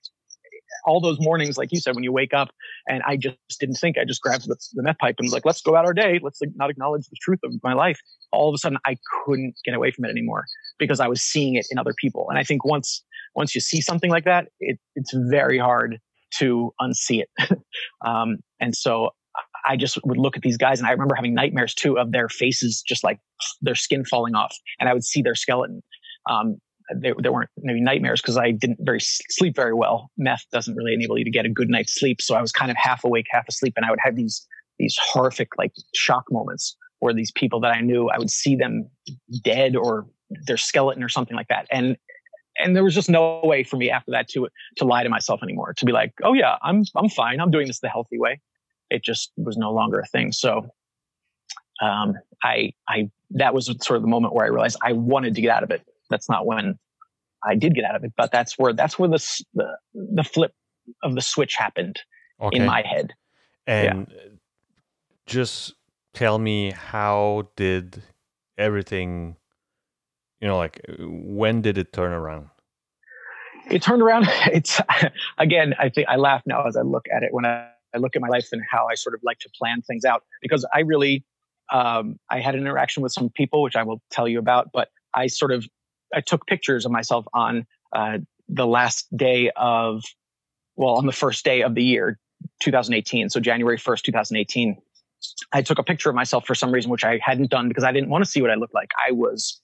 all 0.86 1.00
those 1.00 1.20
mornings, 1.20 1.58
like 1.58 1.72
you 1.72 1.80
said, 1.80 1.96
when 1.96 2.04
you 2.04 2.12
wake 2.12 2.34
up 2.34 2.50
and 2.88 3.02
I 3.04 3.16
just 3.16 3.38
didn't 3.60 3.76
think, 3.76 3.98
I 3.98 4.06
just 4.06 4.22
grabbed 4.22 4.48
the, 4.48 4.58
the 4.74 4.84
meth 4.84 4.98
pipe 4.98 5.16
and 5.18 5.26
was 5.26 5.34
like, 5.34 5.46
let's 5.46 5.62
go 5.62 5.76
out 5.76 5.86
our 5.86 5.94
day. 5.94 6.20
Let's 6.22 6.40
not 6.56 6.70
acknowledge 6.70 7.08
the 7.08 7.16
truth 7.22 7.40
of 7.44 7.54
my 7.64 7.74
life. 7.74 8.00
All 8.32 8.50
of 8.50 8.56
a 8.56 8.58
sudden 8.58 8.78
I 8.86 8.98
couldn't 9.26 9.56
get 9.64 9.74
away 9.74 9.92
from 9.92 10.06
it 10.06 10.10
anymore 10.10 10.46
because 10.80 11.00
I 11.00 11.08
was 11.08 11.22
seeing 11.22 11.56
it 11.56 11.66
in 11.72 11.78
other 11.78 11.94
people. 11.98 12.28
And 12.30 12.38
I 12.38 12.44
think 12.44 12.66
once, 12.66 13.04
once 13.36 13.56
you 13.56 13.62
see 13.62 13.82
something 13.82 14.12
like 14.12 14.26
that, 14.26 14.48
it, 14.60 14.80
it's 14.96 15.14
very 15.14 15.58
hard 15.58 16.00
to 16.40 16.74
unsee 16.82 17.22
it. 17.22 17.30
um, 18.06 18.38
and 18.60 18.76
so 18.76 19.12
I 19.66 19.78
just 19.78 19.98
would 20.04 20.18
look 20.18 20.36
at 20.36 20.44
these 20.44 20.58
guys 20.58 20.80
and 20.80 20.88
I 20.88 20.92
remember 20.92 21.16
having 21.16 21.34
nightmares 21.34 21.74
too 21.74 21.98
of 21.98 22.12
their 22.12 22.30
faces, 22.30 22.84
just 22.88 23.04
like 23.04 23.20
their 23.62 23.76
skin 23.76 24.06
falling 24.06 24.36
off 24.36 24.56
and 24.80 24.90
I 24.90 24.94
would 24.94 25.04
see 25.04 25.22
their 25.22 25.36
skeleton. 25.36 25.82
Um, 26.30 26.58
there, 27.00 27.14
there 27.18 27.32
weren't 27.32 27.50
maybe 27.60 27.82
nightmares 27.82 28.22
because 28.22 28.38
I 28.38 28.52
didn't 28.52 28.80
very 28.82 29.00
sleep 29.00 29.56
very 29.56 29.74
well. 29.74 30.12
Meth 30.18 30.44
doesn't 30.52 30.76
really 30.76 30.94
enable 30.94 31.18
you 31.18 31.24
to 31.24 31.32
get 31.32 31.46
a 31.46 31.50
good 31.50 31.70
night's 31.70 31.98
sleep. 31.98 32.22
So 32.22 32.36
I 32.36 32.42
was 32.42 32.52
kind 32.52 32.70
of 32.70 32.78
half 32.78 33.04
awake, 33.04 33.26
half 33.30 33.48
asleep. 33.48 33.74
And 33.78 33.86
I 33.86 33.90
would 33.90 34.00
have 34.04 34.16
these, 34.16 34.46
these 34.80 34.98
horrific 35.02 35.50
like 35.58 35.72
shock 35.96 36.26
moments 36.30 36.76
where 37.00 37.14
these 37.14 37.32
people 37.32 37.60
that 37.62 37.74
I 37.76 37.82
knew, 37.82 38.10
I 38.10 38.18
would 38.18 38.30
see 38.30 38.56
them 38.56 38.90
dead 39.44 39.76
or 39.76 40.08
their 40.46 40.58
skeleton 40.58 41.04
or 41.04 41.10
something 41.10 41.36
like 41.36 41.48
that. 41.48 41.68
And 41.72 41.98
and 42.58 42.76
there 42.76 42.84
was 42.84 42.94
just 42.94 43.10
no 43.10 43.42
way 43.44 43.64
for 43.64 43.78
me 43.78 43.90
after 43.90 44.12
that 44.12 44.28
to 44.30 44.48
to 44.78 44.86
lie 44.86 45.04
to 45.04 45.10
myself 45.10 45.42
anymore 45.44 45.74
to 45.76 45.86
be 45.86 45.92
like 45.92 46.14
oh 46.24 46.34
yeah 46.34 46.56
i'm 46.62 46.84
i'm 46.96 47.10
fine 47.10 47.40
i'm 47.40 47.52
doing 47.52 47.68
this 47.68 47.80
the 47.80 47.90
healthy 47.90 48.18
way 48.20 48.40
it 48.90 49.04
just 49.04 49.32
was 49.38 49.58
no 49.58 49.72
longer 49.72 50.00
a 50.00 50.06
thing. 50.06 50.32
So 50.32 50.70
um, 51.82 52.16
I 52.44 52.74
I 52.88 53.10
that 53.32 53.54
was 53.54 53.66
sort 53.82 53.98
of 53.98 54.02
the 54.02 54.08
moment 54.08 54.34
where 54.34 54.46
I 54.46 54.50
realized 54.50 54.78
I 54.82 54.94
wanted 54.94 55.36
to 55.36 55.42
get 55.42 55.52
out 55.52 55.64
of 55.64 55.72
it. 55.72 55.82
That's 56.10 56.30
not 56.30 56.46
when 56.46 56.78
I 57.44 57.56
did 57.56 57.76
get 57.76 57.84
out 57.84 57.96
of 57.96 58.04
it, 58.04 58.14
but 58.16 58.32
that's 58.32 58.58
where 58.58 58.74
that's 58.74 58.98
where 58.98 59.10
the 59.10 59.44
the, 59.54 59.78
the 59.94 60.24
flip 60.24 60.54
of 61.02 61.16
the 61.16 61.22
switch 61.22 61.56
happened 61.56 62.00
okay. 62.42 62.58
in 62.58 62.66
my 62.66 62.82
head. 62.82 63.14
And 63.66 64.08
yeah. 64.10 64.30
just 65.26 65.74
tell 66.14 66.38
me 66.38 66.72
how 66.72 67.48
did 67.56 68.04
everything 68.58 69.36
you 70.40 70.48
know 70.48 70.58
like 70.58 70.80
when 71.00 71.62
did 71.62 71.78
it 71.78 71.92
turn 71.92 72.12
around 72.12 72.50
it 73.70 73.82
turned 73.82 74.02
around 74.02 74.28
it's 74.48 74.80
again 75.38 75.74
i 75.80 75.90
think 75.90 76.08
i 76.08 76.16
laugh 76.16 76.44
now 76.46 76.66
as 76.68 76.78
i 76.78 76.82
look 76.82 77.06
at 77.14 77.24
it 77.24 77.34
when 77.34 77.46
i 77.46 77.68
I 77.94 78.00
look 78.00 78.16
at 78.16 78.22
my 78.22 78.28
life 78.28 78.48
and 78.52 78.62
how 78.70 78.88
I 78.88 78.96
sort 78.96 79.16
of 79.16 79.22
like 79.24 79.40
to 79.40 79.50
plan 79.50 79.82
things 79.82 80.06
out 80.06 80.24
because 80.42 80.66
I 80.74 80.82
really, 80.82 81.24
um, 81.72 82.20
I 82.30 82.40
had 82.40 82.56
an 82.56 82.62
interaction 82.62 83.04
with 83.04 83.12
some 83.12 83.30
people, 83.30 83.62
which 83.62 83.76
I 83.76 83.84
will 83.84 84.02
tell 84.12 84.28
you 84.28 84.40
about, 84.40 84.70
but 84.74 84.90
I 85.14 85.28
sort 85.28 85.52
of, 85.52 85.66
I 86.14 86.22
took 86.22 86.46
pictures 86.48 86.86
of 86.86 86.92
myself 86.92 87.26
on 87.34 87.66
uh, 87.96 88.20
the 88.50 88.68
last 88.68 89.06
day 89.16 89.52
of, 89.56 90.04
well, 90.76 90.96
on 90.96 91.06
the 91.06 91.12
first 91.12 91.46
day 91.46 91.62
of 91.62 91.76
the 91.76 91.84
year, 91.84 92.20
2018. 92.62 93.30
So 93.30 93.40
January 93.40 93.78
1st, 93.78 94.02
2018. 94.04 94.78
I 95.54 95.62
took 95.62 95.80
a 95.80 95.84
picture 95.84 96.10
of 96.10 96.16
myself 96.16 96.46
for 96.46 96.56
some 96.56 96.72
reason, 96.72 96.92
which 96.92 97.06
I 97.06 97.20
hadn't 97.24 97.50
done 97.50 97.70
because 97.70 97.86
I 97.86 97.92
didn't 97.92 98.10
want 98.10 98.26
to 98.26 98.30
see 98.30 98.42
what 98.42 98.52
I 98.52 98.56
looked 98.56 98.74
like. 98.74 98.90
I 99.08 99.12
was 99.12 99.62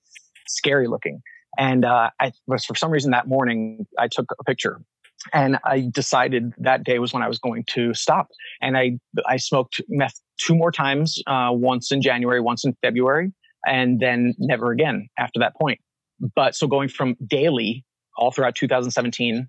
scary 0.48 0.88
looking. 0.88 1.22
And 1.58 1.84
uh, 1.84 2.12
I 2.20 2.32
was, 2.48 2.64
for 2.64 2.76
some 2.76 2.92
reason 2.92 3.12
that 3.12 3.28
morning, 3.28 3.86
I 3.98 4.08
took 4.08 4.28
a 4.40 4.44
picture 4.44 4.82
and 5.34 5.60
I 5.66 5.90
decided 5.92 6.54
that 6.60 6.84
day 6.84 7.00
was 7.00 7.14
when 7.14 7.24
I 7.24 7.28
was 7.28 7.40
going 7.40 7.64
to 7.70 7.94
stop. 7.94 8.28
And 8.62 8.78
I 8.78 9.00
I 9.28 9.38
smoked 9.38 9.82
meth 9.90 10.20
two 10.40 10.56
more 10.56 10.72
times, 10.72 11.22
uh, 11.28 11.50
once 11.52 11.92
in 11.92 12.02
January, 12.02 12.42
once 12.42 12.64
in 12.64 12.76
February, 12.82 13.32
and 13.66 14.00
then 14.00 14.34
never 14.38 14.72
again 14.72 15.10
after 15.18 15.40
that 15.40 15.54
point. 15.60 15.80
But 16.36 16.56
so 16.56 16.68
going 16.68 16.90
from 16.90 17.16
daily 17.28 17.86
all 18.18 18.32
throughout 18.32 18.56
2017, 18.56 19.48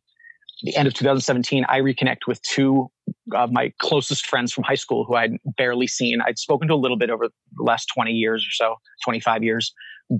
the 0.62 0.76
end 0.76 0.86
of 0.86 0.94
2017, 0.94 1.64
I 1.68 1.80
reconnect 1.80 2.26
with 2.26 2.40
two 2.42 2.90
of 3.34 3.50
my 3.50 3.72
closest 3.80 4.26
friends 4.26 4.52
from 4.52 4.64
high 4.64 4.74
school 4.74 5.04
who 5.04 5.14
I'd 5.14 5.36
barely 5.56 5.86
seen. 5.86 6.20
I'd 6.24 6.38
spoken 6.38 6.68
to 6.68 6.74
a 6.74 6.76
little 6.76 6.98
bit 6.98 7.10
over 7.10 7.28
the 7.28 7.62
last 7.62 7.86
20 7.94 8.12
years 8.12 8.42
or 8.42 8.50
so, 8.52 8.76
25 9.04 9.42
years, 9.42 9.72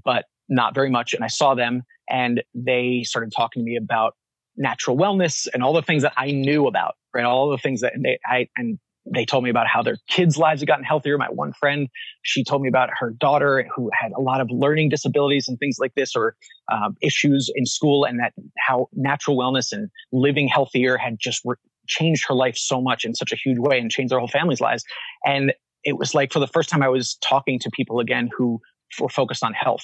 but 0.05 0.25
not 0.49 0.75
very 0.75 0.91
much. 0.91 1.13
And 1.15 1.23
I 1.23 1.29
saw 1.29 1.55
them 1.55 1.83
and 2.09 2.43
they 2.55 3.03
started 3.05 3.33
talking 3.37 3.63
to 3.63 3.65
me 3.65 3.77
about 3.77 4.15
natural 4.61 4.97
wellness 4.97 5.49
and 5.53 5.63
all 5.63 5.73
the 5.73 5.83
things 5.83 6.03
that 6.03 6.13
I 6.17 6.31
knew 6.31 6.67
about, 6.67 6.95
right? 7.15 7.25
All 7.25 7.51
the 7.51 7.59
things 7.59 7.81
that 7.81 7.95
they, 8.01 8.19
I, 8.25 8.47
and 8.57 8.79
they 9.13 9.25
told 9.25 9.43
me 9.43 9.51
about 9.51 9.67
how 9.67 9.83
their 9.83 9.97
kids' 10.09 10.37
lives 10.37 10.61
had 10.61 10.69
gotten 10.69 10.85
healthier. 10.85 11.17
My 11.17 11.29
one 11.31 11.53
friend, 11.55 11.89
she 12.23 12.45
told 12.45 12.61
me 12.61 12.69
about 12.69 12.91
her 12.99 13.11
daughter 13.19 13.67
who 13.75 13.91
had 13.99 14.13
a 14.13 14.21
lot 14.21 14.41
of 14.41 14.49
learning 14.51 14.91
disabilities 14.91 15.49
and 15.49 15.59
things 15.59 15.77
like 15.81 15.95
this, 15.97 16.15
or 16.15 16.37
um, 16.71 16.95
issues 17.03 17.51
in 17.55 17.65
school, 17.65 18.05
and 18.05 18.21
that 18.21 18.35
how 18.59 18.89
natural 18.93 19.37
wellness 19.37 19.73
and 19.73 19.89
living 20.13 20.47
healthier 20.47 20.99
had 20.99 21.17
just 21.19 21.41
re- 21.45 21.57
changed 21.89 22.27
her 22.29 22.35
life 22.35 22.57
so 22.57 22.81
much 22.81 23.05
in 23.05 23.15
such 23.15 23.33
a 23.33 23.37
huge 23.37 23.59
way 23.59 23.81
and 23.81 23.91
changed 23.91 24.13
their 24.13 24.19
whole 24.19 24.29
family's 24.29 24.61
lives. 24.61 24.85
And 25.25 25.55
it 25.83 25.97
was 25.97 26.15
like 26.15 26.33
for 26.33 26.39
the 26.39 26.47
first 26.47 26.69
time, 26.69 26.83
I 26.83 26.89
was 26.89 27.17
talking 27.27 27.59
to 27.61 27.71
people 27.71 27.99
again 28.01 28.29
who 28.37 28.61
were 29.01 29.09
focused 29.09 29.43
on 29.43 29.55
health. 29.55 29.83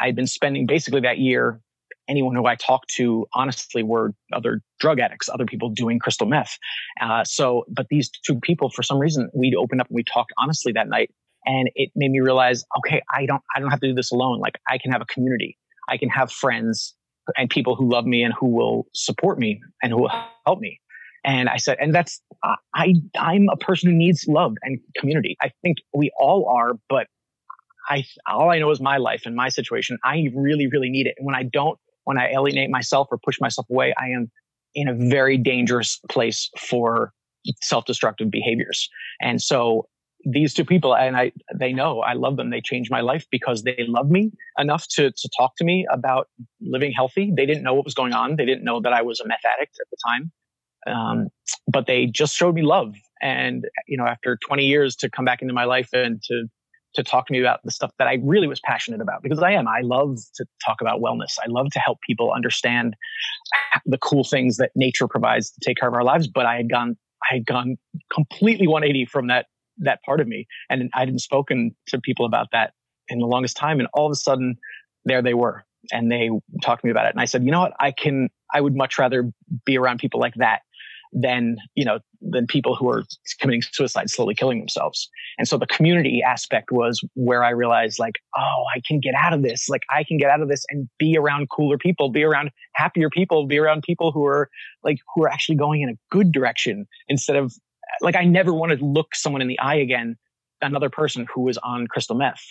I'd 0.00 0.14
been 0.14 0.28
spending 0.28 0.66
basically 0.66 1.00
that 1.00 1.18
year 1.18 1.60
anyone 2.08 2.34
who 2.34 2.46
I 2.46 2.56
talked 2.56 2.90
to, 2.96 3.26
honestly, 3.34 3.82
were 3.82 4.12
other 4.32 4.60
drug 4.80 4.98
addicts, 4.98 5.28
other 5.28 5.46
people 5.46 5.70
doing 5.70 5.98
crystal 5.98 6.26
meth. 6.26 6.58
Uh, 7.00 7.24
so, 7.24 7.64
but 7.68 7.86
these 7.88 8.10
two 8.26 8.38
people, 8.40 8.70
for 8.70 8.82
some 8.82 8.98
reason, 8.98 9.30
we 9.34 9.54
opened 9.54 9.80
up 9.80 9.88
and 9.88 9.94
we 9.94 10.04
talked 10.04 10.32
honestly 10.38 10.72
that 10.72 10.88
night, 10.88 11.10
and 11.46 11.70
it 11.74 11.90
made 11.94 12.10
me 12.10 12.20
realize, 12.20 12.64
okay, 12.78 13.02
I 13.12 13.26
don't, 13.26 13.42
I 13.54 13.60
don't 13.60 13.70
have 13.70 13.80
to 13.80 13.88
do 13.88 13.94
this 13.94 14.12
alone. 14.12 14.40
Like, 14.40 14.58
I 14.68 14.78
can 14.78 14.92
have 14.92 15.00
a 15.00 15.06
community, 15.06 15.56
I 15.88 15.96
can 15.96 16.08
have 16.08 16.30
friends 16.30 16.94
and 17.36 17.48
people 17.48 17.76
who 17.76 17.88
love 17.88 18.04
me 18.04 18.22
and 18.22 18.34
who 18.38 18.48
will 18.48 18.86
support 18.94 19.38
me 19.38 19.60
and 19.82 19.92
who 19.92 20.02
will 20.02 20.12
help 20.44 20.58
me. 20.58 20.80
And 21.24 21.48
I 21.48 21.56
said, 21.56 21.76
and 21.80 21.94
that's, 21.94 22.20
I, 22.74 22.94
I'm 23.16 23.46
a 23.48 23.56
person 23.56 23.90
who 23.90 23.96
needs 23.96 24.26
love 24.26 24.54
and 24.62 24.80
community. 24.96 25.36
I 25.40 25.52
think 25.62 25.78
we 25.94 26.10
all 26.18 26.52
are, 26.52 26.72
but 26.88 27.06
I, 27.88 28.04
all 28.26 28.50
I 28.50 28.58
know 28.58 28.70
is 28.72 28.80
my 28.80 28.96
life 28.96 29.22
and 29.24 29.36
my 29.36 29.48
situation. 29.48 29.98
I 30.04 30.30
really, 30.34 30.66
really 30.66 30.90
need 30.90 31.06
it. 31.06 31.14
And 31.18 31.26
when 31.26 31.36
I 31.36 31.44
don't 31.44 31.78
when 32.04 32.18
I 32.18 32.30
alienate 32.30 32.70
myself 32.70 33.08
or 33.10 33.18
push 33.24 33.40
myself 33.40 33.66
away, 33.70 33.94
I 33.98 34.08
am 34.08 34.30
in 34.74 34.88
a 34.88 34.94
very 34.94 35.36
dangerous 35.36 36.00
place 36.10 36.50
for 36.58 37.12
self-destructive 37.60 38.30
behaviors. 38.30 38.88
And 39.20 39.40
so 39.40 39.86
these 40.24 40.54
two 40.54 40.64
people, 40.64 40.94
and 40.94 41.16
I, 41.16 41.32
they 41.54 41.72
know 41.72 42.00
I 42.00 42.12
love 42.14 42.36
them. 42.36 42.50
They 42.50 42.60
changed 42.60 42.90
my 42.90 43.00
life 43.00 43.26
because 43.30 43.64
they 43.64 43.76
love 43.88 44.08
me 44.08 44.30
enough 44.58 44.86
to, 44.92 45.10
to 45.10 45.30
talk 45.36 45.56
to 45.56 45.64
me 45.64 45.86
about 45.92 46.28
living 46.60 46.92
healthy. 46.92 47.32
They 47.34 47.46
didn't 47.46 47.64
know 47.64 47.74
what 47.74 47.84
was 47.84 47.94
going 47.94 48.12
on. 48.12 48.36
They 48.36 48.46
didn't 48.46 48.64
know 48.64 48.80
that 48.80 48.92
I 48.92 49.02
was 49.02 49.20
a 49.20 49.26
meth 49.26 49.44
addict 49.44 49.76
at 49.80 49.86
the 49.90 49.96
time. 50.06 50.32
Um, 50.86 51.28
but 51.66 51.86
they 51.86 52.06
just 52.06 52.34
showed 52.34 52.54
me 52.54 52.62
love. 52.62 52.94
And, 53.20 53.64
you 53.86 53.96
know, 53.96 54.06
after 54.06 54.36
20 54.46 54.64
years 54.64 54.96
to 54.96 55.10
come 55.10 55.24
back 55.24 55.42
into 55.42 55.54
my 55.54 55.64
life 55.64 55.90
and 55.92 56.20
to 56.24 56.46
to 56.94 57.02
talk 57.02 57.26
to 57.26 57.32
me 57.32 57.40
about 57.40 57.60
the 57.64 57.70
stuff 57.70 57.90
that 57.98 58.06
I 58.06 58.18
really 58.22 58.46
was 58.46 58.60
passionate 58.60 59.00
about 59.00 59.22
because 59.22 59.42
I 59.42 59.52
am. 59.52 59.66
I 59.66 59.80
love 59.80 60.18
to 60.34 60.44
talk 60.64 60.80
about 60.80 61.00
wellness. 61.00 61.38
I 61.42 61.48
love 61.48 61.70
to 61.72 61.78
help 61.78 61.98
people 62.06 62.32
understand 62.32 62.96
the 63.86 63.98
cool 63.98 64.24
things 64.24 64.56
that 64.58 64.70
nature 64.74 65.08
provides 65.08 65.50
to 65.50 65.60
take 65.64 65.78
care 65.78 65.88
of 65.88 65.94
our 65.94 66.04
lives. 66.04 66.28
But 66.28 66.46
I 66.46 66.56
had 66.56 66.70
gone, 66.70 66.96
I 67.30 67.34
had 67.34 67.46
gone 67.46 67.76
completely 68.12 68.66
180 68.66 69.06
from 69.06 69.28
that 69.28 69.46
that 69.78 70.02
part 70.02 70.20
of 70.20 70.28
me, 70.28 70.46
and 70.68 70.90
I 70.94 71.00
hadn't 71.00 71.20
spoken 71.20 71.74
to 71.88 72.00
people 72.00 72.26
about 72.26 72.48
that 72.52 72.74
in 73.08 73.18
the 73.18 73.26
longest 73.26 73.56
time. 73.56 73.80
And 73.80 73.88
all 73.94 74.06
of 74.06 74.12
a 74.12 74.16
sudden, 74.16 74.56
there 75.06 75.22
they 75.22 75.32
were, 75.32 75.64
and 75.90 76.12
they 76.12 76.28
talked 76.62 76.82
to 76.82 76.86
me 76.86 76.90
about 76.90 77.06
it. 77.06 77.14
And 77.14 77.20
I 77.20 77.24
said, 77.24 77.42
you 77.42 77.50
know 77.50 77.60
what? 77.60 77.72
I 77.80 77.90
can. 77.90 78.28
I 78.54 78.60
would 78.60 78.76
much 78.76 78.98
rather 78.98 79.32
be 79.64 79.78
around 79.78 79.98
people 79.98 80.20
like 80.20 80.34
that 80.34 80.60
than 81.12 81.56
you 81.74 81.84
know 81.84 81.98
than 82.20 82.46
people 82.46 82.74
who 82.74 82.88
are 82.88 83.04
committing 83.40 83.62
suicide 83.72 84.08
slowly 84.08 84.34
killing 84.34 84.58
themselves. 84.58 85.08
And 85.38 85.46
so 85.46 85.58
the 85.58 85.66
community 85.66 86.22
aspect 86.26 86.70
was 86.70 87.00
where 87.14 87.44
i 87.44 87.50
realized 87.50 87.98
like 87.98 88.16
oh 88.36 88.64
i 88.74 88.80
can 88.86 89.00
get 89.00 89.14
out 89.14 89.32
of 89.32 89.42
this. 89.42 89.68
Like 89.68 89.82
i 89.90 90.04
can 90.04 90.16
get 90.16 90.30
out 90.30 90.40
of 90.40 90.48
this 90.48 90.64
and 90.70 90.88
be 90.98 91.16
around 91.16 91.48
cooler 91.50 91.78
people 91.78 92.10
be 92.10 92.22
around 92.22 92.50
happier 92.74 93.10
people 93.10 93.46
be 93.46 93.58
around 93.58 93.82
people 93.82 94.12
who 94.12 94.24
are 94.24 94.48
like 94.82 94.98
who 95.14 95.24
are 95.24 95.28
actually 95.28 95.56
going 95.56 95.82
in 95.82 95.90
a 95.90 95.94
good 96.10 96.32
direction 96.32 96.86
instead 97.08 97.36
of 97.36 97.52
like 98.00 98.16
i 98.16 98.24
never 98.24 98.54
wanted 98.54 98.78
to 98.78 98.86
look 98.86 99.14
someone 99.14 99.42
in 99.42 99.48
the 99.48 99.58
eye 99.58 99.76
again 99.76 100.16
another 100.62 100.88
person 100.88 101.26
who 101.32 101.42
was 101.42 101.58
on 101.58 101.86
crystal 101.88 102.16
meth. 102.16 102.42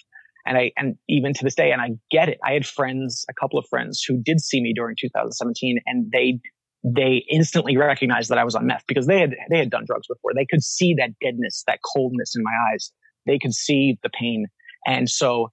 And 0.46 0.58
I, 0.58 0.72
and 0.76 0.96
even 1.08 1.34
to 1.34 1.44
this 1.44 1.56
day, 1.56 1.72
and 1.72 1.82
I 1.82 1.92
get 2.10 2.28
it. 2.28 2.40
I 2.44 2.54
had 2.54 2.66
friends, 2.66 3.26
a 3.30 3.34
couple 3.34 3.60
of 3.60 3.66
friends 3.70 4.04
who 4.08 4.18
did 4.22 4.42
see 4.42 4.62
me 4.62 4.74
during 4.74 4.96
2017 5.00 5.80
and 5.86 6.12
they 6.12 6.40
they 6.84 7.24
instantly 7.30 7.78
recognized 7.78 8.30
that 8.30 8.38
I 8.38 8.44
was 8.44 8.56
on 8.56 8.66
meth 8.66 8.84
because 8.88 9.08
they 9.08 9.20
had 9.20 9.36
they 9.50 9.60
had 9.60 9.70
done 9.70 9.86
drugs 9.86 10.08
before. 10.08 10.34
They 10.34 10.46
could 10.46 10.64
see 10.64 10.96
that 10.96 11.12
deadness, 11.22 11.64
that 11.68 11.80
coldness 11.94 12.36
in 12.36 12.44
my 12.44 12.54
eyes. 12.72 12.92
They 13.26 13.38
could 13.38 13.54
see 13.54 14.00
the 14.02 14.10
pain, 14.10 14.48
and 14.86 15.10
so 15.10 15.52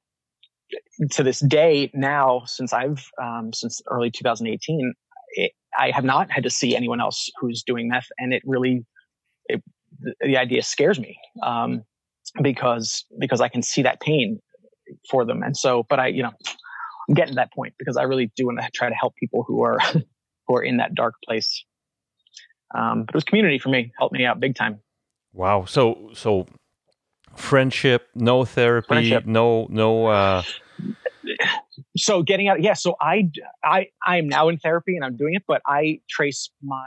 to 1.13 1.23
this 1.23 1.41
day 1.41 1.91
now, 1.95 2.43
since 2.47 2.73
I've 2.73 3.07
um, 3.23 3.53
since 3.53 3.81
early 3.91 4.11
2018, 4.11 4.95
it, 5.33 5.53
I 5.79 5.91
have 5.91 6.05
not 6.05 6.31
had 6.31 6.45
to 6.45 6.51
see 6.51 6.75
anyone 6.75 7.01
else 7.01 7.31
who's 7.41 7.63
doing 7.63 7.89
meth, 7.89 8.09
and 8.19 8.33
it 8.33 8.43
really 8.47 8.87
it, 9.47 9.63
the 10.21 10.37
idea 10.39 10.63
scares 10.63 10.99
me 10.99 11.19
um, 11.43 11.83
because 12.43 13.05
because 13.19 13.41
I 13.41 13.49
can 13.49 13.63
see 13.63 13.83
that 13.83 14.01
pain 14.01 14.41
for 15.11 15.27
them, 15.27 15.43
and 15.43 15.57
so 15.57 15.85
but 15.91 16.01
I 16.01 16.07
you 16.07 16.23
know 16.23 16.33
I'm 17.09 17.15
getting 17.15 17.33
to 17.33 17.37
that 17.37 17.53
point 17.53 17.75
because 17.79 17.99
I 17.99 18.05
really 18.05 18.31
do 18.35 18.47
want 18.47 18.61
to 18.61 18.71
try 18.75 18.89
to 18.89 18.95
help 18.95 19.15
people 19.17 19.45
who 19.47 19.63
are 19.63 19.79
who 20.49 20.57
are 20.57 20.63
in 20.63 20.79
that 20.79 20.95
dark 20.95 21.15
place. 21.25 21.65
Um, 22.75 23.05
but 23.05 23.15
it 23.15 23.17
was 23.17 23.25
community 23.25 23.59
for 23.59 23.69
me, 23.69 23.93
helped 23.99 24.15
me 24.15 24.25
out 24.25 24.41
big 24.41 24.57
time. 24.57 24.81
Wow. 25.33 25.67
So, 25.67 26.11
so 26.15 26.47
friendship, 27.37 28.09
no 28.15 28.45
therapy, 28.45 28.87
friendship. 28.89 29.27
no, 29.27 29.67
no, 29.71 30.07
uh, 30.07 30.43
so 31.97 32.23
getting 32.23 32.49
out, 32.49 32.63
yeah. 32.63 32.75
So 32.75 32.97
I, 33.01 33.31
I, 33.63 33.89
I 34.07 34.19
am 34.19 34.29
now 34.29 34.49
in 34.49 34.59
therapy 34.59 34.97
and 34.97 35.05
I'm 35.05 35.17
doing 35.17 35.35
it, 35.35 35.45
but 35.47 35.63
I 35.67 36.01
trace 36.09 36.51
my, 36.63 36.87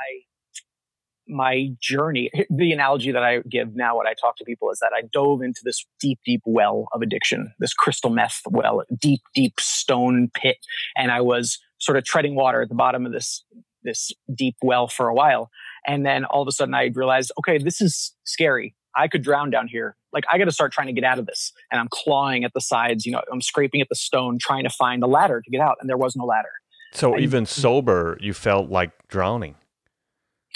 my 1.28 1.70
journey. 1.80 2.30
The 2.50 2.72
analogy 2.74 3.12
that 3.12 3.24
I 3.24 3.40
give 3.50 3.76
now 3.76 3.98
when 3.98 4.08
I 4.08 4.14
talk 4.14 4.38
to 4.38 4.44
people 4.44 4.70
is 4.72 4.80
that 4.80 4.92
I 4.96 5.04
dove 5.12 5.42
into 5.42 5.62
this 5.64 5.86
deep, 6.00 6.20
deep 6.26 6.42
well 6.46 6.88
of 6.94 7.02
addiction, 7.02 7.54
this 7.60 7.74
crystal 7.74 8.10
meth 8.10 8.42
well, 8.50 8.84
deep, 9.00 9.22
deep 9.34 9.60
stone 9.60 10.30
pit. 10.34 10.58
And 10.96 11.12
I 11.12 11.22
was 11.22 11.60
sort 11.82 11.98
of 11.98 12.06
treading 12.06 12.36
water 12.36 12.62
at 12.62 12.70
the 12.70 12.76
bottom 12.76 13.06
of 13.06 13.12
this 13.12 13.44
this 13.84 14.12
deep 14.34 14.56
well 14.62 14.88
for 14.88 15.08
a 15.08 15.14
while. 15.14 15.50
And 15.88 16.06
then 16.06 16.24
all 16.26 16.44
of 16.44 16.48
a 16.48 16.52
sudden 16.52 16.74
I 16.76 16.92
realized, 16.94 17.32
okay, 17.40 17.58
this 17.58 17.82
is 17.82 18.16
scary. 18.24 18.76
I 18.96 19.08
could 19.08 19.24
drown 19.24 19.50
down 19.50 19.68
here. 19.68 19.98
Like 20.14 20.24
I 20.32 20.38
got 20.38 20.46
to 20.46 20.52
start 20.52 20.72
trying 20.72 20.88
to 20.88 20.94
get 20.94 21.04
out 21.04 21.18
of 21.18 21.26
this. 21.26 21.52
And 21.72 21.82
I'm 21.82 21.88
clawing 21.90 22.44
at 22.44 22.54
the 22.54 22.62
sides, 22.62 23.06
you 23.06 23.12
know, 23.12 23.22
I'm 23.32 23.42
scraping 23.42 23.82
at 23.82 23.90
the 23.90 23.96
stone 23.96 24.38
trying 24.40 24.64
to 24.66 24.70
find 24.70 25.02
a 25.02 25.08
ladder 25.08 25.42
to 25.42 25.50
get 25.50 25.62
out 25.62 25.78
and 25.82 25.90
there 25.90 25.98
was 25.98 26.16
no 26.16 26.26
ladder. 26.26 26.52
So 26.94 27.18
even 27.18 27.46
sober, 27.46 28.18
you 28.22 28.34
felt 28.34 28.70
like 28.70 28.92
drowning. 29.08 29.56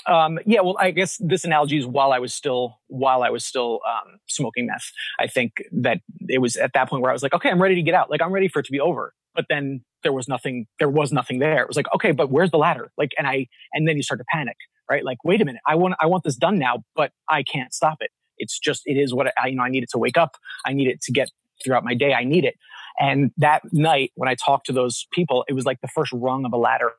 Um, 0.05 0.37
yeah, 0.45 0.61
well, 0.61 0.75
I 0.79 0.91
guess 0.91 1.17
this 1.19 1.45
analogy 1.45 1.79
is 1.79 1.87
while 1.87 2.11
I 2.11 2.19
was 2.19 2.33
still 2.33 2.77
while 2.87 3.23
I 3.23 3.29
was 3.29 3.43
still 3.43 3.79
um, 3.87 4.19
smoking 4.27 4.67
meth. 4.67 4.91
I 5.19 5.25
think 5.27 5.53
that 5.71 6.01
it 6.27 6.39
was 6.39 6.57
at 6.57 6.73
that 6.73 6.89
point 6.89 7.01
where 7.01 7.09
I 7.09 7.13
was 7.13 7.23
like, 7.23 7.33
okay, 7.33 7.49
I'm 7.49 7.61
ready 7.61 7.75
to 7.75 7.81
get 7.81 7.95
out. 7.95 8.11
Like 8.11 8.21
I'm 8.21 8.31
ready 8.31 8.47
for 8.47 8.59
it 8.59 8.65
to 8.65 8.71
be 8.71 8.79
over. 8.79 9.13
But 9.35 9.45
then 9.49 9.83
there 10.03 10.13
was 10.13 10.27
nothing. 10.27 10.67
There 10.79 10.89
was 10.89 11.11
nothing 11.11 11.39
there. 11.39 11.61
It 11.61 11.67
was 11.67 11.77
like, 11.77 11.87
okay, 11.93 12.11
but 12.11 12.29
where's 12.31 12.51
the 12.51 12.57
ladder? 12.57 12.91
Like, 12.97 13.11
and 13.17 13.27
I 13.27 13.47
and 13.73 13.87
then 13.87 13.97
you 13.97 14.03
start 14.03 14.19
to 14.19 14.25
panic, 14.31 14.57
right? 14.89 15.03
Like, 15.03 15.17
wait 15.23 15.41
a 15.41 15.45
minute, 15.45 15.61
I 15.67 15.75
want 15.75 15.95
I 15.99 16.05
want 16.05 16.23
this 16.23 16.35
done 16.35 16.57
now, 16.57 16.83
but 16.95 17.11
I 17.29 17.43
can't 17.43 17.73
stop 17.73 17.97
it. 17.99 18.11
It's 18.37 18.59
just 18.59 18.81
it 18.85 18.97
is 18.97 19.13
what 19.13 19.27
I 19.41 19.47
you 19.47 19.55
know. 19.55 19.63
I 19.63 19.69
need 19.69 19.83
it 19.83 19.89
to 19.91 19.97
wake 19.97 20.17
up. 20.17 20.37
I 20.65 20.73
need 20.73 20.87
it 20.87 21.01
to 21.01 21.11
get 21.11 21.29
throughout 21.63 21.83
my 21.83 21.93
day. 21.93 22.13
I 22.13 22.23
need 22.23 22.45
it. 22.45 22.55
And 22.99 23.31
that 23.37 23.61
night 23.71 24.11
when 24.15 24.29
I 24.29 24.35
talked 24.35 24.67
to 24.67 24.73
those 24.73 25.07
people, 25.11 25.45
it 25.47 25.53
was 25.53 25.65
like 25.65 25.81
the 25.81 25.87
first 25.87 26.11
rung 26.13 26.45
of 26.45 26.53
a 26.53 26.57
ladder 26.57 26.93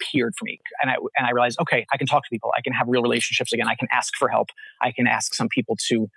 appeared 0.00 0.34
for 0.38 0.44
me. 0.44 0.60
And 0.82 0.90
I, 0.90 0.94
and 1.16 1.26
I 1.26 1.30
realized, 1.30 1.58
okay, 1.60 1.86
I 1.92 1.96
can 1.96 2.06
talk 2.06 2.24
to 2.24 2.28
people. 2.30 2.52
I 2.56 2.60
can 2.60 2.72
have 2.72 2.88
real 2.88 3.02
relationships 3.02 3.52
again. 3.52 3.68
I 3.68 3.74
can 3.74 3.88
ask 3.92 4.14
for 4.16 4.28
help. 4.28 4.48
I 4.82 4.92
can 4.92 5.06
ask 5.06 5.34
some 5.34 5.48
people 5.48 5.76
to, 5.88 6.08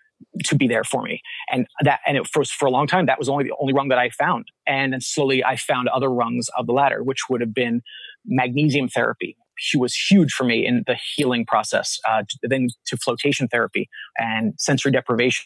to 0.46 0.56
be 0.56 0.68
there 0.68 0.84
for 0.84 1.04
me. 1.04 1.22
And 1.52 1.68
that, 1.84 2.00
and 2.06 2.18
it 2.18 2.28
for, 2.28 2.44
for 2.46 2.66
a 2.66 2.72
long 2.72 2.88
time, 2.88 3.06
that 3.06 3.20
was 3.20 3.30
only 3.30 3.46
the 3.46 3.54
only 3.60 3.74
rung 3.74 3.90
that 3.90 3.98
I 3.98 4.10
found. 4.10 4.46
And 4.68 4.94
then 4.94 5.02
slowly 5.02 5.44
I 5.44 5.56
found 5.56 5.88
other 5.90 6.10
rungs 6.10 6.48
of 6.58 6.68
the 6.68 6.74
ladder, 6.74 7.04
which 7.04 7.30
would 7.30 7.42
have 7.42 7.54
been 7.54 7.82
magnesium 8.26 8.88
therapy, 8.88 9.38
She 9.58 9.78
was 9.78 9.96
huge 9.96 10.32
for 10.32 10.44
me 10.44 10.66
in 10.66 10.84
the 10.88 10.98
healing 11.16 11.46
process. 11.46 12.00
Uh, 12.08 12.24
then 12.44 12.68
to 12.88 12.98
flotation 12.98 13.48
therapy 13.48 13.90
and 14.18 14.54
sensory 14.58 14.92
deprivation 14.92 15.46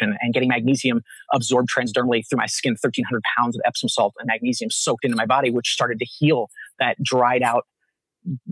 and, 0.00 0.16
and 0.20 0.34
getting 0.34 0.48
magnesium 0.48 1.02
absorbed 1.32 1.68
transdermally 1.68 2.22
through 2.28 2.38
my 2.38 2.46
skin, 2.46 2.72
1,300 2.72 3.22
pounds 3.36 3.56
of 3.56 3.62
Epsom 3.64 3.88
salt 3.88 4.14
and 4.18 4.26
magnesium 4.26 4.70
soaked 4.70 5.04
into 5.04 5.16
my 5.16 5.26
body, 5.26 5.50
which 5.50 5.68
started 5.68 5.98
to 5.98 6.04
heal 6.04 6.48
that 6.78 7.02
dried 7.02 7.42
out 7.42 7.64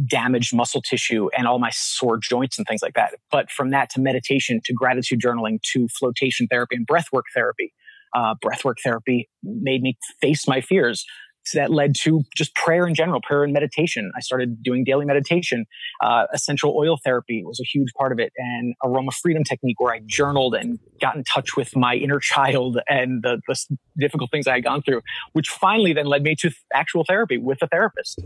damaged 0.06 0.54
muscle 0.54 0.82
tissue 0.82 1.28
and 1.36 1.46
all 1.46 1.58
my 1.58 1.70
sore 1.72 2.18
joints 2.18 2.58
and 2.58 2.66
things 2.66 2.82
like 2.82 2.94
that. 2.94 3.14
But 3.30 3.50
from 3.50 3.70
that 3.70 3.90
to 3.90 4.00
meditation 4.00 4.60
to 4.64 4.72
gratitude 4.72 5.20
journaling 5.20 5.60
to 5.72 5.88
flotation 5.88 6.46
therapy 6.48 6.76
and 6.76 6.86
breathwork 6.86 7.24
therapy, 7.34 7.72
uh, 8.14 8.34
breathwork 8.44 8.76
therapy 8.82 9.28
made 9.42 9.82
me 9.82 9.98
face 10.20 10.46
my 10.46 10.60
fears. 10.60 11.04
So 11.46 11.58
that 11.58 11.70
led 11.70 11.94
to 11.96 12.22
just 12.34 12.54
prayer 12.54 12.86
in 12.86 12.94
general, 12.94 13.20
prayer 13.20 13.44
and 13.44 13.52
meditation. 13.52 14.10
I 14.16 14.20
started 14.20 14.62
doing 14.62 14.82
daily 14.82 15.04
meditation. 15.04 15.66
Uh, 16.02 16.24
essential 16.32 16.74
oil 16.74 16.98
therapy 17.04 17.42
was 17.44 17.60
a 17.60 17.64
huge 17.64 17.92
part 17.98 18.12
of 18.12 18.18
it, 18.18 18.32
and 18.38 18.74
aroma 18.82 19.10
freedom 19.10 19.44
technique, 19.44 19.78
where 19.78 19.94
I 19.94 20.00
journaled 20.06 20.54
and 20.54 20.78
got 21.02 21.16
in 21.16 21.24
touch 21.24 21.54
with 21.54 21.76
my 21.76 21.96
inner 21.96 22.18
child 22.18 22.80
and 22.88 23.22
the, 23.22 23.42
the 23.46 23.76
difficult 23.98 24.30
things 24.30 24.46
I 24.46 24.54
had 24.54 24.64
gone 24.64 24.80
through, 24.80 25.02
which 25.34 25.50
finally 25.50 25.92
then 25.92 26.06
led 26.06 26.22
me 26.22 26.34
to 26.36 26.50
actual 26.72 27.04
therapy 27.04 27.36
with 27.36 27.60
a 27.60 27.66
therapist, 27.66 28.22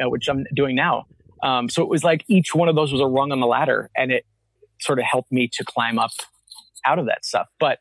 uh, 0.00 0.08
which 0.08 0.28
I'm 0.28 0.44
doing 0.54 0.76
now. 0.76 1.06
Um, 1.42 1.68
so 1.68 1.82
it 1.82 1.88
was 1.88 2.04
like 2.04 2.24
each 2.28 2.54
one 2.54 2.68
of 2.68 2.76
those 2.76 2.92
was 2.92 3.00
a 3.00 3.06
rung 3.06 3.32
on 3.32 3.40
the 3.40 3.46
ladder, 3.46 3.90
and 3.96 4.12
it 4.12 4.24
sort 4.80 4.98
of 4.98 5.04
helped 5.04 5.32
me 5.32 5.48
to 5.52 5.64
climb 5.64 5.98
up 5.98 6.12
out 6.86 6.98
of 6.98 7.06
that 7.06 7.24
stuff. 7.24 7.48
But 7.58 7.78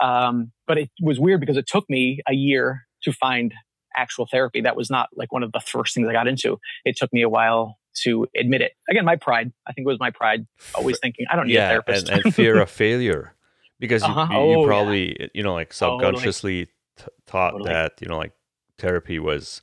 um, 0.00 0.52
but 0.66 0.78
it 0.78 0.90
was 1.02 1.18
weird 1.18 1.40
because 1.40 1.56
it 1.56 1.66
took 1.66 1.88
me 1.90 2.20
a 2.28 2.32
year 2.32 2.86
to 3.02 3.12
find 3.12 3.52
actual 3.96 4.26
therapy. 4.30 4.60
That 4.60 4.76
was 4.76 4.90
not 4.90 5.08
like 5.14 5.32
one 5.32 5.42
of 5.42 5.52
the 5.52 5.60
first 5.60 5.94
things 5.94 6.08
I 6.08 6.12
got 6.12 6.28
into. 6.28 6.58
It 6.84 6.96
took 6.96 7.12
me 7.12 7.22
a 7.22 7.28
while 7.28 7.78
to 8.02 8.26
admit 8.36 8.60
it. 8.60 8.72
Again, 8.88 9.04
my 9.04 9.16
pride. 9.16 9.52
I 9.66 9.72
think 9.72 9.84
it 9.84 9.88
was 9.88 9.98
my 9.98 10.10
pride 10.10 10.46
always 10.74 10.98
thinking 11.00 11.26
I 11.30 11.36
don't 11.36 11.48
need 11.48 11.54
yeah, 11.54 11.66
a 11.66 11.70
therapist. 11.70 12.08
and, 12.08 12.24
and 12.24 12.34
fear 12.34 12.60
of 12.60 12.70
failure, 12.70 13.34
because 13.78 14.02
you, 14.02 14.08
uh-huh. 14.08 14.32
you, 14.32 14.50
you 14.50 14.58
oh, 14.60 14.66
probably 14.66 15.16
yeah. 15.20 15.26
you 15.34 15.42
know 15.42 15.54
like 15.54 15.72
subconsciously 15.72 16.66
t- 16.96 17.04
thought 17.26 17.52
totally. 17.52 17.70
that 17.70 17.94
you 18.00 18.08
know 18.08 18.18
like 18.18 18.32
therapy 18.78 19.18
was 19.18 19.60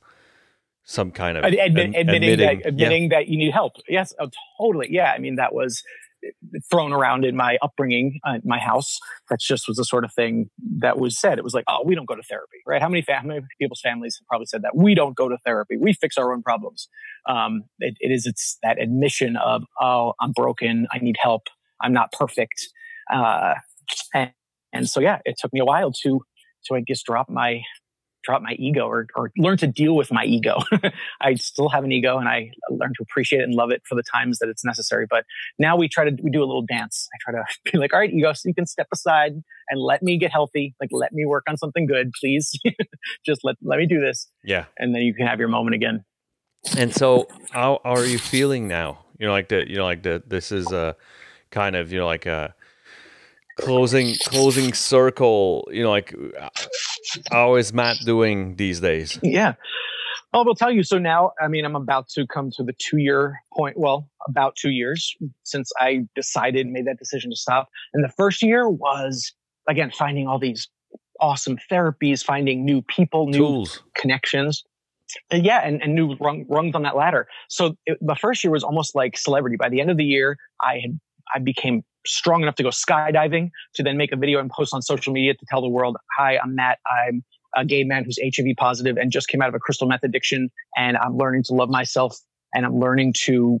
some 0.88 1.10
kind 1.10 1.36
of 1.36 1.44
Admit, 1.44 1.60
admitting, 1.66 1.94
admitting 1.96 2.38
that 2.38 2.66
admitting 2.66 3.02
yeah. 3.04 3.18
that 3.18 3.28
you 3.28 3.36
need 3.36 3.52
help. 3.52 3.74
Yes, 3.88 4.14
oh, 4.18 4.30
totally. 4.58 4.88
Yeah, 4.90 5.12
I 5.14 5.18
mean 5.18 5.36
that 5.36 5.52
was 5.54 5.82
thrown 6.70 6.92
around 6.92 7.24
in 7.24 7.36
my 7.36 7.58
upbringing, 7.62 8.18
uh, 8.24 8.38
my 8.42 8.58
house. 8.58 8.98
That 9.30 9.38
just 9.38 9.68
was 9.68 9.76
the 9.76 9.84
sort 9.84 10.04
of 10.04 10.12
thing 10.12 10.50
that 10.78 10.98
was 10.98 11.20
said. 11.20 11.38
It 11.38 11.44
was 11.44 11.54
like, 11.54 11.64
oh, 11.68 11.82
we 11.84 11.94
don't 11.94 12.06
go 12.06 12.16
to 12.16 12.22
therapy, 12.22 12.58
right? 12.66 12.80
How 12.82 12.88
many, 12.88 13.04
how 13.08 13.22
many 13.22 13.40
people's 13.60 13.80
families 13.80 14.16
have 14.18 14.26
probably 14.26 14.46
said 14.46 14.62
that? 14.62 14.74
We 14.74 14.94
don't 14.94 15.14
go 15.14 15.28
to 15.28 15.36
therapy. 15.44 15.76
We 15.76 15.92
fix 15.92 16.18
our 16.18 16.32
own 16.32 16.42
problems. 16.42 16.88
Um, 17.28 17.64
it, 17.78 17.94
it 18.00 18.10
is, 18.10 18.26
it's 18.26 18.58
that 18.62 18.80
admission 18.80 19.36
of, 19.36 19.62
oh, 19.80 20.14
I'm 20.20 20.32
broken. 20.32 20.88
I 20.90 20.98
need 20.98 21.16
help. 21.22 21.42
I'm 21.80 21.92
not 21.92 22.10
perfect. 22.10 22.68
Uh, 23.12 23.54
and, 24.12 24.32
and 24.72 24.88
so, 24.88 25.00
yeah, 25.00 25.18
it 25.24 25.36
took 25.38 25.52
me 25.52 25.60
a 25.60 25.64
while 25.64 25.92
to, 26.02 26.20
to, 26.66 26.74
I 26.74 26.80
guess, 26.80 27.02
drop 27.02 27.28
my, 27.28 27.62
drop 28.24 28.42
my 28.42 28.52
ego 28.58 28.86
or, 28.86 29.06
or 29.14 29.30
learn 29.36 29.56
to 29.58 29.66
deal 29.66 29.96
with 29.96 30.12
my 30.12 30.24
ego. 30.24 30.58
I 31.20 31.34
still 31.34 31.68
have 31.68 31.84
an 31.84 31.92
ego 31.92 32.18
and 32.18 32.28
I 32.28 32.52
learn 32.70 32.92
to 32.96 33.02
appreciate 33.02 33.40
it 33.40 33.44
and 33.44 33.54
love 33.54 33.70
it 33.70 33.82
for 33.88 33.94
the 33.94 34.02
times 34.02 34.38
that 34.38 34.48
it's 34.48 34.64
necessary. 34.64 35.06
But 35.08 35.24
now 35.58 35.76
we 35.76 35.88
try 35.88 36.04
to, 36.04 36.16
we 36.22 36.30
do 36.30 36.40
a 36.40 36.46
little 36.46 36.62
dance. 36.62 37.08
I 37.14 37.16
try 37.30 37.40
to 37.40 37.44
be 37.72 37.78
like, 37.78 37.92
all 37.92 38.00
right, 38.00 38.12
ego, 38.12 38.32
so 38.32 38.48
you 38.48 38.54
can 38.54 38.66
step 38.66 38.88
aside 38.92 39.42
and 39.68 39.80
let 39.80 40.02
me 40.02 40.18
get 40.18 40.32
healthy. 40.32 40.74
Like, 40.80 40.90
let 40.92 41.12
me 41.12 41.24
work 41.24 41.44
on 41.48 41.56
something 41.56 41.86
good, 41.86 42.12
please. 42.20 42.58
Just 43.26 43.42
let, 43.44 43.56
let 43.62 43.78
me 43.78 43.86
do 43.86 44.00
this. 44.00 44.28
Yeah. 44.44 44.66
And 44.78 44.94
then 44.94 45.02
you 45.02 45.14
can 45.14 45.26
have 45.26 45.38
your 45.38 45.48
moment 45.48 45.74
again. 45.74 46.04
And 46.76 46.92
so 46.92 47.28
how, 47.50 47.80
how 47.84 47.92
are 47.92 48.04
you 48.04 48.18
feeling 48.18 48.68
now? 48.68 49.04
You 49.18 49.26
know, 49.26 49.32
like 49.32 49.48
that, 49.48 49.68
you 49.68 49.76
know, 49.76 49.84
like 49.84 50.02
that, 50.02 50.28
this 50.28 50.52
is 50.52 50.70
a 50.72 50.96
kind 51.50 51.76
of, 51.76 51.92
you 51.92 51.98
know, 51.98 52.06
like 52.06 52.26
a, 52.26 52.54
closing 53.60 54.14
closing 54.24 54.72
circle 54.72 55.68
you 55.70 55.82
know 55.82 55.90
like 55.90 56.14
how 57.30 57.56
is 57.56 57.72
matt 57.72 57.96
doing 58.04 58.56
these 58.56 58.80
days 58.80 59.18
yeah 59.22 59.54
oh, 60.32 60.40
I 60.40 60.44
will 60.44 60.54
tell 60.54 60.70
you. 60.70 60.82
So 60.82 60.98
now, 60.98 61.32
I 61.40 61.48
mean, 61.48 61.64
I'm 61.64 61.76
about 61.76 62.08
to 62.10 62.26
come 62.26 62.50
to 62.56 62.62
the 62.62 62.74
two 62.78 62.98
year 62.98 63.40
point. 63.56 63.78
Well, 63.78 64.08
about 64.26 64.56
two 64.56 64.70
years 64.70 65.14
since 65.44 65.70
I 65.78 66.06
decided, 66.14 66.66
made 66.66 66.86
that 66.86 66.98
decision 66.98 67.30
to 67.30 67.36
stop. 67.36 67.68
And 67.94 68.04
the 68.04 68.10
first 68.10 68.42
year 68.42 68.68
was, 68.68 69.32
again, 69.68 69.90
finding 69.90 70.26
all 70.26 70.38
these 70.38 70.68
awesome 71.20 71.58
therapies, 71.70 72.22
finding 72.22 72.64
new 72.64 72.82
people, 72.82 73.26
new 73.26 73.38
Tools. 73.38 73.82
connections. 73.94 74.64
Yeah, 75.32 75.60
and, 75.64 75.82
and 75.82 75.94
new 75.94 76.16
rung, 76.20 76.44
rungs 76.48 76.74
on 76.74 76.82
that 76.82 76.94
ladder. 76.94 77.28
So 77.48 77.76
it, 77.86 77.96
the 78.00 78.14
first 78.14 78.44
year 78.44 78.50
was 78.50 78.62
almost 78.62 78.94
like 78.94 79.16
celebrity. 79.16 79.56
By 79.56 79.70
the 79.70 79.80
end 79.80 79.90
of 79.90 79.96
the 79.96 80.04
year, 80.04 80.36
I 80.62 80.80
had 80.80 81.00
I 81.34 81.38
became 81.38 81.82
strong 82.06 82.42
enough 82.42 82.54
to 82.56 82.62
go 82.62 82.70
skydiving, 82.70 83.50
to 83.74 83.82
then 83.82 83.96
make 83.96 84.12
a 84.12 84.16
video 84.16 84.40
and 84.40 84.50
post 84.50 84.74
on 84.74 84.82
social 84.82 85.12
media 85.12 85.34
to 85.34 85.46
tell 85.48 85.60
the 85.60 85.68
world, 85.68 85.96
hi, 86.16 86.38
I'm 86.42 86.54
Matt. 86.54 86.78
I'm 87.06 87.22
a 87.56 87.64
gay 87.64 87.84
man 87.84 88.04
who's 88.04 88.18
HIV 88.22 88.56
positive 88.56 88.96
and 88.96 89.10
just 89.10 89.28
came 89.28 89.42
out 89.42 89.48
of 89.48 89.54
a 89.54 89.58
crystal 89.58 89.86
meth 89.86 90.02
addiction. 90.02 90.50
And 90.76 90.96
I'm 90.96 91.16
learning 91.16 91.44
to 91.44 91.54
love 91.54 91.70
myself 91.70 92.16
and 92.54 92.64
I'm 92.64 92.78
learning 92.78 93.14
to, 93.24 93.60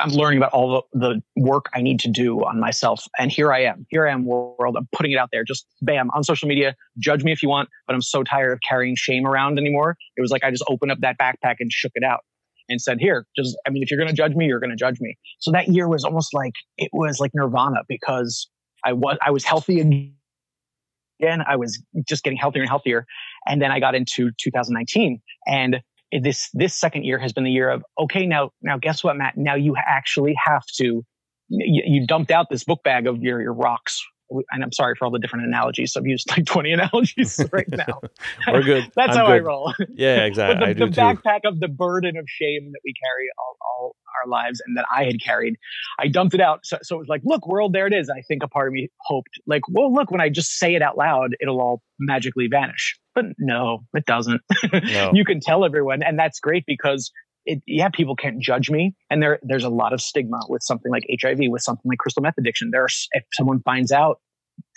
I'm 0.00 0.10
learning 0.10 0.38
about 0.38 0.52
all 0.52 0.84
the, 0.92 0.98
the 0.98 1.22
work 1.36 1.66
I 1.74 1.80
need 1.80 2.00
to 2.00 2.10
do 2.10 2.44
on 2.44 2.60
myself. 2.60 3.04
And 3.18 3.32
here 3.32 3.52
I 3.52 3.62
am. 3.64 3.86
Here 3.88 4.06
I 4.06 4.12
am, 4.12 4.24
world. 4.24 4.76
I'm 4.76 4.88
putting 4.94 5.12
it 5.12 5.16
out 5.16 5.30
there. 5.32 5.44
Just 5.44 5.66
bam 5.80 6.10
on 6.14 6.24
social 6.24 6.48
media. 6.48 6.74
Judge 6.98 7.24
me 7.24 7.32
if 7.32 7.42
you 7.42 7.48
want, 7.48 7.68
but 7.86 7.94
I'm 7.94 8.02
so 8.02 8.22
tired 8.22 8.52
of 8.52 8.60
carrying 8.68 8.96
shame 8.96 9.26
around 9.26 9.58
anymore. 9.58 9.96
It 10.16 10.20
was 10.20 10.30
like 10.30 10.44
I 10.44 10.50
just 10.50 10.64
opened 10.68 10.92
up 10.92 10.98
that 11.00 11.16
backpack 11.18 11.56
and 11.60 11.72
shook 11.72 11.92
it 11.94 12.04
out 12.04 12.20
and 12.68 12.80
said, 12.80 12.98
here, 13.00 13.26
just, 13.36 13.56
I 13.66 13.70
mean, 13.70 13.82
if 13.82 13.90
you're 13.90 13.98
going 13.98 14.08
to 14.08 14.14
judge 14.14 14.34
me, 14.34 14.46
you're 14.46 14.60
going 14.60 14.70
to 14.70 14.76
judge 14.76 15.00
me. 15.00 15.16
So 15.38 15.50
that 15.52 15.68
year 15.68 15.88
was 15.88 16.04
almost 16.04 16.34
like, 16.34 16.52
it 16.76 16.90
was 16.92 17.20
like 17.20 17.32
nirvana 17.34 17.82
because 17.88 18.48
I 18.84 18.92
was, 18.92 19.18
I 19.24 19.30
was 19.30 19.44
healthy 19.44 19.80
again. 19.80 21.42
I 21.46 21.56
was 21.56 21.82
just 22.06 22.24
getting 22.24 22.38
healthier 22.38 22.62
and 22.62 22.68
healthier. 22.68 23.06
And 23.46 23.60
then 23.60 23.70
I 23.70 23.80
got 23.80 23.94
into 23.94 24.30
2019 24.38 25.20
and 25.46 25.80
this, 26.12 26.48
this 26.54 26.74
second 26.74 27.04
year 27.04 27.18
has 27.18 27.32
been 27.32 27.44
the 27.44 27.50
year 27.50 27.70
of, 27.70 27.84
okay, 27.98 28.26
now, 28.26 28.50
now 28.62 28.78
guess 28.78 29.04
what, 29.04 29.16
Matt? 29.16 29.36
Now 29.36 29.54
you 29.54 29.74
actually 29.76 30.34
have 30.42 30.64
to, 30.76 31.04
you, 31.48 31.82
you 31.86 32.06
dumped 32.06 32.30
out 32.30 32.46
this 32.50 32.64
book 32.64 32.82
bag 32.82 33.06
of 33.06 33.22
your, 33.22 33.42
your 33.42 33.52
rocks 33.52 34.02
and 34.30 34.62
I'm 34.62 34.72
sorry 34.72 34.94
for 34.98 35.04
all 35.04 35.10
the 35.10 35.18
different 35.18 35.46
analogies. 35.46 35.96
I've 35.96 36.06
used 36.06 36.30
like 36.30 36.44
20 36.44 36.72
analogies 36.72 37.40
right 37.52 37.68
now. 37.68 38.00
We're 38.46 38.62
good. 38.62 38.90
That's 38.96 39.12
I'm 39.12 39.16
how 39.16 39.26
good. 39.26 39.32
I 39.32 39.38
roll. 39.38 39.74
Yeah, 39.94 40.24
exactly. 40.24 40.64
the, 40.64 40.70
I 40.70 40.72
do 40.74 40.90
the 40.90 41.00
backpack 41.00 41.40
of 41.44 41.60
the 41.60 41.68
burden 41.68 42.16
of 42.16 42.24
shame 42.28 42.70
that 42.72 42.80
we 42.84 42.92
carry 42.92 43.28
all, 43.38 43.56
all, 43.60 43.96
our 44.24 44.30
lives 44.30 44.60
and 44.66 44.76
that 44.76 44.84
I 44.92 45.04
had 45.04 45.22
carried, 45.22 45.56
I 45.98 46.08
dumped 46.08 46.34
it 46.34 46.40
out. 46.40 46.60
So, 46.64 46.78
so 46.82 46.96
it 46.96 46.98
was 46.98 47.08
like, 47.08 47.20
look, 47.24 47.46
world, 47.46 47.72
there 47.72 47.86
it 47.86 47.92
is. 47.92 48.10
I 48.10 48.22
think 48.22 48.42
a 48.42 48.48
part 48.48 48.68
of 48.68 48.72
me 48.72 48.88
hoped, 49.02 49.30
like, 49.46 49.62
well, 49.68 49.92
look, 49.92 50.10
when 50.10 50.20
I 50.20 50.28
just 50.28 50.58
say 50.58 50.74
it 50.74 50.82
out 50.82 50.96
loud, 50.96 51.36
it'll 51.40 51.60
all 51.60 51.82
magically 52.00 52.48
vanish. 52.48 52.98
But 53.14 53.26
no, 53.38 53.84
it 53.94 54.06
doesn't. 54.06 54.40
No. 54.72 55.10
you 55.12 55.24
can 55.24 55.40
tell 55.40 55.64
everyone. 55.64 56.02
And 56.02 56.18
that's 56.18 56.40
great 56.40 56.64
because 56.66 57.10
it, 57.50 57.62
yeah, 57.66 57.88
people 57.88 58.14
can't 58.14 58.40
judge 58.40 58.70
me. 58.70 58.94
And 59.10 59.22
there, 59.22 59.38
there's 59.42 59.64
a 59.64 59.70
lot 59.70 59.92
of 59.92 60.00
stigma 60.00 60.40
with 60.48 60.62
something 60.62 60.92
like 60.92 61.04
HIV, 61.20 61.38
with 61.48 61.62
something 61.62 61.88
like 61.88 61.98
crystal 61.98 62.22
meth 62.22 62.34
addiction. 62.38 62.70
There's, 62.72 63.08
if 63.12 63.24
someone 63.32 63.62
finds 63.62 63.90
out 63.90 64.20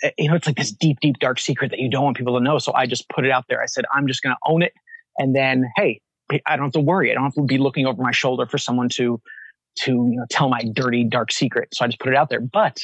Eh, 0.02 0.10
you 0.18 0.28
know, 0.28 0.34
it's 0.34 0.46
like 0.46 0.56
this 0.56 0.72
deep, 0.72 1.00
deep, 1.00 1.18
dark 1.18 1.38
secret 1.38 1.70
that 1.70 1.80
you 1.80 1.90
don't 1.90 2.04
want 2.04 2.16
people 2.16 2.38
to 2.38 2.44
know. 2.44 2.58
So 2.58 2.72
I 2.74 2.86
just 2.86 3.08
put 3.08 3.24
it 3.24 3.30
out 3.30 3.44
there. 3.48 3.62
I 3.62 3.66
said, 3.66 3.84
I'm 3.94 4.06
just 4.06 4.22
going 4.22 4.34
to 4.34 4.38
own 4.50 4.62
it. 4.62 4.72
And 5.18 5.34
then, 5.34 5.70
hey, 5.76 6.00
I 6.46 6.56
don't 6.56 6.66
have 6.66 6.72
to 6.72 6.80
worry. 6.80 7.10
I 7.10 7.14
don't 7.14 7.24
have 7.24 7.34
to 7.34 7.42
be 7.42 7.58
looking 7.58 7.86
over 7.86 8.02
my 8.02 8.12
shoulder 8.12 8.46
for 8.46 8.58
someone 8.58 8.88
to, 8.90 9.20
to, 9.80 9.90
you 9.90 10.16
know, 10.16 10.24
tell 10.30 10.48
my 10.48 10.62
dirty, 10.72 11.04
dark 11.04 11.30
secret. 11.32 11.68
So 11.74 11.84
I 11.84 11.88
just 11.88 12.00
put 12.00 12.12
it 12.12 12.16
out 12.16 12.30
there. 12.30 12.40
But 12.40 12.80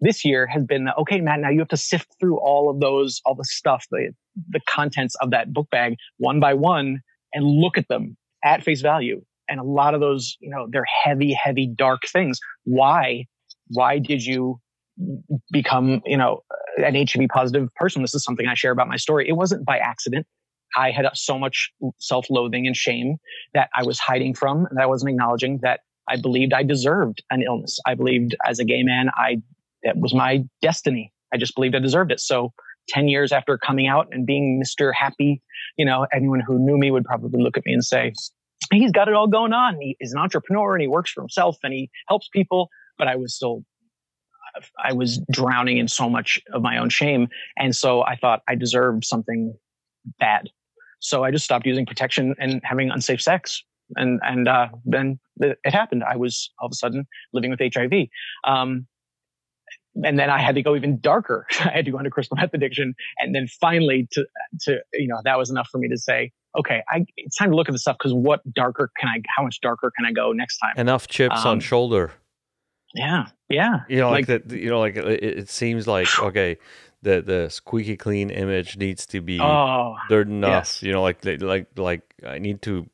this 0.00 0.24
year 0.24 0.46
has 0.46 0.64
been, 0.64 0.88
okay, 0.98 1.20
Matt, 1.20 1.40
now 1.40 1.48
you 1.48 1.58
have 1.60 1.68
to 1.68 1.76
sift 1.76 2.08
through 2.20 2.38
all 2.38 2.70
of 2.70 2.80
those, 2.80 3.20
all 3.24 3.34
the 3.34 3.44
stuff, 3.44 3.86
the, 3.90 4.12
the 4.50 4.60
contents 4.68 5.14
of 5.20 5.30
that 5.30 5.52
book 5.52 5.68
bag 5.70 5.96
one 6.18 6.40
by 6.40 6.54
one 6.54 7.00
and 7.32 7.44
look 7.44 7.78
at 7.78 7.88
them 7.88 8.16
at 8.44 8.62
face 8.62 8.80
value. 8.80 9.22
And 9.52 9.60
a 9.60 9.64
lot 9.64 9.92
of 9.92 10.00
those, 10.00 10.38
you 10.40 10.48
know, 10.48 10.66
they're 10.70 10.86
heavy, 11.04 11.34
heavy, 11.34 11.66
dark 11.66 12.02
things. 12.10 12.40
Why? 12.64 13.26
Why 13.68 13.98
did 13.98 14.24
you 14.24 14.58
become, 15.50 16.00
you 16.06 16.16
know, 16.16 16.40
an 16.78 16.94
HIV 16.94 17.28
positive 17.28 17.68
person. 17.74 18.00
This 18.00 18.14
is 18.14 18.24
something 18.24 18.46
I 18.46 18.54
share 18.54 18.72
about 18.72 18.88
my 18.88 18.96
story. 18.96 19.28
It 19.28 19.34
wasn't 19.34 19.66
by 19.66 19.76
accident. 19.76 20.26
I 20.74 20.90
had 20.90 21.06
so 21.12 21.38
much 21.38 21.70
self 21.98 22.30
loathing 22.30 22.66
and 22.66 22.74
shame 22.74 23.16
that 23.52 23.68
I 23.76 23.84
was 23.84 23.98
hiding 23.98 24.32
from 24.34 24.64
and 24.64 24.78
that 24.78 24.84
I 24.84 24.86
wasn't 24.86 25.10
acknowledging 25.10 25.58
that 25.62 25.80
I 26.08 26.16
believed 26.16 26.54
I 26.54 26.62
deserved 26.62 27.22
an 27.30 27.42
illness. 27.42 27.78
I 27.86 27.94
believed 27.94 28.34
as 28.46 28.58
a 28.58 28.64
gay 28.64 28.82
man, 28.82 29.10
I, 29.14 29.42
it 29.82 29.96
was 29.98 30.14
my 30.14 30.44
destiny. 30.62 31.12
I 31.32 31.36
just 31.36 31.54
believed 31.54 31.74
I 31.74 31.78
deserved 31.78 32.10
it. 32.10 32.20
So 32.20 32.54
10 32.88 33.08
years 33.08 33.32
after 33.32 33.58
coming 33.58 33.86
out 33.86 34.08
and 34.12 34.26
being 34.26 34.62
Mr. 34.64 34.92
Happy, 34.94 35.42
you 35.76 35.84
know, 35.84 36.06
anyone 36.12 36.40
who 36.40 36.58
knew 36.58 36.78
me 36.78 36.90
would 36.90 37.04
probably 37.04 37.42
look 37.42 37.58
at 37.58 37.64
me 37.66 37.74
and 37.74 37.84
say, 37.84 38.12
he's 38.74 38.92
got 38.92 39.08
it 39.08 39.14
all 39.14 39.26
going 39.26 39.52
on. 39.52 39.76
He 39.80 39.96
is 40.00 40.12
an 40.12 40.18
entrepreneur 40.18 40.74
and 40.74 40.82
he 40.82 40.88
works 40.88 41.10
for 41.10 41.20
himself 41.20 41.56
and 41.62 41.72
he 41.72 41.90
helps 42.08 42.28
people. 42.28 42.68
But 42.98 43.08
I 43.08 43.16
was 43.16 43.34
still 43.34 43.64
I 44.82 44.92
was 44.92 45.18
drowning 45.30 45.78
in 45.78 45.88
so 45.88 46.10
much 46.10 46.40
of 46.52 46.62
my 46.62 46.76
own 46.76 46.90
shame. 46.90 47.28
And 47.56 47.74
so 47.74 48.02
I 48.02 48.16
thought 48.16 48.42
I 48.48 48.54
deserved 48.54 49.04
something 49.04 49.54
bad. 50.18 50.50
So 51.00 51.24
I 51.24 51.30
just 51.30 51.44
stopped 51.44 51.66
using 51.66 51.86
protection 51.86 52.34
and 52.38 52.60
having 52.64 52.90
unsafe 52.90 53.20
sex. 53.20 53.62
And, 53.96 54.20
and, 54.22 54.48
uh, 54.48 54.68
then 54.84 55.18
it 55.38 55.58
happened. 55.64 56.04
I 56.04 56.16
was 56.16 56.50
all 56.60 56.66
of 56.66 56.72
a 56.72 56.74
sudden 56.74 57.06
living 57.32 57.50
with 57.50 57.60
HIV. 57.60 58.08
Um, 58.44 58.86
and 60.04 60.18
then 60.18 60.30
I 60.30 60.38
had 60.38 60.54
to 60.54 60.62
go 60.62 60.74
even 60.74 61.00
darker. 61.00 61.46
I 61.60 61.70
had 61.70 61.84
to 61.84 61.90
go 61.90 61.98
into 61.98 62.10
crystal 62.10 62.36
meth 62.36 62.54
addiction, 62.54 62.94
and 63.18 63.34
then 63.34 63.46
finally 63.60 64.08
to 64.12 64.24
to 64.62 64.78
you 64.94 65.08
know 65.08 65.20
that 65.24 65.36
was 65.36 65.50
enough 65.50 65.68
for 65.70 65.78
me 65.78 65.88
to 65.88 65.98
say, 65.98 66.32
okay, 66.58 66.82
I, 66.88 67.04
it's 67.16 67.36
time 67.36 67.50
to 67.50 67.56
look 67.56 67.68
at 67.68 67.72
the 67.72 67.78
stuff 67.78 67.96
because 67.98 68.12
what 68.12 68.40
darker 68.52 68.90
can 68.98 69.08
I? 69.08 69.22
How 69.36 69.42
much 69.42 69.60
darker 69.60 69.92
can 69.96 70.06
I 70.06 70.12
go 70.12 70.32
next 70.32 70.58
time? 70.58 70.72
Enough 70.76 71.08
chips 71.08 71.40
um, 71.40 71.52
on 71.52 71.60
shoulder. 71.60 72.12
Yeah, 72.94 73.26
yeah. 73.48 73.80
You 73.88 73.98
know, 73.98 74.10
like, 74.10 74.28
like 74.28 74.44
that. 74.44 74.56
You 74.56 74.70
know, 74.70 74.80
like 74.80 74.96
it, 74.96 75.22
it 75.22 75.48
seems 75.48 75.86
like 75.86 76.06
okay, 76.18 76.58
the 77.02 77.22
the 77.22 77.48
squeaky 77.48 77.96
clean 77.96 78.30
image 78.30 78.76
needs 78.76 79.06
to 79.06 79.20
be 79.20 79.40
oh, 79.40 79.96
dirt 80.08 80.28
enough. 80.28 80.50
Yes. 80.50 80.82
You 80.82 80.92
know, 80.92 81.02
like 81.02 81.24
like 81.24 81.66
like 81.76 82.02
I 82.26 82.38
need 82.38 82.62
to 82.62 82.88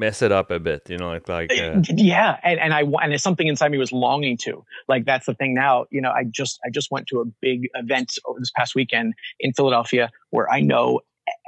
mess 0.00 0.22
it 0.22 0.32
up 0.32 0.50
a 0.50 0.58
bit, 0.58 0.88
you 0.88 0.96
know, 0.96 1.10
like 1.10 1.28
like 1.28 1.52
uh, 1.52 1.82
yeah, 1.90 2.38
and 2.42 2.58
and 2.58 2.74
I 2.74 2.80
and 2.80 3.12
it's 3.12 3.22
something 3.22 3.46
inside 3.46 3.70
me 3.70 3.78
was 3.78 3.92
longing 3.92 4.36
to. 4.38 4.64
Like 4.88 5.04
that's 5.04 5.26
the 5.26 5.34
thing 5.34 5.54
now. 5.54 5.84
You 5.90 6.00
know, 6.00 6.10
I 6.10 6.24
just 6.24 6.58
I 6.64 6.70
just 6.70 6.90
went 6.90 7.06
to 7.08 7.20
a 7.20 7.24
big 7.40 7.68
event 7.74 8.18
over 8.26 8.40
this 8.40 8.50
past 8.56 8.74
weekend 8.74 9.14
in 9.38 9.52
Philadelphia 9.52 10.10
where 10.30 10.50
I 10.50 10.60
know 10.60 11.00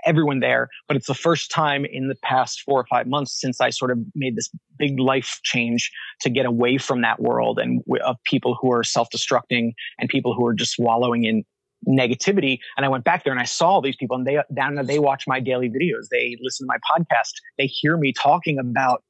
everyone 0.05 0.41
there, 0.41 0.68
but 0.89 0.97
it's 0.97 1.07
the 1.07 1.14
first 1.14 1.51
time 1.51 1.85
in 1.85 2.09
the 2.09 2.16
past 2.22 2.62
four 2.62 2.80
or 2.80 2.87
five 2.91 3.07
months 3.07 3.39
since 3.41 3.61
I 3.61 3.70
sort 3.70 3.91
of 3.91 3.99
made 4.14 4.37
this 4.37 4.51
big 4.78 4.99
life 4.99 5.41
change 5.45 5.91
to 6.22 6.30
get 6.30 6.47
away 6.47 6.78
from 6.78 7.03
that 7.03 7.20
world 7.20 7.59
and 7.59 7.83
of 8.05 8.16
people 8.24 8.57
who 8.61 8.72
are 8.72 8.83
self-destructing 8.83 9.72
and 9.99 10.09
people 10.09 10.35
who 10.35 10.47
are 10.47 10.55
just 10.55 10.76
wallowing 10.78 11.24
in 11.24 11.45
negativity. 11.89 12.59
And 12.76 12.87
I 12.87 12.89
went 12.89 13.05
back 13.05 13.24
there 13.24 13.33
and 13.33 13.41
I 13.41 13.45
saw 13.45 13.80
these 13.80 13.97
people 13.97 14.16
and 14.16 14.26
they 14.26 14.39
down 14.55 14.74
there, 14.74 14.85
they 14.85 14.99
watch 14.99 15.24
my 15.26 15.41
daily 15.41 15.68
videos. 15.68 16.07
They 16.11 16.37
listen 16.41 16.66
to 16.66 16.68
my 16.68 16.78
podcast. 16.97 17.33
They 17.59 17.66
hear 17.66 17.97
me 17.97 18.12
talking 18.12 18.59
about 18.59 19.03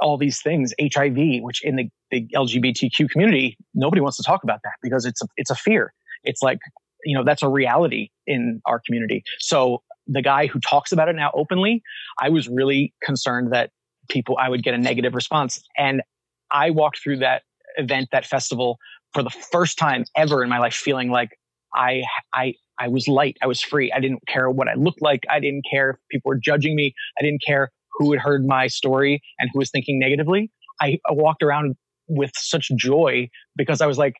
all 0.00 0.16
these 0.16 0.40
things, 0.40 0.72
HIV, 0.80 1.42
which 1.42 1.64
in 1.64 1.76
the, 1.76 1.88
the 2.10 2.26
LGBTQ 2.34 3.10
community, 3.10 3.56
nobody 3.74 4.00
wants 4.00 4.16
to 4.16 4.22
talk 4.22 4.42
about 4.42 4.60
that 4.64 4.74
because 4.82 5.04
it's 5.04 5.22
a, 5.22 5.26
it's 5.36 5.50
a 5.50 5.56
fear. 5.56 5.92
It's 6.24 6.42
like, 6.42 6.58
you 7.04 7.16
know, 7.16 7.24
that's 7.24 7.42
a 7.42 7.48
reality 7.48 8.10
in 8.26 8.60
our 8.66 8.80
community. 8.84 9.22
So 9.40 9.82
the 10.08 10.22
guy 10.22 10.46
who 10.46 10.58
talks 10.58 10.90
about 10.90 11.08
it 11.08 11.16
now 11.16 11.30
openly, 11.34 11.82
I 12.18 12.30
was 12.30 12.48
really 12.48 12.94
concerned 13.02 13.52
that 13.52 13.70
people, 14.08 14.36
I 14.40 14.48
would 14.48 14.62
get 14.62 14.74
a 14.74 14.78
negative 14.78 15.14
response. 15.14 15.62
And 15.76 16.02
I 16.50 16.70
walked 16.70 17.00
through 17.02 17.18
that 17.18 17.42
event, 17.76 18.08
that 18.12 18.26
festival 18.26 18.78
for 19.12 19.22
the 19.22 19.30
first 19.30 19.78
time 19.78 20.04
ever 20.16 20.42
in 20.42 20.48
my 20.48 20.58
life, 20.58 20.74
feeling 20.74 21.10
like 21.10 21.30
I, 21.74 22.02
I, 22.34 22.54
I 22.78 22.88
was 22.88 23.06
light. 23.06 23.36
I 23.42 23.46
was 23.46 23.60
free. 23.60 23.92
I 23.92 24.00
didn't 24.00 24.26
care 24.26 24.48
what 24.50 24.68
I 24.68 24.74
looked 24.74 25.02
like. 25.02 25.24
I 25.30 25.40
didn't 25.40 25.64
care 25.70 25.90
if 25.90 25.96
people 26.10 26.30
were 26.30 26.38
judging 26.38 26.74
me. 26.74 26.94
I 27.18 27.22
didn't 27.22 27.42
care 27.44 27.70
who 27.92 28.12
had 28.12 28.20
heard 28.20 28.46
my 28.46 28.68
story 28.68 29.20
and 29.38 29.50
who 29.52 29.58
was 29.58 29.70
thinking 29.70 29.98
negatively. 29.98 30.50
I, 30.80 30.98
walked 31.10 31.42
around 31.42 31.74
with 32.08 32.30
such 32.34 32.70
joy 32.76 33.28
because 33.56 33.80
I 33.80 33.86
was 33.86 33.98
like, 33.98 34.14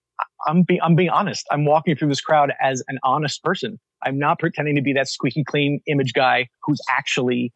I'm, 0.47 0.63
be, 0.63 0.81
I'm 0.83 0.97
being 0.97 1.09
honest. 1.09 1.47
I'm 1.51 1.65
walking 1.65 1.97
through 1.97 2.09
this 2.09 2.21
crowd 2.21 2.53
as 2.61 2.83
an 2.89 2.99
honest 3.05 3.43
person. 3.43 3.79
I'm 4.05 4.19
not 4.19 4.39
pretending 4.39 4.77
to 4.77 4.83
be 4.83 4.93
that 4.95 5.09
squeaky 5.09 5.45
clean 5.45 5.81
image 5.87 6.13
guy 6.13 6.49
who's 6.63 6.81
actually, 6.97 7.53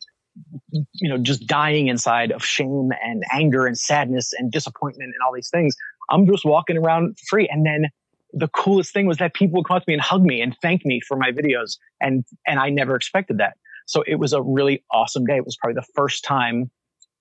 you 0.73 1.09
know, 1.09 1.19
just 1.19 1.47
dying 1.47 1.89
inside 1.89 2.33
of 2.33 2.45
shame 2.45 2.91
and 3.03 3.23
anger 3.33 3.67
and 3.67 3.79
sadness 3.79 4.33
and 4.39 4.51
disappointment 4.51 5.09
and 5.15 5.23
all 5.25 5.33
these 5.33 5.51
things. 5.51 5.75
I'm 6.11 6.27
just 6.27 6.45
walking 6.45 6.77
around 6.77 7.17
free. 7.29 7.49
And 7.51 7.65
then 7.65 7.87
the 8.33 8.49
coolest 8.49 8.93
thing 8.93 9.07
was 9.07 9.19
that 9.19 9.35
people 9.35 9.59
would 9.59 9.67
come 9.67 9.77
up 9.77 9.85
to 9.85 9.91
me 9.91 9.95
and 9.95 10.03
hug 10.03 10.23
me 10.23 10.41
and 10.41 10.57
thank 10.63 10.85
me 10.85 11.01
for 11.07 11.17
my 11.17 11.31
videos. 11.31 11.77
And, 12.01 12.25
and 12.47 12.59
I 12.59 12.71
never 12.71 12.97
expected 12.97 13.39
that. 13.39 13.57
So 13.87 14.03
it 14.07 14.17
was 14.17 14.33
a 14.33 14.41
really 14.43 14.85
awesome 14.91 15.25
day. 15.27 15.37
It 15.37 15.45
was 15.45 15.57
probably 15.57 15.75
the 15.75 15.87
first 15.95 16.25
time 16.25 16.71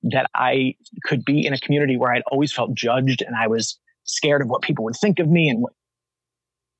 that 0.04 0.30
I 0.34 0.76
could 1.04 1.24
be 1.24 1.46
in 1.46 1.54
a 1.54 1.60
community 1.60 1.98
where 1.98 2.12
I'd 2.12 2.24
always 2.32 2.52
felt 2.52 2.74
judged 2.74 3.22
and 3.22 3.36
I 3.36 3.48
was 3.48 3.78
scared 4.04 4.42
of 4.42 4.48
what 4.48 4.62
people 4.62 4.84
would 4.86 4.96
think 4.96 5.20
of 5.20 5.30
me 5.30 5.50
and 5.50 5.62
what, 5.62 5.74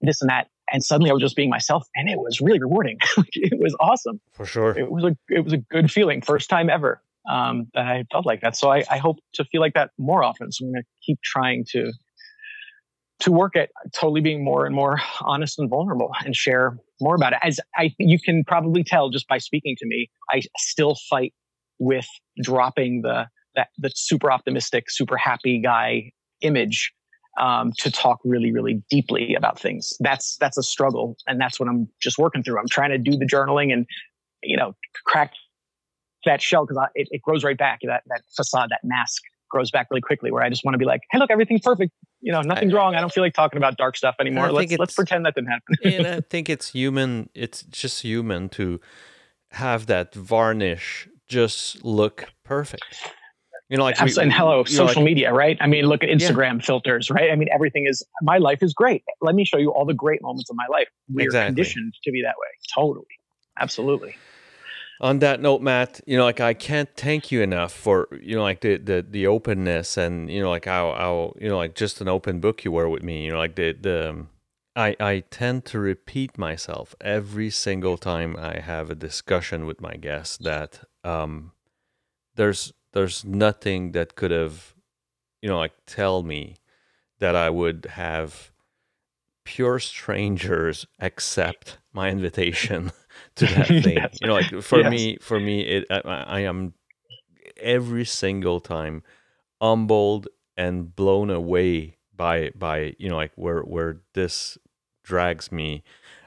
this 0.02 0.22
and 0.22 0.30
that. 0.30 0.48
And 0.72 0.84
suddenly 0.84 1.10
I 1.10 1.14
was 1.14 1.22
just 1.22 1.36
being 1.36 1.50
myself 1.50 1.86
and 1.96 2.10
it 2.10 2.18
was 2.18 2.40
really 2.42 2.60
rewarding. 2.60 2.98
it 3.34 3.60
was 3.60 3.76
awesome. 3.80 4.20
For 4.34 4.46
sure. 4.46 4.78
It 4.78 4.92
was 4.92 5.04
a, 5.04 5.18
it 5.30 5.44
was 5.44 5.54
a 5.54 5.58
good 5.58 5.92
feeling. 5.92 6.22
First 6.22 6.50
time 6.50 6.70
ever, 6.70 7.02
um, 7.30 7.68
that 7.74 7.86
I 7.86 8.04
felt 8.12 8.26
like 8.26 8.42
that. 8.42 8.56
So 8.56 8.72
I, 8.72 8.84
I 8.90 8.98
hope 8.98 9.18
to 9.34 9.46
feel 9.46 9.62
like 9.62 9.74
that 9.74 9.92
more 9.98 10.24
often. 10.24 10.52
So 10.52 10.66
I'm 10.66 10.72
going 10.72 10.84
to 10.84 10.88
keep 11.06 11.20
trying 11.24 11.66
to 11.72 11.92
to 13.22 13.32
work 13.32 13.56
at 13.56 13.70
totally 13.94 14.20
being 14.20 14.44
more 14.44 14.66
and 14.66 14.74
more 14.76 15.00
honest 15.22 15.60
and 15.60 15.70
vulnerable 15.70 16.10
and 16.26 16.36
share 16.36 16.76
more 17.00 17.14
about 17.14 17.34
it. 17.34 17.40
As 17.44 17.60
I, 17.78 17.94
you 18.00 18.20
can 18.20 18.44
probably 18.44 18.84
tell 18.84 19.12
just 19.12 19.28
by 19.28 19.38
speaking 19.38 19.76
to 19.78 19.86
me, 19.86 20.10
I 20.32 20.42
still 20.58 20.96
fight 21.08 21.32
with 21.78 22.08
dropping 22.42 23.02
the 23.04 23.28
that 23.56 23.68
the 23.78 23.92
super 23.94 24.32
optimistic, 24.32 24.86
super 24.90 25.18
happy 25.18 25.60
guy 25.60 26.12
image 26.42 26.92
um, 27.40 27.72
to 27.78 27.92
talk 27.92 28.20
really, 28.24 28.52
really 28.52 28.84
deeply 28.90 29.36
about 29.36 29.60
things. 29.60 29.94
That's 30.00 30.38
that's 30.38 30.58
a 30.58 30.64
struggle, 30.64 31.18
and 31.28 31.40
that's 31.40 31.60
what 31.60 31.70
I'm 31.70 31.88
just 32.02 32.18
working 32.18 32.44
through. 32.44 32.60
I'm 32.60 32.68
trying 32.70 32.92
to 32.92 32.98
do 32.98 33.18
the 33.18 33.26
journaling 33.26 33.72
and 33.74 33.86
you 34.44 34.58
know 34.58 34.76
crack 35.06 35.34
that 36.26 36.42
shell 36.42 36.66
because 36.66 36.84
it, 36.96 37.08
it 37.12 37.22
grows 37.22 37.44
right 37.44 37.58
back. 37.58 37.80
That 37.84 38.04
that 38.08 38.22
facade, 38.36 38.70
that 38.70 38.82
mask 38.84 39.24
grows 39.50 39.70
back 39.70 39.88
really 39.92 40.02
quickly 40.02 40.32
where 40.32 40.42
I 40.42 40.50
just 40.50 40.64
want 40.64 40.74
to 40.74 40.80
be 40.80 40.86
like, 40.86 41.02
hey, 41.12 41.20
look, 41.20 41.30
everything's 41.30 41.62
perfect. 41.62 41.92
You 42.22 42.32
know, 42.32 42.42
nothing's 42.42 42.74
I, 42.74 42.78
wrong. 42.78 42.96
I 42.96 43.02
don't 43.02 43.12
feel 43.12 43.24
like 43.24 43.34
talking 43.34 43.58
about 43.58 43.78
dark 43.78 43.98
stuff 43.98 44.16
anymore. 44.20 44.52
Let's 44.52 44.78
let's 44.78 44.96
pretend 44.96 45.26
that 45.26 45.36
didn't 45.36 45.50
happen. 45.50 45.76
and 46.06 46.08
I 46.08 46.22
think 46.22 46.50
it's 46.50 46.70
human. 46.70 47.30
It's 47.36 47.64
just 47.64 48.02
human 48.02 48.50
to 48.50 48.80
have 49.52 49.86
that 49.88 50.16
varnish 50.16 51.08
just 51.28 51.84
look 51.84 52.26
perfect. 52.44 52.84
You 53.72 53.78
know, 53.78 53.84
like 53.84 54.00
we, 54.02 54.14
and 54.22 54.32
hello, 54.32 54.66
social 54.66 55.02
like, 55.02 55.06
media, 55.06 55.34
right? 55.34 55.58
I 55.62 55.66
mean, 55.66 55.86
look 55.86 56.04
at 56.04 56.10
Instagram 56.10 56.60
yeah. 56.60 56.66
filters, 56.66 57.10
right? 57.10 57.32
I 57.32 57.36
mean, 57.36 57.48
everything 57.54 57.88
is 57.88 58.04
my 58.22 58.38
life 58.38 58.62
is 58.62 58.74
great. 58.74 59.04
Let 59.22 59.34
me 59.34 59.46
show 59.46 59.58
you 59.58 59.72
all 59.72 59.86
the 59.86 59.94
great 59.94 60.22
moments 60.22 60.50
of 60.50 60.58
my 60.58 60.68
life. 60.70 60.90
We're 61.10 61.24
exactly. 61.24 61.56
conditioned 61.56 61.94
to 62.04 62.12
be 62.12 62.22
that 62.22 62.36
way. 62.38 62.50
Totally, 62.76 63.08
absolutely 63.60 64.16
on 65.02 65.18
that 65.18 65.42
note, 65.42 65.62
Matt, 65.62 66.00
you 66.06 66.16
know, 66.16 66.24
like 66.24 66.40
I 66.40 66.54
can't 66.54 66.90
thank 66.96 67.32
you 67.32 67.42
enough 67.42 67.74
for 67.74 68.08
you 68.22 68.36
know, 68.36 68.44
like 68.44 68.62
the 68.62 68.78
the, 68.78 69.06
the 69.08 69.28
openness 69.28 69.98
and 69.98 70.30
you 70.30 70.42
know, 70.42 70.52
like 70.52 70.66
how 70.66 70.94
how 70.94 71.34
you 71.42 71.50
know, 71.50 71.58
like 71.58 71.74
just 71.76 72.00
an 72.02 72.08
open 72.08 72.40
book 72.40 72.64
you 72.64 72.72
were 72.72 72.88
with 72.88 73.02
me. 73.02 73.26
You 73.26 73.32
know, 73.32 73.40
like 73.40 73.56
the 73.56 73.74
the 73.74 74.10
um, 74.12 74.30
I 74.76 74.96
I 75.00 75.24
tend 75.32 75.66
to 75.66 75.80
repeat 75.80 76.38
myself 76.38 76.96
every 77.02 77.50
single 77.50 77.98
time 77.98 78.38
I 78.38 78.60
have 78.60 78.92
a 78.92 78.96
discussion 78.96 79.66
with 79.66 79.82
my 79.82 79.96
guests 79.96 80.38
that 80.38 80.82
um 81.04 81.52
there's 82.36 82.72
there's 82.94 83.26
nothing 83.26 83.92
that 83.92 84.16
could 84.16 84.32
have 84.32 84.76
you 85.42 85.50
know 85.50 85.58
like 85.58 85.74
tell 85.86 86.24
me 86.24 86.56
that 87.20 87.36
I 87.36 87.50
would 87.50 87.88
have 87.92 88.52
pure 89.44 89.80
strangers 89.80 90.86
accept 91.00 91.78
my 91.94 92.10
invitation 92.10 92.92
to 93.36 93.46
that 93.46 93.68
thing. 93.68 93.98
yes. 93.98 94.18
You 94.22 94.28
know, 94.28 94.34
like 94.34 94.62
for 94.62 94.82
yes. 94.82 94.92
me, 94.92 95.18
for 95.22 95.40
me, 95.40 95.62
it 95.62 95.86
I, 95.90 96.00
I, 96.06 96.40
am 96.42 96.74
every 97.58 98.06
single 98.06 98.60
time 98.60 99.04
humbled 99.62 100.28
and 100.58 100.96
blown 100.96 101.30
away 101.30 101.98
by 102.16 102.52
by 102.56 102.96
you 102.98 103.10
know 103.10 103.16
like 103.16 103.32
where 103.36 103.62
where 103.62 104.02
this 104.14 104.58
drags 105.04 105.52
me. 105.52 105.84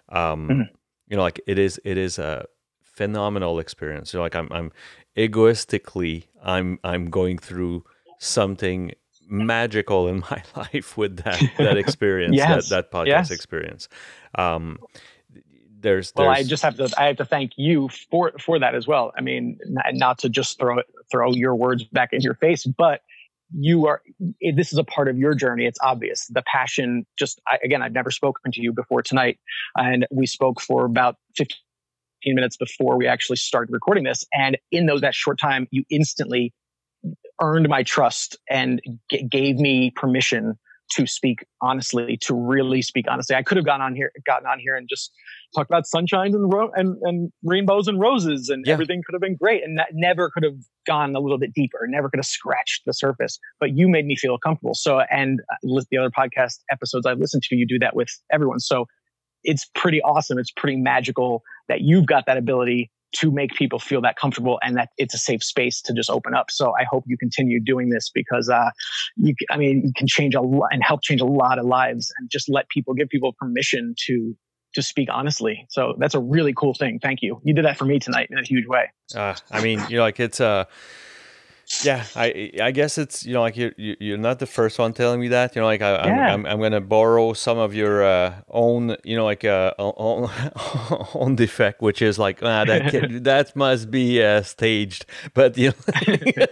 Um, 0.08 0.48
mm-hmm. 0.48 0.62
You 1.08 1.16
know, 1.16 1.22
like 1.22 1.40
it 1.46 1.58
is 1.58 1.80
it 1.84 1.98
is 1.98 2.18
a 2.18 2.46
phenomenal 2.82 3.58
experience. 3.58 4.12
You 4.12 4.18
know, 4.18 4.24
like 4.24 4.36
I'm 4.36 4.48
I'm 4.50 4.72
egoistically 5.16 6.26
I'm 6.42 6.78
I'm 6.84 7.10
going 7.10 7.38
through 7.38 7.84
something 8.18 8.92
magical 9.28 10.08
in 10.08 10.20
my 10.30 10.42
life 10.56 10.96
with 10.96 11.18
that 11.24 11.42
that 11.58 11.76
experience 11.76 12.36
yes. 12.36 12.68
that 12.68 12.90
that 12.90 12.92
podcast 12.92 13.06
yes. 13.06 13.30
experience 13.30 13.88
um 14.36 14.78
there's, 15.84 16.14
well. 16.16 16.30
I 16.30 16.42
just 16.42 16.62
have 16.62 16.76
to 16.78 16.90
I 16.96 17.08
have 17.08 17.18
to 17.18 17.26
thank 17.26 17.52
you 17.56 17.90
for 18.10 18.32
for 18.40 18.58
that 18.58 18.74
as 18.74 18.86
well. 18.86 19.12
I 19.16 19.20
mean, 19.20 19.58
not 19.92 20.18
to 20.20 20.28
just 20.30 20.58
throw 20.58 20.78
throw 21.12 21.32
your 21.32 21.54
words 21.54 21.84
back 21.84 22.14
in 22.14 22.22
your 22.22 22.34
face, 22.34 22.64
but 22.64 23.02
you 23.56 23.86
are 23.86 24.02
this 24.56 24.72
is 24.72 24.78
a 24.78 24.84
part 24.84 25.06
of 25.06 25.18
your 25.18 25.34
journey 25.34 25.66
it's 25.66 25.78
obvious 25.82 26.26
the 26.28 26.42
passion 26.46 27.06
just 27.16 27.40
I, 27.46 27.58
again 27.62 27.82
i've 27.82 27.92
never 27.92 28.10
spoken 28.10 28.50
to 28.52 28.60
you 28.60 28.72
before 28.72 29.02
tonight 29.02 29.38
and 29.76 30.06
we 30.10 30.26
spoke 30.26 30.60
for 30.60 30.86
about 30.86 31.16
15 31.36 31.56
minutes 32.32 32.56
before 32.56 32.96
we 32.96 33.06
actually 33.06 33.36
started 33.36 33.72
recording 33.72 34.04
this 34.04 34.24
and 34.32 34.56
in 34.70 34.86
those 34.86 35.00
that 35.00 35.14
short 35.14 35.38
time 35.38 35.66
you 35.70 35.84
instantly 35.90 36.52
earned 37.40 37.68
my 37.68 37.82
trust 37.82 38.38
and 38.48 38.80
g- 39.10 39.26
gave 39.30 39.56
me 39.56 39.92
permission 39.96 40.54
to 40.92 41.06
speak 41.06 41.44
honestly, 41.62 42.18
to 42.20 42.34
really 42.34 42.82
speak 42.82 43.06
honestly. 43.10 43.34
I 43.34 43.42
could 43.42 43.56
have 43.56 43.66
gone 43.66 43.80
on 43.80 43.94
here, 43.94 44.12
gotten 44.26 44.46
on 44.46 44.58
here 44.58 44.76
and 44.76 44.86
just 44.88 45.10
talked 45.54 45.70
about 45.70 45.86
sunshine 45.86 46.34
and 46.34 46.52
ro- 46.52 46.70
and, 46.74 46.96
and 47.02 47.32
rainbows 47.42 47.88
and 47.88 48.00
roses, 48.00 48.48
and 48.48 48.64
yeah. 48.66 48.72
everything 48.72 49.02
could 49.04 49.14
have 49.14 49.20
been 49.20 49.36
great, 49.36 49.64
and 49.64 49.78
that 49.78 49.88
never 49.92 50.30
could 50.30 50.42
have 50.42 50.56
gone 50.86 51.16
a 51.16 51.20
little 51.20 51.38
bit 51.38 51.52
deeper, 51.54 51.86
never 51.88 52.10
could 52.10 52.18
have 52.18 52.26
scratched 52.26 52.82
the 52.86 52.92
surface. 52.92 53.38
But 53.60 53.76
you 53.76 53.88
made 53.88 54.06
me 54.06 54.16
feel 54.16 54.38
comfortable. 54.38 54.74
So, 54.74 55.00
and 55.10 55.40
uh, 55.50 55.82
the 55.90 55.98
other 55.98 56.10
podcast 56.10 56.58
episodes 56.70 57.06
I've 57.06 57.18
listened 57.18 57.42
to, 57.44 57.56
you 57.56 57.66
do 57.66 57.78
that 57.80 57.96
with 57.96 58.08
everyone. 58.30 58.60
So, 58.60 58.86
it's 59.44 59.66
pretty 59.74 60.02
awesome. 60.02 60.38
It's 60.38 60.50
pretty 60.50 60.76
magical 60.76 61.42
that 61.68 61.82
you've 61.82 62.06
got 62.06 62.26
that 62.26 62.36
ability 62.36 62.90
to 63.16 63.30
make 63.30 63.54
people 63.54 63.78
feel 63.78 64.00
that 64.02 64.16
comfortable 64.16 64.58
and 64.62 64.76
that 64.76 64.88
it's 64.98 65.14
a 65.14 65.18
safe 65.18 65.42
space 65.42 65.80
to 65.82 65.92
just 65.92 66.10
open 66.10 66.34
up. 66.34 66.50
So 66.50 66.74
I 66.78 66.84
hope 66.90 67.04
you 67.06 67.16
continue 67.16 67.60
doing 67.60 67.90
this 67.90 68.10
because, 68.12 68.48
uh, 68.48 68.70
you, 69.16 69.34
I 69.50 69.56
mean, 69.56 69.82
you 69.84 69.92
can 69.94 70.08
change 70.08 70.34
a 70.34 70.40
lot 70.40 70.68
and 70.72 70.82
help 70.82 71.02
change 71.02 71.20
a 71.20 71.26
lot 71.26 71.58
of 71.58 71.64
lives 71.64 72.12
and 72.18 72.28
just 72.30 72.48
let 72.48 72.68
people 72.70 72.92
give 72.92 73.08
people 73.08 73.32
permission 73.38 73.94
to 74.06 74.36
to 74.74 74.82
speak 74.82 75.08
honestly. 75.12 75.64
So 75.70 75.94
that's 75.98 76.14
a 76.14 76.20
really 76.20 76.52
cool 76.52 76.74
thing. 76.74 76.98
Thank 77.00 77.22
you. 77.22 77.40
You 77.44 77.54
did 77.54 77.64
that 77.64 77.78
for 77.78 77.84
me 77.84 78.00
tonight 78.00 78.26
in 78.32 78.38
a 78.38 78.42
huge 78.42 78.66
way. 78.66 78.90
Uh, 79.14 79.36
I 79.52 79.62
mean, 79.62 79.80
you 79.88 79.98
know, 79.98 80.02
like 80.02 80.18
it's 80.18 80.40
uh 80.40 80.64
yeah, 81.84 82.04
I 82.14 82.52
I 82.60 82.70
guess 82.70 82.98
it's 82.98 83.24
you 83.24 83.32
know 83.32 83.40
like 83.40 83.56
you're 83.56 83.72
you're 83.76 84.18
not 84.18 84.38
the 84.38 84.46
first 84.46 84.78
one 84.78 84.92
telling 84.92 85.20
me 85.20 85.28
that. 85.28 85.54
You 85.54 85.62
know, 85.62 85.66
like 85.66 85.82
I, 85.82 86.08
am 86.08 86.16
yeah. 86.16 86.32
I'm, 86.32 86.46
I'm 86.46 86.60
gonna 86.60 86.80
borrow 86.80 87.32
some 87.32 87.58
of 87.58 87.74
your 87.74 88.04
uh, 88.04 88.40
own 88.48 88.96
you 89.04 89.16
know 89.16 89.24
like 89.24 89.44
uh, 89.44 89.72
own 89.78 90.30
own 91.14 91.36
defect, 91.36 91.82
which 91.82 92.02
is 92.02 92.18
like 92.18 92.42
ah, 92.42 92.64
that 92.64 92.90
can, 92.90 93.22
that 93.22 93.54
must 93.56 93.90
be 93.90 94.22
uh, 94.22 94.42
staged. 94.42 95.06
But 95.32 95.56
you 95.56 95.72
know, 95.72 95.74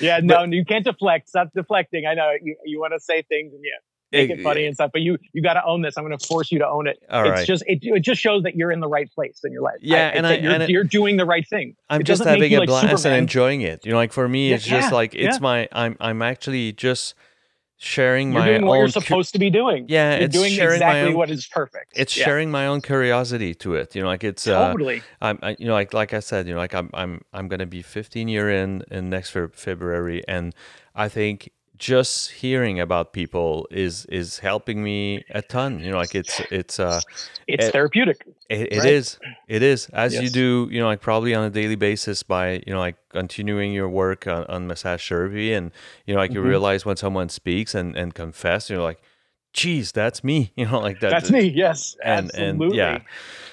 yeah, 0.00 0.20
no, 0.22 0.40
but, 0.40 0.52
you 0.52 0.64
can't 0.64 0.84
deflect. 0.84 1.28
Stop 1.28 1.50
deflecting. 1.54 2.06
I 2.06 2.14
know 2.14 2.32
you 2.42 2.56
you 2.64 2.80
want 2.80 2.92
to 2.94 3.00
say 3.00 3.22
things 3.22 3.52
and 3.52 3.62
yeah 3.64 3.91
make 4.12 4.30
it, 4.30 4.42
funny 4.42 4.66
and 4.66 4.74
stuff. 4.74 4.90
But 4.92 5.02
you 5.02 5.18
you 5.32 5.42
got 5.42 5.54
to 5.54 5.64
own 5.64 5.82
this. 5.82 5.96
I'm 5.96 6.04
going 6.04 6.16
to 6.16 6.26
force 6.26 6.52
you 6.52 6.58
to 6.58 6.68
own 6.68 6.86
it. 6.86 7.02
All 7.10 7.22
it's 7.22 7.30
right. 7.30 7.46
just 7.46 7.64
it, 7.66 7.78
it 7.82 8.00
just 8.00 8.20
shows 8.20 8.42
that 8.44 8.56
you're 8.56 8.70
in 8.70 8.80
the 8.80 8.88
right 8.88 9.10
place 9.12 9.40
in 9.44 9.52
your 9.52 9.62
life. 9.62 9.78
Yeah, 9.80 9.96
I, 9.96 10.00
and 10.10 10.26
I, 10.26 10.36
you're, 10.36 10.52
and 10.52 10.68
you're 10.68 10.84
doing 10.84 11.16
the 11.16 11.26
right 11.26 11.46
thing. 11.46 11.76
I'm 11.88 12.00
it 12.00 12.04
just 12.04 12.24
having 12.24 12.52
a 12.52 12.58
like 12.58 12.68
blast 12.68 12.88
Superman. 12.88 13.12
and 13.12 13.22
enjoying 13.22 13.62
it. 13.62 13.84
You 13.84 13.92
know, 13.92 13.98
like 13.98 14.12
for 14.12 14.28
me, 14.28 14.50
yeah, 14.50 14.56
it's 14.56 14.64
just 14.64 14.90
yeah, 14.90 14.94
like 14.94 15.14
it's 15.14 15.36
yeah. 15.36 15.40
my 15.40 15.68
I'm 15.72 15.96
I'm 16.00 16.22
actually 16.22 16.72
just 16.72 17.14
sharing 17.82 18.32
you're 18.32 18.40
my 18.40 18.46
doing 18.46 18.64
what 18.64 18.76
own 18.76 18.80
you're 18.80 18.88
supposed 18.88 19.32
to 19.32 19.38
be 19.38 19.50
doing. 19.50 19.86
Yeah, 19.88 20.14
you're 20.14 20.24
it's 20.24 20.34
doing 20.34 20.52
sharing 20.52 20.76
exactly 20.76 21.02
my 21.02 21.08
own, 21.08 21.16
what 21.16 21.30
is 21.30 21.46
perfect. 21.46 21.92
It's 21.96 22.16
yeah. 22.16 22.24
sharing 22.24 22.50
my 22.50 22.66
own 22.66 22.80
curiosity 22.80 23.54
to 23.56 23.74
it. 23.74 23.94
You 23.94 24.02
know, 24.02 24.08
like 24.08 24.24
it's 24.24 24.44
totally. 24.44 24.98
Uh, 25.20 25.24
I'm, 25.26 25.38
I, 25.42 25.56
you 25.58 25.66
know, 25.66 25.74
like 25.74 25.92
like 25.92 26.14
I 26.14 26.20
said, 26.20 26.46
you 26.46 26.54
know, 26.54 26.60
like 26.60 26.74
I'm 26.74 26.90
I'm 26.94 27.22
I'm 27.32 27.48
gonna 27.48 27.66
be 27.66 27.82
15 27.82 28.28
year 28.28 28.50
in 28.50 28.84
in 28.90 29.10
next 29.10 29.30
February, 29.30 30.22
and 30.28 30.54
I 30.94 31.08
think 31.08 31.50
just 31.82 32.30
hearing 32.30 32.78
about 32.78 33.12
people 33.12 33.66
is 33.72 34.06
is 34.06 34.38
helping 34.38 34.84
me 34.84 35.24
a 35.30 35.42
ton 35.42 35.80
you 35.80 35.90
know 35.90 35.96
like 35.96 36.14
it's 36.14 36.38
it's 36.52 36.78
uh 36.78 37.00
it's 37.48 37.66
it, 37.66 37.72
therapeutic 37.72 38.24
it, 38.48 38.72
it 38.72 38.78
right? 38.78 38.92
is 38.92 39.18
it 39.48 39.64
is 39.64 39.88
as 39.88 40.14
yes. 40.14 40.22
you 40.22 40.30
do 40.30 40.68
you 40.70 40.78
know 40.78 40.86
like 40.86 41.00
probably 41.00 41.34
on 41.34 41.42
a 41.42 41.50
daily 41.50 41.74
basis 41.74 42.22
by 42.22 42.62
you 42.68 42.72
know 42.72 42.78
like 42.78 42.94
continuing 43.08 43.72
your 43.72 43.88
work 43.88 44.28
on, 44.28 44.44
on 44.44 44.68
massage 44.68 45.08
therapy 45.08 45.52
and 45.52 45.72
you 46.06 46.14
know 46.14 46.20
like 46.20 46.30
mm-hmm. 46.30 46.38
you 46.38 46.48
realize 46.48 46.86
when 46.86 46.96
someone 46.96 47.28
speaks 47.28 47.74
and 47.74 47.96
and 47.96 48.14
confess 48.14 48.70
you're 48.70 48.80
like 48.80 49.02
geez 49.52 49.90
that's 49.90 50.22
me 50.22 50.52
you 50.56 50.64
know 50.64 50.78
like 50.78 51.00
that 51.00 51.10
that's 51.10 51.32
me 51.32 51.48
yes 51.48 51.96
and 52.04 52.26
absolutely. 52.26 52.66
and 52.66 52.76
yeah 52.76 52.98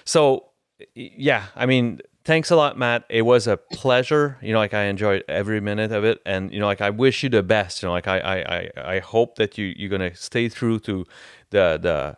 so 0.05 0.45
yeah 0.93 1.45
i 1.55 1.65
mean 1.65 1.99
thanks 2.29 2.51
a 2.51 2.55
lot, 2.55 2.77
Matt. 2.77 3.05
It 3.09 3.23
was 3.23 3.47
a 3.47 3.57
pleasure. 3.57 4.37
You 4.43 4.53
know, 4.53 4.59
like 4.59 4.75
I 4.75 4.83
enjoyed 4.83 5.23
every 5.27 5.59
minute 5.59 5.91
of 5.91 6.03
it, 6.03 6.21
and 6.27 6.53
you 6.53 6.59
know, 6.59 6.67
like 6.67 6.79
I 6.79 6.91
wish 6.91 7.23
you 7.23 7.29
the 7.29 7.41
best. 7.41 7.81
You 7.81 7.87
know, 7.87 7.93
like 7.93 8.07
I 8.07 8.19
I 8.19 8.69
I 8.95 8.99
hope 8.99 9.35
that 9.37 9.57
you 9.57 9.73
you're 9.75 9.89
gonna 9.89 10.13
stay 10.13 10.47
true 10.47 10.79
to 10.81 11.05
the 11.49 11.79
the 11.81 12.17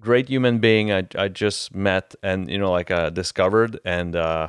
great 0.00 0.30
human 0.30 0.60
being 0.60 0.90
I 0.90 1.06
I 1.14 1.28
just 1.28 1.74
met 1.74 2.14
and 2.22 2.50
you 2.50 2.56
know 2.56 2.72
like 2.72 2.90
uh, 2.90 3.10
discovered 3.10 3.78
and 3.84 4.16
uh, 4.16 4.48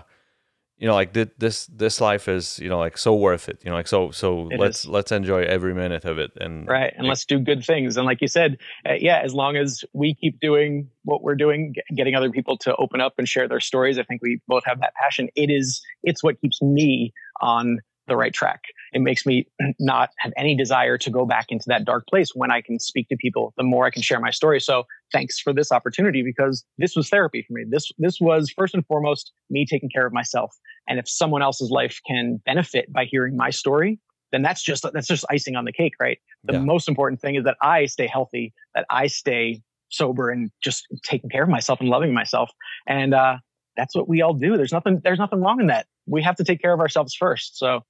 you 0.82 0.88
know 0.88 0.96
like 0.96 1.14
this 1.14 1.68
this 1.68 2.02
life 2.02 2.28
is 2.28 2.58
you 2.60 2.68
know 2.68 2.80
like 2.80 2.98
so 2.98 3.14
worth 3.16 3.48
it 3.48 3.62
you 3.64 3.70
know 3.70 3.78
like 3.78 3.88
so 3.88 4.10
so 4.10 4.50
It 4.50 4.60
let's 4.60 4.80
is. 4.84 4.88
let's 4.88 5.12
enjoy 5.12 5.44
every 5.44 5.76
minute 5.76 6.04
of 6.06 6.18
it 6.18 6.32
and 6.42 6.68
right 6.68 6.92
and 6.98 7.08
let's 7.08 7.24
do 7.24 7.38
good 7.40 7.64
things 7.64 7.96
and 7.98 8.06
like 8.06 8.20
you 8.20 8.28
said 8.28 8.58
uh, 8.90 8.94
yeah 8.94 9.20
as 9.24 9.34
long 9.36 9.56
as 9.56 9.86
we 9.94 10.16
keep 10.16 10.40
doing 10.40 10.90
what 11.04 11.22
we're 11.22 11.36
doing 11.36 11.76
getting 11.96 12.16
other 12.16 12.32
people 12.32 12.58
to 12.58 12.76
open 12.78 13.00
up 13.00 13.14
and 13.20 13.30
share 13.30 13.48
their 13.48 13.60
stories 13.60 14.00
i 14.00 14.04
think 14.04 14.22
we 14.24 14.42
both 14.48 14.64
have 14.66 14.80
that 14.80 14.94
passion 14.96 15.30
it 15.36 15.52
is 15.52 15.82
it's 16.04 16.24
what 16.24 16.42
keeps 16.42 16.62
me 16.64 17.14
on 17.42 17.78
the 18.12 18.18
right 18.18 18.34
track. 18.34 18.62
It 18.94 19.02
makes 19.02 19.26
me 19.26 19.48
not 19.80 20.10
have 20.20 20.34
any 20.38 20.56
desire 20.56 20.98
to 21.00 21.10
go 21.10 21.26
back 21.26 21.46
into 21.50 21.66
that 21.68 21.86
dark 21.86 22.06
place 22.08 22.32
when 22.36 22.52
i 22.52 22.62
can 22.62 22.78
speak 22.80 23.08
to 23.10 23.16
people 23.18 23.54
the 23.58 23.64
more 23.64 23.86
i 23.86 23.90
can 23.90 24.02
share 24.02 24.20
my 24.20 24.32
story. 24.32 24.60
So 24.60 24.84
thanks 25.14 25.40
for 25.40 25.54
this 25.54 25.72
opportunity 25.72 26.22
because 26.24 26.64
this 26.78 26.96
was 26.96 27.10
therapy 27.10 27.44
for 27.48 27.54
me. 27.54 27.64
This 27.70 27.90
this 27.98 28.18
was 28.20 28.52
first 28.56 28.74
and 28.74 28.86
foremost 28.86 29.32
me 29.50 29.66
taking 29.66 29.90
care 29.90 30.06
of 30.06 30.14
myself. 30.14 30.56
And 30.88 31.00
if 31.00 31.08
someone 31.08 31.42
else's 31.42 31.72
life 31.72 32.00
can 32.06 32.42
benefit 32.46 32.92
by 32.92 33.06
hearing 33.06 33.36
my 33.36 33.50
story 33.50 34.00
then 34.34 34.42
that's 34.42 34.64
just 34.64 34.86
that's 34.94 35.08
just 35.08 35.26
icing 35.30 35.56
on 35.56 35.66
the 35.66 35.74
cake 35.74 35.94
right? 36.00 36.20
The 36.46 36.54
Yeah. 36.54 36.60
most 36.60 36.88
important 36.90 37.22
thing 37.22 37.36
is 37.36 37.44
that 37.46 37.58
i 37.62 37.86
stay 37.86 38.08
healthy 38.08 38.54
that 38.76 38.86
i 38.90 39.08
stay 39.08 39.62
sober 39.90 40.30
and 40.30 40.50
just 40.64 40.86
taking 41.04 41.30
care 41.30 41.44
of 41.44 41.50
myself 41.50 41.80
and 41.82 41.90
loving 41.90 42.14
myself. 42.14 42.50
And 42.88 43.14
uh 43.14 43.38
that's 43.78 43.96
what 43.96 44.08
we 44.10 44.22
all 44.22 44.34
do. 44.34 44.58
There's 44.58 44.72
nothing 44.74 45.00
there's 45.04 45.20
nothing 45.20 45.40
wrong 45.42 45.60
in 45.62 45.68
that. 45.68 45.86
We 46.08 46.22
have 46.24 46.36
to 46.38 46.44
take 46.44 46.62
care 46.62 46.74
of 46.74 46.80
ourselves 46.80 47.16
first. 47.16 47.58
So 47.58 47.82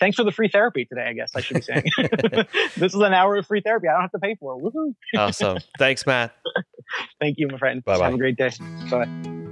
thanks 0.00 0.16
for 0.16 0.24
the 0.24 0.32
free 0.32 0.48
therapy 0.48 0.84
today 0.84 1.06
i 1.08 1.12
guess 1.12 1.32
i 1.34 1.40
should 1.40 1.56
be 1.56 1.62
saying. 1.62 1.84
This 2.76 2.94
is 2.94 3.00
an 3.00 3.12
hour 3.14 3.36
of 3.36 3.46
free 3.46 3.60
therapy. 3.60 3.88
I 3.88 3.92
don't 3.92 4.02
have 4.02 4.12
to 4.12 4.18
pay 4.18 4.34
for 4.36 4.54
it. 4.54 4.62
Woohoo. 4.62 4.94
awesome. 5.16 5.58
Thanks 5.78 6.06
matt. 6.06 6.32
Thank 7.20 7.38
you 7.38 7.48
my 7.48 7.58
friend. 7.58 7.84
Bye-bye. 7.84 8.04
have 8.04 8.14
a 8.14 8.18
great 8.18 8.36
day. 8.36 8.50
Bye 8.90 9.44